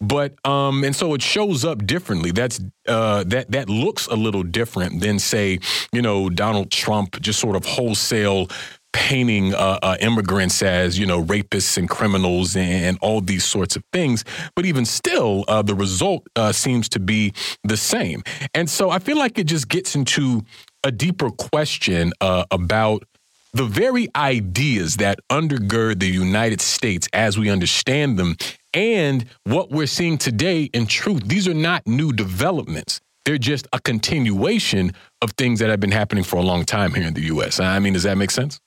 But 0.00 0.34
um, 0.46 0.84
and 0.84 0.96
so 0.96 1.12
it 1.14 1.22
shows 1.22 1.64
up 1.64 1.86
differently. 1.86 2.30
That's 2.30 2.60
uh, 2.88 3.24
that 3.24 3.50
that 3.52 3.68
looks 3.68 4.06
a 4.06 4.16
little 4.16 4.42
different 4.42 5.00
than 5.00 5.18
say, 5.18 5.60
you 5.92 6.00
know, 6.00 6.30
Donald 6.30 6.70
Trump 6.70 7.20
just 7.20 7.38
sort 7.38 7.56
of 7.56 7.66
wholesale 7.66 8.48
painting 8.96 9.52
uh, 9.52 9.78
uh, 9.82 9.96
immigrants 10.00 10.62
as 10.62 10.98
you 10.98 11.04
know 11.04 11.22
rapists 11.22 11.76
and 11.76 11.86
criminals 11.86 12.56
and, 12.56 12.84
and, 12.86 12.98
all 13.02 13.20
these 13.20 13.44
sorts 13.44 13.76
of 13.76 13.84
things. 13.92 14.24
But 14.54 14.64
even 14.64 14.86
still, 14.86 15.44
uh, 15.48 15.60
the 15.60 15.74
result 15.74 16.26
uh, 16.34 16.52
seems 16.52 16.88
to 16.90 16.98
be 16.98 17.34
the 17.62 17.76
same. 17.76 18.22
And 18.54 18.70
so 18.70 18.88
I 18.88 18.98
feel 18.98 19.18
like 19.18 19.38
it 19.38 19.44
just 19.44 19.68
gets 19.68 19.94
into 19.94 20.44
a 20.82 20.90
deeper 20.90 21.30
question 21.30 22.14
uh, 22.22 22.46
about 22.50 23.04
the 23.52 23.64
very 23.64 24.08
ideas 24.16 24.96
that 24.96 25.18
undergird 25.30 26.00
the 26.00 26.08
United 26.08 26.62
States 26.62 27.06
as 27.12 27.38
we 27.38 27.50
understand 27.50 28.18
them 28.18 28.36
and 28.72 29.26
what 29.44 29.70
we're 29.70 29.86
seeing 29.86 30.16
today 30.16 30.64
in 30.72 30.86
truth. 30.86 31.22
These 31.28 31.46
are 31.46 31.54
not 31.54 31.86
new 31.86 32.12
developments. 32.12 33.00
They're 33.26 33.36
just 33.36 33.66
a 33.74 33.80
continuation 33.80 34.92
of 35.20 35.32
things 35.32 35.58
that 35.60 35.68
have 35.68 35.80
been 35.80 35.92
happening 35.92 36.24
for 36.24 36.36
a 36.36 36.42
long 36.42 36.64
time 36.64 36.94
here 36.94 37.06
in 37.06 37.14
the 37.14 37.24
U.S. 37.24 37.60
I 37.60 37.78
mean, 37.78 37.92
does 37.92 38.04
that 38.04 38.16
make 38.16 38.30
sense? 38.30 38.58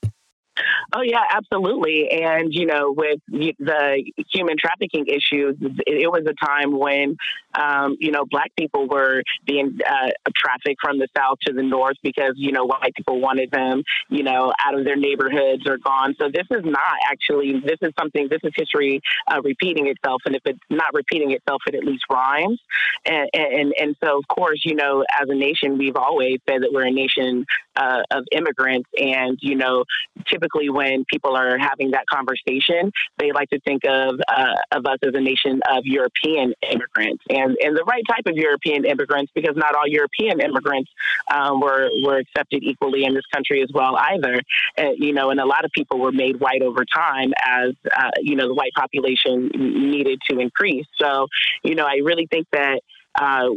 Oh 0.92 1.02
yeah, 1.02 1.22
absolutely. 1.32 2.10
And 2.10 2.52
you 2.52 2.66
know, 2.66 2.92
with 2.96 3.20
the 3.28 4.02
human 4.32 4.56
trafficking 4.58 5.06
issues, 5.06 5.56
it 5.86 6.10
was 6.10 6.22
a 6.26 6.34
time 6.44 6.76
when 6.76 7.16
um, 7.54 7.96
you 8.00 8.10
know 8.10 8.24
black 8.28 8.50
people 8.58 8.88
were 8.88 9.22
being 9.46 9.78
uh, 9.88 10.10
trafficked 10.34 10.80
from 10.82 10.98
the 10.98 11.06
south 11.16 11.38
to 11.46 11.52
the 11.52 11.62
north 11.62 11.96
because 12.02 12.32
you 12.36 12.52
know 12.52 12.64
white 12.64 12.94
people 12.94 13.20
wanted 13.20 13.50
them, 13.50 13.82
you 14.08 14.22
know, 14.22 14.52
out 14.64 14.78
of 14.78 14.84
their 14.84 14.96
neighborhoods 14.96 15.62
or 15.66 15.78
gone. 15.78 16.14
So 16.18 16.28
this 16.32 16.46
is 16.50 16.64
not 16.64 16.96
actually 17.10 17.60
this 17.60 17.78
is 17.82 17.92
something. 17.98 18.28
This 18.28 18.40
is 18.42 18.52
history 18.56 19.00
uh, 19.30 19.40
repeating 19.42 19.86
itself, 19.86 20.22
and 20.26 20.34
if 20.34 20.42
it's 20.44 20.58
not 20.70 20.92
repeating 20.92 21.30
itself, 21.30 21.62
it 21.68 21.74
at 21.76 21.84
least 21.84 22.04
rhymes. 22.10 22.60
And, 23.06 23.28
and 23.32 23.74
and 23.78 23.96
so 24.02 24.18
of 24.18 24.26
course, 24.26 24.62
you 24.64 24.74
know, 24.74 25.04
as 25.20 25.28
a 25.28 25.34
nation, 25.34 25.78
we've 25.78 25.96
always 25.96 26.38
said 26.48 26.62
that 26.62 26.70
we're 26.72 26.86
a 26.86 26.90
nation 26.90 27.46
uh, 27.76 28.02
of 28.10 28.24
immigrants, 28.32 28.88
and 28.98 29.38
you 29.40 29.54
know, 29.54 29.84
typically 30.26 30.68
when 30.68 30.79
people 31.12 31.36
are 31.36 31.58
having 31.58 31.92
that 31.92 32.06
conversation, 32.06 32.92
they 33.18 33.32
like 33.32 33.50
to 33.50 33.60
think 33.60 33.84
of 33.84 34.20
uh, 34.28 34.54
of 34.72 34.86
us 34.86 34.98
as 35.02 35.14
a 35.14 35.20
nation 35.20 35.60
of 35.70 35.84
European 35.84 36.54
immigrants 36.70 37.22
and 37.28 37.56
and 37.62 37.76
the 37.76 37.84
right 37.84 38.02
type 38.08 38.26
of 38.26 38.36
European 38.36 38.84
immigrants, 38.84 39.32
because 39.34 39.56
not 39.56 39.74
all 39.74 39.86
European 39.86 40.40
immigrants 40.40 40.90
um, 41.32 41.60
were 41.60 41.88
were 42.04 42.18
accepted 42.18 42.62
equally 42.62 43.04
in 43.04 43.14
this 43.14 43.26
country 43.32 43.62
as 43.62 43.70
well 43.72 43.96
either. 43.96 44.40
Uh, 44.78 44.90
you 44.96 45.12
know, 45.12 45.30
and 45.30 45.40
a 45.40 45.46
lot 45.46 45.64
of 45.64 45.70
people 45.72 45.98
were 45.98 46.12
made 46.12 46.40
white 46.40 46.62
over 46.62 46.84
time 46.84 47.32
as 47.44 47.70
uh, 47.96 48.10
you 48.20 48.36
know 48.36 48.48
the 48.48 48.54
white 48.54 48.72
population 48.74 49.50
needed 49.54 50.18
to 50.28 50.38
increase. 50.38 50.86
So 51.00 51.26
you 51.62 51.74
know, 51.74 51.86
I 51.86 52.00
really 52.04 52.26
think 52.26 52.46
that. 52.52 52.80
Uh, 53.14 53.50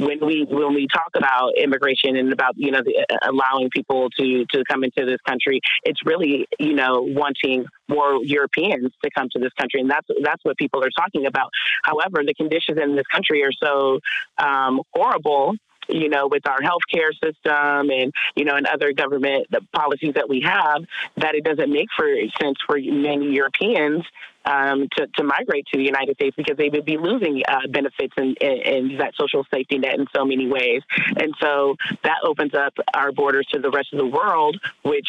when 0.00 0.18
we 0.20 0.46
when 0.48 0.74
we 0.74 0.86
talk 0.92 1.10
about 1.14 1.52
immigration 1.56 2.16
and 2.16 2.32
about 2.32 2.54
you 2.56 2.70
know 2.70 2.80
the, 2.84 3.06
uh, 3.10 3.30
allowing 3.30 3.70
people 3.70 4.10
to 4.18 4.44
to 4.52 4.64
come 4.68 4.84
into 4.84 5.04
this 5.04 5.20
country, 5.26 5.60
it's 5.84 6.00
really 6.04 6.46
you 6.58 6.74
know 6.74 7.02
wanting 7.02 7.64
more 7.88 8.18
Europeans 8.24 8.92
to 9.02 9.10
come 9.16 9.28
to 9.32 9.38
this 9.38 9.52
country, 9.58 9.80
and 9.80 9.90
that's 9.90 10.06
that's 10.22 10.44
what 10.44 10.56
people 10.56 10.82
are 10.82 10.90
talking 10.98 11.26
about. 11.26 11.50
However, 11.82 12.22
the 12.26 12.34
conditions 12.34 12.78
in 12.80 12.96
this 12.96 13.06
country 13.12 13.42
are 13.42 13.52
so 13.52 14.00
um, 14.38 14.80
horrible 14.94 15.54
you 15.88 16.08
know, 16.08 16.26
with 16.26 16.46
our 16.46 16.58
healthcare 16.58 17.12
system 17.12 17.90
and, 17.90 18.12
you 18.36 18.44
know, 18.44 18.56
and 18.56 18.66
other 18.66 18.92
government 18.92 19.46
policies 19.72 20.14
that 20.14 20.28
we 20.28 20.42
have, 20.42 20.84
that 21.16 21.34
it 21.34 21.44
doesn't 21.44 21.70
make 21.70 21.88
for 21.96 22.08
sense 22.40 22.58
for 22.66 22.78
many 22.78 23.32
Europeans 23.32 24.04
um, 24.44 24.88
to, 24.96 25.06
to 25.16 25.24
migrate 25.24 25.66
to 25.72 25.78
the 25.78 25.84
United 25.84 26.16
States 26.16 26.36
because 26.36 26.56
they 26.56 26.68
would 26.68 26.84
be 26.84 26.98
losing 26.98 27.42
uh, 27.48 27.66
benefits 27.70 28.12
and, 28.16 28.36
and, 28.42 29.00
that 29.00 29.14
social 29.16 29.44
safety 29.52 29.78
net 29.78 29.98
in 29.98 30.06
so 30.14 30.24
many 30.24 30.46
ways. 30.46 30.82
And 31.16 31.34
so 31.40 31.76
that 32.02 32.18
opens 32.22 32.54
up 32.54 32.74
our 32.92 33.12
borders 33.12 33.46
to 33.52 33.60
the 33.60 33.70
rest 33.70 33.92
of 33.92 33.98
the 33.98 34.06
world, 34.06 34.60
which 34.82 35.08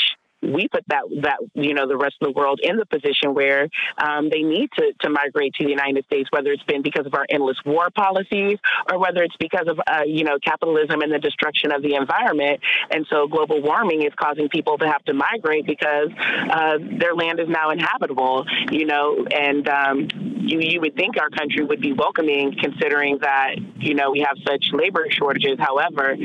we 0.53 0.67
put 0.67 0.83
that 0.87 1.03
that 1.21 1.37
you 1.53 1.73
know 1.73 1.87
the 1.87 1.97
rest 1.97 2.15
of 2.21 2.33
the 2.33 2.39
world 2.39 2.59
in 2.61 2.77
the 2.77 2.85
position 2.85 3.33
where 3.33 3.67
um, 3.97 4.29
they 4.29 4.41
need 4.41 4.69
to, 4.77 4.93
to 5.01 5.09
migrate 5.09 5.53
to 5.55 5.63
the 5.63 5.69
United 5.69 6.05
States, 6.05 6.29
whether 6.31 6.51
it's 6.51 6.63
been 6.63 6.81
because 6.81 7.05
of 7.05 7.13
our 7.13 7.25
endless 7.29 7.57
war 7.65 7.89
policies 7.89 8.57
or 8.91 8.99
whether 8.99 9.23
it's 9.23 9.35
because 9.39 9.67
of 9.67 9.79
uh, 9.79 10.01
you 10.05 10.23
know 10.23 10.37
capitalism 10.43 11.01
and 11.01 11.11
the 11.11 11.19
destruction 11.19 11.71
of 11.71 11.81
the 11.81 11.95
environment. 11.95 12.59
And 12.91 13.05
so 13.09 13.27
global 13.27 13.61
warming 13.61 14.03
is 14.03 14.13
causing 14.15 14.49
people 14.49 14.77
to 14.77 14.87
have 14.87 15.03
to 15.05 15.13
migrate 15.13 15.65
because 15.65 16.09
uh, 16.51 16.77
their 16.99 17.15
land 17.15 17.39
is 17.39 17.49
now 17.49 17.71
inhabitable. 17.71 18.45
You 18.71 18.85
know, 18.85 19.25
and 19.31 19.67
um, 19.67 20.07
you 20.41 20.59
you 20.59 20.81
would 20.81 20.95
think 20.95 21.17
our 21.19 21.29
country 21.29 21.63
would 21.63 21.81
be 21.81 21.93
welcoming, 21.93 22.55
considering 22.59 23.19
that 23.21 23.55
you 23.77 23.93
know 23.93 24.11
we 24.11 24.19
have 24.19 24.37
such 24.47 24.69
labor 24.73 25.05
shortages. 25.09 25.57
However, 25.59 26.15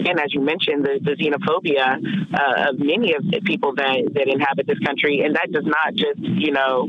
again, 0.00 0.18
as 0.18 0.32
you 0.34 0.40
mentioned, 0.40 0.84
the, 0.84 0.98
the 1.02 1.12
xenophobia 1.12 1.98
uh, 2.34 2.70
of 2.70 2.78
many 2.78 3.14
of 3.14 3.22
the 3.30 3.40
people 3.40 3.74
that, 3.74 4.10
that 4.14 4.28
inhabit 4.28 4.66
this 4.66 4.78
country. 4.80 5.20
And 5.20 5.34
that 5.36 5.52
does 5.52 5.66
not 5.66 5.94
just, 5.94 6.18
you 6.18 6.52
know, 6.52 6.88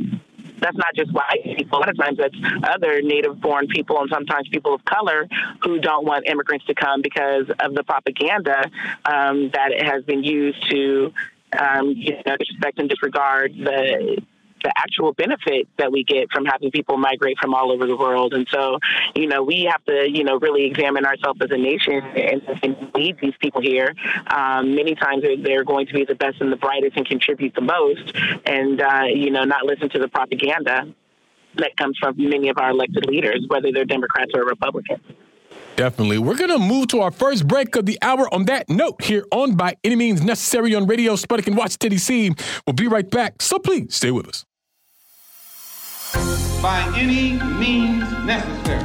that's 0.62 0.78
not 0.78 0.94
just 0.96 1.12
white 1.12 1.44
people. 1.44 1.80
A 1.80 1.82
lot 1.82 1.90
of 1.90 1.98
times 1.98 2.18
that's 2.18 2.36
other 2.64 3.02
native 3.02 3.42
born 3.42 3.68
people 3.68 4.00
and 4.00 4.10
sometimes 4.10 4.48
people 4.50 4.76
of 4.76 4.86
color 4.86 5.28
who 5.64 5.80
don't 5.80 6.06
want 6.06 6.28
immigrants 6.28 6.66
to 6.68 6.76
come 6.76 7.02
because 7.02 7.48
of 7.60 7.74
the 7.74 7.84
propaganda 7.84 8.70
um, 9.06 9.50
that 9.54 9.72
has 9.82 10.04
been 10.04 10.24
used 10.24 10.70
to 10.70 11.12
um, 11.58 11.90
you 11.90 12.16
know, 12.26 12.38
disrespect 12.38 12.80
and 12.80 12.90
disregard 12.90 13.54
the 13.58 14.22
the 14.64 14.72
actual 14.78 15.14
benefit 15.14 15.68
that 15.78 15.92
we 15.92 16.04
get 16.04 16.32
from 16.32 16.46
having 16.46 16.72
people 16.72 16.98
migrate 16.98 17.38
from 17.40 17.54
all 17.54 17.72
over 17.72 17.86
the 17.86 17.96
world. 17.96 18.34
And 18.34 18.48
so, 18.52 18.80
you 19.16 19.28
know, 19.28 19.44
we 19.44 19.64
have 19.72 19.84
to, 19.86 20.10
you 20.10 20.24
know, 20.24 20.38
really 20.40 20.66
examine 20.66 21.06
ourselves 21.06 21.40
as 21.42 21.50
a 21.52 21.58
nation 21.58 22.02
and, 22.04 22.42
and 22.64 22.92
lead 22.96 23.18
these 23.22 23.34
people 23.40 23.62
here. 23.62 23.94
Um, 24.28 24.76
many 24.76 24.96
times 24.96 25.24
they're, 25.44 25.62
going 25.62 25.86
to 25.86 25.94
be 25.94 26.04
the 26.04 26.16
best 26.16 26.42
and 26.42 26.52
the 26.52 26.58
brightest 26.58 26.98
and 26.98 27.06
contribute 27.06 27.54
the 27.54 27.62
most, 27.62 28.16
and 28.48 28.82
uh, 28.82 29.04
you 29.14 29.30
know, 29.30 29.44
not 29.44 29.64
listen 29.64 29.90
to 29.90 30.00
the 30.00 30.08
propaganda 30.08 30.92
that 31.58 31.78
comes 31.78 31.98
from 32.00 32.16
many 32.18 32.50
of 32.50 32.58
our 32.58 32.72
elected 32.72 33.06
leaders, 33.06 33.46
whether 33.48 33.72
they're 33.72 33.86
Democrats 33.86 34.32
or 34.34 34.44
Republicans. 34.44 35.02
Definitely. 35.76 36.18
We're 36.18 36.38
going 36.38 36.52
to 36.52 36.60
move 36.60 36.88
to 36.90 37.02
our 37.02 37.12
first 37.12 37.48
break 37.48 37.76
of 37.76 37.86
the 37.86 37.98
hour 38.02 38.34
on 38.34 38.46
that 38.46 38.70
note 38.70 39.04
here 39.04 39.26
on 39.32 39.56
By 39.56 39.76
Any 39.84 39.96
Means 39.96 40.22
Necessary 40.22 40.76
on 40.76 40.86
Radio 40.88 41.14
Sputnik 41.14 41.48
and 41.48 41.58
Washington, 41.58 41.92
D.C. 41.92 42.32
We'll 42.68 42.74
be 42.74 42.88
right 42.88 43.10
back, 43.10 43.42
so 43.42 43.60
please 43.60 43.96
stay 43.96 44.12
with 44.12 44.28
us. 44.28 44.46
By 46.62 46.94
any 46.96 47.40
means 47.58 48.04
necessary. 48.24 48.84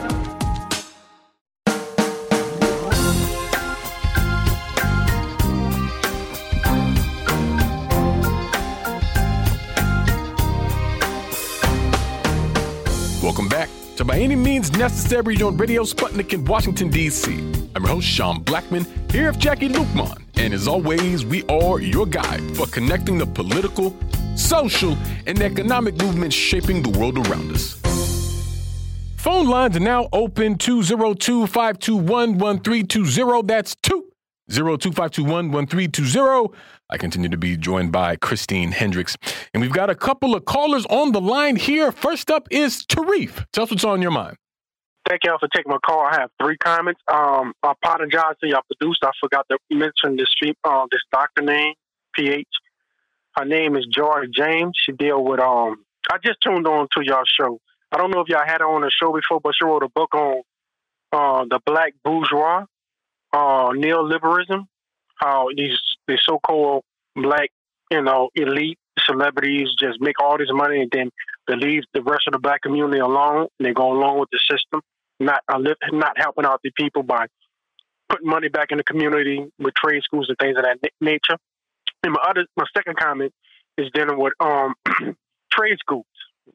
Welcome 13.22 13.48
back 13.48 13.68
to 13.96 14.04
By 14.04 14.18
Any 14.18 14.36
Means 14.36 14.70
Necessary 14.72 15.40
on 15.40 15.56
Radio 15.56 15.82
Sputnik 15.82 16.34
in 16.34 16.44
Washington, 16.44 16.90
D.C. 16.90 17.32
I'm 17.74 17.82
your 17.82 17.94
host, 17.94 18.06
Sean 18.06 18.44
Blackmon, 18.44 18.86
here 19.10 19.28
with 19.30 19.40
Jacquie 19.40 19.72
Luqman. 19.72 20.22
And 20.36 20.52
as 20.52 20.68
always, 20.68 21.24
we 21.24 21.44
are 21.44 21.80
your 21.80 22.04
guide 22.04 22.42
for 22.56 22.66
connecting 22.66 23.16
the 23.16 23.26
political, 23.26 23.96
social, 24.36 24.98
and 25.26 25.40
economic 25.40 25.96
movements 25.96 26.36
shaping 26.36 26.82
the 26.82 26.90
world 26.98 27.16
around 27.26 27.52
us. 27.52 27.80
Phone 29.16 29.48
lines 29.48 29.78
are 29.78 29.80
now 29.80 30.10
open 30.12 30.58
202 30.58 31.46
521 31.46 32.36
1320. 32.36 33.46
That's 33.46 33.74
202 33.76 34.05
521 34.48 35.50
1320. 35.50 36.58
I 36.88 36.98
continue 36.98 37.28
to 37.28 37.36
be 37.36 37.56
joined 37.56 37.90
by 37.90 38.16
Christine 38.16 38.72
Hendricks. 38.72 39.16
And 39.52 39.60
we've 39.60 39.72
got 39.72 39.90
a 39.90 39.94
couple 39.94 40.34
of 40.34 40.44
callers 40.44 40.86
on 40.86 41.12
the 41.12 41.20
line 41.20 41.56
here. 41.56 41.90
First 41.90 42.30
up 42.30 42.46
is 42.50 42.84
Tarif. 42.84 43.44
Tell 43.52 43.64
us 43.64 43.70
what's 43.70 43.84
on 43.84 44.02
your 44.02 44.12
mind. 44.12 44.36
Thank 45.08 45.24
y'all 45.24 45.38
for 45.38 45.48
taking 45.48 45.70
my 45.70 45.78
call. 45.86 46.00
I 46.00 46.20
have 46.20 46.30
three 46.40 46.56
comments. 46.56 47.00
Um, 47.12 47.52
I 47.62 47.72
apologize 47.72 48.34
to 48.40 48.48
y'all 48.48 48.62
produced. 48.66 49.04
I 49.04 49.10
forgot 49.20 49.46
to 49.50 49.58
mention 49.70 50.16
this 50.16 50.28
uh, 50.64 50.86
this 50.90 51.02
doctor 51.12 51.42
name, 51.42 51.74
PH. 52.14 52.46
Her 53.36 53.44
name 53.44 53.76
is 53.76 53.86
Joy 53.86 54.24
James. 54.34 54.76
She 54.84 54.92
deal 54.92 55.22
with 55.22 55.40
um. 55.40 55.84
I 56.10 56.18
just 56.24 56.38
tuned 56.40 56.66
on 56.66 56.88
to 56.94 57.04
y'all 57.04 57.24
show. 57.24 57.58
I 57.92 57.98
don't 57.98 58.10
know 58.10 58.20
if 58.20 58.28
y'all 58.28 58.46
had 58.46 58.60
her 58.60 58.66
on 58.66 58.82
the 58.82 58.90
show 58.90 59.12
before, 59.12 59.40
but 59.40 59.54
she 59.58 59.64
wrote 59.64 59.82
a 59.82 59.88
book 59.88 60.14
on 60.14 60.42
uh, 61.12 61.44
the 61.48 61.60
black 61.64 61.94
bourgeois, 62.04 62.64
uh, 63.32 63.70
neoliberalism, 63.70 64.66
how 65.16 65.48
these 65.56 65.78
the 66.06 66.18
so-called 66.22 66.84
black, 67.14 67.50
you 67.90 68.02
know, 68.02 68.30
elite 68.34 68.78
celebrities 69.04 69.68
just 69.78 70.00
make 70.00 70.20
all 70.20 70.38
this 70.38 70.48
money 70.52 70.80
and 70.80 70.90
then 70.90 71.10
they 71.48 71.56
leave 71.56 71.82
the 71.94 72.02
rest 72.02 72.24
of 72.26 72.32
the 72.32 72.38
black 72.38 72.62
community 72.62 72.98
alone. 72.98 73.48
And 73.58 73.66
they 73.66 73.72
go 73.72 73.92
along 73.92 74.18
with 74.20 74.28
the 74.30 74.40
system, 74.50 74.80
not 75.20 75.40
uh, 75.48 75.58
not 75.92 76.18
helping 76.18 76.44
out 76.44 76.60
the 76.62 76.70
people 76.76 77.02
by 77.02 77.26
putting 78.08 78.28
money 78.28 78.48
back 78.48 78.68
in 78.70 78.78
the 78.78 78.84
community 78.84 79.44
with 79.58 79.74
trade 79.74 80.02
schools 80.02 80.26
and 80.28 80.38
things 80.38 80.56
of 80.56 80.64
that 80.64 80.78
nature. 81.00 81.36
And 82.02 82.12
my 82.12 82.20
other, 82.28 82.46
my 82.56 82.64
second 82.76 82.96
comment 82.96 83.32
is 83.78 83.90
dealing 83.92 84.18
with 84.18 84.32
um, 84.40 84.74
trade 85.52 85.78
schools. 85.80 86.06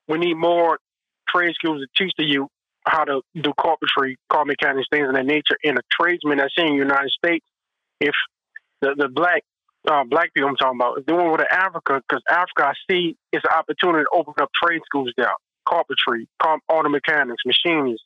We 0.07 0.17
need 0.17 0.35
more 0.35 0.79
trade 1.27 1.53
schools 1.55 1.81
to 1.81 2.03
teach 2.03 2.13
the 2.17 2.25
youth 2.25 2.49
how 2.85 3.03
to 3.03 3.21
do 3.35 3.53
carpentry, 3.59 4.17
car 4.29 4.45
mechanics, 4.45 4.87
things 4.91 5.07
of 5.07 5.15
that 5.15 5.25
nature. 5.25 5.57
And 5.63 5.77
a 5.77 5.81
tradesman 5.91 6.37
that's 6.37 6.53
in 6.57 6.67
the 6.67 6.75
United 6.75 7.11
States, 7.11 7.45
if 7.99 8.13
the, 8.81 8.95
the 8.97 9.07
black 9.07 9.43
uh, 9.89 10.03
black 10.03 10.33
people 10.33 10.49
I'm 10.49 10.55
talking 10.55 10.79
about, 10.79 10.99
if 10.99 11.05
they 11.05 11.13
want 11.13 11.39
to 11.39 11.51
Africa, 11.51 12.01
because 12.07 12.21
Africa, 12.29 12.67
I 12.67 12.73
see 12.89 13.17
is 13.33 13.41
an 13.43 13.57
opportunity 13.57 14.03
to 14.03 14.17
open 14.17 14.33
up 14.39 14.49
trade 14.63 14.81
schools 14.85 15.11
there, 15.17 15.31
carpentry, 15.67 16.27
car, 16.41 16.59
auto 16.69 16.89
mechanics, 16.89 17.43
machinists, 17.45 18.05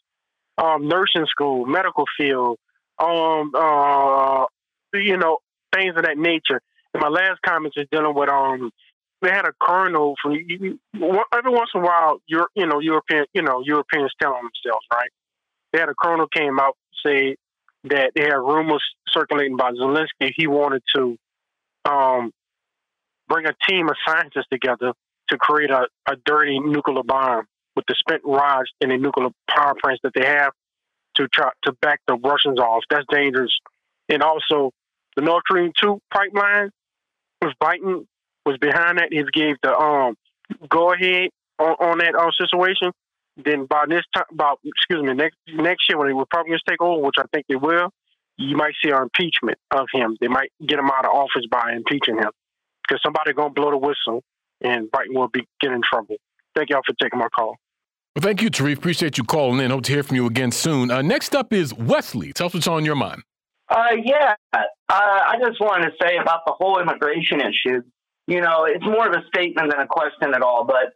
um, 0.58 0.88
nursing 0.88 1.26
school, 1.28 1.66
medical 1.66 2.06
field, 2.18 2.58
um, 3.00 3.52
uh, 3.54 4.46
you 4.94 5.18
know, 5.18 5.40
things 5.74 5.96
of 5.98 6.04
that 6.04 6.18
nature. 6.18 6.62
And 6.94 7.02
my 7.02 7.10
last 7.10 7.42
comment 7.46 7.74
is 7.76 7.88
dealing 7.92 8.16
with 8.16 8.30
um, 8.30 8.72
they 9.22 9.30
had 9.30 9.46
a 9.46 9.54
colonel 9.62 10.16
from 10.22 10.34
every 10.34 11.52
once 11.52 11.70
in 11.74 11.82
a 11.82 11.84
while, 11.84 12.18
you 12.28 12.46
you 12.56 12.66
know, 12.66 12.80
European, 12.80 13.26
you 13.34 13.42
know, 13.42 13.62
Europeans 13.64 14.12
telling 14.22 14.42
themselves, 14.42 14.86
right? 14.94 15.10
They 15.72 15.80
had 15.80 15.90
a 15.90 15.96
colonel 15.96 16.28
came 16.28 16.60
out 16.60 16.78
say 17.06 17.36
that 17.86 18.12
they 18.16 18.24
had 18.24 18.36
rumors 18.36 18.84
circulating 19.10 19.58
by 19.58 19.72
Zelensky. 19.72 20.32
He 20.36 20.48
wanted 20.48 20.82
to 20.96 21.18
um, 21.86 22.32
bring 23.28 23.46
a 23.46 23.54
team 23.68 23.90
of 23.90 23.96
scientists 24.08 24.48
together 24.52 24.94
to 25.30 25.38
create 25.38 25.72
a, 25.72 25.88
a 26.10 26.16
dirty 26.26 26.60
nuclear 26.60 27.04
bomb 27.04 27.46
with 27.76 27.86
the 27.88 27.96
spent 27.98 28.22
rods 28.24 28.70
and 28.82 28.92
the 28.92 28.98
nuclear 28.98 29.30
power 29.50 29.76
plants 29.82 30.02
that 30.04 30.14
they 30.16 30.26
have 30.26 30.52
to 31.16 31.28
try 31.28 31.50
to 31.64 31.74
back 31.82 32.00
the 32.08 32.16
Russians 32.16 32.60
off. 32.60 32.84
That's 32.90 33.06
dangerous. 33.12 33.52
And 34.10 34.22
also, 34.22 34.72
the 35.16 35.22
North 35.22 35.44
Stream 35.50 35.72
two 35.82 36.00
pipeline 36.14 36.70
was 37.42 37.54
Biden 37.62 38.06
was 38.46 38.58
behind 38.58 39.00
that. 39.00 39.10
He 39.12 39.24
gave 39.34 39.56
the 39.62 39.76
um 39.76 40.16
go 40.70 40.94
ahead 40.94 41.30
on, 41.60 41.76
on 41.80 41.98
that 42.00 42.16
um, 42.16 42.32
situation. 42.40 42.92
Then 43.38 43.66
by 43.66 43.86
this 43.88 44.04
time, 44.16 44.26
about 44.32 44.60
excuse 44.64 45.04
me, 45.04 45.14
next 45.14 45.36
next 45.48 45.90
year 45.90 45.98
when 45.98 46.08
the 46.08 46.16
Republicans 46.16 46.62
take 46.68 46.82
over, 46.82 47.02
which 47.02 47.16
I 47.18 47.24
think 47.34 47.46
they 47.50 47.56
will, 47.56 47.90
you 48.38 48.56
might 48.56 48.74
see 48.84 48.92
an 48.92 49.04
impeachment 49.04 49.58
of 49.72 49.88
him. 49.92 50.18
They 50.22 50.28
might 50.28 50.52
get 50.66 50.80
him 50.80 50.90
out 50.90 51.06
of 51.06 51.12
office 51.12 51.46
by 51.50 51.74
impeaching 51.74 52.18
him 52.18 52.32
because 52.84 53.02
somebody 53.04 53.34
gonna 53.34 53.50
blow 53.50 53.72
the 53.72 53.78
whistle, 53.78 54.24
and 54.62 54.90
Biden 54.90 55.16
will 55.16 55.28
be 55.28 55.48
get 55.60 55.72
in 55.72 55.82
trouble. 55.82 56.16
Thank 56.56 56.70
y'all 56.70 56.82
for 56.86 56.94
taking 57.02 57.20
my 57.20 57.28
call. 57.36 57.58
Well, 58.16 58.24
thank 58.24 58.42
you, 58.42 58.50
Tarif. 58.50 58.78
Appreciate 58.78 59.18
you 59.18 59.26
calling 59.26 59.60
in. 59.60 59.72
Hope 59.72 59.84
to 59.84 59.92
hear 59.92 60.04
from 60.04 60.16
you 60.16 60.26
again 60.26 60.52
soon. 60.52 60.90
Uh, 60.90 61.02
next 61.02 61.36
up 61.36 61.52
is 61.52 61.74
Wesley. 61.74 62.32
Tell 62.32 62.48
us 62.48 62.54
what's 62.54 62.68
on 62.68 62.86
your 62.86 62.96
mind. 62.96 63.22
Uh, 63.68 63.88
yeah, 64.02 64.36
uh, 64.54 64.62
I 64.90 65.36
just 65.44 65.60
wanted 65.60 65.90
to 65.90 65.92
say 66.02 66.18
about 66.18 66.42
the 66.46 66.54
whole 66.54 66.80
immigration 66.80 67.42
issue. 67.42 67.82
You 68.28 68.42
know, 68.42 68.66
it's 68.66 68.84
more 68.84 69.08
of 69.08 69.14
a 69.14 69.26
statement 69.28 69.72
than 69.72 69.82
a 69.82 69.88
question 69.88 70.34
at 70.34 70.42
all. 70.42 70.66
But 70.66 70.94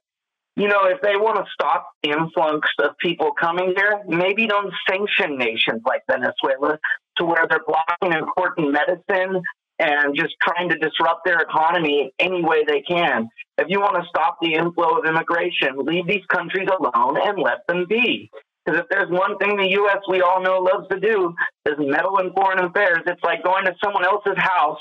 you 0.56 0.68
know, 0.68 0.85
if 0.85 0.99
they 1.01 1.15
want 1.15 1.38
to 1.38 1.45
stop 1.53 1.88
influx 2.03 2.68
of 2.80 2.97
people 2.97 3.31
coming 3.39 3.73
here, 3.77 4.01
maybe 4.07 4.45
don't 4.45 4.73
sanction 4.89 5.38
nations 5.38 5.81
like 5.85 6.01
Venezuela 6.10 6.77
to 7.18 7.23
where 7.23 7.47
they're 7.49 7.64
blocking 7.65 8.18
important 8.18 8.73
medicine 8.73 9.41
and 9.80 10.15
just 10.15 10.35
trying 10.41 10.68
to 10.69 10.77
disrupt 10.77 11.23
their 11.23 11.39
economy 11.39 12.11
any 12.19 12.43
way 12.43 12.65
they 12.65 12.81
can. 12.81 13.30
If 13.57 13.68
you 13.69 13.80
want 13.80 13.95
to 13.95 14.10
stop 14.10 14.38
the 14.41 14.53
inflow 14.53 14.99
of 14.99 15.06
immigration, 15.06 15.77
leave 15.77 16.07
these 16.07 16.26
countries 16.30 16.68
alone 16.68 17.18
and 17.22 17.39
let 17.39 17.65
them 17.68 17.85
be. 17.88 18.30
Because 18.65 18.81
if 18.81 18.89
there's 18.89 19.10
one 19.10 19.38
thing 19.38 19.56
the 19.56 19.69
U.S. 19.69 19.99
we 20.10 20.22
all 20.22 20.43
know 20.43 20.60
loves 20.60 20.88
to 20.89 20.99
do 20.99 21.34
is 21.65 21.76
meddle 21.80 22.18
in 22.19 22.34
foreign 22.34 22.60
affairs, 22.60 22.99
it's 23.07 23.23
like 23.23 23.43
going 23.43 23.65
to 23.65 23.73
someone 23.81 24.03
else's 24.03 24.38
house, 24.38 24.80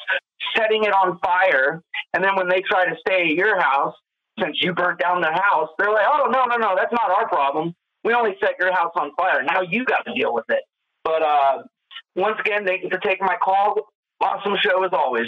setting 0.56 0.84
it 0.84 0.92
on 0.92 1.18
fire, 1.18 1.82
and 2.14 2.24
then 2.24 2.36
when 2.36 2.48
they 2.48 2.62
try 2.62 2.86
to 2.86 2.96
stay 3.00 3.30
at 3.30 3.36
your 3.36 3.60
house, 3.60 3.94
since 4.40 4.56
you 4.60 4.72
burnt 4.72 5.00
down 5.00 5.20
the 5.20 5.32
house, 5.32 5.68
they're 5.78 5.90
like, 5.92 6.06
oh, 6.08 6.28
no, 6.30 6.44
no, 6.44 6.56
no, 6.56 6.74
that's 6.76 6.92
not 6.92 7.10
our 7.10 7.28
problem. 7.28 7.74
We 8.04 8.14
only 8.14 8.36
set 8.40 8.54
your 8.60 8.72
house 8.72 8.92
on 8.96 9.10
fire. 9.16 9.42
Now 9.42 9.62
you 9.62 9.84
got 9.84 10.04
to 10.06 10.14
deal 10.14 10.32
with 10.32 10.44
it. 10.48 10.62
But 11.02 11.22
uh, 11.22 11.62
once 12.14 12.36
again, 12.40 12.64
thank 12.64 12.82
you 12.82 12.88
for 12.90 12.98
taking 12.98 13.26
my 13.26 13.36
call. 13.42 13.88
Awesome 14.20 14.56
show 14.62 14.84
as 14.84 14.90
always. 14.92 15.26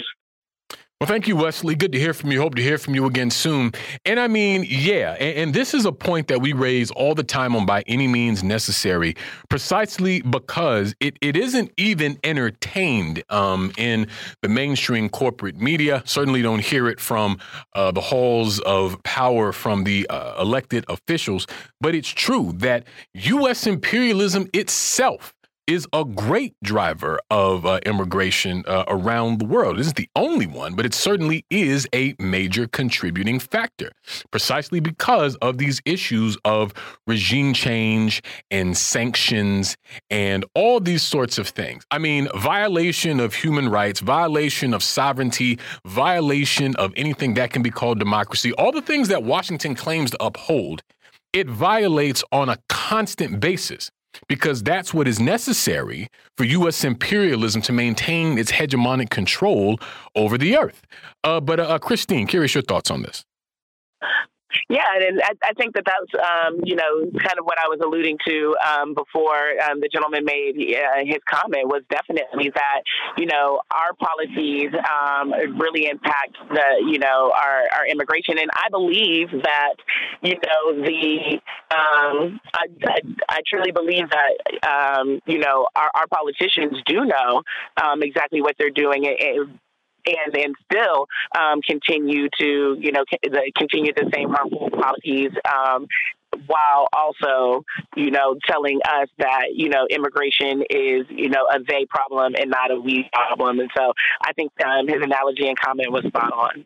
Well, 1.01 1.07
thank 1.07 1.27
you, 1.27 1.35
Wesley. 1.35 1.73
Good 1.73 1.93
to 1.93 1.99
hear 1.99 2.13
from 2.13 2.31
you. 2.31 2.39
Hope 2.39 2.53
to 2.53 2.61
hear 2.61 2.77
from 2.77 2.93
you 2.93 3.07
again 3.07 3.31
soon. 3.31 3.71
And 4.05 4.19
I 4.19 4.27
mean, 4.27 4.63
yeah, 4.69 5.13
and, 5.13 5.35
and, 5.35 5.51
this 5.51 5.73
is 5.73 5.85
a 5.85 5.91
point 5.91 6.27
that 6.27 6.41
we 6.41 6.53
raise 6.53 6.91
all 6.91 7.15
the 7.15 7.23
time 7.23 7.55
on 7.55 7.65
By 7.65 7.83
Any 7.87 8.07
Means 8.07 8.43
Necessary, 8.43 9.15
precisely 9.49 10.21
because 10.21 10.93
it, 10.99 11.17
it 11.19 11.35
isn't 11.35 11.71
even 11.75 12.19
entertained 12.23 13.23
um, 13.31 13.71
in 13.79 14.09
the 14.43 14.47
mainstream 14.47 15.09
corporate 15.09 15.59
media. 15.59 16.03
Certainly 16.05 16.43
don't 16.43 16.63
hear 16.63 16.87
it 16.87 16.99
from 16.99 17.39
uh, 17.73 17.89
the 17.89 18.01
halls 18.01 18.59
of 18.59 19.01
power 19.01 19.51
from 19.51 19.85
the 19.85 20.05
uh, 20.07 20.39
elected 20.39 20.85
officials. 20.87 21.47
But 21.79 21.95
it's 21.95 22.09
true 22.09 22.53
that 22.57 22.83
U.S. 23.15 23.65
imperialism 23.65 24.51
itself 24.53 25.33
is 25.67 25.87
a 25.93 26.03
great 26.03 26.53
driver 26.63 27.19
of 27.29 27.65
uh, 27.65 27.79
immigration 27.85 28.63
uh, 28.67 28.83
around 28.87 29.39
the 29.39 29.45
world. 29.45 29.77
It 29.77 29.81
isn't 29.81 29.95
the 29.95 30.09
only 30.15 30.47
one, 30.47 30.75
but 30.75 30.85
it 30.85 30.93
certainly 30.93 31.45
is 31.49 31.87
a 31.93 32.15
major 32.19 32.67
contributing 32.67 33.39
factor, 33.39 33.91
precisely 34.31 34.79
because 34.79 35.35
of 35.37 35.57
these 35.57 35.81
issues 35.85 36.37
of 36.45 36.73
regime 37.07 37.53
change 37.53 38.21
and 38.49 38.77
sanctions 38.77 39.77
and 40.09 40.45
all 40.55 40.79
these 40.79 41.03
sorts 41.03 41.37
of 41.37 41.47
things. 41.47 41.85
I 41.91 41.99
mean, 41.99 42.27
violation 42.35 43.19
of 43.19 43.35
human 43.35 43.69
rights, 43.69 43.99
violation 43.99 44.73
of 44.73 44.83
sovereignty, 44.83 45.59
violation 45.85 46.75
of 46.77 46.91
anything 46.95 47.35
that 47.35 47.51
can 47.51 47.61
be 47.61 47.71
called 47.71 47.99
democracy, 47.99 48.51
all 48.53 48.71
the 48.71 48.81
things 48.81 49.07
that 49.09 49.23
Washington 49.23 49.75
claims 49.75 50.11
to 50.11 50.23
uphold, 50.23 50.81
it 51.33 51.47
violates 51.47 52.23
on 52.31 52.49
a 52.49 52.57
constant 52.67 53.39
basis 53.39 53.89
because 54.27 54.63
that's 54.63 54.93
what 54.93 55.07
is 55.07 55.19
necessary 55.19 56.07
for 56.37 56.43
U.S. 56.43 56.83
imperialism 56.83 57.61
to 57.63 57.71
maintain 57.71 58.37
its 58.37 58.51
hegemonic 58.51 59.09
control 59.09 59.79
over 60.15 60.37
the 60.37 60.57
earth. 60.57 60.81
Uh, 61.23 61.39
but 61.39 61.59
uh, 61.59 61.79
Christine, 61.79 62.27
curious 62.27 62.53
your 62.55 62.63
thoughts 62.63 62.91
on 62.91 63.03
this. 63.03 63.23
Yeah, 64.69 64.83
and 64.95 65.21
I, 65.21 65.31
I 65.43 65.53
think 65.53 65.75
that 65.75 65.83
that's 65.85 66.11
um, 66.15 66.61
you 66.63 66.75
know 66.75 67.11
kind 67.19 67.39
of 67.39 67.45
what 67.45 67.57
I 67.59 67.67
was 67.67 67.79
alluding 67.83 68.17
to 68.27 68.55
um, 68.65 68.93
before 68.93 69.59
um, 69.69 69.79
the 69.79 69.89
gentleman 69.91 70.25
made 70.25 70.55
uh, 70.55 71.05
his 71.05 71.19
comment 71.29 71.67
was 71.67 71.83
definitely 71.89 72.51
that 72.53 72.81
you 73.17 73.25
know 73.25 73.61
our 73.71 73.93
policies 73.93 74.71
um, 74.73 75.31
really 75.59 75.87
impact 75.87 76.37
the 76.49 76.83
you 76.85 76.99
know 76.99 77.31
our, 77.35 77.63
our 77.77 77.87
immigration, 77.87 78.37
and 78.39 78.49
I 78.53 78.69
believe 78.69 79.29
that 79.31 79.75
you 80.21 80.35
know 80.35 80.83
the 80.83 81.39
um, 81.71 82.39
I, 82.53 82.67
I, 82.85 82.99
I 83.29 83.39
truly 83.47 83.71
believe 83.71 84.05
that 84.09 84.67
um, 84.67 85.19
you 85.25 85.39
know 85.39 85.67
our, 85.75 85.91
our 85.95 86.07
politicians 86.07 86.81
do 86.85 87.05
know 87.05 87.43
exactly 88.01 88.41
what 88.41 88.55
they're 88.57 88.69
doing. 88.69 89.05
It, 89.05 89.17
it, 89.19 89.47
and 90.05 90.35
and 90.35 90.55
still 90.71 91.07
um, 91.37 91.61
continue 91.61 92.27
to 92.39 92.77
you 92.79 92.91
know 92.91 93.03
continue 93.57 93.93
the 93.93 94.09
same 94.13 94.29
harmful 94.29 94.69
policies 94.71 95.31
um, 95.51 95.87
while 96.47 96.87
also, 96.93 97.65
you 97.95 98.11
know, 98.11 98.37
telling 98.47 98.79
us 98.87 99.09
that, 99.17 99.47
you 99.53 99.69
know, 99.69 99.85
immigration 99.89 100.63
is, 100.69 101.05
you 101.09 101.29
know, 101.29 101.45
a 101.53 101.59
they 101.59 101.85
problem 101.89 102.35
and 102.35 102.49
not 102.49 102.71
a 102.71 102.79
we 102.79 103.09
problem. 103.13 103.59
And 103.59 103.69
so 103.75 103.93
I 104.23 104.33
think 104.33 104.51
um, 104.65 104.87
his 104.87 105.01
analogy 105.01 105.47
and 105.47 105.59
comment 105.59 105.91
was 105.91 106.03
spot 106.05 106.31
on. 106.31 106.65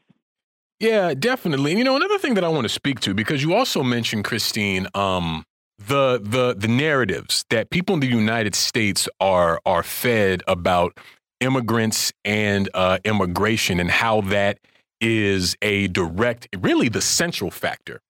Yeah, 0.79 1.13
definitely. 1.13 1.71
And, 1.71 1.79
you 1.79 1.85
know, 1.85 1.95
another 1.95 2.17
thing 2.17 2.33
that 2.35 2.43
I 2.43 2.49
want 2.49 2.65
to 2.65 2.69
speak 2.69 2.99
to, 3.01 3.13
because 3.13 3.41
you 3.41 3.53
also 3.53 3.81
mentioned, 3.81 4.25
Christine, 4.25 4.87
um, 4.93 5.45
the 5.77 6.21
the 6.23 6.55
the 6.57 6.69
narratives 6.69 7.43
that 7.49 7.69
people 7.69 7.95
in 7.95 7.99
the 7.99 8.07
United 8.07 8.55
States 8.55 9.09
are 9.19 9.59
are 9.65 9.83
fed 9.83 10.41
about 10.47 10.97
immigrants 11.39 12.11
and 12.23 12.69
uh, 12.73 12.99
immigration 13.03 13.79
and 13.79 13.91
how 13.91 14.21
that 14.21 14.59
is 15.01 15.55
a 15.61 15.87
direct, 15.87 16.47
really 16.57 16.89
the 16.89 17.01
central 17.01 17.51
factor 17.51 18.01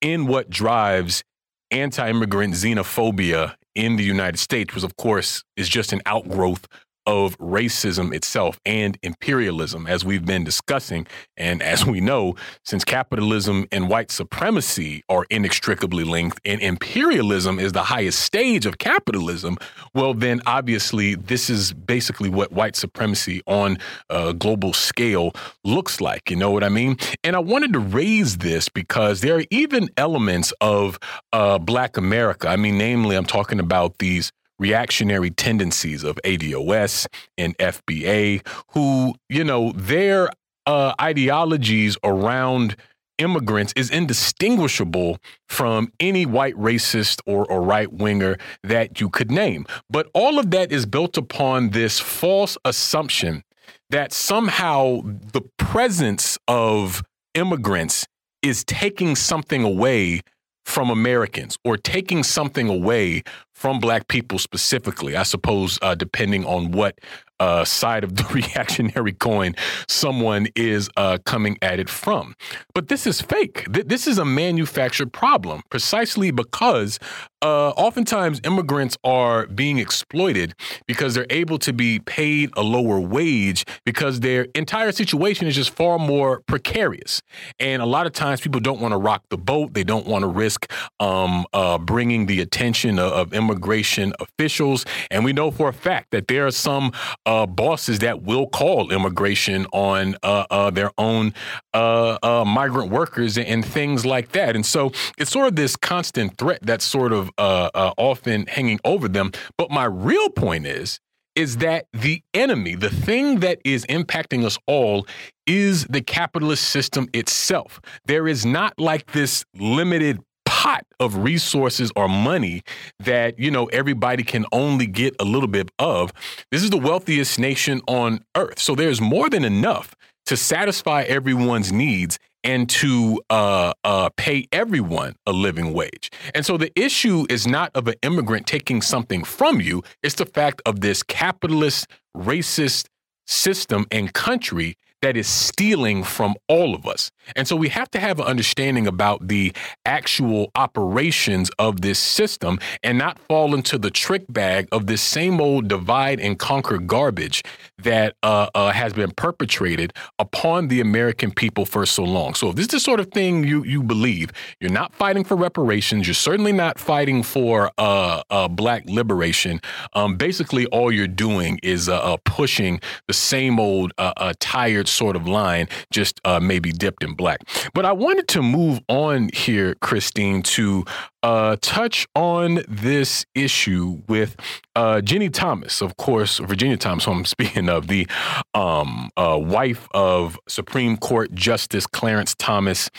in 0.00 0.26
what 0.26 0.50
drives 0.50 1.24
anti 1.70 2.08
immigrant 2.08 2.54
xenophobia 2.54 3.54
in 3.74 3.96
the 3.96 4.04
United 4.04 4.38
States, 4.38 4.74
which, 4.74 4.84
of 4.84 4.96
course, 4.96 5.42
is 5.56 5.68
just 5.68 5.92
an 5.92 6.00
outgrowth 6.06 6.66
of 7.06 7.36
racism 7.38 8.14
itself 8.14 8.60
and 8.64 8.98
imperialism, 9.02 9.86
as 9.86 10.04
we've 10.04 10.24
been 10.24 10.44
discussing. 10.44 11.06
And 11.36 11.62
as 11.62 11.84
we 11.84 12.00
know, 12.00 12.34
since 12.64 12.84
capitalism 12.84 13.66
and 13.72 13.88
white 13.88 14.10
supremacy 14.10 15.04
are 15.08 15.26
inextricably 15.30 16.04
linked, 16.04 16.40
and 16.44 16.60
imperialism 16.60 17.58
is 17.58 17.72
the 17.72 17.84
highest 17.84 18.20
stage 18.20 18.66
of 18.66 18.78
capitalism, 18.78 19.56
well, 19.94 20.14
then 20.14 20.40
obviously 20.46 21.14
this 21.14 21.50
is 21.50 21.72
basically 21.72 22.30
what 22.30 22.52
white 22.52 22.76
supremacy 22.76 23.42
on 23.46 23.78
a 24.10 24.32
global 24.32 24.72
scale 24.72 25.32
looks 25.64 26.00
like. 26.00 26.30
You 26.30 26.36
know 26.36 26.50
what 26.50 26.64
I 26.64 26.68
mean? 26.68 26.96
And 27.22 27.36
I 27.36 27.40
wanted 27.40 27.72
to 27.74 27.80
raise 27.80 28.38
this 28.38 28.68
because 28.68 29.20
there 29.20 29.36
are 29.36 29.44
even 29.50 29.88
elements 29.96 30.52
of 30.60 30.98
uh, 31.32 31.58
Black 31.58 31.96
America. 31.96 32.48
I 32.48 32.56
mean, 32.56 32.78
namely, 32.78 33.16
I'm 33.16 33.26
talking 33.26 33.60
about 33.60 33.98
these 33.98 34.32
reactionary 34.58 35.30
tendencies 35.30 36.04
of 36.04 36.18
ADOS 36.24 37.06
and 37.36 37.56
FBA, 37.58 38.46
who, 38.70 39.14
you 39.28 39.44
know, 39.44 39.72
their 39.72 40.30
uh, 40.66 40.94
ideologies 41.00 41.96
around 42.04 42.76
immigrants 43.18 43.72
is 43.76 43.90
indistinguishable 43.90 45.18
from 45.48 45.92
any 46.00 46.26
white 46.26 46.54
racist 46.56 47.20
or, 47.26 47.50
or 47.50 47.62
right 47.62 47.92
winger 47.92 48.36
that 48.62 49.00
you 49.00 49.08
could 49.08 49.30
name. 49.30 49.66
But 49.88 50.08
all 50.14 50.38
of 50.38 50.50
that 50.50 50.72
is 50.72 50.86
built 50.86 51.16
upon 51.16 51.70
this 51.70 52.00
false 52.00 52.58
assumption 52.64 53.44
that 53.90 54.12
somehow 54.12 55.00
the 55.04 55.42
presence 55.58 56.38
of 56.48 57.02
immigrants 57.34 58.06
is 58.42 58.64
taking 58.64 59.16
something 59.16 59.62
away 59.62 60.20
from 60.64 60.90
Americans 60.90 61.58
or 61.64 61.76
taking 61.76 62.22
something 62.22 62.68
away 62.68 63.22
from 63.52 63.78
black 63.78 64.08
people 64.08 64.38
specifically, 64.38 65.16
I 65.16 65.22
suppose, 65.22 65.78
uh, 65.80 65.94
depending 65.94 66.44
on 66.44 66.72
what 66.72 66.98
uh, 67.40 67.64
side 67.64 68.04
of 68.04 68.16
the 68.16 68.24
reactionary 68.32 69.12
coin 69.12 69.54
someone 69.88 70.48
is 70.54 70.90
uh, 70.96 71.18
coming 71.24 71.58
at 71.62 71.78
it 71.78 71.88
from. 71.88 72.34
But 72.74 72.88
this 72.88 73.06
is 73.06 73.20
fake. 73.20 73.66
Th- 73.72 73.86
this 73.86 74.06
is 74.06 74.18
a 74.18 74.24
manufactured 74.24 75.12
problem 75.12 75.62
precisely 75.70 76.30
because 76.30 76.98
uh, 77.44 77.74
oftentimes 77.76 78.40
immigrants 78.42 78.96
are 79.04 79.46
being 79.46 79.76
exploited 79.78 80.54
because 80.88 81.14
they're 81.14 81.26
able 81.28 81.58
to 81.58 81.74
be 81.74 81.98
paid 82.00 82.50
a 82.56 82.62
lower 82.62 82.98
wage 82.98 83.66
because 83.84 84.20
their 84.20 84.46
entire 84.54 84.90
situation 84.92 85.46
is 85.46 85.54
just 85.54 85.68
far 85.68 85.98
more 85.98 86.40
precarious. 86.46 87.20
And 87.60 87.82
a 87.82 87.86
lot 87.86 88.06
of 88.06 88.14
times 88.14 88.40
people 88.40 88.60
don't 88.60 88.80
want 88.80 88.92
to 88.92 88.98
rock 88.98 89.24
the 89.28 89.36
boat. 89.36 89.74
They 89.74 89.84
don't 89.84 90.06
want 90.06 90.22
to 90.22 90.26
risk 90.26 90.72
um, 91.00 91.44
uh, 91.52 91.76
bringing 91.76 92.24
the 92.24 92.40
attention 92.40 92.98
of, 92.98 93.12
of 93.12 93.34
immigration 93.34 94.14
officials. 94.20 94.86
And 95.10 95.22
we 95.22 95.34
know 95.34 95.50
for 95.50 95.68
a 95.68 95.74
fact 95.74 96.12
that 96.12 96.28
there 96.28 96.46
are 96.46 96.50
some 96.50 96.92
uh, 97.26 97.44
bosses 97.44 97.98
that 97.98 98.22
will 98.22 98.46
call 98.46 98.90
immigration 98.90 99.66
on 99.72 100.16
uh, 100.22 100.46
uh, 100.50 100.70
their 100.70 100.92
own 100.96 101.34
uh, 101.74 102.44
migrant 102.46 102.90
workers 102.90 103.36
and, 103.36 103.46
and, 103.46 103.64
things 103.64 104.06
like 104.06 104.32
that. 104.32 104.54
And 104.54 104.64
so 104.64 104.92
it's 105.18 105.30
sort 105.30 105.48
of 105.48 105.56
this 105.56 105.74
constant 105.74 106.38
threat 106.38 106.60
that's 106.62 106.84
sort 106.84 107.12
of 107.12 107.30
uh, 107.38 107.92
often 107.96 108.46
hanging 108.46 108.80
over 108.84 109.08
them. 109.08 109.32
But 109.58 109.70
my 109.70 109.84
real 109.84 110.30
point 110.30 110.66
is, 110.66 111.00
is 111.34 111.56
that 111.58 111.86
the 111.92 112.22
enemy, 112.32 112.74
the 112.74 112.90
thing 112.90 113.40
that 113.40 113.58
is 113.64 113.84
impacting 113.86 114.44
us 114.44 114.58
all, 114.66 115.06
is 115.46 115.84
the 115.86 116.00
capitalist 116.00 116.68
system 116.68 117.08
itself. 117.12 117.80
There 118.04 118.28
is 118.28 118.46
not 118.46 118.78
like 118.78 119.12
this 119.12 119.44
limited 119.54 120.20
pot 120.46 120.84
of 121.00 121.16
resources 121.16 121.90
or 121.96 122.08
money 122.08 122.62
that, 123.00 123.38
you 123.38 123.50
know, 123.50 123.66
everybody 123.66 124.22
can 124.22 124.46
only 124.52 124.86
get 124.86 125.14
a 125.18 125.24
little 125.24 125.48
bit 125.48 125.70
of. 125.78 126.12
This 126.50 126.62
is 126.62 126.70
the 126.70 126.78
wealthiest 126.78 127.38
nation 127.38 127.80
on 127.88 128.20
earth. 128.36 128.58
So 128.58 128.74
there's 128.74 129.00
more 129.00 129.28
than 129.28 129.44
enough 129.44 129.94
to 130.26 130.36
satisfy 130.36 131.02
everyone's 131.02 131.72
needs 131.72 132.18
and 132.44 132.68
to 132.68 133.20
uh, 133.30 133.72
uh, 133.82 134.10
pay 134.16 134.46
everyone 134.52 135.16
a 135.26 135.32
living 135.32 135.72
wage. 135.72 136.10
And 136.34 136.46
so 136.46 136.56
the 136.56 136.70
issue 136.78 137.26
is 137.28 137.46
not 137.46 137.70
of 137.74 137.88
an 137.88 137.94
immigrant 138.02 138.46
taking 138.46 138.82
something 138.82 139.24
from 139.24 139.60
you, 139.60 139.82
it's 140.02 140.16
the 140.16 140.26
fact 140.26 140.62
of 140.66 140.80
this 140.80 141.02
capitalist, 141.02 141.86
racist 142.16 142.86
system 143.26 143.86
and 143.90 144.12
country 144.12 144.76
that 145.04 145.18
is 145.18 145.28
stealing 145.28 146.02
from 146.02 146.34
all 146.48 146.74
of 146.74 146.86
us. 146.86 147.10
And 147.36 147.46
so 147.46 147.56
we 147.56 147.68
have 147.68 147.90
to 147.90 148.00
have 148.00 148.20
an 148.20 148.24
understanding 148.24 148.86
about 148.86 149.28
the 149.28 149.52
actual 149.84 150.50
operations 150.54 151.50
of 151.58 151.82
this 151.82 151.98
system 151.98 152.58
and 152.82 152.96
not 152.96 153.18
fall 153.18 153.54
into 153.54 153.76
the 153.76 153.90
trick 153.90 154.24
bag 154.30 154.66
of 154.72 154.86
this 154.86 155.02
same 155.02 155.42
old 155.42 155.68
divide 155.68 156.20
and 156.20 156.38
conquer 156.38 156.78
garbage 156.78 157.42
that 157.82 158.16
uh, 158.22 158.48
uh, 158.54 158.72
has 158.72 158.94
been 158.94 159.10
perpetrated 159.10 159.92
upon 160.18 160.68
the 160.68 160.80
American 160.80 161.30
people 161.30 161.66
for 161.66 161.84
so 161.84 162.02
long. 162.02 162.34
So 162.34 162.48
if 162.48 162.56
this 162.56 162.64
is 162.66 162.70
the 162.70 162.80
sort 162.80 163.00
of 163.00 163.10
thing 163.10 163.44
you 163.44 163.62
you 163.64 163.82
believe, 163.82 164.32
you're 164.60 164.70
not 164.70 164.94
fighting 164.94 165.24
for 165.24 165.36
reparations. 165.36 166.06
You're 166.06 166.14
certainly 166.14 166.52
not 166.52 166.78
fighting 166.78 167.22
for 167.22 167.70
uh, 167.76 168.22
uh 168.30 168.48
black 168.48 168.84
liberation. 168.86 169.60
Um, 169.92 170.16
basically, 170.16 170.66
all 170.66 170.90
you're 170.90 171.06
doing 171.06 171.60
is 171.62 171.88
uh, 171.88 171.98
uh, 172.00 172.16
pushing 172.24 172.80
the 173.06 173.14
same 173.14 173.60
old 173.60 173.92
tired 174.38 174.88
sort 174.94 175.16
of 175.16 175.26
line, 175.26 175.68
just 175.90 176.20
uh, 176.24 176.40
maybe 176.40 176.72
dipped 176.72 177.02
in 177.02 177.14
black. 177.14 177.40
But 177.74 177.84
I 177.84 177.92
wanted 177.92 178.28
to 178.28 178.42
move 178.42 178.80
on 178.88 179.30
here, 179.32 179.74
Christine, 179.76 180.42
to 180.42 180.84
uh, 181.24 181.56
touch 181.62 182.06
on 182.14 182.62
this 182.68 183.24
issue 183.34 184.02
with 184.08 184.36
uh, 184.76 185.00
Ginni 185.02 185.32
Thomas, 185.32 185.80
of 185.80 185.96
course, 185.96 186.38
Virginia 186.38 186.76
Thomas, 186.76 187.06
who 187.06 187.12
I'm 187.12 187.24
speaking 187.36 187.70
of, 187.70 187.86
the 187.86 188.06
um, 188.52 189.10
uh, 189.16 189.38
wife 189.40 189.88
of 189.94 190.38
Supreme 190.48 190.98
Court 190.98 191.34
Justice 191.34 191.86
Clarence 191.86 192.34
Thomas, 192.38 192.90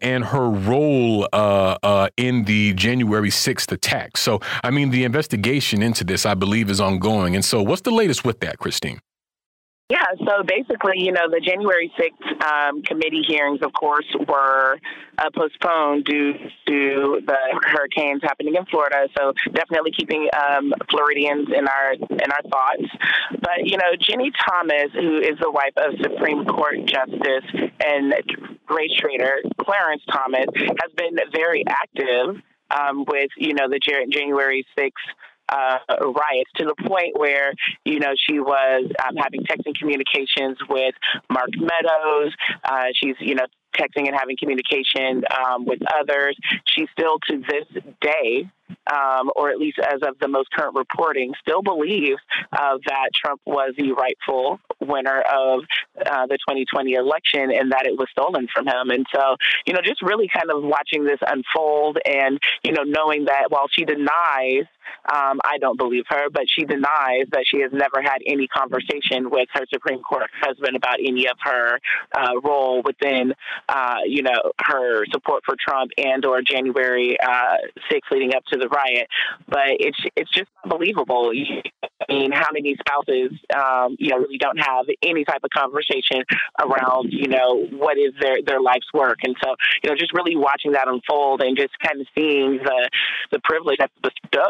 and 0.00 0.24
her 0.24 0.48
role 0.48 1.28
uh, 1.34 1.76
uh, 1.82 2.08
in 2.16 2.44
the 2.44 2.72
January 2.72 3.30
6th 3.30 3.70
attack. 3.70 4.16
So, 4.16 4.40
I 4.62 4.70
mean, 4.70 4.90
the 4.90 5.04
investigation 5.04 5.82
into 5.82 6.04
this, 6.04 6.24
I 6.24 6.32
believe, 6.32 6.70
is 6.70 6.80
ongoing. 6.80 7.34
And 7.34 7.44
so, 7.44 7.62
what's 7.62 7.82
the 7.82 7.90
latest 7.90 8.24
with 8.24 8.40
that, 8.40 8.58
Christine? 8.58 9.00
Yeah, 9.94 10.26
so 10.26 10.42
basically, 10.42 10.98
you 10.98 11.12
know, 11.12 11.30
the 11.30 11.38
January 11.38 11.92
6th 11.96 12.42
um, 12.42 12.82
committee 12.82 13.22
hearings, 13.24 13.60
of 13.62 13.72
course, 13.72 14.06
were 14.26 14.80
uh, 15.18 15.30
postponed 15.32 16.04
due 16.04 16.32
to 16.66 17.20
the 17.24 17.38
hurricanes 17.62 18.20
happening 18.24 18.56
in 18.56 18.64
Florida. 18.66 19.06
So 19.16 19.32
definitely 19.52 19.92
keeping 19.92 20.26
um, 20.34 20.74
Floridians 20.90 21.46
in 21.56 21.68
our 21.68 21.92
in 21.92 22.28
our 22.32 22.42
thoughts. 22.50 22.90
But 23.40 23.70
you 23.70 23.76
know, 23.76 23.94
Ginni 23.94 24.32
Thomas, 24.44 24.90
who 24.94 25.18
is 25.18 25.38
the 25.40 25.52
wife 25.52 25.74
of 25.76 25.94
Supreme 26.02 26.44
Court 26.44 26.74
Justice 26.86 27.46
and 27.86 28.14
race 28.68 28.98
traitor 28.98 29.42
Clarence 29.60 30.02
Thomas, 30.10 30.46
has 30.56 30.90
been 30.96 31.14
very 31.32 31.62
active 31.68 32.42
um, 32.76 33.04
with 33.06 33.30
you 33.36 33.54
know 33.54 33.68
the 33.68 33.78
January 34.10 34.66
6th 34.76 34.90
uh, 35.48 35.78
riots 35.88 36.50
to 36.56 36.64
the 36.64 36.74
point 36.86 37.18
where, 37.18 37.52
you 37.84 37.98
know, 37.98 38.12
she 38.16 38.38
was 38.38 38.90
um, 39.06 39.16
having 39.16 39.42
texting 39.42 39.74
communications 39.78 40.58
with 40.68 40.94
Mark 41.30 41.50
Meadows. 41.56 42.32
Uh, 42.64 42.86
she's, 42.94 43.16
you 43.20 43.34
know, 43.34 43.46
texting 43.74 44.06
and 44.06 44.16
having 44.18 44.36
communication 44.36 45.24
um, 45.44 45.64
with 45.66 45.80
others. 46.00 46.36
She 46.66 46.86
still, 46.92 47.18
to 47.30 47.38
this 47.38 47.82
day, 48.00 48.48
um, 48.92 49.30
or 49.36 49.50
at 49.50 49.58
least 49.58 49.78
as 49.78 50.00
of 50.02 50.18
the 50.20 50.28
most 50.28 50.50
current 50.50 50.74
reporting, 50.74 51.32
still 51.40 51.62
believes 51.62 52.20
uh, 52.52 52.78
that 52.86 53.10
Trump 53.14 53.40
was 53.44 53.74
the 53.76 53.92
rightful 53.92 54.60
winner 54.80 55.20
of 55.20 55.60
uh, 56.04 56.26
the 56.26 56.38
2020 56.48 56.94
election 56.94 57.50
and 57.50 57.72
that 57.72 57.86
it 57.86 57.96
was 57.96 58.08
stolen 58.10 58.46
from 58.54 58.66
him. 58.66 58.90
And 58.90 59.06
so, 59.14 59.36
you 59.66 59.72
know, 59.72 59.80
just 59.84 60.02
really 60.02 60.28
kind 60.32 60.50
of 60.50 60.62
watching 60.62 61.04
this 61.04 61.20
unfold 61.26 61.98
and, 62.04 62.38
you 62.62 62.72
know, 62.72 62.82
knowing 62.82 63.26
that 63.26 63.50
while 63.50 63.68
she 63.70 63.84
denies, 63.84 64.66
um, 65.10 65.40
I 65.44 65.58
don't 65.60 65.78
believe 65.78 66.04
her, 66.08 66.30
but 66.30 66.44
she 66.46 66.64
denies 66.64 67.26
that 67.32 67.44
she 67.46 67.60
has 67.60 67.72
never 67.72 68.02
had 68.02 68.18
any 68.26 68.46
conversation 68.46 69.30
with 69.30 69.48
her 69.52 69.64
Supreme 69.72 70.00
Court 70.00 70.30
husband 70.40 70.76
about 70.76 70.96
any 70.98 71.26
of 71.28 71.36
her 71.42 71.78
uh, 72.16 72.40
role 72.42 72.82
within, 72.82 73.34
uh, 73.68 73.96
you 74.06 74.22
know, 74.22 74.52
her 74.64 75.04
support 75.12 75.42
for 75.44 75.56
Trump 75.58 75.90
and 75.96 76.24
or 76.24 76.42
January 76.42 77.16
uh, 77.20 77.56
6th 77.90 78.10
leading 78.10 78.34
up 78.34 78.44
to 78.52 78.58
the 78.58 78.68
riot. 78.68 79.08
But 79.48 79.80
it's 79.80 79.98
it's 80.16 80.30
just 80.30 80.50
unbelievable. 80.62 81.32
I 81.34 82.12
mean, 82.12 82.32
how 82.32 82.48
many 82.52 82.76
spouses, 82.76 83.32
um, 83.56 83.96
you 83.98 84.10
know, 84.10 84.18
really 84.18 84.38
don't 84.38 84.58
have 84.58 84.86
any 85.02 85.24
type 85.24 85.40
of 85.42 85.50
conversation 85.50 86.24
around, 86.60 87.12
you 87.12 87.28
know, 87.28 87.66
what 87.72 87.96
is 87.98 88.12
their 88.20 88.42
their 88.44 88.60
life's 88.60 88.92
work, 88.92 89.18
and 89.22 89.36
so 89.42 89.54
you 89.82 89.90
know, 89.90 89.96
just 89.96 90.12
really 90.12 90.36
watching 90.36 90.72
that 90.72 90.88
unfold 90.88 91.42
and 91.42 91.56
just 91.56 91.72
kind 91.80 92.00
of 92.00 92.06
seeing 92.14 92.58
the 92.62 92.90
the 93.32 93.40
privilege 93.44 93.78
that's 93.78 93.94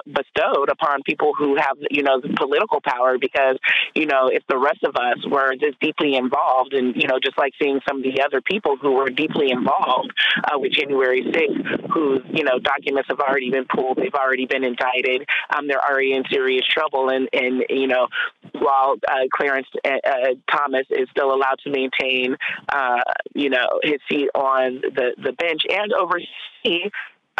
bestowed 0.06 0.68
upon 0.70 1.02
people 1.04 1.32
who 1.38 1.56
have, 1.56 1.76
you 1.90 2.02
know, 2.02 2.20
the 2.20 2.32
political 2.36 2.80
power. 2.80 3.18
Because 3.18 3.56
you 3.94 4.06
know, 4.06 4.28
if 4.28 4.42
the 4.48 4.58
rest 4.58 4.82
of 4.84 4.96
us 4.96 5.24
were 5.28 5.54
this 5.60 5.74
deeply 5.80 6.16
involved, 6.16 6.74
and 6.74 6.94
you 6.96 7.06
know, 7.06 7.18
just 7.22 7.38
like 7.38 7.52
seeing 7.60 7.80
some 7.86 7.98
of 7.98 8.02
the 8.02 8.22
other 8.22 8.40
people 8.40 8.76
who 8.80 8.92
were 8.92 9.03
deeply 9.10 9.50
involved 9.50 10.12
uh, 10.44 10.58
with 10.58 10.72
January 10.72 11.22
6th, 11.22 11.92
whose 11.92 12.20
you 12.32 12.44
know 12.44 12.58
documents 12.58 13.08
have 13.08 13.20
already 13.20 13.50
been 13.50 13.64
pulled, 13.64 13.96
they've 13.96 14.14
already 14.14 14.46
been 14.46 14.64
indicted, 14.64 15.26
um, 15.54 15.66
they're 15.68 15.82
already 15.82 16.12
in 16.12 16.24
serious 16.30 16.66
trouble, 16.66 17.08
and 17.08 17.28
and 17.32 17.64
you 17.68 17.86
know, 17.86 18.08
while 18.52 18.96
uh, 19.08 19.26
Clarence 19.32 19.66
uh, 19.84 19.98
uh, 20.06 20.34
Thomas 20.50 20.86
is 20.90 21.08
still 21.10 21.34
allowed 21.34 21.58
to 21.64 21.70
maintain, 21.70 22.36
uh, 22.72 23.00
you 23.34 23.50
know, 23.50 23.80
his 23.82 24.00
seat 24.08 24.28
on 24.34 24.80
the 24.82 25.14
the 25.22 25.32
bench 25.32 25.62
and 25.68 25.92
oversee 25.92 26.90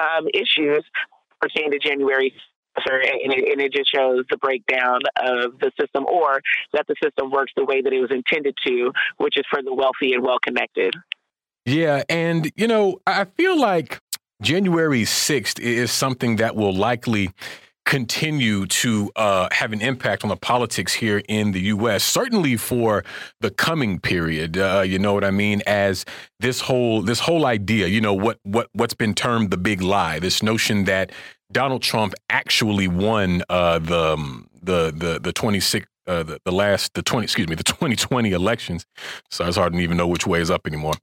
um, 0.01 0.27
issues 0.33 0.85
pertaining 1.41 1.73
to 1.73 1.79
January 1.79 2.35
and 2.77 3.33
it, 3.33 3.53
and 3.53 3.61
it, 3.61 3.73
just 3.73 3.95
shows 3.95 4.25
the 4.31 4.37
breakdown 4.37 5.01
of 5.17 5.59
the 5.61 5.71
system 5.79 6.05
or 6.07 6.41
that 6.73 6.87
the 6.89 6.95
system 7.03 7.31
works 7.31 7.53
the 7.57 7.65
way 7.65 7.81
that 7.83 7.93
it 7.93 8.01
was 8.01 8.11
intended 8.11 8.55
to, 8.67 8.93
which 9.19 9.37
is 9.37 9.45
for 9.51 9.63
the 9.63 9.73
wealthy 9.73 10.13
and 10.13 10.23
well 10.23 10.39
connected. 10.43 10.95
Yeah. 11.67 12.03
And, 12.09 12.51
you 12.57 12.69
know, 12.69 13.01
I 13.07 13.25
feel 13.25 13.59
like 13.59 14.01
January 14.43 15.03
6th 15.03 15.59
is 15.61 15.91
something 15.91 16.37
that 16.37 16.57
will 16.57 16.75
likely 16.75 17.31
continue 17.85 18.67
to 18.67 19.11
uh, 19.17 19.49
have 19.53 19.73
an 19.73 19.81
impact 19.81 20.25
on 20.25 20.29
the 20.29 20.37
politics 20.37 20.95
here 20.95 21.23
in 21.29 21.53
the 21.53 21.61
U.S. 21.61 22.03
Certainly 22.03 22.57
for 22.57 23.05
the 23.41 23.51
coming 23.51 24.01
period, 24.01 24.57
uh, 24.57 24.83
you 24.87 24.99
know 24.99 25.13
what 25.13 25.25
I 25.25 25.31
mean. 25.31 25.63
As 25.67 26.05
this 26.41 26.63
whole 26.63 27.03
this 27.03 27.21
whole 27.21 27.45
idea, 27.47 27.87
you 27.87 28.01
know 28.01 28.15
what 28.15 28.39
what 28.43 28.69
what's 28.73 28.95
been 28.95 29.15
termed 29.15 29.51
the 29.51 29.59
big 29.59 29.83
lie, 29.83 30.19
this 30.19 30.43
notion 30.43 30.85
that 30.85 31.13
Donald 31.53 31.83
Trump 31.83 32.15
actually 32.31 32.89
won 32.89 33.43
uh, 33.51 33.79
the 33.79 34.15
um, 34.15 34.49
the 34.63 34.91
the 34.91 35.21
the 35.21 35.33
26 35.33 35.87
uh, 36.07 36.23
the, 36.23 36.39
the 36.45 36.53
last 36.53 36.95
the 36.95 37.03
20 37.03 37.25
excuse 37.25 37.49
me 37.49 37.55
the 37.55 37.63
2020 37.65 38.33
elections. 38.33 38.87
So 39.31 39.47
it's 39.47 39.57
hard 39.57 39.73
to 39.73 39.79
even 39.79 39.97
know 39.97 40.07
which 40.07 40.27
way 40.27 40.41
is 40.41 40.51
up 40.51 40.67
anymore. 40.67 40.95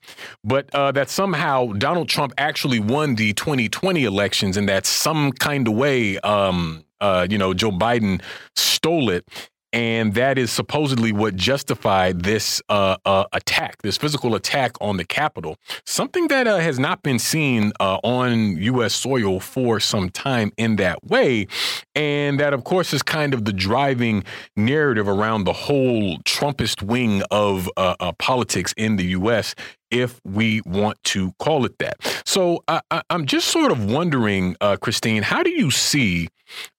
But 0.44 0.74
uh, 0.74 0.92
that 0.94 1.10
somehow 1.10 1.68
donald 1.74 2.10
trump 2.10 2.34
actually 2.38 2.80
won 2.80 3.16
the 3.16 3.34
2020 3.34 4.04
elections 4.04 4.58
and 4.58 4.68
that 4.70 4.86
some 4.86 5.32
kind 5.32 5.68
of 5.68 5.74
way 5.74 6.18
um, 6.20 6.84
uh, 7.00 7.28
you 7.30 7.38
know 7.38 7.54
joe 7.54 7.72
biden 7.72 8.22
stole 8.56 9.10
it 9.10 9.28
and 9.74 10.14
that 10.16 10.38
is 10.38 10.52
supposedly 10.52 11.12
what 11.12 11.36
justified 11.36 12.24
this 12.24 12.62
uh, 12.70 12.98
uh, 13.06 13.26
attack, 13.34 13.82
this 13.82 13.98
physical 13.98 14.36
attack 14.36 14.76
on 14.82 14.98
the 14.98 15.06
Capitol. 15.06 15.58
Something 15.86 16.28
that 16.28 16.48
uh, 16.48 16.58
has 16.58 16.78
not 16.80 17.04
been 17.04 17.20
seen 17.20 17.72
uh, 17.80 18.00
on 18.04 18.58
U.S. 18.58 18.94
soil 18.94 19.40
for 19.40 19.80
some 19.80 20.10
time 20.10 20.52
in 20.58 20.76
that 20.78 21.04
way. 21.06 21.48
And 21.96 22.40
that, 22.40 22.54
of 22.54 22.64
course, 22.64 22.94
is 22.94 23.02
kind 23.02 23.34
of 23.34 23.46
the 23.46 23.54
driving 23.54 24.24
narrative 24.56 25.08
around 25.08 25.46
the 25.46 25.54
whole 25.54 26.18
Trumpist 26.20 26.82
wing 26.84 27.24
of 27.32 27.70
uh, 27.78 27.96
uh, 28.00 28.12
politics 28.14 28.74
in 28.78 28.98
the 28.98 29.06
U.S 29.06 29.56
if 29.92 30.20
we 30.24 30.62
want 30.66 31.02
to 31.04 31.34
call 31.40 31.66
it 31.66 31.78
that. 31.80 31.98
So 32.26 32.64
I, 32.68 32.82
am 33.10 33.26
just 33.26 33.50
sort 33.50 33.72
of 33.72 33.86
wondering, 33.86 34.56
uh, 34.62 34.78
Christine, 34.78 35.24
how 35.24 35.44
do 35.44 35.52
you 35.52 35.70
see 35.72 36.30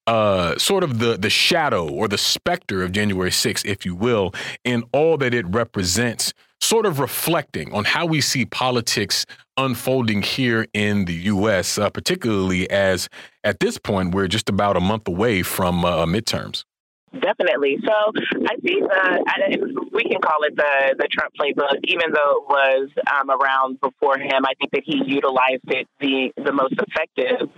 uh, 0.05 0.57
sort 0.57 0.83
of 0.83 0.99
the 0.99 1.17
the 1.17 1.29
shadow 1.29 1.87
or 1.89 2.07
the 2.07 2.17
specter 2.17 2.83
of 2.83 2.91
January 2.91 3.29
6th, 3.29 3.65
if 3.65 3.85
you 3.85 3.95
will, 3.95 4.33
and 4.65 4.83
all 4.93 5.17
that 5.17 5.33
it 5.33 5.47
represents, 5.47 6.33
sort 6.61 6.85
of 6.85 6.99
reflecting 6.99 7.73
on 7.73 7.83
how 7.85 8.05
we 8.05 8.21
see 8.21 8.45
politics 8.45 9.25
unfolding 9.57 10.21
here 10.21 10.65
in 10.73 11.05
the 11.05 11.13
U.S., 11.13 11.77
uh, 11.77 11.89
particularly 11.89 12.69
as 12.69 13.09
at 13.43 13.59
this 13.59 13.77
point 13.77 14.13
we're 14.13 14.27
just 14.27 14.49
about 14.49 14.77
a 14.77 14.79
month 14.79 15.07
away 15.07 15.43
from 15.43 15.85
uh, 15.85 16.05
midterms. 16.05 16.63
Definitely. 17.19 17.77
So 17.85 17.93
I 17.93 18.55
see 18.65 18.79
the 18.81 19.89
we 19.93 20.03
can 20.03 20.19
call 20.19 20.43
it 20.43 20.55
the 20.55 20.95
the 20.97 21.07
Trump 21.11 21.33
playbook, 21.39 21.77
even 21.83 22.11
though 22.11 22.41
it 22.41 22.49
was 22.49 22.89
um, 23.13 23.29
around 23.29 23.79
before 23.81 24.17
him. 24.17 24.43
I 24.45 24.53
think 24.59 24.71
that 24.71 24.81
he 24.83 25.01
utilized 25.05 25.67
it 25.67 25.87
the 25.99 26.31
the 26.43 26.51
most 26.51 26.73
effective, 26.73 27.49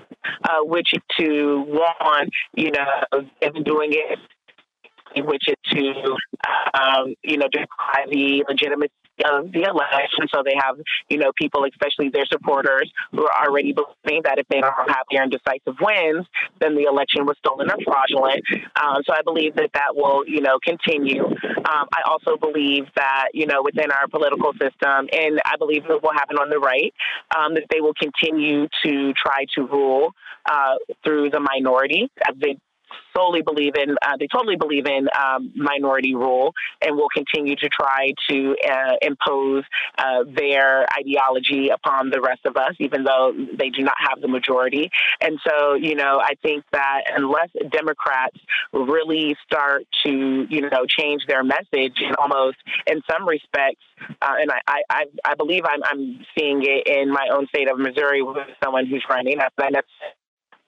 uh, 0.44 0.64
which 0.64 0.92
to 1.20 1.64
one, 1.68 2.30
you 2.56 2.72
know, 2.72 2.86
been 3.40 3.64
doing 3.64 3.92
it 3.94 4.20
which 5.24 5.48
is 5.48 5.56
to, 5.72 6.18
um, 6.74 7.14
you 7.24 7.38
know, 7.38 7.48
decry 7.50 8.06
the 8.12 8.44
legitimacy 8.50 8.92
of 9.24 9.52
the 9.52 9.64
election. 9.64 10.28
So 10.34 10.44
they 10.44 10.56
have, 10.62 10.76
you 11.10 11.18
know, 11.18 11.32
people, 11.40 11.66
especially 11.66 12.10
their 12.10 12.26
supporters, 12.26 12.92
who 13.12 13.26
are 13.26 13.48
already 13.48 13.74
believing 13.74 14.24
that 14.24 14.40
if 14.40 14.48
they 14.48 14.62
don't 14.62 14.90
have 14.90 15.06
their 15.12 15.24
indecisive 15.24 15.76
wins, 15.80 16.26
then 16.60 16.76
the 16.76 16.84
election 16.84 17.26
was 17.26 17.38
stolen 17.40 17.70
or 17.70 17.78
fraudulent. 17.84 18.44
Um, 18.82 19.04
so 19.06 19.14
I 19.14 19.22
believe 19.24 19.56
that 19.56 19.72
that 19.74 19.96
will, 19.96 20.28
you 20.28 20.42
know, 20.42 20.60
continue. 20.64 21.24
Um, 21.26 21.88
I 21.94 22.02
also 22.08 22.38
believe 22.38 22.86
that, 22.96 23.30
you 23.34 23.48
know, 23.48 23.62
within 23.64 23.92
our 23.92 24.08
political 24.08 24.52
system, 24.54 25.08
and 25.12 25.40
I 25.46 25.56
believe 25.58 25.86
it 25.86 26.04
will 26.04 26.14
happen 26.14 26.38
on 26.38 26.50
the 26.50 26.60
right, 26.60 26.94
um, 27.38 27.54
that 27.56 27.64
they 27.72 27.82
will 27.82 27.94
continue 27.94 28.68
to 28.84 29.14
try 29.14 29.46
to 29.56 29.62
rule 29.64 30.12
uh, 30.50 30.76
through 31.04 31.30
the 31.30 31.40
minority 31.40 32.10
as 32.28 32.36
they 32.40 32.58
solely 33.16 33.42
believe 33.42 33.76
in, 33.76 33.96
uh, 34.02 34.18
they 34.20 34.28
totally 34.28 34.56
believe 34.56 34.86
in 34.88 35.08
um, 35.18 35.52
minority 35.56 36.16
rule 36.16 36.54
and 36.82 36.96
will 36.96 37.10
continue 37.10 37.56
to 37.56 37.70
try 37.70 38.12
to 38.30 38.56
uh, 38.70 38.94
impose 39.02 39.64
uh, 39.98 40.24
their 40.36 40.86
ideology 40.98 41.70
upon 41.70 42.10
the 42.10 42.22
rest 42.22 42.46
of 42.46 42.58
us, 42.58 42.74
even 42.80 43.04
though 43.04 43.34
they 43.58 43.70
do 43.70 43.84
not 43.84 43.96
have 44.00 44.22
the 44.22 44.28
majority. 44.28 44.90
And 45.22 45.40
so, 45.48 45.74
you 45.74 45.96
know, 45.96 46.20
I 46.22 46.34
think 46.42 46.64
that 46.72 47.04
unless 47.16 47.50
Democrats 47.72 48.38
really 48.74 49.36
start 49.46 49.86
to, 50.06 50.46
you 50.50 50.62
know, 50.62 50.86
change 50.88 51.26
their 51.28 51.44
message 51.44 51.98
and 51.98 52.16
almost 52.18 52.58
in 52.88 53.02
some 53.10 53.28
respects, 53.28 53.82
uh, 54.22 54.36
and 54.40 54.52
I, 54.68 54.82
I, 54.90 55.06
I 55.24 55.36
believe 55.36 55.64
I'm, 55.66 55.82
I'm 55.84 56.26
seeing 56.38 56.64
it 56.64 56.88
in 56.88 57.12
my 57.12 57.28
own 57.32 57.48
state 57.48 57.70
of 57.70 57.80
Missouri 57.80 58.22
with 58.22 58.38
someone 58.64 58.86
who's 58.86 59.04
running. 59.10 59.38
That's 59.38 59.56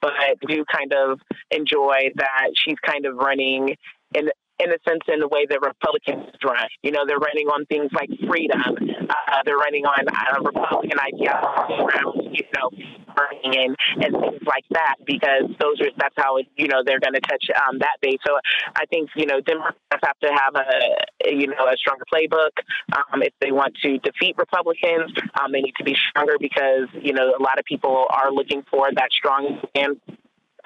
but 0.00 0.12
do 0.46 0.64
kind 0.72 0.92
of 0.92 1.20
enjoy 1.50 2.10
that 2.16 2.48
she's 2.54 2.78
kind 2.84 3.06
of 3.06 3.16
running 3.16 3.76
in 4.14 4.28
in 4.58 4.70
a 4.70 4.78
sense, 4.88 5.02
in 5.06 5.20
the 5.20 5.28
way 5.28 5.46
that 5.46 5.60
Republicans 5.62 6.34
run. 6.44 6.68
You 6.82 6.90
know, 6.90 7.06
they're 7.06 7.18
running 7.18 7.46
on 7.46 7.64
things 7.66 7.90
like 7.94 8.10
freedom. 8.28 8.60
Uh, 8.66 9.42
they're 9.44 9.56
running 9.56 9.86
on 9.86 10.02
uh, 10.08 10.42
Republican 10.42 10.98
ideology 10.98 11.78
around, 11.78 12.34
you 12.34 12.42
know, 12.54 12.70
burning 13.14 13.54
and, 13.54 13.76
and 14.02 14.12
things 14.18 14.42
like 14.46 14.64
that 14.70 14.96
because 15.06 15.46
those 15.60 15.80
are 15.80 15.90
that's 15.96 16.14
how 16.16 16.36
it, 16.36 16.46
you 16.56 16.68
know 16.68 16.82
they're 16.84 17.00
going 17.00 17.14
to 17.14 17.20
touch 17.20 17.44
um, 17.54 17.78
that 17.78 17.98
base. 18.02 18.18
So 18.26 18.34
I 18.76 18.86
think 18.86 19.10
you 19.14 19.26
know 19.26 19.40
Democrats 19.40 19.78
have 20.02 20.18
to 20.20 20.30
have 20.32 20.54
a 20.56 21.30
you 21.30 21.46
know 21.46 21.66
a 21.66 21.76
stronger 21.76 22.04
playbook 22.12 22.54
um, 22.94 23.22
if 23.22 23.32
they 23.40 23.52
want 23.52 23.76
to 23.82 23.98
defeat 23.98 24.36
Republicans. 24.38 25.12
Um, 25.40 25.52
they 25.52 25.60
need 25.60 25.74
to 25.78 25.84
be 25.84 25.96
stronger 26.10 26.34
because 26.38 26.88
you 27.00 27.12
know 27.12 27.34
a 27.38 27.42
lot 27.42 27.58
of 27.58 27.64
people 27.64 28.06
are 28.10 28.32
looking 28.32 28.64
for 28.70 28.88
that 28.94 29.12
strong 29.12 29.60
and 29.74 30.00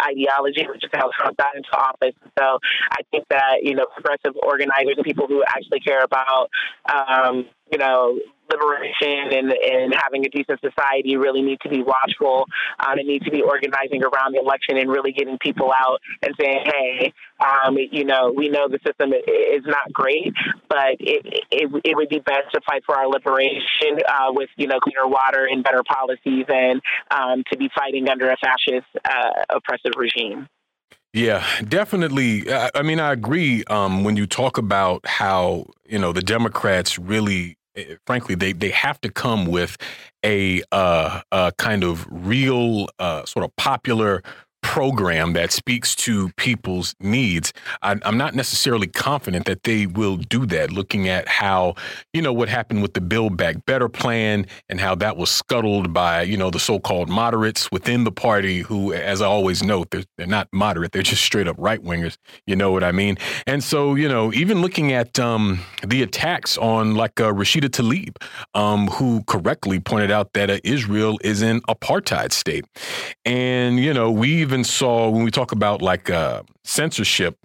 ideology, 0.03 0.67
which 0.69 0.85
is 0.85 0.91
how 0.93 1.11
Trump 1.17 1.37
got 1.37 1.57
into 1.57 1.71
office. 1.77 2.15
So 2.39 2.59
I 2.91 3.03
think 3.11 3.27
that, 3.31 3.63
you 3.63 3.75
know, 3.75 3.87
progressive 3.95 4.35
organizers 4.43 4.95
and 4.97 5.05
people 5.05 5.27
who 5.27 5.43
actually 5.47 5.81
care 5.81 6.03
about, 6.03 6.51
um, 6.93 7.47
you 7.71 7.79
know, 7.79 8.19
liberation 8.53 9.33
and, 9.33 9.53
and 9.53 9.95
having 9.95 10.25
a 10.27 10.29
decent 10.29 10.61
society 10.61 11.17
really 11.17 11.43
need 11.43 11.61
to 11.61 11.69
be 11.69 11.83
watchful 11.83 12.47
um, 12.81 12.99
and 12.99 13.09
need 13.09 13.23
to 13.23 13.31
be 13.31 13.43
organizing 13.43 14.03
around 14.05 14.33
the 14.35 14.41
election 14.41 14.77
and 14.77 14.91
really 14.91 15.13
getting 15.13 15.39
people 15.39 15.73
out 15.73 16.01
and 16.23 16.35
saying, 16.39 16.65
hey, 16.65 17.13
um, 17.41 17.77
you 17.91 18.05
know, 18.05 18.33
we 18.37 18.49
know 18.49 18.69
the 18.69 18.79
system 18.87 19.13
is 19.13 19.65
not 19.65 19.93
great, 19.93 20.33
but 20.69 20.97
it, 21.01 21.45
it, 21.51 21.81
it 21.85 21.97
would 21.97 22.09
be 22.09 22.19
best 22.19 22.53
to 22.53 22.61
fight 22.67 22.83
for 22.85 22.97
our 22.97 23.09
liberation 23.09 23.99
uh, 24.09 24.29
with, 24.31 24.51
you 24.57 24.67
know, 24.67 24.79
cleaner 24.81 25.07
water 25.07 25.49
and 25.51 25.65
better 25.65 25.83
policies 25.83 26.45
and 26.49 26.81
um, 27.11 27.43
to 27.51 27.57
be 27.57 27.69
fighting 27.75 28.09
under 28.09 28.31
a 28.31 28.37
fascist 28.37 28.87
uh, 29.05 29.45
oppressive 29.51 29.93
regime. 29.97 30.49
Yeah, 31.15 31.45
definitely. 31.69 32.51
I 32.51 32.81
mean, 32.83 32.99
I 32.99 33.13
agree 33.13 33.65
um, 33.65 34.03
when 34.03 34.17
you 34.17 34.27
talk 34.27 34.57
about 34.57 35.07
how, 35.07 35.67
you 35.87 35.99
know, 35.99 36.11
the 36.13 36.23
Democrats 36.23 36.99
really 36.99 37.59
frankly, 38.07 38.35
they 38.35 38.53
they 38.53 38.71
have 38.71 39.01
to 39.03 39.11
come 39.11 39.47
with 39.47 39.77
a 40.25 40.63
uh, 40.73 41.21
a 41.31 41.53
kind 41.59 41.85
of 41.85 42.07
real 42.11 42.89
uh, 42.99 43.25
sort 43.25 43.45
of 43.45 43.55
popular 43.57 44.23
program 44.63 45.35
that 45.35 45.53
speaks 45.53 45.95
to 45.95 46.31
people's 46.31 46.95
needs. 47.01 47.53
I, 47.83 47.97
am 48.05 48.17
not 48.17 48.35
necessarily 48.35 48.87
confident 48.87 49.45
that 49.47 49.65
they 49.65 49.87
will 49.87 50.17
do 50.17 50.47
that, 50.47 50.71
looking 50.71 51.09
at 51.09 51.29
how, 51.29 51.75
you 52.13 52.23
know, 52.23 52.33
what 52.33 52.49
happened 52.49 52.81
with 52.81 52.95
the 52.95 53.01
Build 53.01 53.37
Back 53.37 53.67
Better 53.67 53.89
plan 53.89 54.47
and 54.69 54.81
how 54.81 54.95
that 54.97 55.17
was 55.17 55.31
scuttled 55.31 55.93
by, 55.93 56.23
you 56.23 56.37
know, 56.37 56.51
the 56.51 56.61
so 56.61 56.79
called 56.79 57.09
moderates 57.09 57.71
within 57.71 58.05
the 58.05 58.13
party 58.13 58.61
who, 58.61 58.93
as 58.93 59.21
I 59.21 59.27
always 59.27 59.63
note, 59.63 59.91
they're, 59.91 60.05
they're 60.17 60.27
not 60.27 60.49
moderate, 60.53 60.93
they're 60.93 61.03
just 61.03 61.23
straight 61.23 61.49
up 61.49 61.57
right 61.59 61.83
wingers. 61.83 62.17
You 62.47 62.57
know 62.57 62.71
what 62.71 62.85
I 62.85 62.93
mean? 62.93 63.19
And 63.47 63.63
so, 63.63 63.95
you 63.95 64.09
know, 64.09 64.33
even 64.33 64.63
looking 64.63 64.93
at 64.93 65.19
um, 65.19 65.61
the 65.87 66.03
attacks 66.03 66.57
on 66.57 66.95
like 66.95 67.21
uh, 67.21 67.33
Rashida 67.33 67.69
Tlaib, 67.69 68.17
um, 68.55 68.87
who 68.87 69.23
correctly 69.27 69.81
pointed 69.81 70.11
out 70.11 70.33
that 70.35 70.51
uh, 70.51 70.59
Israel 70.65 71.19
is 71.23 71.43
an 71.43 71.61
apartheid 71.63 72.33
state. 72.33 72.65
And, 73.25 73.79
you 73.79 73.93
know, 73.93 74.11
we've 74.11 74.52
even 74.53 74.65
saw 74.65 75.09
when 75.09 75.25
we 75.25 75.31
talk 75.31 75.53
about 75.53 75.81
like 75.81 76.11
uh, 76.11 76.43
censorship 76.63 77.39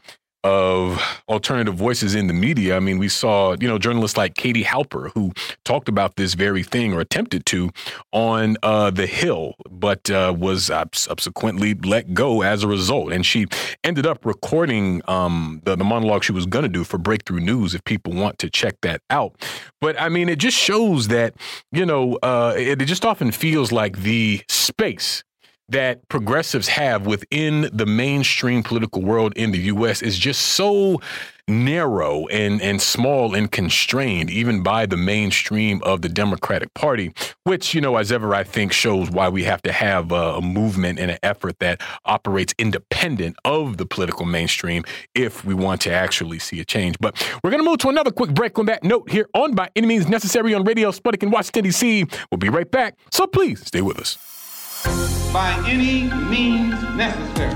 of 0.43 1.01
alternative 1.29 1.73
voices 1.73 2.15
in 2.15 2.27
the 2.27 2.33
media. 2.33 2.75
I 2.75 2.79
mean, 2.81 2.97
we 2.97 3.07
saw, 3.07 3.55
you 3.61 3.67
know, 3.67 3.79
journalists 3.79 4.17
like 4.17 4.35
Katie 4.35 4.63
Halper 4.63 5.11
who 5.13 5.31
talked 5.63 5.87
about 5.87 6.17
this 6.17 6.33
very 6.33 6.63
thing 6.63 6.93
or 6.93 6.99
attempted 6.99 7.45
to 7.47 7.69
on 8.11 8.57
uh, 8.61 8.91
The 8.91 9.07
Hill, 9.07 9.55
but 9.69 10.09
uh, 10.09 10.35
was 10.37 10.69
subsequently 10.93 11.75
let 11.75 12.13
go 12.13 12.41
as 12.41 12.61
a 12.61 12.67
result. 12.67 13.13
And 13.13 13.25
she 13.25 13.47
ended 13.85 14.05
up 14.05 14.25
recording 14.25 15.01
um, 15.07 15.61
the, 15.63 15.77
the 15.77 15.85
monologue 15.85 16.25
she 16.25 16.33
was 16.33 16.45
going 16.45 16.63
to 16.63 16.69
do 16.69 16.83
for 16.83 16.97
Breakthrough 16.97 17.39
News 17.39 17.73
if 17.73 17.85
people 17.85 18.11
want 18.11 18.37
to 18.39 18.49
check 18.49 18.75
that 18.81 19.01
out. 19.09 19.33
But 19.79 19.99
I 19.99 20.09
mean, 20.09 20.27
it 20.27 20.39
just 20.39 20.57
shows 20.57 21.07
that, 21.07 21.35
you 21.71 21.85
know, 21.85 22.15
uh, 22.21 22.53
it, 22.57 22.81
it 22.81 22.85
just 22.85 23.05
often 23.05 23.31
feels 23.31 23.71
like 23.71 23.99
the 23.99 24.41
space 24.49 25.23
that 25.69 26.07
progressives 26.07 26.69
have 26.69 27.05
within 27.05 27.69
the 27.73 27.85
mainstream 27.85 28.63
political 28.63 29.01
world 29.01 29.33
in 29.35 29.51
the 29.51 29.59
US 29.59 30.01
is 30.01 30.17
just 30.17 30.41
so 30.41 31.01
narrow 31.49 32.27
and, 32.27 32.61
and 32.61 32.81
small 32.81 33.33
and 33.33 33.51
constrained, 33.51 34.29
even 34.29 34.63
by 34.63 34.85
the 34.85 34.97
mainstream 34.97 35.81
of 35.83 36.01
the 36.01 36.09
Democratic 36.09 36.73
Party, 36.73 37.13
which, 37.43 37.73
you 37.73 37.79
know, 37.79 37.95
as 37.95 38.11
ever, 38.11 38.35
I 38.35 38.43
think 38.43 38.73
shows 38.73 39.09
why 39.09 39.29
we 39.29 39.43
have 39.45 39.61
to 39.63 39.71
have 39.71 40.11
a, 40.11 40.35
a 40.35 40.41
movement 40.41 40.99
and 40.99 41.11
an 41.11 41.17
effort 41.23 41.59
that 41.59 41.81
operates 42.05 42.53
independent 42.57 43.37
of 43.45 43.77
the 43.77 43.85
political 43.85 44.25
mainstream 44.25 44.83
if 45.15 45.45
we 45.45 45.53
want 45.53 45.81
to 45.81 45.91
actually 45.91 46.39
see 46.39 46.59
a 46.59 46.65
change. 46.65 46.97
But 46.99 47.15
we're 47.43 47.51
going 47.51 47.63
to 47.63 47.69
move 47.69 47.79
to 47.79 47.89
another 47.89 48.11
quick 48.11 48.33
break 48.33 48.59
on 48.59 48.65
that 48.65 48.83
note 48.83 49.09
here 49.09 49.29
on 49.33 49.55
By 49.55 49.69
Any 49.75 49.87
Means 49.87 50.07
Necessary 50.07 50.53
on 50.53 50.63
Radio 50.65 50.91
Sputnik 50.91 51.23
in 51.23 51.31
Washington, 51.31 51.63
D.C. 51.63 52.05
We'll 52.29 52.39
be 52.39 52.49
right 52.49 52.69
back. 52.69 52.97
So 53.11 53.25
please 53.25 53.65
stay 53.65 53.81
with 53.81 53.99
us 53.99 55.26
by 55.37 55.53
any 55.67 56.09
means 56.31 56.73
necessary. 56.95 57.53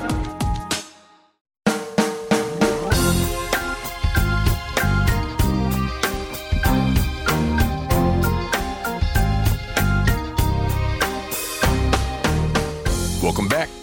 Welcome 13.24 13.48
back 13.48 13.70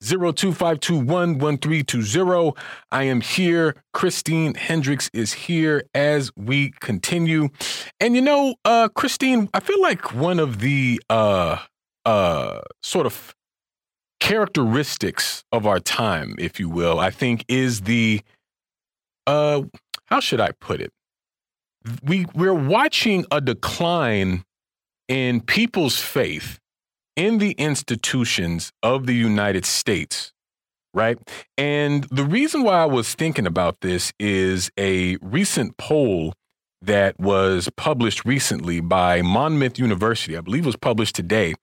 521 0.00 1.38
1320. 1.38 2.52
I 2.92 3.04
am 3.04 3.20
here. 3.20 3.76
Christine 3.92 4.54
Hendricks 4.54 5.10
is 5.12 5.32
here 5.32 5.84
as 5.94 6.30
we 6.36 6.72
continue. 6.80 7.48
And 8.00 8.14
you 8.14 8.22
know, 8.22 8.56
uh, 8.64 8.88
Christine, 8.88 9.48
I 9.54 9.60
feel 9.60 9.80
like 9.80 10.14
one 10.14 10.38
of 10.38 10.60
the 10.60 11.00
uh, 11.08 11.58
uh, 12.04 12.60
sort 12.82 13.06
of 13.06 13.34
characteristics 14.20 15.44
of 15.52 15.66
our 15.66 15.80
time, 15.80 16.34
if 16.38 16.58
you 16.58 16.68
will, 16.68 16.98
I 16.98 17.10
think 17.10 17.44
is 17.48 17.82
the 17.82 18.22
uh 19.26 19.62
how 20.06 20.20
should 20.20 20.40
I 20.40 20.52
put 20.52 20.80
it? 20.80 20.92
We 22.02 22.26
we're 22.34 22.54
watching 22.54 23.24
a 23.30 23.40
decline 23.40 24.44
in 25.08 25.40
people's 25.40 25.98
faith 25.98 26.58
in 27.16 27.38
the 27.38 27.52
institutions 27.52 28.72
of 28.82 29.06
the 29.06 29.14
United 29.14 29.64
States, 29.64 30.32
right? 30.94 31.18
And 31.56 32.04
the 32.04 32.24
reason 32.24 32.62
why 32.62 32.82
I 32.82 32.84
was 32.84 33.14
thinking 33.14 33.46
about 33.46 33.80
this 33.80 34.12
is 34.20 34.70
a 34.78 35.16
recent 35.16 35.76
poll 35.78 36.34
that 36.82 37.18
was 37.18 37.68
published 37.76 38.24
recently 38.24 38.80
by 38.80 39.22
Monmouth 39.22 39.78
University, 39.78 40.36
I 40.36 40.40
believe 40.42 40.66
was 40.66 40.76
published 40.76 41.16
today, 41.16 41.54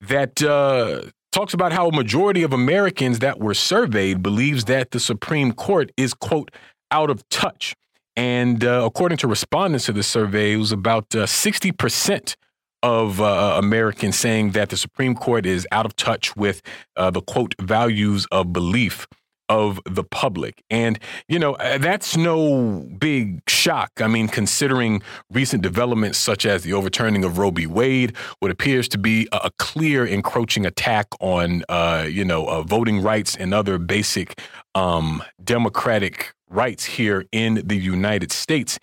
that 0.00 0.42
uh, 0.42 1.02
talks 1.32 1.54
about 1.54 1.72
how 1.72 1.88
a 1.88 1.92
majority 1.92 2.42
of 2.42 2.52
Americans 2.52 3.18
that 3.18 3.38
were 3.38 3.54
surveyed 3.54 4.22
believes 4.22 4.64
that 4.64 4.90
the 4.90 5.00
Supreme 5.00 5.52
Court 5.52 5.92
is, 5.96 6.14
quote, 6.14 6.50
out 6.90 7.10
of 7.10 7.28
touch. 7.28 7.74
And 8.16 8.64
uh, 8.64 8.82
according 8.84 9.18
to 9.18 9.28
respondents 9.28 9.86
to 9.86 9.92
the 9.92 10.02
survey, 10.02 10.52
it 10.52 10.56
was 10.56 10.72
about 10.72 11.14
uh, 11.14 11.26
60% 11.26 12.36
of 12.84 13.18
uh, 13.18 13.54
Americans 13.56 14.18
saying 14.18 14.50
that 14.50 14.68
the 14.68 14.76
Supreme 14.76 15.14
Court 15.14 15.46
is 15.46 15.66
out 15.72 15.86
of 15.86 15.96
touch 15.96 16.36
with 16.36 16.60
uh, 16.96 17.10
the, 17.10 17.22
quote, 17.22 17.54
values 17.58 18.26
of 18.30 18.52
belief 18.52 19.06
of 19.48 19.80
the 19.86 20.04
public. 20.04 20.62
And, 20.68 20.98
you 21.26 21.38
know, 21.38 21.54
uh, 21.54 21.78
that's 21.78 22.14
no 22.14 22.86
big 22.98 23.40
shock. 23.48 23.90
I 23.98 24.06
mean, 24.06 24.28
considering 24.28 25.02
recent 25.30 25.62
developments 25.62 26.18
such 26.18 26.44
as 26.44 26.62
the 26.62 26.74
overturning 26.74 27.24
of 27.24 27.38
Roe 27.38 27.50
v. 27.50 27.66
Wade, 27.66 28.14
what 28.40 28.50
appears 28.50 28.86
to 28.88 28.98
be 28.98 29.28
a, 29.32 29.40
a 29.44 29.50
clear 29.58 30.06
encroaching 30.06 30.66
attack 30.66 31.06
on, 31.20 31.62
uh, 31.70 32.06
you 32.08 32.24
know, 32.24 32.46
uh, 32.46 32.62
voting 32.62 33.00
rights 33.00 33.34
and 33.34 33.54
other 33.54 33.78
basic 33.78 34.38
um, 34.74 35.22
democratic 35.42 36.34
rights 36.54 36.84
here 36.84 37.24
in 37.32 37.62
the 37.66 37.76
United 37.76 38.32
States. 38.32 38.78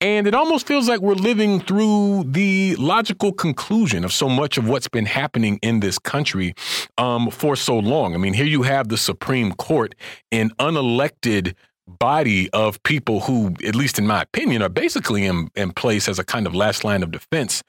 And 0.00 0.26
it 0.26 0.34
almost 0.34 0.66
feels 0.66 0.88
like 0.88 1.00
we're 1.00 1.14
living 1.14 1.60
through 1.60 2.24
the 2.26 2.76
logical 2.76 3.32
conclusion 3.32 4.04
of 4.04 4.12
so 4.12 4.28
much 4.28 4.58
of 4.58 4.68
what's 4.68 4.88
been 4.88 5.06
happening 5.06 5.58
in 5.62 5.80
this 5.80 5.98
country 5.98 6.54
um, 6.98 7.30
for 7.30 7.56
so 7.56 7.78
long. 7.78 8.14
I 8.14 8.18
mean, 8.18 8.34
here 8.34 8.46
you 8.46 8.62
have 8.62 8.88
the 8.88 8.98
Supreme 8.98 9.52
Court, 9.52 9.94
an 10.30 10.50
unelected 10.58 11.54
body 11.86 12.48
of 12.50 12.82
people 12.82 13.20
who, 13.20 13.54
at 13.66 13.74
least 13.74 13.98
in 13.98 14.06
my 14.06 14.22
opinion, 14.22 14.62
are 14.62 14.68
basically 14.68 15.24
in, 15.24 15.48
in 15.54 15.72
place 15.72 16.08
as 16.08 16.18
a 16.18 16.24
kind 16.24 16.46
of 16.46 16.54
last 16.54 16.84
line 16.84 17.02
of 17.02 17.10
defense 17.10 17.62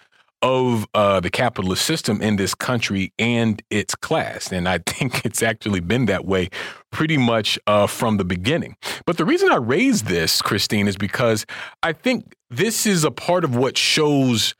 of 0.43 0.85
uh, 0.93 1.21
the 1.21 1.29
capitalist 1.29 1.85
system 1.85 2.21
in 2.21 2.35
this 2.35 2.53
country 2.53 3.13
and 3.17 3.63
its 3.69 3.95
class. 3.95 4.51
And 4.51 4.67
I 4.67 4.77
think 4.85 5.25
it's 5.25 5.41
actually 5.41 5.79
been 5.79 6.05
that 6.05 6.25
way 6.25 6.49
pretty 6.91 7.17
much 7.17 7.57
uh, 7.65 7.87
from 7.87 8.17
the 8.17 8.25
beginning. 8.25 8.75
But 9.05 9.17
the 9.17 9.25
reason 9.25 9.51
I 9.51 9.55
raise 9.55 10.03
this, 10.03 10.41
Christine, 10.41 10.87
is 10.87 10.97
because 10.97 11.45
I 11.81 11.93
think 11.93 12.35
this 12.49 12.85
is 12.85 13.03
a 13.03 13.11
part 13.11 13.43
of 13.43 13.55
what 13.55 13.77
shows 13.77 14.53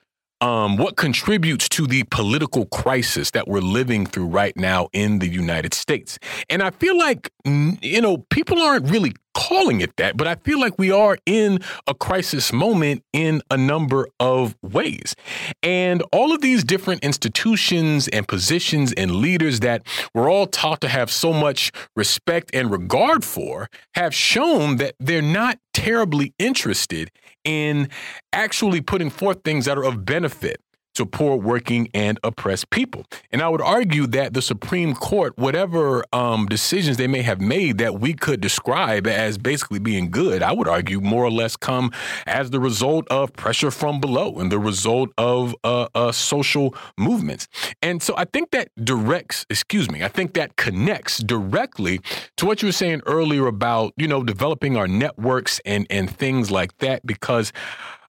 um, 0.44 0.76
what 0.76 0.98
contributes 0.98 1.70
to 1.70 1.88
the 1.88 2.04
political 2.04 2.66
crisis 2.66 3.32
that 3.32 3.48
we're 3.48 3.62
living 3.62 4.06
through 4.06 4.26
right 4.26 4.56
now 4.58 4.90
in 4.92 5.20
the 5.20 5.30
United 5.30 5.74
States. 5.74 6.20
And 6.50 6.62
I 6.62 6.72
feel 6.72 6.98
like, 6.98 7.32
you 7.46 8.02
know, 8.02 8.18
people 8.30 8.62
aren't 8.62 8.90
really 8.90 9.14
calling 9.34 9.80
it 9.80 9.96
that, 9.96 10.18
but 10.18 10.28
I 10.28 10.36
feel 10.36 10.60
like 10.60 10.78
we 10.78 10.92
are 10.92 11.18
in 11.26 11.60
a 11.88 11.94
crisis 11.94 12.52
moment 12.52 13.04
in 13.14 13.42
a 13.50 13.58
number 13.58 14.10
of 14.20 14.56
ways. 14.62 15.16
And 15.64 16.04
all 16.12 16.34
of 16.34 16.42
these 16.42 16.64
different 16.64 17.04
institutions 17.04 18.10
and 18.10 18.28
positions 18.28 18.94
and 18.94 19.16
leaders 19.16 19.62
that 19.62 19.88
we're 20.14 20.30
all 20.30 20.48
taught 20.48 20.82
to 20.82 20.90
have 20.90 21.10
so 21.10 21.32
much 21.32 21.72
respect 21.96 22.52
and 22.54 22.70
regard 22.70 23.24
for 23.24 23.70
have 23.96 24.14
shown 24.14 24.76
that 24.78 24.96
they're 25.00 25.22
not 25.22 25.58
terribly 25.84 26.34
interested 26.40 27.12
in 27.44 27.90
actually 28.32 28.80
putting 28.80 29.10
forth 29.10 29.44
things 29.44 29.66
that 29.66 29.78
are 29.78 29.84
of 29.84 30.06
benefit 30.06 30.62
to 30.94 31.06
poor, 31.06 31.36
working, 31.36 31.90
and 31.94 32.20
oppressed 32.24 32.70
people. 32.70 33.06
And 33.32 33.42
I 33.42 33.50
would 33.50 33.62
argue 33.62 34.08
that 34.08 34.34
the 34.34 34.42
Supreme 34.42 34.94
Court, 34.94 35.38
whatever 35.38 36.04
um, 36.14 36.46
decisions 36.46 36.98
they 36.98 37.08
may 37.08 37.22
have 37.22 37.42
made 37.42 37.78
that 37.80 38.00
we 38.00 38.14
could 38.14 38.42
describe 38.42 39.08
as 39.08 39.38
basically 39.38 39.80
being 39.80 40.12
good, 40.12 40.42
I 40.42 40.52
would 40.52 40.68
argue 40.68 41.02
more 41.02 41.24
or 41.24 41.32
less 41.32 41.56
come 41.56 41.92
as 42.26 42.52
the 42.52 42.60
result 42.60 43.08
of 43.10 43.34
pressure 43.34 43.72
from 43.72 44.00
below 44.00 44.40
and 44.40 44.52
the 44.52 44.60
result 44.60 45.10
of 45.18 45.56
uh, 45.64 45.88
uh, 45.96 46.12
social 46.12 46.76
movements. 46.98 47.48
And 47.82 48.02
so 48.02 48.14
I 48.18 48.26
think 48.26 48.52
that 48.52 48.70
directs, 48.84 49.46
excuse 49.50 49.90
me, 49.90 50.04
I 50.04 50.08
think 50.08 50.34
that 50.34 50.56
connects 50.56 51.18
directly 51.18 52.00
to 52.38 52.46
what 52.46 52.62
you 52.62 52.68
were 52.68 52.74
saying 52.74 53.02
earlier 53.06 53.48
about, 53.48 53.94
you 53.98 54.08
know, 54.08 54.24
developing 54.24 54.78
our 54.78 54.88
networks 54.88 55.60
and, 55.66 55.88
and 55.90 56.10
things 56.10 56.52
like 56.52 56.78
that, 56.80 57.06
because 57.06 57.52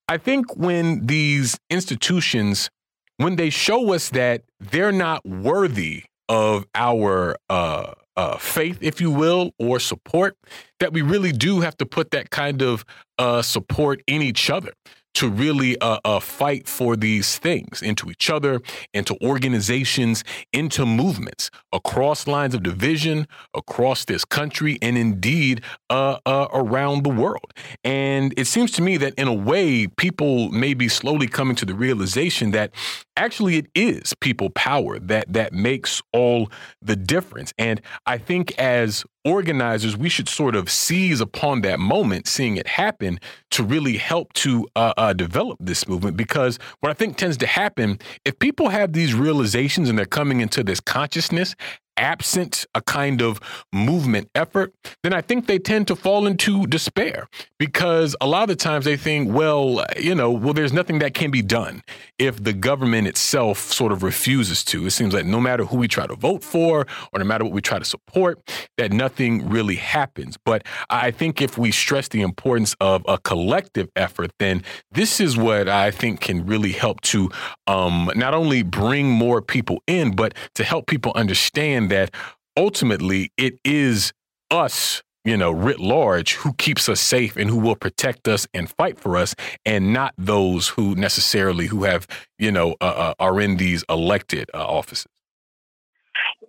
I 0.08 0.18
think 0.18 0.56
when 0.56 1.06
these 1.06 1.58
institutions, 1.70 2.70
when 3.16 3.36
they 3.36 3.50
show 3.50 3.92
us 3.92 4.10
that 4.10 4.42
they're 4.60 4.92
not 4.92 5.24
worthy 5.24 6.04
of 6.28 6.66
our 6.74 7.36
uh, 7.48 7.92
uh, 8.16 8.36
faith, 8.36 8.78
if 8.80 9.00
you 9.00 9.10
will, 9.10 9.52
or 9.58 9.80
support, 9.80 10.36
that 10.78 10.92
we 10.92 11.02
really 11.02 11.32
do 11.32 11.60
have 11.60 11.76
to 11.78 11.86
put 11.86 12.10
that 12.10 12.30
kind 12.30 12.60
of 12.60 12.84
uh, 13.18 13.40
support 13.42 14.02
in 14.06 14.20
each 14.20 14.50
other 14.50 14.72
to 15.14 15.28
really 15.28 15.78
uh, 15.80 15.98
uh, 16.04 16.20
fight 16.20 16.68
for 16.68 16.96
these 16.96 17.38
things 17.38 17.82
into 17.82 18.10
each 18.10 18.28
other, 18.30 18.60
into 18.92 19.16
organizations, 19.22 20.24
into 20.52 20.84
movements 20.84 21.50
across 21.72 22.26
lines 22.26 22.54
of 22.54 22.62
division, 22.62 23.26
across 23.54 24.04
this 24.04 24.24
country, 24.24 24.78
and 24.82 24.98
indeed 24.98 25.62
uh, 25.90 26.18
uh, 26.26 26.48
around 26.52 27.04
the 27.04 27.10
world. 27.10 27.52
And 27.82 28.34
it 28.36 28.46
seems 28.46 28.70
to 28.72 28.82
me 28.82 28.96
that 28.98 29.14
in 29.14 29.28
a 29.28 29.34
way, 29.34 29.86
people 29.86 30.50
may 30.50 30.74
be 30.74 30.88
slowly 30.88 31.26
coming 31.26 31.56
to 31.56 31.64
the 31.64 31.74
realization 31.74 32.50
that 32.52 32.72
actually 33.16 33.56
it 33.56 33.66
is 33.74 34.14
people 34.20 34.50
power 34.50 34.98
that 34.98 35.32
that 35.32 35.52
makes 35.52 36.02
all 36.12 36.50
the 36.82 36.96
difference. 36.96 37.52
And 37.58 37.80
I 38.06 38.18
think 38.18 38.58
as 38.58 39.04
organizers, 39.24 39.96
we 39.96 40.08
should 40.08 40.28
sort 40.28 40.54
of 40.54 40.70
seize 40.70 41.20
upon 41.20 41.62
that 41.62 41.80
moment, 41.80 42.26
seeing 42.26 42.56
it 42.56 42.66
happen, 42.66 43.18
to 43.50 43.62
really 43.62 43.96
help 43.96 44.32
to 44.34 44.68
uh, 44.76 44.92
uh, 45.04 45.12
develop 45.12 45.58
this 45.60 45.86
movement. 45.86 46.16
Because 46.16 46.58
what 46.80 46.90
I 46.90 46.94
think 46.94 47.16
tends 47.16 47.36
to 47.38 47.46
happen, 47.46 47.98
if 48.24 48.38
people 48.38 48.70
have 48.70 48.92
these 48.92 49.14
realizations 49.14 49.88
and 49.88 49.98
they're 49.98 50.06
coming 50.06 50.40
into 50.40 50.64
this 50.64 50.80
consciousness, 50.80 51.54
absent 51.96 52.66
a 52.74 52.80
kind 52.82 53.22
of 53.22 53.40
movement 53.72 54.28
effort, 54.34 54.74
then 55.02 55.12
I 55.12 55.20
think 55.20 55.46
they 55.46 55.58
tend 55.58 55.88
to 55.88 55.96
fall 55.96 56.26
into 56.26 56.66
despair 56.66 57.28
because 57.58 58.16
a 58.20 58.26
lot 58.26 58.42
of 58.42 58.48
the 58.48 58.56
times 58.56 58.84
they 58.84 58.96
think, 58.96 59.32
well, 59.32 59.84
you 59.98 60.14
know, 60.14 60.30
well, 60.30 60.54
there's 60.54 60.72
nothing 60.72 60.98
that 61.00 61.14
can 61.14 61.30
be 61.30 61.42
done 61.42 61.82
if 62.18 62.42
the 62.42 62.52
government 62.52 63.06
itself 63.06 63.58
sort 63.58 63.92
of 63.92 64.02
refuses 64.02 64.64
to. 64.64 64.86
It 64.86 64.90
seems 64.90 65.14
like 65.14 65.26
no 65.26 65.40
matter 65.40 65.64
who 65.64 65.76
we 65.76 65.88
try 65.88 66.06
to 66.06 66.14
vote 66.14 66.42
for 66.42 66.86
or 67.12 67.18
no 67.18 67.24
matter 67.24 67.44
what 67.44 67.52
we 67.52 67.60
try 67.60 67.78
to 67.78 67.84
support, 67.84 68.40
that 68.76 68.92
nothing 68.92 69.48
really 69.48 69.76
happens. 69.76 70.36
But 70.44 70.66
I 70.90 71.10
think 71.10 71.40
if 71.40 71.58
we 71.58 71.70
stress 71.70 72.08
the 72.08 72.22
importance 72.22 72.74
of 72.80 73.04
a 73.08 73.18
collective 73.18 73.88
effort, 73.96 74.30
then 74.38 74.62
this 74.92 75.20
is 75.20 75.36
what 75.36 75.68
I 75.68 75.90
think 75.90 76.20
can 76.20 76.46
really 76.46 76.72
help 76.72 77.00
to 77.02 77.30
um, 77.66 78.10
not 78.14 78.34
only 78.34 78.62
bring 78.62 79.10
more 79.10 79.40
people 79.42 79.82
in, 79.86 80.14
but 80.14 80.34
to 80.54 80.64
help 80.64 80.86
people 80.86 81.12
understand 81.14 81.83
understand 81.84 81.90
that 81.90 82.10
ultimately 82.56 83.32
it 83.36 83.58
is 83.64 84.12
us 84.50 85.02
you 85.26 85.38
know, 85.38 85.50
writ 85.50 85.80
large, 85.80 86.34
who 86.34 86.52
keeps 86.52 86.86
us 86.86 87.00
safe 87.00 87.38
and 87.38 87.48
who 87.48 87.56
will 87.56 87.76
protect 87.76 88.28
us 88.28 88.46
and 88.52 88.68
fight 88.68 88.98
for 88.98 89.16
us, 89.16 89.34
and 89.64 89.90
not 89.90 90.12
those 90.18 90.68
who 90.68 90.94
necessarily 90.96 91.66
who 91.66 91.84
have, 91.84 92.06
you 92.38 92.52
know, 92.52 92.76
uh, 92.82 92.84
uh 92.84 93.14
are 93.18 93.40
in 93.40 93.56
these 93.56 93.82
elected 93.88 94.50
uh, 94.52 94.58
offices. 94.58 95.13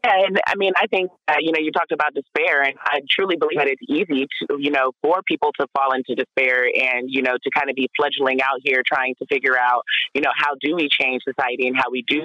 Yeah, 0.04 0.26
and 0.26 0.40
I 0.48 0.56
mean, 0.56 0.74
I 0.78 0.88
think 0.88 1.12
uh, 1.28 1.36
you 1.40 1.52
know 1.52 1.60
you 1.60 1.72
talked 1.72 1.92
about 1.92 2.14
despair, 2.14 2.62
and 2.62 2.76
I 2.80 3.00
truly 3.10 3.36
believe 3.36 3.58
that 3.58 3.68
it's 3.68 3.82
easy 3.88 4.28
to 4.40 4.58
you 4.60 4.72
know 4.72 4.92
for 5.02 5.22
people 5.28 5.52
to 5.60 5.68
fall 5.76 5.94
into 5.94 6.16
despair, 6.16 6.66
and 6.66 7.10
you 7.10 7.22
know 7.22 7.34
to 7.42 7.50
kind 7.52 7.70
of 7.70 7.76
be 7.76 7.90
fledgling 7.96 8.42
out 8.42 8.60
here 8.64 8.82
trying 8.86 9.16
to 9.16 9.26
figure 9.28 9.58
out 9.58 9.84
you 10.14 10.22
know 10.22 10.32
how 10.36 10.54
do 10.62 10.76
we 10.76 10.90
change 10.90 11.24
society 11.24 11.68
and 11.68 11.78
how 11.78 11.90
we 11.92 12.04
do 12.08 12.22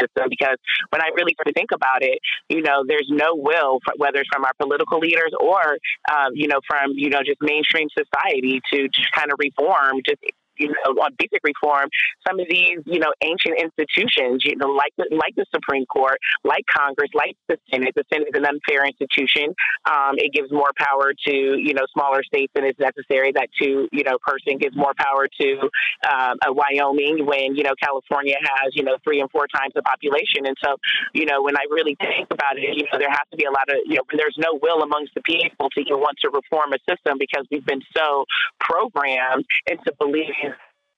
system. 0.00 0.28
Because 0.28 0.56
when 0.90 1.02
I 1.02 1.08
really 1.14 1.34
start 1.34 1.46
to 1.48 1.52
think 1.52 1.70
about 1.72 2.02
it, 2.02 2.18
you 2.48 2.62
know, 2.62 2.84
there's 2.86 3.08
no 3.08 3.34
will, 3.34 3.80
whether 3.96 4.20
it's 4.20 4.28
from 4.32 4.44
our 4.44 4.52
political 4.60 4.98
leaders 4.98 5.32
or 5.40 5.78
um, 6.10 6.32
you 6.34 6.48
know 6.48 6.60
from 6.66 6.92
you 6.94 7.10
know 7.10 7.20
just 7.24 7.40
mainstream 7.40 7.88
society 7.90 8.60
to 8.72 8.88
just 8.88 9.10
kind 9.12 9.32
of 9.32 9.38
reform 9.38 10.00
just 10.06 10.20
you 10.58 10.68
know, 10.68 10.92
on 11.02 11.12
basic 11.18 11.40
reform, 11.44 11.88
some 12.26 12.38
of 12.40 12.46
these, 12.48 12.78
you 12.86 12.98
know, 12.98 13.12
ancient 13.22 13.58
institutions, 13.60 14.42
you 14.44 14.56
know, 14.56 14.68
like 14.68 14.92
the, 14.96 15.06
like 15.10 15.34
the 15.36 15.46
Supreme 15.54 15.86
Court, 15.86 16.18
like 16.44 16.64
Congress, 16.70 17.10
like 17.14 17.36
the 17.48 17.58
Senate. 17.70 17.94
The 17.94 18.04
Senate 18.12 18.28
is 18.34 18.38
an 18.38 18.46
unfair 18.46 18.86
institution. 18.86 19.54
Um, 19.84 20.16
it 20.16 20.32
gives 20.32 20.50
more 20.52 20.70
power 20.76 21.12
to, 21.26 21.34
you 21.34 21.74
know, 21.74 21.86
smaller 21.92 22.22
states 22.22 22.52
than 22.54 22.64
is 22.64 22.78
necessary. 22.78 23.32
That 23.32 23.48
two, 23.60 23.88
you 23.92 24.04
know, 24.04 24.18
person 24.26 24.58
gives 24.58 24.76
more 24.76 24.92
power 24.96 25.28
to 25.40 25.70
um, 26.10 26.36
Wyoming 26.54 27.26
when, 27.26 27.54
you 27.56 27.62
know, 27.62 27.74
California 27.80 28.36
has, 28.40 28.74
you 28.74 28.82
know, 28.82 28.96
three 29.04 29.20
and 29.20 29.30
four 29.30 29.46
times 29.46 29.72
the 29.74 29.82
population. 29.82 30.46
And 30.46 30.56
so, 30.64 30.76
you 31.12 31.26
know, 31.26 31.42
when 31.42 31.56
I 31.56 31.64
really 31.70 31.96
think 32.00 32.28
about 32.30 32.56
it, 32.56 32.76
you 32.76 32.84
know, 32.90 32.98
there 32.98 33.10
has 33.10 33.26
to 33.30 33.36
be 33.36 33.44
a 33.44 33.50
lot 33.50 33.68
of, 33.68 33.76
you 33.86 33.96
know, 33.96 34.02
there's 34.16 34.36
no 34.38 34.58
will 34.60 34.82
amongst 34.82 35.14
the 35.14 35.22
people 35.22 35.68
to 35.70 35.80
even 35.80 35.98
want 35.98 36.16
to 36.22 36.30
reform 36.30 36.72
a 36.72 36.78
system 36.88 37.18
because 37.18 37.46
we've 37.50 37.66
been 37.66 37.82
so 37.96 38.24
programmed 38.60 39.44
into 39.66 39.92
believing 39.98 40.53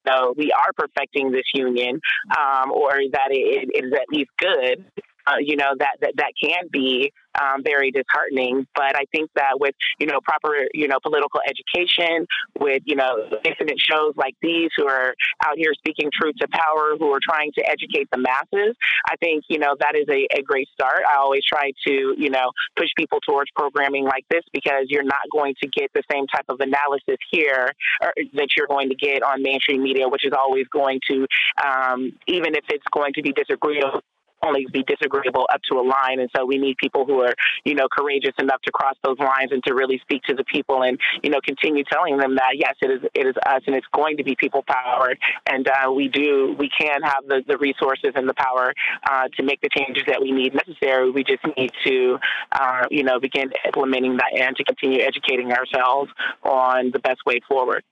so 0.07 0.35
we 0.37 0.53
are 0.53 0.73
perfecting 0.77 1.31
this 1.31 1.47
union, 1.55 2.01
um, 2.37 2.71
or 2.71 2.93
that 3.13 3.29
it, 3.31 3.71
it 3.73 3.85
is 3.85 3.93
at 3.93 4.07
least 4.11 4.31
good. 4.39 4.85
Uh, 5.27 5.37
you 5.41 5.57
know 5.57 5.75
that, 5.79 5.97
that 6.01 6.13
that 6.17 6.33
can 6.41 6.69
be 6.71 7.13
um, 7.41 7.63
very 7.63 7.91
disheartening. 7.91 8.67
But 8.75 8.97
I 8.97 9.05
think 9.13 9.31
that 9.35 9.59
with 9.59 9.75
you 9.99 10.07
know 10.07 10.21
proper 10.23 10.55
you 10.73 10.89
know 10.89 10.99
political 11.03 11.41
education, 11.47 12.27
with 12.59 12.83
you 12.85 12.97
know 12.97 13.29
incident 13.45 13.81
shows 13.81 14.15
like 14.17 14.35
these 14.43 14.71
who 14.77 14.87
are 14.87 15.15
out 15.45 15.57
here 15.57 15.73
speaking 15.75 16.11
truth 16.13 16.37
to 16.41 16.49
power, 16.49 16.97
who 16.99 17.11
are 17.13 17.21
trying 17.23 17.53
to 17.59 17.69
educate 17.69 18.09
the 18.11 18.19
masses, 18.19 18.77
I 19.09 19.17
think 19.17 19.45
you 19.49 19.59
know 19.59 19.77
that 19.81 19.97
is 19.97 20.09
a, 20.09 20.27
a 20.39 20.43
great 20.43 20.69
start. 20.73 21.03
I 21.11 21.17
always 21.19 21.45
try 21.45 21.73
to 21.87 22.15
you 22.17 22.31
know 22.31 22.53
push 22.77 22.89
people 22.97 23.21
towards 23.21 23.51
programming 23.55 24.05
like 24.05 24.25
this 24.31 24.43
because 24.53 24.87
you're 24.89 25.05
not 25.05 25.27
going 25.33 25.55
to 25.63 25.69
get 25.69 25.91
the 25.95 26.03
same 26.11 26.27
type 26.27 26.47
of 26.49 26.61
analysis 26.61 27.19
here 27.31 27.73
or, 28.03 28.13
that 28.35 28.49
you're 28.57 28.67
going 28.67 28.89
to 28.89 28.95
get 28.95 29.23
on 29.23 29.43
mainstream 29.43 29.83
media, 29.83 30.09
which 30.09 30.25
is 30.25 30.33
always 30.37 30.67
going 30.69 31.01
to, 31.11 31.27
um, 31.65 32.13
even 32.27 32.55
if 32.55 32.65
it's 32.69 32.85
going 32.93 33.13
to 33.15 33.23
be 33.23 33.33
disagreeable 33.33 34.01
only 34.47 34.67
be 34.73 34.83
disagreeable 34.85 35.47
up 35.53 35.61
to 35.71 35.79
a 35.79 35.85
line. 35.85 36.21
And 36.21 36.31
so 36.37 36.45
we 36.45 36.59
need 36.59 36.77
people 36.77 37.05
who 37.05 37.21
are, 37.21 37.35
you 37.65 37.75
know, 37.75 37.89
courageous 37.91 38.35
enough 38.39 38.63
to 38.63 38.73
cross 38.73 38.95
those 39.05 39.19
lines 39.19 39.51
and 39.53 39.63
to 39.65 39.75
really 39.75 39.99
speak 39.99 40.23
to 40.25 40.35
the 40.35 40.45
people 40.45 40.83
and, 40.83 40.99
you 41.23 41.31
know, 41.31 41.41
continue 41.45 41.85
telling 41.85 42.17
them 42.19 42.37
that, 42.37 42.53
yes, 42.55 42.75
it 42.81 42.91
is, 42.91 43.01
it 43.15 43.27
is 43.27 43.35
us 43.47 43.63
and 43.67 43.75
it's 43.75 43.87
going 43.93 44.17
to 44.17 44.25
be 44.25 44.37
people 44.37 44.65
powered. 44.67 45.19
And 45.47 45.69
uh, 45.69 45.93
we 45.93 46.09
do, 46.09 46.55
we 46.59 46.69
can 46.69 47.03
have 47.03 47.25
the, 47.27 47.43
the 47.47 47.59
resources 47.59 48.13
and 48.15 48.29
the 48.29 48.35
power 48.35 48.73
uh, 49.09 49.29
to 49.37 49.43
make 49.43 49.61
the 49.61 49.69
changes 49.77 50.05
that 50.07 50.21
we 50.21 50.33
need 50.33 50.55
necessary. 50.55 51.11
We 51.11 51.25
just 51.25 51.45
need 51.57 51.73
to, 51.87 52.19
uh, 52.53 52.87
you 52.91 53.03
know, 53.03 53.21
begin 53.21 53.51
implementing 53.65 54.17
that 54.17 54.33
and 54.39 54.57
to 54.57 54.65
continue 54.65 55.01
educating 55.01 55.53
ourselves 55.53 56.11
on 56.43 56.91
the 56.93 56.99
best 56.99 57.21
way 57.27 57.41
forward. 57.49 57.83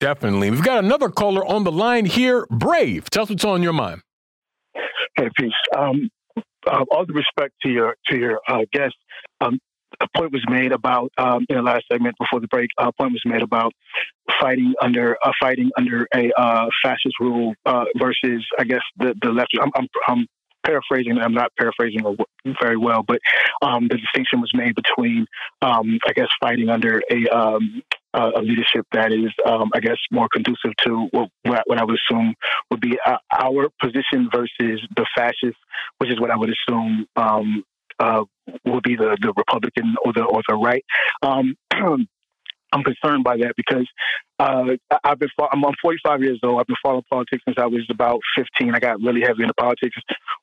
Definitely. 0.00 0.50
We've 0.50 0.64
got 0.64 0.82
another 0.82 1.08
caller 1.08 1.46
on 1.46 1.62
the 1.62 1.70
line 1.70 2.06
here. 2.06 2.46
Brave. 2.50 3.08
Tell 3.08 3.22
us 3.22 3.30
what's 3.30 3.44
on 3.44 3.62
your 3.62 3.72
mind. 3.72 4.02
Hey, 5.16 5.28
peace. 5.36 5.52
Um, 5.76 6.10
uh, 6.66 6.84
all 6.90 7.04
the 7.06 7.12
respect 7.12 7.54
to 7.62 7.68
your 7.68 7.96
to 8.08 8.18
your 8.18 8.40
uh, 8.48 8.64
guest, 8.72 8.94
um, 9.40 9.58
a 10.00 10.06
point 10.16 10.32
was 10.32 10.44
made 10.48 10.72
about 10.72 11.12
um, 11.18 11.44
in 11.48 11.56
the 11.56 11.62
last 11.62 11.84
segment 11.90 12.16
before 12.18 12.40
the 12.40 12.48
break. 12.48 12.70
A 12.78 12.92
point 12.92 13.12
was 13.12 13.22
made 13.24 13.42
about 13.42 13.72
fighting 14.40 14.74
under 14.80 15.16
uh, 15.24 15.32
fighting 15.40 15.70
under 15.76 16.06
a 16.14 16.30
uh, 16.38 16.66
fascist 16.82 17.18
rule 17.20 17.54
uh, 17.66 17.84
versus, 17.98 18.44
I 18.58 18.64
guess, 18.64 18.82
the 18.96 19.14
the 19.20 19.30
left. 19.30 19.50
I'm, 19.60 19.70
I'm, 19.74 19.88
I'm 20.08 20.26
paraphrasing. 20.64 21.18
I'm 21.18 21.34
not 21.34 21.52
paraphrasing 21.58 22.02
very 22.60 22.76
well, 22.76 23.02
but 23.02 23.20
um, 23.62 23.88
the 23.88 23.96
distinction 23.96 24.40
was 24.40 24.50
made 24.54 24.74
between, 24.74 25.26
um, 25.60 25.98
I 26.06 26.12
guess, 26.12 26.28
fighting 26.40 26.68
under 26.68 27.02
a 27.10 27.28
um, 27.28 27.82
uh, 28.14 28.30
a 28.36 28.40
leadership 28.40 28.86
that 28.92 29.12
is, 29.12 29.32
um, 29.46 29.70
I 29.74 29.80
guess, 29.80 29.96
more 30.10 30.28
conducive 30.32 30.72
to 30.86 31.08
what, 31.12 31.30
what 31.42 31.78
I 31.78 31.84
would 31.84 31.96
assume 31.96 32.34
would 32.70 32.80
be 32.80 32.98
uh, 33.04 33.16
our 33.38 33.68
position 33.80 34.28
versus 34.32 34.86
the 34.96 35.06
fascist, 35.16 35.58
which 35.98 36.10
is 36.10 36.20
what 36.20 36.30
I 36.30 36.36
would 36.36 36.50
assume 36.50 37.06
um, 37.16 37.64
uh, 37.98 38.24
would 38.64 38.82
be 38.82 38.96
the, 38.96 39.16
the 39.20 39.32
Republican 39.36 39.94
or 40.04 40.12
the 40.12 40.24
or 40.24 40.42
the 40.48 40.54
right. 40.54 40.84
Um, 41.22 41.56
I'm 42.72 42.82
concerned 42.82 43.24
by 43.24 43.36
that 43.38 43.52
because 43.56 43.86
uh, 44.38 44.64
I've 45.04 45.18
been 45.18 45.28
I'm, 45.38 45.64
I'm 45.64 45.74
45 45.82 46.22
years 46.22 46.40
old. 46.42 46.60
I've 46.60 46.66
been 46.66 46.76
following 46.82 47.04
politics 47.10 47.42
since 47.46 47.58
I 47.58 47.66
was 47.66 47.86
about 47.90 48.20
15. 48.36 48.74
I 48.74 48.80
got 48.80 49.00
really 49.00 49.20
heavy 49.20 49.42
into 49.42 49.54
politics 49.54 49.96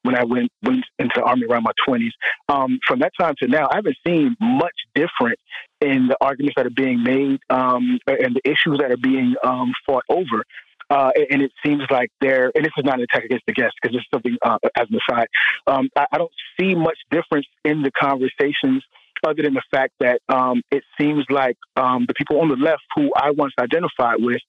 when 0.03 0.15
I 0.15 0.23
went 0.23 0.51
went 0.64 0.85
into 0.99 1.14
the 1.15 1.23
army 1.23 1.45
around 1.49 1.64
my 1.64 1.72
20s. 1.88 2.11
Um, 2.47 2.80
from 2.88 2.99
that 2.99 3.11
time 3.19 3.34
to 3.39 3.47
now, 3.47 3.68
I 3.72 3.77
haven't 3.77 3.97
seen 4.06 4.35
much 4.39 4.76
different 4.95 5.39
in 5.81 6.07
the 6.07 6.18
arguments 6.22 6.56
that 6.57 6.65
are 6.65 6.72
being 6.72 7.03
made 7.03 7.39
um, 7.49 7.99
and 8.07 8.35
the 8.35 8.41
issues 8.45 8.80
that 8.80 8.91
are 8.91 8.97
being 8.97 9.35
um, 9.43 9.72
fought 9.85 10.03
over. 10.10 10.43
Uh, 10.89 11.11
and 11.30 11.43
it 11.43 11.51
seems 11.64 11.84
like 11.91 12.10
they're, 12.19 12.51
and 12.56 12.65
this 12.65 12.72
is 12.76 12.84
not 12.84 12.95
an 12.95 13.01
attack 13.01 13.23
against 13.23 13.45
the 13.45 13.53
guests 13.53 13.76
because 13.80 13.95
this 13.95 14.01
is 14.01 14.07
something 14.11 14.35
uh, 14.41 14.57
as 14.76 14.88
an 14.89 14.97
aside. 15.07 15.27
Um, 15.68 15.88
I, 15.95 16.07
I, 16.11 16.18
don't 16.18 16.31
see 16.60 16.73
much 16.73 16.97
difference 17.11 17.45
in 17.64 17.84
the 17.84 17.91
conversations 17.91 18.84
other 19.26 19.44
than 19.44 19.54
the 19.54 19.62
fact 19.72 19.94
that 20.00 20.20
um, 20.30 20.62
it 20.72 20.84
seems 21.00 21.26
like 21.30 21.58
um, 21.76 22.06
the 22.08 22.14
people 22.14 22.41
on 22.41 22.50
the 22.50 22.56
left 22.56 22.84
who 22.96 23.12
I 23.16 23.32
once 23.32 23.54
identified 23.60 24.18
with 24.20 24.41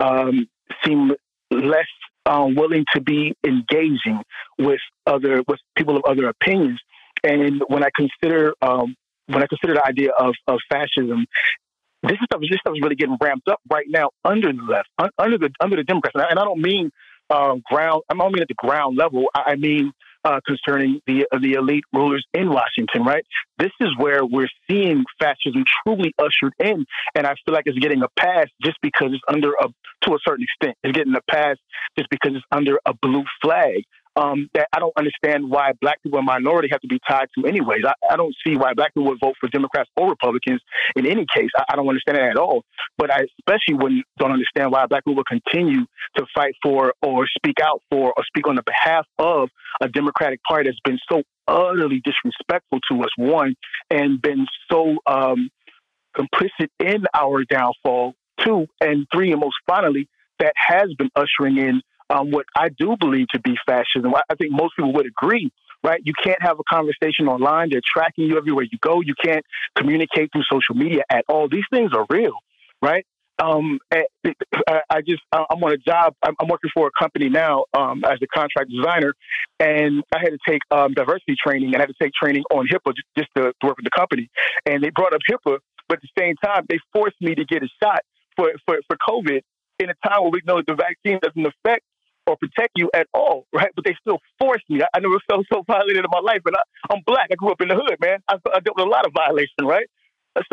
um, 0.00 0.48
seem 0.84 1.12
less 1.50 1.86
um, 2.26 2.54
willing 2.54 2.84
to 2.94 3.00
be 3.00 3.34
engaging 3.46 4.22
with 4.58 4.80
other 5.06 5.42
with 5.48 5.60
people 5.76 5.96
of 5.96 6.02
other 6.08 6.28
opinions. 6.28 6.80
And 7.24 7.62
when 7.68 7.82
I 7.82 7.88
consider 7.96 8.54
um, 8.62 8.94
when 9.26 9.42
I 9.42 9.46
consider 9.46 9.74
the 9.74 9.86
idea 9.86 10.10
of, 10.18 10.34
of 10.46 10.58
fascism, 10.70 11.26
this 12.02 12.18
stuff 12.24 12.40
this 12.40 12.60
stuff 12.60 12.74
is 12.74 12.82
really 12.82 12.96
getting 12.96 13.16
ramped 13.20 13.48
up 13.48 13.60
right 13.70 13.86
now 13.88 14.10
under 14.24 14.52
the 14.52 14.62
left, 14.62 14.88
un, 14.98 15.10
under 15.18 15.38
the 15.38 15.50
under 15.60 15.76
the 15.76 15.84
Democrats, 15.84 16.14
and 16.14 16.24
I, 16.24 16.28
and 16.30 16.38
I 16.38 16.44
don't 16.44 16.60
mean 16.60 16.90
uh, 17.30 17.56
ground. 17.70 18.02
I 18.08 18.14
don't 18.14 18.32
mean 18.32 18.42
at 18.42 18.48
the 18.48 18.54
ground 18.54 18.96
level. 18.96 19.26
I, 19.34 19.52
I 19.52 19.56
mean 19.56 19.92
uh, 20.24 20.40
concerning 20.46 21.00
the 21.06 21.26
the 21.40 21.52
elite 21.54 21.84
rulers 21.92 22.24
in 22.34 22.50
Washington, 22.50 23.04
right? 23.04 23.24
This 23.58 23.72
is 23.80 23.90
where 23.96 24.24
we're 24.24 24.48
seeing 24.68 25.04
fascism 25.18 25.64
truly 25.84 26.14
ushered 26.18 26.52
in, 26.58 26.84
and 27.14 27.26
I 27.26 27.34
feel 27.44 27.54
like 27.54 27.64
it's 27.66 27.78
getting 27.78 28.02
a 28.02 28.08
pass 28.18 28.46
just 28.62 28.78
because 28.82 29.08
it's 29.12 29.22
under 29.28 29.52
a 29.60 29.68
to 30.02 30.14
a 30.14 30.18
certain 30.26 30.44
extent. 30.44 30.76
It's 30.82 30.96
getting 30.96 31.14
a 31.14 31.22
pass 31.30 31.56
just 31.96 32.10
because 32.10 32.32
it's 32.34 32.44
under 32.50 32.78
a 32.86 32.94
blue 32.94 33.24
flag 33.42 33.84
um, 34.18 34.50
that 34.54 34.66
I 34.72 34.80
don't 34.80 34.92
understand 34.98 35.48
why 35.48 35.72
black 35.80 36.02
people 36.02 36.18
and 36.18 36.26
minority 36.26 36.68
have 36.72 36.80
to 36.80 36.88
be 36.88 36.98
tied 37.08 37.28
to 37.38 37.46
anyways. 37.46 37.82
I, 37.86 37.92
I, 38.10 38.16
don't 38.16 38.34
see 38.44 38.56
why 38.56 38.74
black 38.74 38.92
people 38.92 39.08
would 39.08 39.20
vote 39.20 39.34
for 39.40 39.48
Democrats 39.48 39.88
or 39.96 40.08
Republicans 40.10 40.60
in 40.96 41.06
any 41.06 41.24
case. 41.34 41.50
I, 41.56 41.64
I 41.70 41.76
don't 41.76 41.88
understand 41.88 42.18
that 42.18 42.30
at 42.30 42.36
all. 42.36 42.64
But 42.96 43.12
I 43.12 43.26
especially 43.38 43.74
wouldn't, 43.74 44.04
don't 44.18 44.32
understand 44.32 44.72
why 44.72 44.86
black 44.86 45.04
people 45.04 45.16
would 45.16 45.26
continue 45.26 45.86
to 46.16 46.26
fight 46.34 46.54
for 46.62 46.94
or 47.00 47.26
speak 47.28 47.58
out 47.62 47.80
for 47.90 48.12
or 48.16 48.24
speak 48.26 48.48
on 48.48 48.56
the 48.56 48.64
behalf 48.64 49.06
of 49.18 49.50
a 49.80 49.88
Democratic 49.88 50.40
Party 50.42 50.68
that's 50.68 50.80
been 50.84 50.98
so 51.10 51.22
utterly 51.46 52.02
disrespectful 52.04 52.80
to 52.90 53.02
us, 53.02 53.10
one, 53.16 53.54
and 53.90 54.20
been 54.20 54.46
so 54.70 54.96
um, 55.06 55.48
complicit 56.16 56.68
in 56.80 57.04
our 57.14 57.44
downfall, 57.44 58.14
two, 58.44 58.66
and 58.80 59.06
three, 59.14 59.30
and 59.30 59.40
most 59.40 59.56
finally, 59.66 60.08
that 60.40 60.52
has 60.56 60.92
been 60.98 61.10
ushering 61.14 61.58
in 61.58 61.82
um, 62.10 62.30
what 62.30 62.46
I 62.56 62.68
do 62.68 62.96
believe 62.98 63.28
to 63.34 63.40
be 63.40 63.54
fascism. 63.66 64.14
I 64.14 64.34
think 64.34 64.52
most 64.52 64.76
people 64.76 64.92
would 64.94 65.06
agree, 65.06 65.50
right? 65.82 66.00
You 66.04 66.12
can't 66.22 66.40
have 66.40 66.58
a 66.58 66.64
conversation 66.68 67.28
online. 67.28 67.68
They're 67.70 67.80
tracking 67.84 68.24
you 68.24 68.36
everywhere 68.36 68.64
you 68.70 68.78
go. 68.80 69.00
You 69.00 69.14
can't 69.22 69.44
communicate 69.76 70.30
through 70.32 70.44
social 70.50 70.74
media 70.74 71.02
at 71.10 71.24
all. 71.28 71.48
These 71.48 71.66
things 71.70 71.92
are 71.94 72.06
real, 72.10 72.34
right? 72.82 73.04
Um, 73.40 73.78
eh, 73.92 74.02
I 74.90 75.00
just 75.00 75.22
I'm 75.32 75.62
on 75.62 75.72
a 75.72 75.76
job. 75.76 76.14
I'm 76.22 76.48
working 76.48 76.70
for 76.74 76.88
a 76.88 76.90
company 76.98 77.28
now 77.28 77.64
um, 77.72 78.02
as 78.04 78.18
a 78.20 78.26
contract 78.26 78.70
designer, 78.70 79.14
and 79.60 80.02
I 80.12 80.18
had 80.18 80.30
to 80.30 80.38
take 80.48 80.62
um, 80.72 80.92
diversity 80.92 81.36
training 81.40 81.68
and 81.72 81.76
I 81.76 81.80
had 81.82 81.88
to 81.88 81.94
take 82.02 82.12
training 82.20 82.42
on 82.50 82.66
HIPAA 82.66 82.94
just, 83.16 83.28
to 83.36 83.52
work 83.62 83.76
with 83.76 83.84
the 83.84 83.90
company. 83.96 84.28
And 84.66 84.82
they 84.82 84.90
brought 84.90 85.14
up 85.14 85.20
HIPAA, 85.30 85.58
but 85.88 85.98
at 85.98 86.02
the 86.02 86.08
same 86.18 86.34
time, 86.44 86.66
they 86.68 86.80
forced 86.92 87.20
me 87.20 87.36
to 87.36 87.44
get 87.44 87.62
a 87.62 87.68
shot 87.80 88.00
for 88.34 88.50
for, 88.66 88.80
for 88.88 88.96
COVID 89.08 89.40
in 89.78 89.90
a 89.90 89.94
time 90.08 90.22
where 90.22 90.32
we 90.32 90.42
know 90.44 90.60
the 90.66 90.74
vaccine 90.74 91.20
doesn't 91.22 91.46
affect 91.46 91.84
or 92.28 92.36
protect 92.36 92.72
you 92.76 92.90
at 92.94 93.08
all, 93.14 93.46
right? 93.52 93.70
But 93.74 93.84
they 93.86 93.96
still 94.00 94.18
force 94.38 94.62
me. 94.68 94.82
I, 94.82 94.86
I 94.94 95.00
never 95.00 95.18
felt 95.28 95.46
so 95.52 95.62
violated 95.66 96.04
in 96.04 96.10
my 96.10 96.20
life, 96.20 96.42
and 96.44 96.54
I, 96.54 96.94
am 96.94 97.02
black. 97.06 97.28
I 97.32 97.34
grew 97.34 97.50
up 97.50 97.60
in 97.60 97.68
the 97.68 97.74
hood, 97.74 97.96
man. 98.00 98.18
I, 98.28 98.34
I 98.54 98.60
dealt 98.60 98.76
with 98.76 98.86
a 98.86 98.90
lot 98.90 99.06
of 99.06 99.12
violation, 99.12 99.64
right? 99.64 99.86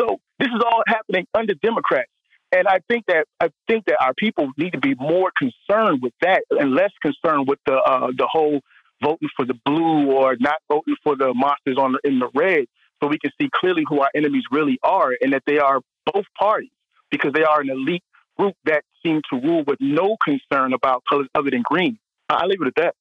So 0.00 0.18
this 0.38 0.48
is 0.48 0.62
all 0.64 0.82
happening 0.88 1.26
under 1.34 1.54
Democrats. 1.54 2.10
And 2.52 2.66
I 2.66 2.78
think 2.88 3.04
that 3.08 3.26
I 3.40 3.50
think 3.68 3.84
that 3.86 3.96
our 4.00 4.14
people 4.14 4.50
need 4.56 4.72
to 4.72 4.80
be 4.80 4.94
more 4.94 5.30
concerned 5.36 6.00
with 6.00 6.12
that 6.22 6.42
and 6.50 6.74
less 6.74 6.92
concerned 7.02 7.48
with 7.48 7.58
the 7.66 7.74
uh, 7.74 8.08
the 8.16 8.26
whole 8.30 8.60
voting 9.02 9.28
for 9.36 9.44
the 9.44 9.54
blue 9.64 10.10
or 10.12 10.36
not 10.40 10.56
voting 10.68 10.96
for 11.04 11.16
the 11.16 11.34
monsters 11.34 11.76
on 11.76 11.92
the, 11.92 12.00
in 12.04 12.18
the 12.18 12.28
red, 12.34 12.66
so 13.02 13.08
we 13.08 13.18
can 13.18 13.30
see 13.40 13.50
clearly 13.54 13.82
who 13.88 14.00
our 14.00 14.10
enemies 14.14 14.44
really 14.50 14.78
are 14.82 15.12
and 15.20 15.32
that 15.32 15.42
they 15.46 15.58
are 15.58 15.80
both 16.12 16.24
parties 16.38 16.70
because 17.10 17.32
they 17.32 17.42
are 17.42 17.60
an 17.60 17.68
elite 17.68 18.02
group 18.38 18.54
that 18.64 18.82
seem 19.04 19.22
to 19.32 19.40
rule 19.40 19.64
with 19.66 19.78
no 19.80 20.16
concern 20.24 20.72
about 20.72 21.02
colors 21.08 21.28
other 21.34 21.50
than 21.50 21.62
green. 21.62 21.98
I 22.28 22.46
leave 22.46 22.60
it 22.60 22.68
at 22.68 22.74
that. 22.76 22.94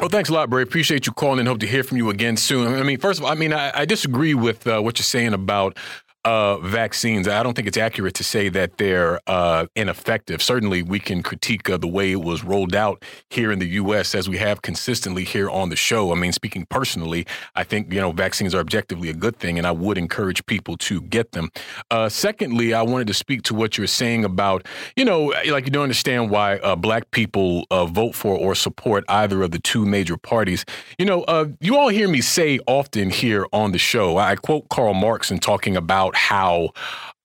Well, 0.00 0.08
thanks 0.08 0.28
a 0.28 0.32
lot, 0.32 0.48
Bray. 0.48 0.62
Appreciate 0.62 1.06
you 1.06 1.12
calling 1.12 1.40
and 1.40 1.48
hope 1.48 1.58
to 1.58 1.66
hear 1.66 1.82
from 1.82 1.96
you 1.96 2.08
again 2.08 2.36
soon. 2.36 2.72
I 2.72 2.84
mean, 2.84 2.98
first 2.98 3.18
of 3.18 3.24
all, 3.24 3.32
I 3.32 3.34
mean, 3.34 3.52
I, 3.52 3.80
I 3.80 3.84
disagree 3.84 4.34
with 4.34 4.64
uh, 4.66 4.80
what 4.80 4.98
you're 4.98 5.04
saying 5.04 5.34
about 5.34 5.76
uh, 6.24 6.58
vaccines. 6.58 7.28
I 7.28 7.42
don't 7.42 7.54
think 7.54 7.68
it's 7.68 7.78
accurate 7.78 8.14
to 8.14 8.24
say 8.24 8.48
that 8.50 8.76
they're 8.76 9.20
uh, 9.26 9.66
ineffective. 9.76 10.42
Certainly, 10.42 10.82
we 10.82 10.98
can 10.98 11.22
critique 11.22 11.70
uh, 11.70 11.76
the 11.76 11.86
way 11.86 12.12
it 12.12 12.20
was 12.20 12.44
rolled 12.44 12.74
out 12.74 13.04
here 13.30 13.52
in 13.52 13.58
the 13.58 13.68
U.S. 13.68 14.14
as 14.14 14.28
we 14.28 14.36
have 14.38 14.62
consistently 14.62 15.24
here 15.24 15.48
on 15.48 15.68
the 15.68 15.76
show. 15.76 16.12
I 16.12 16.16
mean, 16.16 16.32
speaking 16.32 16.66
personally, 16.66 17.26
I 17.54 17.64
think 17.64 17.92
you 17.92 18.00
know 18.00 18.12
vaccines 18.12 18.54
are 18.54 18.58
objectively 18.58 19.08
a 19.08 19.14
good 19.14 19.38
thing, 19.38 19.58
and 19.58 19.66
I 19.66 19.70
would 19.70 19.96
encourage 19.96 20.44
people 20.46 20.76
to 20.78 21.00
get 21.02 21.32
them. 21.32 21.50
Uh, 21.90 22.08
secondly, 22.08 22.74
I 22.74 22.82
wanted 22.82 23.06
to 23.08 23.14
speak 23.14 23.42
to 23.44 23.54
what 23.54 23.78
you're 23.78 23.86
saying 23.86 24.24
about 24.24 24.66
you 24.96 25.04
know, 25.04 25.32
like 25.50 25.64
you 25.64 25.70
don't 25.70 25.84
understand 25.84 26.30
why 26.30 26.56
uh, 26.58 26.76
black 26.76 27.10
people 27.10 27.64
uh, 27.70 27.86
vote 27.86 28.14
for 28.14 28.36
or 28.36 28.54
support 28.54 29.04
either 29.08 29.42
of 29.42 29.52
the 29.52 29.58
two 29.60 29.86
major 29.86 30.16
parties. 30.16 30.64
You 30.98 31.06
know, 31.06 31.54
you 31.60 31.76
all 31.76 31.88
hear 31.88 32.08
me 32.08 32.20
say 32.20 32.58
often 32.66 33.10
here 33.10 33.46
on 33.52 33.72
the 33.72 33.78
show. 33.78 34.18
I 34.18 34.36
quote 34.36 34.68
Karl 34.68 34.94
Marx 34.94 35.30
in 35.30 35.38
talking 35.38 35.76
about 35.76 36.07
how 36.16 36.70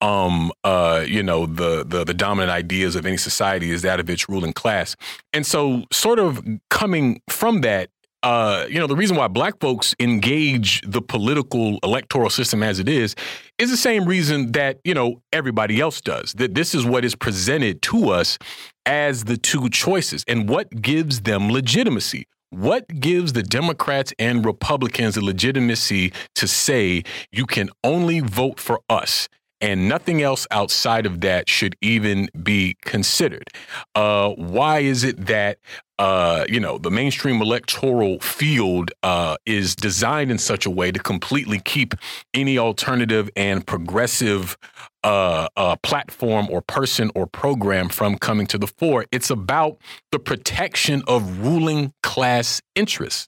um, 0.04 0.52
uh, 0.66 1.06
you 1.08 1.24
know, 1.24 1.46
the, 1.46 1.86
the 1.86 2.04
the 2.04 2.14
dominant 2.14 2.52
ideas 2.52 2.96
of 2.98 3.06
any 3.06 3.16
society 3.16 3.72
is 3.72 3.84
that 3.84 4.02
of 4.02 4.10
its 4.10 4.28
ruling 4.28 4.52
class. 4.52 4.96
And 5.32 5.46
so, 5.46 5.84
sort 5.92 6.20
of 6.20 6.46
coming 6.70 7.22
from 7.30 7.62
that, 7.62 7.90
uh, 8.22 8.66
you 8.70 8.80
know, 8.80 8.88
the 8.88 8.98
reason 8.98 9.16
why 9.16 9.30
black 9.30 9.60
folks 9.62 9.96
engage 10.00 10.82
the 10.82 11.02
political 11.02 11.80
electoral 11.84 12.30
system 12.30 12.64
as 12.64 12.80
it 12.80 12.90
is 12.90 13.16
is 13.58 13.72
the 13.72 13.78
same 13.78 14.06
reason 14.06 14.52
that, 14.52 14.80
you 14.84 14.94
know, 14.94 15.22
everybody 15.32 15.80
else 15.80 16.02
does. 16.02 16.34
That 16.34 16.54
this 16.54 16.76
is 16.76 16.86
what 16.86 17.06
is 17.06 17.16
presented 17.16 17.82
to 17.84 18.10
us 18.10 18.38
as 18.86 19.24
the 19.24 19.38
two 19.38 19.70
choices 19.70 20.26
and 20.28 20.50
what 20.50 20.70
gives 20.82 21.22
them 21.22 21.50
legitimacy. 21.50 22.26
What 22.54 22.88
gives 23.00 23.34
the 23.34 23.42
Democrats 23.42 24.14
and 24.20 24.46
Republicans 24.46 25.16
the 25.16 25.26
legitimacy 25.26 26.14
to 26.36 26.48
say 26.48 27.04
you 27.32 27.48
can 27.48 27.72
only 27.84 28.20
vote 28.20 28.60
for 28.60 28.82
us? 28.90 29.28
and 29.62 29.88
nothing 29.88 30.22
else 30.22 30.46
outside 30.52 31.06
of 31.06 31.22
that 31.22 31.48
should 31.48 31.74
even 31.82 32.28
be 32.44 32.76
considered. 32.82 33.48
Uh, 33.96 34.32
why 34.32 34.80
is 34.80 35.06
it 35.06 35.26
that 35.28 35.58
uh, 36.00 36.44
you 36.50 36.60
know, 36.60 36.78
the 36.78 36.92
mainstream 36.92 37.42
electoral 37.42 38.20
field 38.20 38.92
uh, 39.04 39.38
is 39.46 39.74
designed 39.74 40.32
in 40.32 40.38
such 40.38 40.66
a 40.66 40.70
way 40.70 40.92
to 40.92 41.00
completely 41.00 41.60
keep 41.60 41.94
any 42.34 42.58
alternative 42.58 43.30
and 43.38 43.66
progressive 43.66 44.58
uh, 45.04 45.48
uh, 45.58 45.76
platform 45.78 46.48
or 46.50 46.62
person 46.62 47.12
or 47.16 47.28
program 47.28 47.90
from 47.90 48.18
coming 48.18 48.48
to 48.48 48.58
the 48.58 48.68
fore. 48.68 49.06
It's 49.12 49.30
about 49.30 49.78
the 50.12 50.20
protection 50.20 51.04
of 51.08 51.46
ruling 51.46 51.94
class 52.02 52.62
interests. 52.76 53.28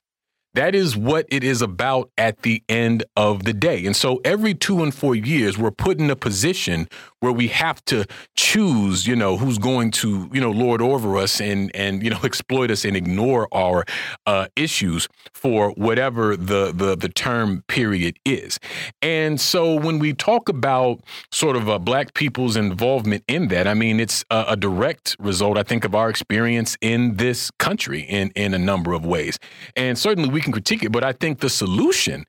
That 0.54 0.74
is 0.74 0.96
what 0.96 1.26
it 1.30 1.44
is 1.44 1.60
about 1.60 2.10
at 2.16 2.40
the 2.40 2.62
end 2.66 3.04
of 3.14 3.44
the 3.44 3.52
day. 3.52 3.84
And 3.84 3.94
so 3.94 4.22
every 4.24 4.54
two 4.54 4.82
and 4.82 4.94
four 4.94 5.14
years, 5.14 5.58
we're 5.58 5.70
put 5.70 6.00
in 6.00 6.08
a 6.08 6.16
position 6.16 6.88
where 7.26 7.32
we 7.32 7.48
have 7.48 7.84
to 7.86 8.06
choose, 8.36 9.04
you 9.04 9.16
know, 9.16 9.36
who's 9.36 9.58
going 9.58 9.90
to, 9.90 10.30
you 10.32 10.40
know, 10.40 10.52
lord 10.52 10.80
over 10.80 11.18
us 11.18 11.40
and 11.40 11.74
and 11.74 12.04
you 12.04 12.10
know 12.10 12.20
exploit 12.24 12.70
us 12.70 12.84
and 12.84 12.96
ignore 12.96 13.48
our 13.52 13.84
uh, 14.26 14.46
issues 14.54 15.08
for 15.34 15.70
whatever 15.70 16.36
the 16.36 16.72
the 16.72 16.96
the 16.96 17.08
term 17.08 17.64
period 17.66 18.16
is. 18.24 18.60
And 19.02 19.40
so 19.40 19.74
when 19.74 19.98
we 19.98 20.12
talk 20.12 20.48
about 20.48 21.00
sort 21.32 21.56
of 21.56 21.68
uh, 21.68 21.80
black 21.80 22.14
people's 22.14 22.56
involvement 22.56 23.24
in 23.26 23.48
that, 23.48 23.66
I 23.66 23.74
mean, 23.74 23.98
it's 23.98 24.24
a, 24.30 24.44
a 24.50 24.56
direct 24.56 25.16
result, 25.18 25.58
I 25.58 25.64
think, 25.64 25.84
of 25.84 25.94
our 25.96 26.08
experience 26.08 26.76
in 26.80 27.16
this 27.16 27.50
country 27.58 28.02
in 28.02 28.30
in 28.36 28.54
a 28.54 28.58
number 28.58 28.92
of 28.92 29.04
ways. 29.04 29.36
And 29.74 29.98
certainly 29.98 30.30
we 30.30 30.40
can 30.40 30.52
critique 30.52 30.84
it, 30.84 30.92
but 30.92 31.02
I 31.02 31.12
think 31.12 31.40
the 31.40 31.50
solution 31.50 32.24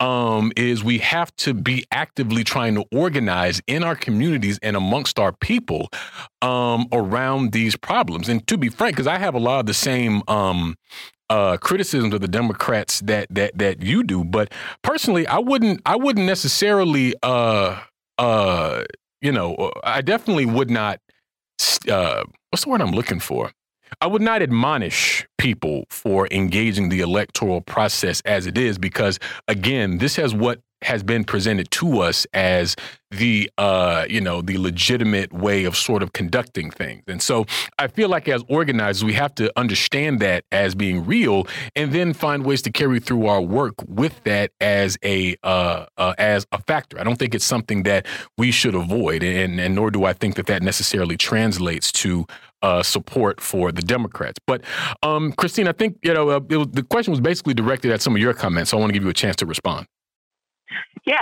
um, 0.00 0.52
is 0.56 0.82
we 0.82 0.98
have 0.98 1.34
to 1.36 1.54
be 1.54 1.84
actively 1.92 2.42
trying 2.42 2.74
to 2.74 2.84
organize 2.92 3.60
in 3.66 3.84
our 3.84 3.94
communities 3.94 4.58
and 4.62 4.76
amongst 4.76 5.18
our 5.18 5.32
people 5.32 5.88
um, 6.42 6.88
around 6.92 7.52
these 7.52 7.76
problems. 7.76 8.28
And 8.28 8.46
to 8.48 8.56
be 8.56 8.70
frank, 8.70 8.96
because 8.96 9.06
I 9.06 9.18
have 9.18 9.34
a 9.34 9.38
lot 9.38 9.60
of 9.60 9.66
the 9.66 9.74
same 9.74 10.22
um, 10.26 10.76
uh, 11.28 11.58
criticisms 11.58 12.12
of 12.14 12.20
the 12.20 12.28
Democrats 12.28 13.00
that 13.00 13.28
that 13.30 13.56
that 13.56 13.82
you 13.82 14.02
do, 14.02 14.24
but 14.24 14.52
personally, 14.82 15.26
I 15.26 15.38
wouldn't 15.38 15.80
I 15.86 15.96
wouldn't 15.96 16.26
necessarily 16.26 17.14
uh, 17.22 17.80
uh, 18.18 18.84
you 19.20 19.30
know 19.30 19.70
I 19.84 20.00
definitely 20.00 20.46
would 20.46 20.70
not. 20.70 21.00
Uh, 21.88 22.24
what's 22.50 22.64
the 22.64 22.70
word 22.70 22.80
I'm 22.80 22.90
looking 22.90 23.20
for? 23.20 23.52
I 24.00 24.06
would 24.06 24.22
not 24.22 24.42
admonish 24.42 25.26
people 25.38 25.84
for 25.90 26.28
engaging 26.30 26.88
the 26.88 27.00
electoral 27.00 27.60
process 27.60 28.20
as 28.24 28.46
it 28.46 28.58
is 28.58 28.78
because 28.78 29.18
again 29.48 29.98
this 29.98 30.16
has 30.16 30.34
what 30.34 30.60
has 30.82 31.02
been 31.02 31.24
presented 31.24 31.70
to 31.70 32.00
us 32.00 32.26
as 32.32 32.74
the 33.10 33.50
uh, 33.58 34.06
you 34.08 34.20
know 34.20 34.40
the 34.40 34.56
legitimate 34.56 35.32
way 35.32 35.64
of 35.64 35.76
sort 35.76 36.02
of 36.02 36.12
conducting 36.12 36.70
things. 36.70 37.02
And 37.08 37.20
so 37.22 37.44
i 37.78 37.86
feel 37.88 38.08
like 38.08 38.28
as 38.28 38.42
organizers 38.48 39.04
we 39.04 39.12
have 39.14 39.34
to 39.34 39.52
understand 39.58 40.20
that 40.20 40.44
as 40.52 40.74
being 40.74 41.04
real 41.04 41.46
and 41.74 41.92
then 41.92 42.12
find 42.12 42.44
ways 42.44 42.62
to 42.62 42.70
carry 42.70 43.00
through 43.00 43.26
our 43.26 43.42
work 43.42 43.74
with 43.86 44.22
that 44.24 44.52
as 44.60 44.96
a 45.04 45.36
uh, 45.42 45.86
uh, 45.96 46.14
as 46.18 46.46
a 46.52 46.62
factor. 46.62 47.00
I 47.00 47.04
don't 47.04 47.18
think 47.18 47.34
it's 47.34 47.44
something 47.44 47.82
that 47.84 48.06
we 48.38 48.50
should 48.50 48.74
avoid 48.74 49.22
and, 49.22 49.58
and 49.60 49.74
nor 49.74 49.90
do 49.90 50.04
i 50.04 50.12
think 50.12 50.36
that 50.36 50.46
that 50.46 50.62
necessarily 50.62 51.16
translates 51.16 51.90
to 51.92 52.26
uh, 52.62 52.82
support 52.82 53.40
for 53.40 53.72
the 53.72 53.82
Democrats. 53.82 54.38
But 54.46 54.62
um, 55.02 55.32
Christine, 55.32 55.68
I 55.68 55.72
think 55.72 55.98
you 56.02 56.14
know 56.14 56.30
uh, 56.30 56.40
was, 56.48 56.68
the 56.72 56.82
question 56.82 57.10
was 57.10 57.20
basically 57.20 57.54
directed 57.54 57.90
at 57.90 58.02
some 58.02 58.14
of 58.14 58.20
your 58.20 58.34
comments, 58.34 58.70
so 58.70 58.76
I 58.76 58.80
want 58.80 58.90
to 58.90 58.94
give 58.94 59.04
you 59.04 59.10
a 59.10 59.14
chance 59.14 59.36
to 59.36 59.46
respond. 59.46 59.86
Yeah, 61.06 61.16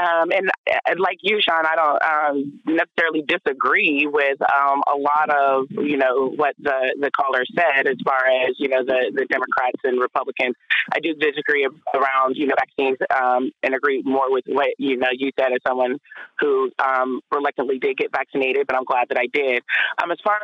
um, 0.00 0.30
and, 0.30 0.50
and 0.86 1.00
like 1.00 1.18
you, 1.20 1.40
Sean, 1.40 1.66
I 1.66 1.74
don't 1.74 2.02
um, 2.02 2.60
necessarily 2.66 3.22
disagree 3.22 4.06
with 4.10 4.38
um, 4.42 4.82
a 4.86 4.96
lot 4.96 5.30
of 5.30 5.66
you 5.70 5.96
know 5.96 6.28
what 6.28 6.54
the 6.58 6.94
the 7.00 7.10
caller 7.10 7.44
said 7.54 7.88
as 7.88 7.96
far 8.04 8.26
as 8.46 8.54
you 8.58 8.68
know 8.68 8.84
the 8.84 9.12
the 9.14 9.26
Democrats 9.26 9.80
and 9.82 10.00
Republicans. 10.00 10.54
I 10.94 11.00
do 11.00 11.14
disagree 11.14 11.68
around 11.94 12.36
you 12.36 12.46
know 12.46 12.54
vaccines 12.58 12.98
um, 13.14 13.50
and 13.62 13.74
agree 13.74 14.02
more 14.04 14.30
with 14.32 14.44
what 14.46 14.68
you 14.78 14.96
know 14.96 15.08
you 15.12 15.30
said 15.38 15.52
as 15.52 15.58
someone 15.66 15.98
who 16.38 16.70
um, 16.78 17.20
reluctantly 17.32 17.78
did 17.78 17.96
get 17.96 18.12
vaccinated, 18.12 18.66
but 18.66 18.76
I'm 18.76 18.84
glad 18.84 19.08
that 19.08 19.18
I 19.18 19.26
did. 19.32 19.62
Um, 20.02 20.12
as 20.12 20.18
far 20.22 20.38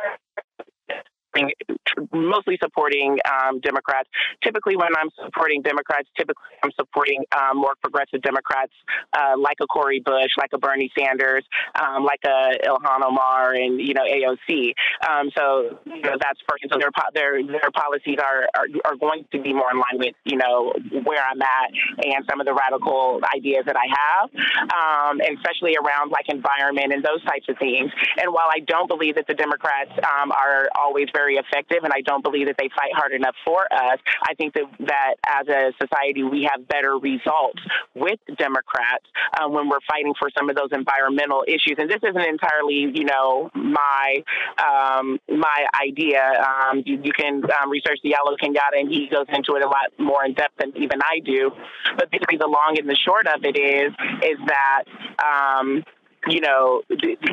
mostly 2.11 2.57
supporting 2.61 3.17
um, 3.29 3.59
Democrats. 3.59 4.09
Typically, 4.43 4.75
when 4.75 4.89
I'm 4.97 5.09
supporting 5.23 5.61
Democrats, 5.61 6.07
typically 6.17 6.43
I'm 6.63 6.71
supporting 6.79 7.23
um, 7.35 7.57
more 7.57 7.73
progressive 7.81 8.21
Democrats 8.21 8.73
uh, 9.13 9.35
like 9.37 9.57
a 9.61 9.67
Cori 9.67 9.99
Bush, 9.99 10.31
like 10.37 10.51
a 10.53 10.57
Bernie 10.57 10.91
Sanders, 10.97 11.43
um, 11.81 12.03
like 12.03 12.19
a 12.25 12.57
Ilhan 12.65 13.03
Omar, 13.05 13.53
and 13.53 13.79
you 13.79 13.93
know 13.93 14.03
AOC. 14.03 14.73
Um, 15.07 15.29
so 15.35 15.79
you 15.85 16.01
know 16.01 16.17
that's 16.19 16.39
first. 16.47 16.65
So 16.71 16.79
their 16.79 16.91
their 17.13 17.43
their 17.43 17.71
policies 17.73 18.17
are, 18.19 18.47
are 18.55 18.67
are 18.85 18.95
going 18.95 19.25
to 19.31 19.41
be 19.41 19.53
more 19.53 19.71
in 19.71 19.77
line 19.77 19.99
with 19.99 20.15
you 20.25 20.37
know 20.37 20.73
where 21.03 21.23
I'm 21.23 21.41
at 21.41 21.69
and 22.05 22.25
some 22.29 22.39
of 22.39 22.45
the 22.45 22.53
radical 22.53 23.19
ideas 23.35 23.63
that 23.65 23.75
I 23.75 23.87
have, 23.87 24.29
um, 24.71 25.21
and 25.21 25.37
especially 25.37 25.75
around 25.77 26.11
like 26.11 26.29
environment 26.29 26.93
and 26.93 27.03
those 27.03 27.23
types 27.25 27.47
of 27.49 27.57
things. 27.57 27.91
And 28.21 28.33
while 28.33 28.49
I 28.51 28.59
don't 28.59 28.87
believe 28.87 29.15
that 29.15 29.27
the 29.27 29.33
Democrats 29.33 29.91
um, 30.03 30.31
are 30.31 30.69
always 30.77 31.07
very 31.13 31.20
very 31.21 31.35
effective, 31.35 31.83
and 31.83 31.93
I 31.93 32.01
don't 32.01 32.23
believe 32.23 32.47
that 32.47 32.57
they 32.57 32.69
fight 32.75 32.93
hard 32.93 33.13
enough 33.13 33.35
for 33.45 33.61
us. 33.71 33.99
I 34.23 34.33
think 34.35 34.53
that, 34.55 34.65
that 34.87 35.15
as 35.27 35.47
a 35.47 35.71
society, 35.81 36.23
we 36.23 36.47
have 36.49 36.67
better 36.67 36.97
results 36.97 37.61
with 37.93 38.19
Democrats 38.37 39.05
um, 39.39 39.53
when 39.53 39.69
we're 39.69 39.85
fighting 39.89 40.13
for 40.17 40.29
some 40.37 40.49
of 40.49 40.55
those 40.55 40.71
environmental 40.71 41.43
issues. 41.47 41.77
And 41.77 41.89
this 41.89 42.01
isn't 42.01 42.27
entirely, 42.35 42.89
you 42.93 43.05
know, 43.05 43.49
my 43.53 44.23
um, 44.57 45.19
my 45.29 45.59
idea. 45.77 46.21
Um, 46.41 46.83
you, 46.85 46.99
you, 47.03 47.11
can 47.13 47.43
um, 47.61 47.69
research 47.69 47.99
Diallo 48.03 48.35
Kenyatta, 48.41 48.79
and 48.79 48.89
he 48.89 49.07
goes 49.11 49.25
into 49.29 49.55
it 49.55 49.63
a 49.63 49.67
lot 49.67 49.93
more 49.99 50.25
in 50.25 50.33
depth 50.33 50.57
than 50.57 50.71
even 50.75 50.99
I 51.01 51.19
do. 51.23 51.51
But 51.97 52.09
basically, 52.11 52.37
the 52.37 52.47
long 52.47 52.75
and 52.79 52.89
the 52.89 52.95
short 52.95 53.27
of 53.27 53.43
it 53.43 53.57
is 53.57 53.91
is 54.23 54.37
that 54.47 54.83
um, 55.21 55.83
you 56.27 56.41
know, 56.41 56.83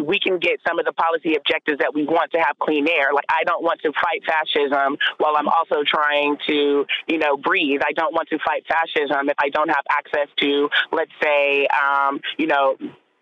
we 0.05 0.19
can 0.19 0.39
get 0.39 0.61
some 0.67 0.79
of 0.79 0.87
the 0.87 0.93
policy 0.93 1.35
objectives 1.35 1.79
that 1.79 1.95
we 1.95 2.05
want 2.05 2.33
to 2.33 2.39
have 2.39 2.59
clean 2.59 2.89
air. 2.89 3.13
Like, 3.13 3.27
I 3.29 3.45
don't 3.45 3.63
want 3.63 3.81
to 3.83 3.93
fight 3.93 4.23
fascism 4.25 4.97
while 5.19 5.37
I'm 5.37 5.49
also 5.49 5.83
trying 5.87 6.39
to, 6.49 6.87
you 7.07 7.19
know, 7.19 7.37
breathe. 7.37 7.81
I 7.87 7.93
don't 7.93 8.15
want 8.15 8.29
to 8.31 8.39
fight 8.45 8.65
fascism 8.67 9.29
if 9.29 9.37
I 9.43 9.51
don't 9.51 9.69
have 9.69 9.85
access 9.91 10.29
to, 10.41 10.69
let's 10.93 11.13
say, 11.23 11.67
um, 11.69 12.21
you 12.39 12.47
know, 12.47 12.77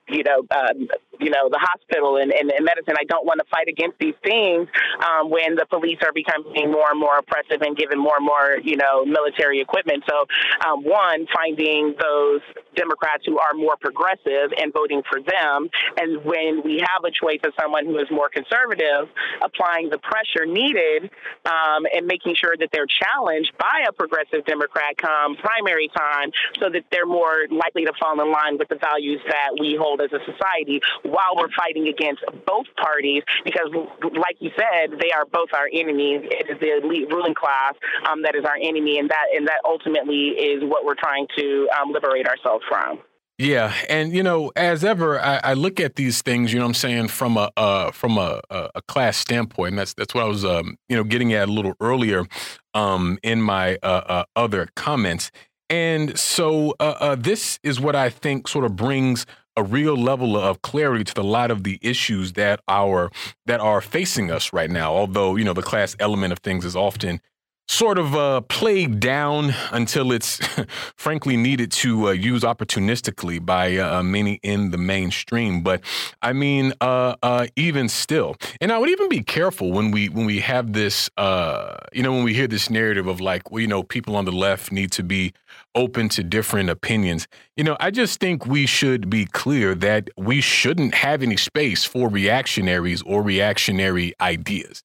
you 0.08 0.22
know, 0.22 0.46
um, 0.50 0.88
you 1.18 1.30
know, 1.30 1.48
the 1.48 1.58
hospital 1.58 2.16
and, 2.16 2.32
and, 2.32 2.50
and, 2.50 2.64
medicine. 2.64 2.94
I 2.98 3.04
don't 3.04 3.26
want 3.26 3.40
to 3.40 3.46
fight 3.50 3.68
against 3.68 3.98
these 3.98 4.14
things 4.22 4.68
um, 5.02 5.30
when 5.30 5.56
the 5.56 5.66
police 5.66 5.98
are 6.02 6.12
becoming 6.12 6.70
more 6.70 6.90
and 6.90 7.00
more 7.00 7.18
oppressive 7.18 7.62
and 7.62 7.76
given 7.76 7.98
more 7.98 8.16
and 8.16 8.26
more, 8.26 8.58
you 8.62 8.76
know, 8.76 9.04
military 9.04 9.60
equipment. 9.60 10.04
So, 10.08 10.26
um, 10.66 10.84
one, 10.84 11.26
finding 11.32 11.94
those 11.98 12.40
Democrats 12.76 13.24
who 13.24 13.38
are 13.38 13.54
more 13.54 13.76
progressive 13.80 14.52
and 14.60 14.72
voting 14.72 15.02
for 15.08 15.20
them. 15.20 15.68
And 15.96 16.24
when 16.24 16.62
we 16.62 16.84
have 16.84 17.04
a 17.04 17.10
choice 17.10 17.40
of 17.44 17.52
someone 17.58 17.86
who 17.86 17.98
is 17.98 18.06
more 18.10 18.28
conservative, 18.28 19.08
applying 19.42 19.90
the 19.90 19.98
pressure 19.98 20.46
needed 20.46 21.10
um, 21.46 21.86
and 21.92 22.06
making 22.06 22.36
sure 22.36 22.54
that 22.58 22.68
they're 22.72 22.86
challenged 22.86 23.56
by 23.58 23.84
a 23.88 23.92
progressive 23.92 24.44
Democrat 24.44 24.96
come 24.98 25.36
primary 25.36 25.88
time 25.96 26.30
so 26.60 26.68
that 26.70 26.84
they're 26.92 27.06
more 27.06 27.46
likely 27.50 27.84
to 27.84 27.92
fall 27.98 28.20
in 28.20 28.30
line 28.30 28.58
with 28.58 28.68
the 28.68 28.76
values 28.76 29.20
that 29.26 29.56
we 29.58 29.76
hold 29.80 29.95
as 30.01 30.12
a 30.12 30.20
society 30.31 30.81
while 31.02 31.36
we're 31.36 31.52
fighting 31.56 31.89
against 31.89 32.23
both 32.47 32.66
parties 32.77 33.23
because, 33.44 33.70
like 34.18 34.36
you 34.39 34.51
said, 34.56 34.98
they 35.01 35.10
are 35.12 35.24
both 35.27 35.48
our 35.55 35.68
enemies. 35.73 36.23
It 36.24 36.51
is 36.51 36.60
the 36.60 36.78
elite 36.82 37.09
ruling 37.12 37.35
class 37.35 37.74
um, 38.10 38.23
that 38.23 38.35
is 38.35 38.44
our 38.44 38.56
enemy, 38.60 38.98
and 38.98 39.10
that 39.10 39.27
and 39.35 39.47
that 39.47 39.60
ultimately 39.64 40.28
is 40.36 40.62
what 40.64 40.85
we're 40.85 40.98
trying 40.98 41.27
to 41.36 41.68
um, 41.78 41.93
liberate 41.93 42.27
ourselves 42.27 42.64
from. 42.68 43.01
Yeah, 43.39 43.74
and 43.90 44.14
you 44.14 44.23
know, 44.23 44.51
as 44.56 44.82
ever, 44.82 45.20
I, 45.20 45.40
I, 45.44 45.52
look 45.52 45.78
at 45.78 45.97
these 45.97 46.23
things. 46.23 46.55
You 46.55 46.59
know, 46.59 46.64
I'm 46.64 46.73
saying 46.73 47.09
from 47.09 47.36
a 47.36 47.51
uh, 47.59 47.90
from 47.90 48.16
a, 48.16 48.40
a, 48.51 48.81
class 48.89 49.18
standpoint. 49.18 49.73
And 49.73 49.78
that's 49.78 49.93
that's 49.93 50.14
what 50.14 50.24
I 50.24 50.27
was, 50.27 50.43
um, 50.43 50.78
you 50.89 50.97
know, 50.97 51.05
getting 51.05 51.35
at 51.35 51.51
a 51.51 51.52
little 51.52 51.74
earlier 51.78 52.24
um, 52.73 53.18
in 53.23 53.43
my 53.43 53.78
uh, 53.82 54.02
uh, 54.06 54.24
other 54.36 54.68
comments. 54.74 55.31
And 55.68 56.18
so, 56.18 56.74
uh, 56.81 56.94
uh, 56.98 57.14
this 57.16 57.59
is 57.62 57.78
what 57.78 57.94
I 57.94 58.09
think 58.09 58.48
sort 58.48 58.64
of 58.64 58.74
brings 58.74 59.27
a 59.56 59.62
real 59.62 59.96
level 59.96 60.36
of 60.36 60.62
clarity 60.62 61.04
to 61.04 61.20
a 61.20 61.22
lot 61.22 61.50
of 61.50 61.64
the 61.64 61.78
issues 61.82 62.34
that 62.34 62.60
are 62.68 63.10
that 63.46 63.60
are 63.60 63.80
facing 63.80 64.30
us 64.30 64.52
right 64.52 64.70
now. 64.70 64.92
Although 64.92 65.36
you 65.36 65.44
know 65.44 65.52
the 65.54 65.62
class 65.62 65.96
element 65.98 66.32
of 66.32 66.40
things 66.40 66.64
is 66.64 66.76
often 66.76 67.20
sort 67.68 67.98
of 67.98 68.14
uh, 68.14 68.40
played 68.43 69.01
down 69.01 69.55
until 69.72 70.12
it's 70.12 70.40
frankly 70.97 71.36
needed 71.36 71.72
to 71.72 72.09
uh, 72.09 72.10
use 72.12 72.43
opportunistically 72.43 73.44
by 73.44 73.76
uh, 73.76 74.02
many 74.02 74.38
in 74.43 74.70
the 74.70 74.78
mainstream. 74.78 75.62
But 75.62 75.82
I 76.22 76.32
mean, 76.32 76.72
uh, 76.80 77.16
uh, 77.22 77.47
even 77.56 77.88
still, 77.88 78.36
and 78.60 78.72
I 78.72 78.78
would 78.78 78.90
even 78.90 79.09
be 79.09 79.22
careful 79.22 79.72
when 79.72 79.90
we 79.90 80.09
when 80.09 80.26
we 80.26 80.40
have 80.40 80.72
this, 80.72 81.10
uh, 81.16 81.76
you 81.93 82.02
know, 82.02 82.12
when 82.12 82.24
we 82.24 82.34
hear 82.34 82.47
this 82.47 82.70
narrative 82.70 83.06
of 83.06 83.20
like, 83.20 83.51
well, 83.51 83.60
you 83.60 83.68
know, 83.68 83.82
people 83.82 84.16
on 84.16 84.24
the 84.24 84.32
left 84.32 84.70
need 84.70 84.93
to 84.93 85.02
be 85.02 85.32
open 85.74 86.09
to 86.09 86.22
different 86.22 86.70
opinions. 86.70 87.28
You 87.56 87.64
know, 87.64 87.76
I 87.80 87.90
just 87.90 88.20
think 88.20 88.47
we 88.47 88.66
should 88.66 89.10
be 89.10 89.26
clear 89.26 89.74
that 89.76 90.09
we 90.16 90.40
shouldn't 90.40 90.94
have 90.94 91.22
any 91.22 91.36
space 91.36 91.84
for 91.84 92.09
reactionaries 92.09 93.02
or 93.02 93.22
reactionary 93.22 94.14
ideas. 94.20 94.82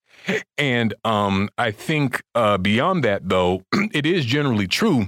And 0.57 0.93
um, 1.03 1.49
I 1.57 1.71
think 1.71 2.21
uh, 2.35 2.57
beyond 2.57 3.03
that, 3.03 3.27
though, 3.27 3.63
it 3.93 4.05
is 4.05 4.25
generally 4.25 4.67
true 4.67 5.07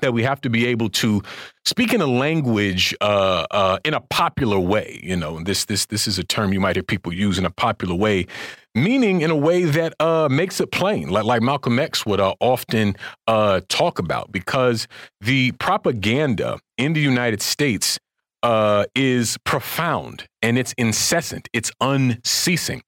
that 0.00 0.12
we 0.12 0.22
have 0.22 0.40
to 0.42 0.50
be 0.50 0.66
able 0.66 0.90
to 0.90 1.22
speak 1.64 1.94
in 1.94 2.00
a 2.00 2.06
language 2.06 2.94
uh, 3.00 3.46
uh, 3.50 3.78
in 3.84 3.94
a 3.94 4.00
popular 4.00 4.58
way. 4.58 5.00
You 5.02 5.16
know, 5.16 5.42
this 5.42 5.64
this 5.64 5.86
this 5.86 6.06
is 6.06 6.18
a 6.18 6.24
term 6.24 6.52
you 6.52 6.60
might 6.60 6.76
hear 6.76 6.82
people 6.82 7.12
use 7.12 7.38
in 7.38 7.46
a 7.46 7.50
popular 7.50 7.94
way, 7.94 8.26
meaning 8.74 9.22
in 9.22 9.30
a 9.30 9.36
way 9.36 9.64
that 9.64 9.94
uh, 10.00 10.28
makes 10.30 10.60
it 10.60 10.70
plain, 10.70 11.08
like 11.08 11.24
like 11.24 11.42
Malcolm 11.42 11.78
X 11.78 12.04
would 12.04 12.20
uh, 12.20 12.34
often 12.40 12.96
uh, 13.26 13.60
talk 13.68 13.98
about, 13.98 14.32
because 14.32 14.86
the 15.20 15.52
propaganda 15.52 16.58
in 16.76 16.92
the 16.92 17.00
United 17.00 17.40
States 17.40 17.98
uh, 18.42 18.84
is 18.94 19.38
profound 19.44 20.28
and 20.42 20.58
it's 20.58 20.74
incessant, 20.78 21.48
it's 21.52 21.70
unceasing. 21.80 22.82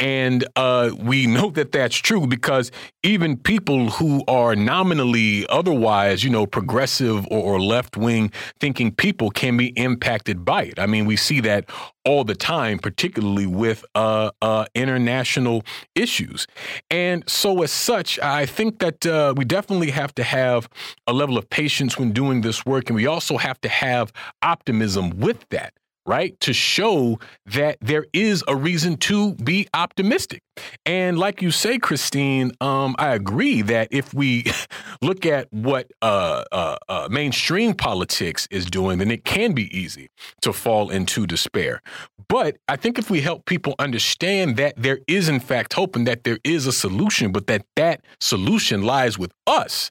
And 0.00 0.46
uh, 0.56 0.92
we 0.98 1.26
know 1.26 1.50
that 1.50 1.72
that's 1.72 1.96
true 1.96 2.26
because 2.26 2.72
even 3.02 3.36
people 3.36 3.90
who 3.90 4.24
are 4.26 4.56
nominally 4.56 5.46
otherwise, 5.48 6.24
you 6.24 6.30
know, 6.30 6.46
progressive 6.46 7.26
or, 7.30 7.54
or 7.54 7.60
left 7.60 7.98
wing 7.98 8.32
thinking 8.58 8.92
people 8.92 9.30
can 9.30 9.58
be 9.58 9.68
impacted 9.76 10.42
by 10.42 10.62
it. 10.64 10.78
I 10.78 10.86
mean, 10.86 11.04
we 11.04 11.16
see 11.16 11.40
that 11.40 11.68
all 12.06 12.24
the 12.24 12.34
time, 12.34 12.78
particularly 12.78 13.46
with 13.46 13.84
uh, 13.94 14.30
uh, 14.40 14.64
international 14.74 15.62
issues. 15.94 16.46
And 16.90 17.22
so, 17.28 17.62
as 17.62 17.70
such, 17.70 18.18
I 18.20 18.46
think 18.46 18.78
that 18.78 19.04
uh, 19.04 19.34
we 19.36 19.44
definitely 19.44 19.90
have 19.90 20.14
to 20.14 20.22
have 20.22 20.66
a 21.06 21.12
level 21.12 21.36
of 21.36 21.50
patience 21.50 21.98
when 21.98 22.12
doing 22.12 22.40
this 22.40 22.64
work. 22.64 22.88
And 22.88 22.96
we 22.96 23.06
also 23.06 23.36
have 23.36 23.60
to 23.60 23.68
have 23.68 24.14
optimism 24.40 25.20
with 25.20 25.46
that 25.50 25.74
right? 26.06 26.38
To 26.40 26.52
show 26.52 27.18
that 27.46 27.78
there 27.80 28.06
is 28.12 28.42
a 28.48 28.56
reason 28.56 28.96
to 28.98 29.34
be 29.34 29.68
optimistic. 29.74 30.42
And 30.84 31.18
like 31.18 31.42
you 31.42 31.50
say, 31.50 31.78
Christine, 31.78 32.52
um, 32.60 32.96
I 32.98 33.14
agree 33.14 33.62
that 33.62 33.88
if 33.90 34.12
we 34.12 34.44
look 35.02 35.24
at 35.26 35.52
what 35.52 35.90
uh, 36.02 36.44
uh, 36.52 36.76
uh, 36.88 37.08
mainstream 37.10 37.74
politics 37.74 38.48
is 38.50 38.66
doing, 38.66 38.98
then 38.98 39.10
it 39.10 39.24
can 39.24 39.52
be 39.52 39.76
easy 39.76 40.08
to 40.42 40.52
fall 40.52 40.90
into 40.90 41.26
despair. 41.26 41.80
But 42.28 42.56
I 42.68 42.76
think 42.76 42.98
if 42.98 43.10
we 43.10 43.20
help 43.20 43.44
people 43.46 43.74
understand 43.78 44.56
that 44.56 44.74
there 44.76 45.00
is, 45.06 45.28
in 45.28 45.40
fact, 45.40 45.74
hope 45.74 45.96
and 45.96 46.06
that 46.06 46.24
there 46.24 46.38
is 46.44 46.66
a 46.66 46.72
solution, 46.72 47.32
but 47.32 47.46
that 47.46 47.64
that 47.76 48.04
solution 48.20 48.82
lies 48.82 49.18
with 49.18 49.32
us, 49.46 49.90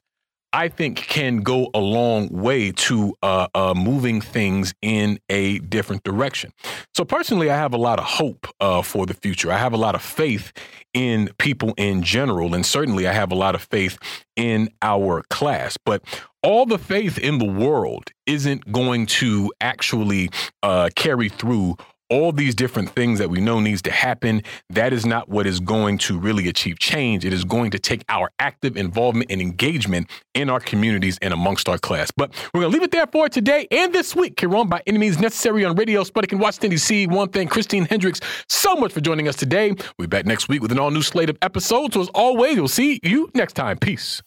I 0.52 0.68
think 0.68 0.96
can 0.96 1.38
go 1.38 1.70
a 1.74 1.78
long 1.78 2.28
way 2.28 2.72
to 2.72 3.14
uh, 3.22 3.46
uh, 3.54 3.74
moving 3.76 4.20
things 4.20 4.74
in 4.82 5.20
a 5.28 5.60
different 5.60 6.02
direction. 6.02 6.52
So 6.94 7.04
personally, 7.04 7.50
I 7.50 7.56
have 7.56 7.72
a 7.72 7.78
lot 7.78 7.98
of 7.98 8.04
hope 8.04 8.48
uh, 8.60 8.82
for 8.82 9.06
the 9.06 9.14
future. 9.14 9.52
I 9.52 9.58
have 9.58 9.72
a 9.72 9.76
lot 9.76 9.94
of 9.94 10.02
faith 10.02 10.52
in 10.92 11.30
people 11.38 11.72
in 11.76 12.02
general, 12.02 12.54
and 12.54 12.66
certainly 12.66 13.06
I 13.06 13.12
have 13.12 13.30
a 13.30 13.36
lot 13.36 13.54
of 13.54 13.62
faith 13.62 13.98
in 14.34 14.70
our 14.82 15.22
class. 15.30 15.76
But 15.76 16.02
all 16.42 16.66
the 16.66 16.78
faith 16.78 17.18
in 17.18 17.38
the 17.38 17.44
world 17.44 18.10
isn't 18.26 18.72
going 18.72 19.06
to 19.06 19.52
actually 19.60 20.30
uh, 20.62 20.90
carry 20.96 21.28
through 21.28 21.76
all 22.10 22.32
these 22.32 22.54
different 22.54 22.90
things 22.90 23.18
that 23.18 23.30
we 23.30 23.40
know 23.40 23.60
needs 23.60 23.82
to 23.82 23.90
happen 23.90 24.42
that 24.68 24.92
is 24.92 25.06
not 25.06 25.28
what 25.28 25.46
is 25.46 25.60
going 25.60 25.98
to 25.98 26.18
really 26.18 26.48
achieve 26.48 26.78
change. 26.78 27.24
It 27.24 27.32
is 27.32 27.44
going 27.44 27.70
to 27.70 27.78
take 27.78 28.04
our 28.08 28.30
active 28.38 28.76
involvement 28.76 29.30
and 29.30 29.40
engagement 29.40 30.10
in 30.34 30.50
our 30.50 30.60
communities 30.60 31.18
and 31.22 31.32
amongst 31.32 31.68
our 31.68 31.78
class. 31.78 32.10
But 32.10 32.32
we're 32.52 32.62
going 32.62 32.72
to 32.72 32.78
leave 32.78 32.84
it 32.84 32.90
there 32.90 33.06
for 33.06 33.28
today 33.28 33.66
and 33.70 33.92
this 33.92 34.14
week 34.14 34.38
here 34.38 34.54
on 34.54 34.68
by 34.68 34.82
any 34.86 34.98
means 34.98 35.18
necessary 35.18 35.64
on 35.64 35.76
radio 35.76 36.02
sputnik 36.02 36.32
in 36.32 36.38
washington 36.38 36.72
dc 36.72 37.10
one 37.10 37.28
thing 37.28 37.48
christine 37.48 37.84
hendricks 37.84 38.20
so 38.48 38.74
much 38.76 38.92
for 38.92 39.00
joining 39.00 39.28
us 39.28 39.36
today. 39.36 39.70
We'll 39.70 40.06
be 40.06 40.06
back 40.06 40.26
next 40.26 40.48
week 40.48 40.62
with 40.62 40.72
an 40.72 40.78
all 40.78 40.90
new 40.90 41.02
slate 41.02 41.30
of 41.30 41.38
episodes. 41.42 41.94
So 41.94 42.00
as 42.02 42.08
always 42.08 42.56
we'll 42.56 42.68
see 42.68 43.00
you 43.02 43.30
next 43.34 43.54
time. 43.54 43.78
Peace. 43.78 44.22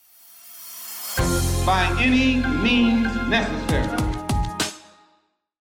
By 1.66 1.96
any 2.00 2.38
means 2.62 3.08
necessary 3.30 4.23